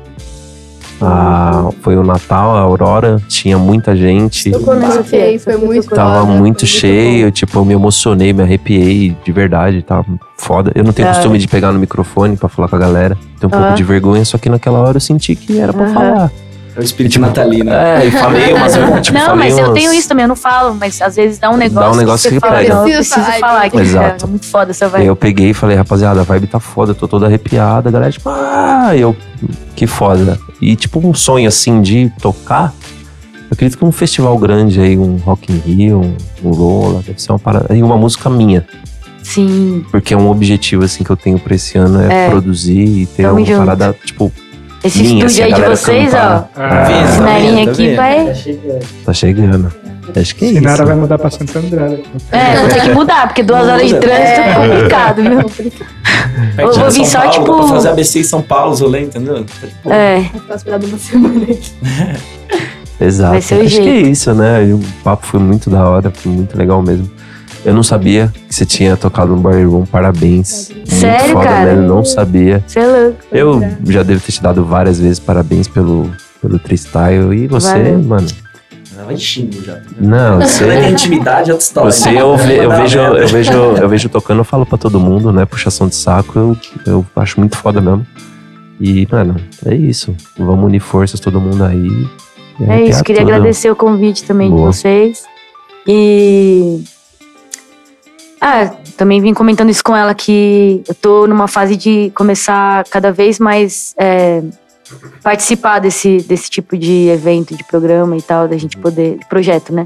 Ah, 1.02 1.68
foi 1.82 1.96
o 1.96 2.04
Natal, 2.04 2.56
a 2.56 2.60
Aurora, 2.60 3.20
tinha 3.28 3.58
muita 3.58 3.94
gente. 3.96 4.50
Tocou 4.52 4.74
nessa 4.76 5.02
Toquei, 5.02 5.32
festa, 5.38 5.52
foi 5.52 5.60
muito. 5.60 5.88
Tava 5.90 6.24
muito 6.24 6.60
foi 6.60 6.68
cheio, 6.68 7.30
tipo, 7.32 7.58
eu 7.58 7.64
me 7.64 7.74
emocionei, 7.74 8.32
me 8.32 8.42
arrepiei 8.42 9.14
de 9.24 9.32
verdade, 9.32 9.82
tava 9.82 10.06
foda. 10.38 10.70
Eu 10.74 10.84
não 10.84 10.92
tenho 10.92 11.08
Da 11.08 11.14
costume 11.14 11.36
de 11.38 11.48
pegar 11.48 11.72
no 11.72 11.78
microfone 11.78 12.36
pra 12.36 12.48
falar 12.48 12.68
com 12.68 12.76
a 12.76 12.78
galera. 12.78 13.18
Tenho 13.38 13.52
um 13.52 13.56
Ah. 13.56 13.60
pouco 13.62 13.74
de 13.76 13.82
vergonha, 13.82 14.24
só 14.24 14.38
que 14.38 14.48
naquela 14.48 14.78
hora 14.78 14.96
eu 14.96 15.00
senti 15.00 15.34
que 15.34 15.58
era 15.58 15.72
pra 15.72 15.84
Aham. 15.84 15.94
falar. 15.94 16.32
É 16.76 16.80
o 16.80 16.82
espírito 16.82 17.20
natalino. 17.20 17.70
É, 17.72 18.06
e 18.06 18.10
falei 18.10 18.52
umas 18.52 18.72
tipo, 19.02 19.16
não, 19.18 19.26
falei 19.26 19.36
mas 19.50 19.58
eu 19.58 19.64
umas- 19.66 19.74
tenho 19.74 19.92
isso 19.92 20.08
também, 20.08 20.24
eu 20.24 20.28
não 20.28 20.34
falo, 20.36 20.74
mas 20.74 21.00
às 21.00 21.14
vezes 21.16 21.38
dá 21.38 21.50
um 21.50 21.56
negócio. 21.56 21.94
negócio 21.96 22.28
você 22.30 22.34
que 22.34 22.40
fala, 22.40 22.58
pega. 22.58 22.74
não, 22.74 22.80
eu 22.88 22.96
Preciso 22.96 23.14
preciso 23.20 23.38
falar. 23.40 23.70
Que 23.70 23.76
Exato. 23.78 24.24
É 24.24 24.28
muito 24.28 24.46
foda 24.46 24.70
essa 24.72 24.88
vibe. 24.88 25.06
eu 25.06 25.14
peguei 25.16 25.50
e 25.50 25.54
falei, 25.54 25.76
rapaziada, 25.76 26.20
a 26.20 26.24
vibe 26.24 26.46
tá 26.48 26.58
foda, 26.58 26.90
eu 26.90 26.94
tô 26.96 27.06
toda 27.06 27.26
arrepiada, 27.26 27.88
a 27.88 27.92
galera, 27.92 28.10
tipo, 28.10 28.28
ah, 28.28 28.90
eu, 28.96 29.14
que 29.76 29.86
foda. 29.86 30.38
E 30.60 30.74
tipo, 30.74 30.98
um 31.06 31.14
sonho 31.14 31.46
assim 31.48 31.80
de 31.80 32.10
tocar, 32.20 32.72
eu 33.34 33.48
acredito 33.52 33.78
que 33.78 33.84
um 33.84 33.92
festival 33.92 34.36
grande 34.38 34.80
aí, 34.80 34.96
um 34.98 35.16
Rock 35.18 35.52
in 35.52 35.58
Rio, 35.58 36.00
um, 36.00 36.16
um 36.48 36.50
Lola, 36.50 37.02
deve 37.06 37.22
ser 37.22 37.30
uma 37.30 37.38
parada, 37.38 37.76
e 37.76 37.82
uma 37.82 37.96
música 37.96 38.28
minha. 38.28 38.66
Sim, 39.22 39.84
Porque 39.90 40.12
é 40.12 40.16
um 40.16 40.28
objetivo, 40.28 40.84
assim, 40.84 41.02
que 41.02 41.10
eu 41.10 41.16
tenho 41.16 41.38
pra 41.38 41.54
esse 41.54 41.78
ano, 41.78 42.00
é, 42.02 42.26
É. 42.26 42.30
produzir 42.30 42.78
e 43.02 43.06
ter 43.06 43.22
Tamo 43.22 43.38
uma 43.38 43.46
junto. 43.46 43.58
parada, 43.58 43.96
tipo, 44.04 44.30
esse 44.84 45.00
assim, 45.02 45.16
estúdio 45.18 45.44
aí 45.44 45.52
de 45.52 45.60
vocês, 45.62 46.04
cantar. 46.10 46.50
ó. 46.56 46.60
Ah, 46.60 46.68
Na 46.68 46.84
tá 46.84 47.22
minha 47.40 47.40
vendo, 47.54 47.64
tá 47.66 47.70
aqui 47.72 47.86
vendo? 47.88 47.96
vai. 47.96 48.34
Tá 49.04 49.12
chegando. 49.12 49.72
Acho 50.16 50.36
que 50.36 50.44
é 50.44 50.48
isso. 50.48 50.58
Sinara 50.58 50.84
vai 50.84 50.94
mudar 50.96 51.18
pra 51.18 51.30
Santo 51.30 51.58
André. 51.58 51.98
É, 52.30 52.56
vou 52.60 52.68
ter 52.68 52.82
que 52.82 52.90
mudar, 52.90 53.26
porque 53.26 53.42
duas 53.42 53.66
horas 53.66 53.88
de 53.88 53.94
trânsito 53.98 54.40
é 54.40 54.54
complicado, 54.54 55.22
viu? 55.22 55.40
Eu 56.58 56.72
vou 56.72 56.90
vir 56.90 57.06
só, 57.06 57.18
Paulo, 57.20 57.32
tipo- 57.32 57.44
pra 57.56 57.66
fazer 57.68 57.88
ABC 57.88 58.20
em 58.20 58.22
São 58.24 58.42
Paulo, 58.42 58.76
rolê, 58.76 59.00
entendeu? 59.02 59.44
Tipo, 59.44 59.92
É, 59.92 60.20
Vou 60.32 60.40
uma 60.86 60.98
semana 60.98 61.46
aí. 61.48 61.60
Exato. 63.00 63.32
Vai 63.32 63.40
ser 63.42 63.54
o 63.56 63.60
Acho 63.62 63.68
jeito. 63.70 63.82
que 63.82 63.88
é 63.88 64.00
isso, 64.10 64.32
né? 64.34 64.62
O 64.72 64.80
papo 65.02 65.26
foi 65.26 65.40
muito 65.40 65.68
da 65.68 65.88
hora, 65.88 66.10
foi 66.14 66.30
muito 66.32 66.56
legal 66.56 66.80
mesmo. 66.82 67.10
Eu 67.64 67.72
não 67.72 67.82
sabia 67.82 68.30
que 68.48 68.54
você 68.54 68.66
tinha 68.66 68.96
tocado 68.96 69.34
no 69.34 69.40
Bar 69.40 69.54
Room, 69.66 69.86
parabéns. 69.86 70.70
Muito 70.70 70.90
Sério, 70.94 71.32
foda 71.32 71.44
cara? 71.46 71.72
mesmo, 71.74 71.88
não 71.88 72.04
sabia. 72.04 72.62
você 72.66 72.78
é 72.80 72.86
louco. 72.86 73.18
Eu 73.32 73.60
já 73.88 74.02
devo 74.02 74.20
ter 74.20 74.32
te 74.32 74.42
dado 74.42 74.64
várias 74.64 74.98
vezes 75.00 75.18
parabéns 75.18 75.66
pelo, 75.66 76.10
pelo 76.42 76.58
freestyle. 76.58 77.32
E 77.34 77.46
você, 77.46 77.68
Valeu. 77.72 78.02
mano. 78.02 78.26
Ela 78.94 79.06
vai 79.06 79.16
xingo 79.16 79.62
já. 79.64 79.78
Não, 79.98 80.40
Você 80.40 80.88
intimidade, 80.88 81.50
é 81.50 81.54
outra 81.54 81.64
história. 81.66 81.90
Você 81.90 82.10
eu, 82.10 82.36
ve- 82.36 82.58
eu 82.64 82.70
vejo, 82.70 82.98
eu 82.98 83.28
vejo, 83.28 83.52
eu 83.52 83.88
vejo 83.88 84.08
tocando, 84.10 84.38
eu 84.40 84.44
falo 84.44 84.64
pra 84.66 84.76
todo 84.78 85.00
mundo, 85.00 85.32
né? 85.32 85.44
Puxação 85.46 85.88
de 85.88 85.94
saco, 85.96 86.38
eu, 86.38 86.56
eu 86.86 87.06
acho 87.16 87.40
muito 87.40 87.56
foda 87.56 87.80
mesmo. 87.80 88.06
E, 88.78 89.08
mano, 89.10 89.36
é 89.64 89.74
isso. 89.74 90.14
Vamos 90.38 90.64
unir 90.66 90.80
forças 90.80 91.18
todo 91.18 91.40
mundo 91.40 91.64
aí. 91.64 92.06
É 92.60 92.64
arrepiar 92.64 92.88
isso, 92.90 93.04
queria 93.04 93.22
tudo. 93.22 93.32
agradecer 93.32 93.70
o 93.70 93.74
convite 93.74 94.22
também 94.24 94.50
Boa. 94.50 94.70
de 94.70 94.76
vocês. 94.76 95.22
E. 95.88 96.84
Ah, 98.46 98.66
também 98.98 99.22
vim 99.22 99.32
comentando 99.32 99.70
isso 99.70 99.82
com 99.82 99.96
ela 99.96 100.14
que 100.14 100.82
eu 100.86 100.94
tô 100.94 101.26
numa 101.26 101.48
fase 101.48 101.76
de 101.76 102.12
começar 102.14 102.84
cada 102.90 103.10
vez 103.10 103.38
mais 103.38 103.94
é, 103.96 104.42
participar 105.22 105.78
desse, 105.78 106.18
desse 106.18 106.50
tipo 106.50 106.76
de 106.76 107.08
evento, 107.08 107.56
de 107.56 107.64
programa 107.64 108.14
e 108.18 108.20
tal, 108.20 108.46
da 108.46 108.58
gente 108.58 108.76
poder. 108.76 109.16
de 109.16 109.26
projeto, 109.28 109.72
né? 109.72 109.84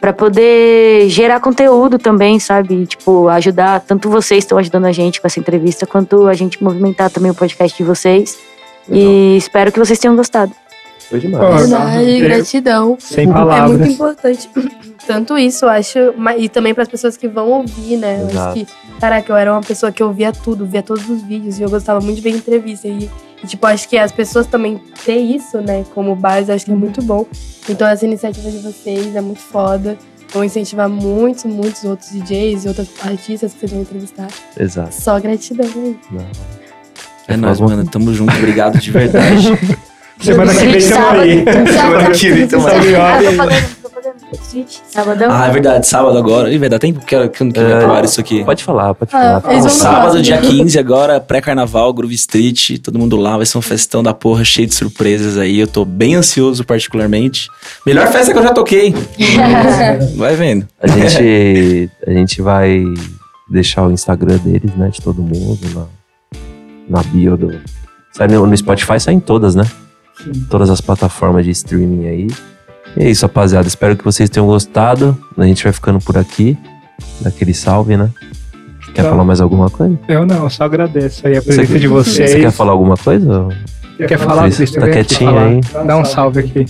Pra 0.00 0.10
poder 0.10 1.06
gerar 1.10 1.38
conteúdo 1.40 1.98
também, 1.98 2.40
sabe? 2.40 2.76
E, 2.76 2.86
tipo, 2.86 3.28
ajudar. 3.28 3.80
Tanto 3.80 4.08
vocês 4.08 4.42
estão 4.42 4.56
ajudando 4.56 4.86
a 4.86 4.92
gente 4.92 5.20
com 5.20 5.26
essa 5.26 5.38
entrevista, 5.38 5.86
quanto 5.86 6.26
a 6.26 6.32
gente 6.32 6.64
movimentar 6.64 7.10
também 7.10 7.30
o 7.30 7.34
podcast 7.34 7.76
de 7.76 7.84
vocês. 7.84 8.38
E 8.90 9.36
espero 9.36 9.70
que 9.70 9.78
vocês 9.78 9.98
tenham 9.98 10.16
gostado. 10.16 10.50
Foi 11.12 11.20
demais. 11.20 11.68
Verdade, 11.68 12.10
eu- 12.10 12.20
gratidão. 12.24 12.96
Sem 12.98 13.28
É 13.28 13.32
palavras. 13.32 13.78
muito 13.78 13.92
importante. 13.92 14.48
Tanto 15.06 15.36
isso, 15.36 15.64
eu 15.66 15.68
acho, 15.68 15.98
e 16.38 16.48
também 16.48 16.72
para 16.72 16.84
as 16.84 16.88
pessoas 16.88 17.16
que 17.18 17.28
vão 17.28 17.48
ouvir, 17.50 17.96
né? 17.98 18.20
Eu 18.22 18.26
acho 18.28 18.34
Exato. 18.34 18.54
que, 18.54 18.66
caraca, 19.00 19.30
eu 19.32 19.36
era 19.36 19.52
uma 19.52 19.60
pessoa 19.60 19.92
que 19.92 20.02
ouvia 20.02 20.32
tudo, 20.32 20.64
via 20.64 20.82
todos 20.82 21.06
os 21.10 21.20
vídeos 21.22 21.58
e 21.58 21.62
eu 21.62 21.68
gostava 21.68 22.00
muito 22.00 22.16
de 22.16 22.22
ver 22.22 22.30
entrevista. 22.30 22.86
E, 22.88 23.10
e, 23.42 23.46
tipo, 23.46 23.66
acho 23.66 23.88
que 23.88 23.98
as 23.98 24.10
pessoas 24.12 24.46
também 24.46 24.80
ter 25.04 25.16
isso, 25.16 25.60
né, 25.60 25.84
como 25.94 26.14
base, 26.16 26.50
acho 26.52 26.64
que 26.64 26.70
é 26.72 26.74
muito 26.76 27.02
bom. 27.02 27.26
Então, 27.68 27.86
essa 27.88 28.06
iniciativa 28.06 28.48
de 28.50 28.58
vocês 28.58 29.14
é 29.14 29.20
muito 29.20 29.40
foda. 29.40 29.98
Vão 30.32 30.42
incentivar 30.44 30.88
muitos, 30.88 31.44
muitos 31.44 31.84
outros 31.84 32.08
DJs 32.10 32.64
e 32.64 32.68
outros 32.68 32.88
artistas 33.04 33.52
que 33.52 33.58
vocês 33.60 33.72
vão 33.72 33.82
entrevistar. 33.82 34.28
Exato. 34.58 34.94
Só 34.94 35.20
gratidão 35.20 35.66
aí. 35.76 35.96
É 37.28 37.36
nóis, 37.36 37.60
mano. 37.60 37.84
Tamo 37.86 38.14
junto. 38.14 38.32
Obrigado 38.36 38.78
de 38.78 38.90
verdade. 38.90 39.48
Semana 40.22 40.54
que 40.54 40.66
vem 40.66 40.88
tamo 40.88 41.06
aí. 41.20 41.44
Semana 41.44 42.10
que 42.10 42.30
vem 42.30 42.46
tamo 42.46 42.66
aí. 42.68 42.94
Ah, 42.94 43.72
sabadão. 44.90 45.28
Ah, 45.30 45.46
é 45.46 45.50
verdade. 45.50 45.86
Sábado 45.86 46.16
agora. 46.18 46.50
Ih, 46.52 46.58
vai 46.58 46.68
dar 46.68 46.78
tempo? 46.78 47.00
Que 47.00 47.28
que 47.28 47.44
vai 47.44 47.72
É. 47.72 47.84
ar 47.84 48.04
isso 48.04 48.20
aqui. 48.20 48.44
Pode 48.44 48.62
falar, 48.62 48.94
pode 48.94 49.10
Ah, 49.14 49.40
falar. 49.40 49.68
Sábado, 49.68 50.08
falar. 50.10 50.20
dia 50.20 50.38
15, 50.38 50.78
agora, 50.78 51.20
pré-carnaval, 51.20 51.92
Groove 51.92 52.14
Street, 52.14 52.78
todo 52.82 52.98
mundo 52.98 53.16
lá, 53.16 53.36
vai 53.36 53.46
ser 53.46 53.58
um 53.58 53.62
festão 53.62 54.02
da 54.02 54.12
porra, 54.12 54.44
cheio 54.44 54.66
de 54.66 54.74
surpresas 54.74 55.38
aí. 55.38 55.58
Eu 55.58 55.66
tô 55.66 55.84
bem 55.84 56.14
ansioso, 56.14 56.64
particularmente. 56.64 57.48
Melhor 57.86 58.06
festa 58.08 58.32
que 58.32 58.38
eu 58.38 58.42
já 58.42 58.52
toquei. 58.52 58.94
Vai 60.16 60.36
vendo. 60.36 60.66
A 60.80 60.86
gente, 60.86 61.90
a 62.06 62.10
gente 62.10 62.42
vai 62.42 62.84
deixar 63.50 63.86
o 63.86 63.90
Instagram 63.92 64.36
deles, 64.38 64.74
né? 64.76 64.88
De 64.90 65.00
todo 65.00 65.22
mundo 65.22 65.58
na, 65.74 66.98
na 66.98 67.02
bio 67.04 67.36
do. 67.36 67.60
Sai 68.12 68.28
no, 68.28 68.46
no 68.46 68.56
Spotify, 68.56 69.00
sai 69.00 69.14
em 69.14 69.20
todas, 69.20 69.54
né? 69.54 69.64
Todas 70.50 70.70
as 70.70 70.80
plataformas 70.80 71.44
de 71.44 71.50
streaming 71.50 72.06
aí. 72.06 72.26
E 72.96 73.04
é 73.04 73.10
isso, 73.10 73.24
rapaziada. 73.26 73.66
Espero 73.66 73.96
que 73.96 74.04
vocês 74.04 74.28
tenham 74.30 74.46
gostado. 74.46 75.16
A 75.36 75.44
gente 75.44 75.62
vai 75.64 75.72
ficando 75.72 75.98
por 75.98 76.16
aqui. 76.16 76.56
Daquele 77.20 77.54
salve, 77.54 77.96
né? 77.96 78.10
Quer 78.94 79.02
Tá. 79.04 79.10
falar 79.10 79.24
mais 79.24 79.40
alguma 79.40 79.70
coisa? 79.70 79.98
Eu 80.06 80.26
não, 80.26 80.44
eu 80.44 80.50
só 80.50 80.64
agradeço 80.64 81.26
aí 81.26 81.36
a 81.36 81.40
Você, 81.40 81.46
presença 81.54 81.78
de 81.78 81.88
vocês. 81.88 82.30
você 82.30 82.40
quer 82.40 82.50
falar 82.50 82.72
alguma 82.72 82.96
coisa? 82.96 83.48
Quer 84.06 84.18
falar, 84.18 84.42
Cris? 84.42 84.56
Cristo? 84.56 84.80
Tá 84.80 84.88
quietinho 84.90 85.30
falar. 85.30 85.46
aí? 85.46 85.60
Dá 85.86 85.96
um 85.96 86.04
salve 86.04 86.40
aqui. 86.40 86.66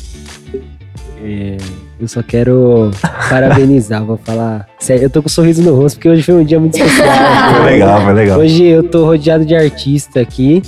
É, 1.24 1.56
eu 2.00 2.08
só 2.08 2.22
quero 2.22 2.90
parabenizar, 3.28 4.04
vou 4.04 4.16
falar. 4.16 4.66
Sério, 4.78 5.04
eu 5.04 5.10
tô 5.10 5.22
com 5.22 5.26
um 5.26 5.30
sorriso 5.30 5.62
no 5.62 5.74
rosto 5.74 5.96
porque 5.96 6.08
hoje 6.08 6.22
foi 6.22 6.34
um 6.34 6.44
dia 6.44 6.58
muito 6.60 6.76
especial. 6.78 7.08
Foi 7.56 7.64
legal, 7.70 8.00
foi 8.02 8.12
legal. 8.12 8.38
Hoje 8.40 8.64
eu 8.64 8.82
tô 8.84 9.04
rodeado 9.04 9.44
de 9.44 9.54
artista 9.54 10.20
aqui. 10.20 10.62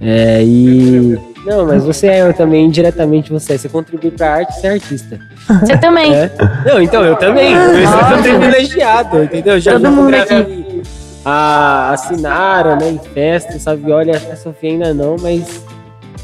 É, 0.00 0.42
e. 0.44 1.18
Não, 1.46 1.64
mas 1.64 1.84
você 1.84 2.08
é 2.08 2.32
também, 2.32 2.66
indiretamente 2.66 3.30
você 3.30 3.54
é. 3.54 3.58
Você 3.58 3.68
contribui 3.68 4.10
pra 4.10 4.34
arte 4.34 4.60
ser 4.60 4.66
artista. 4.66 5.16
Você 5.60 5.78
também. 5.78 6.12
É? 6.12 6.28
Não, 6.66 6.82
então 6.82 7.04
eu 7.04 7.14
também. 7.14 7.52
Eu 7.52 7.86
sou 7.86 8.18
privilegiado, 8.20 9.22
entendeu? 9.22 9.60
Já 9.60 9.74
Todo 9.74 9.82
já 9.82 9.90
mundo 9.92 10.10
gravei 10.10 10.82
A, 11.24 11.92
a 11.92 11.96
Sinara, 11.96 12.74
né, 12.74 12.90
em 12.90 12.98
festa, 12.98 13.58
sabe? 13.60 13.92
Olha, 13.92 14.16
a 14.16 14.36
Sofia 14.36 14.70
ainda 14.70 14.92
não, 14.92 15.14
mas. 15.22 15.64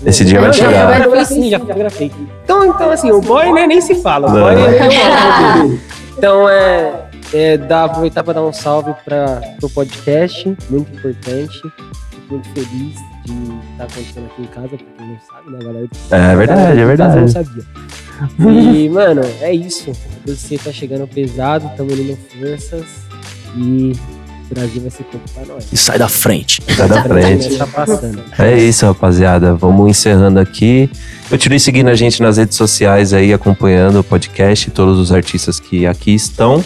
Esse 0.05 0.25
dia 0.25 0.41
vai 0.41 0.49
Não, 0.49 0.53
já 0.53 0.67
chegar. 0.67 0.97
fotografei 0.97 1.37
sim, 1.37 1.51
já 1.51 1.61
fotografei. 1.61 2.13
Então, 2.43 2.65
então, 2.65 2.91
assim, 2.91 3.13
o 3.13 3.21
boy 3.21 3.53
né, 3.53 3.69
nem 3.69 3.81
se 3.81 3.95
fala. 3.95 4.27
O 4.27 4.33
boy 4.33 4.57
um 4.57 5.61
álbum. 5.61 5.79
Então, 6.19 6.49
é, 6.49 6.93
é 7.33 7.57
dá, 7.57 7.85
aproveitar 7.85 8.25
para 8.25 8.35
dar 8.35 8.43
um 8.43 8.53
salve 8.53 8.93
para 9.05 9.41
o 9.63 9.71
podcast, 9.71 10.57
muito 10.69 10.93
importante. 10.93 11.63
Fico 12.11 12.35
muito 12.35 12.49
feliz 12.49 13.12
de 13.25 13.33
estar 13.73 13.85
acontecendo 13.85 14.27
aqui 14.27 14.43
em 14.43 14.47
casa, 14.47 14.69
porque 14.69 14.85
não 15.01 15.19
sabe, 15.31 15.51
né, 15.51 15.59
galera? 15.63 15.89
É 16.11 16.37
verdade, 16.37 16.81
é 16.81 16.97
casa 16.97 17.21
Não 17.21 17.27
verdade. 17.27 17.33
sabia. 17.33 17.65
E, 18.39 18.89
mano, 18.89 19.23
é 19.41 19.53
isso. 19.53 19.93
Você 20.27 20.57
tá 20.59 20.73
chegando 20.73 21.07
pesado, 21.07 21.67
estamos 21.67 21.93
unindo 21.95 22.17
forças. 22.39 22.85
E 23.57 23.93
Brasil 24.53 24.83
vai 24.83 24.91
ser 24.91 25.05
pouco 25.05 25.29
pra 25.31 25.45
nós. 25.47 25.67
E 25.73 25.77
sai 25.77 25.99
da 25.99 26.09
frente. 26.09 26.63
Sai 26.77 26.89
da 26.89 27.03
frente. 27.03 27.57
Tá 27.57 27.67
passando. 27.67 28.23
É 28.39 28.59
isso, 28.59 28.87
rapaziada. 28.87 29.55
Vamos 29.55 29.91
encerrando 29.91 30.39
aqui. 30.39 30.91
Continue 31.29 31.59
seguindo 31.59 31.89
a 31.89 31.95
gente 31.95 32.23
nas 32.23 32.37
redes 32.37 32.57
sociais 32.57 33.13
aí, 33.13 33.33
acompanhando 33.33 34.01
o 34.01 34.05
podcast, 34.05 34.71
todos 34.71 34.99
os 34.99 35.13
artistas 35.13 35.59
que 35.59 35.87
aqui 35.87 36.15
estão. 36.15 36.65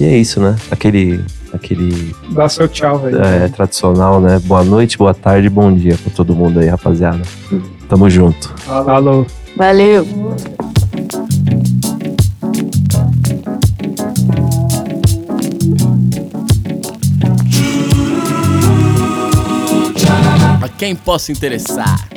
E 0.00 0.04
é 0.04 0.16
isso, 0.16 0.40
né? 0.40 0.56
Aquele, 0.70 1.20
aquele 1.52 2.14
Dá 2.30 2.48
seu 2.48 2.68
tchau, 2.68 2.98
velho. 2.98 3.20
é, 3.22 3.48
tradicional, 3.48 4.20
né? 4.20 4.38
Boa 4.44 4.64
noite, 4.64 4.96
boa 4.98 5.14
tarde, 5.14 5.48
bom 5.48 5.72
dia 5.72 5.96
pra 6.02 6.12
todo 6.14 6.34
mundo 6.34 6.60
aí, 6.60 6.68
rapaziada. 6.68 7.22
Tamo 7.88 8.08
junto. 8.08 8.48
Falou. 8.58 9.26
Valeu. 9.56 10.06
A 20.62 20.68
quem 20.68 20.94
possa 20.94 21.32
interessar. 21.32 22.08